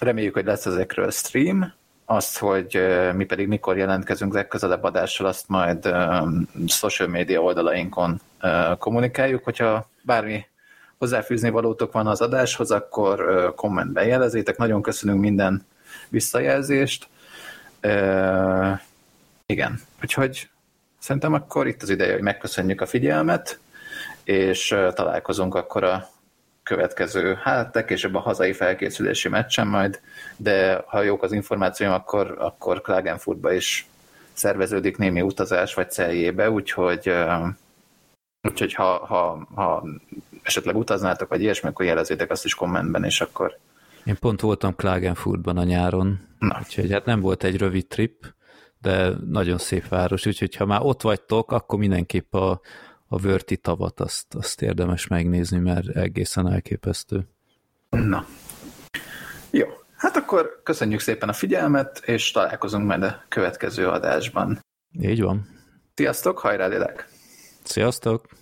Reméljük, 0.00 0.34
hogy 0.34 0.44
lesz 0.44 0.66
ezekről 0.66 1.10
stream, 1.10 1.72
azt, 2.04 2.38
hogy 2.38 2.86
mi 3.14 3.24
pedig 3.24 3.48
mikor 3.48 3.76
jelentkezünk 3.76 4.34
legközelebb 4.34 4.82
adással, 4.82 5.26
azt 5.26 5.48
majd 5.48 5.94
social 6.66 7.08
media 7.08 7.42
oldalainkon 7.42 8.20
kommunikáljuk, 8.78 9.44
hogyha 9.44 9.88
bármi 10.02 10.46
hozzáfűzni 10.98 11.50
valótok 11.50 11.92
van 11.92 12.06
az 12.06 12.20
adáshoz, 12.20 12.70
akkor 12.70 13.52
kommentben 13.56 14.06
jelezétek. 14.06 14.56
Nagyon 14.56 14.82
köszönünk 14.82 15.20
minden 15.20 15.66
visszajelzést. 16.08 17.08
Igen, 19.46 19.80
úgyhogy 20.02 20.50
Szerintem 21.02 21.32
akkor 21.32 21.66
itt 21.66 21.82
az 21.82 21.90
ideje, 21.90 22.12
hogy 22.12 22.22
megköszönjük 22.22 22.80
a 22.80 22.86
figyelmet, 22.86 23.58
és 24.24 24.68
találkozunk 24.94 25.54
akkor 25.54 25.84
a 25.84 26.08
következő, 26.62 27.38
hát 27.42 27.74
legkésőbb 27.74 28.14
a 28.14 28.20
hazai 28.20 28.52
felkészülési 28.52 29.28
meccsen 29.28 29.66
majd, 29.66 30.00
de 30.36 30.84
ha 30.86 31.02
jók 31.02 31.22
az 31.22 31.32
információim, 31.32 31.92
akkor, 31.92 32.36
akkor 32.38 32.80
Klagenfurtba 32.80 33.52
is 33.52 33.86
szerveződik 34.32 34.96
némi 34.96 35.20
utazás, 35.20 35.74
vagy 35.74 35.90
celjébe, 35.90 36.50
úgyhogy, 36.50 37.12
úgyhogy 38.48 38.74
ha, 38.74 39.06
ha, 39.06 39.46
ha 39.54 39.84
esetleg 40.42 40.76
utaznátok, 40.76 41.28
vagy 41.28 41.42
ilyesmi, 41.42 41.68
akkor 41.68 41.84
jelezzétek 41.84 42.30
azt 42.30 42.44
is 42.44 42.54
kommentben, 42.54 43.04
és 43.04 43.20
akkor... 43.20 43.58
Én 44.04 44.16
pont 44.20 44.40
voltam 44.40 44.76
Klagenfurtban 44.76 45.56
a 45.56 45.64
nyáron, 45.64 46.20
Na. 46.38 46.58
úgyhogy 46.62 46.92
hát 46.92 47.04
nem 47.04 47.20
volt 47.20 47.44
egy 47.44 47.56
rövid 47.56 47.86
trip, 47.86 48.34
de 48.82 49.12
nagyon 49.30 49.58
szép 49.58 49.88
város, 49.88 50.26
úgyhogy 50.26 50.56
ha 50.56 50.66
már 50.66 50.80
ott 50.82 51.02
vagytok, 51.02 51.52
akkor 51.52 51.78
mindenképp 51.78 52.34
a, 52.34 52.60
a 53.06 53.18
Vörti 53.18 53.56
tavat 53.56 54.00
azt, 54.00 54.34
azt 54.34 54.62
érdemes 54.62 55.06
megnézni, 55.06 55.58
mert 55.58 55.88
egészen 55.88 56.52
elképesztő. 56.52 57.28
Na. 57.90 58.26
Jó, 59.50 59.66
hát 59.96 60.16
akkor 60.16 60.60
köszönjük 60.62 61.00
szépen 61.00 61.28
a 61.28 61.32
figyelmet, 61.32 62.02
és 62.04 62.30
találkozunk 62.30 62.86
majd 62.86 63.02
a 63.02 63.22
következő 63.28 63.88
adásban. 63.88 64.60
Így 65.00 65.22
van. 65.22 65.48
Sziasztok, 65.94 66.38
hajrá 66.38 66.66
lélek! 66.66 67.08
Sziasztok! 67.62 68.40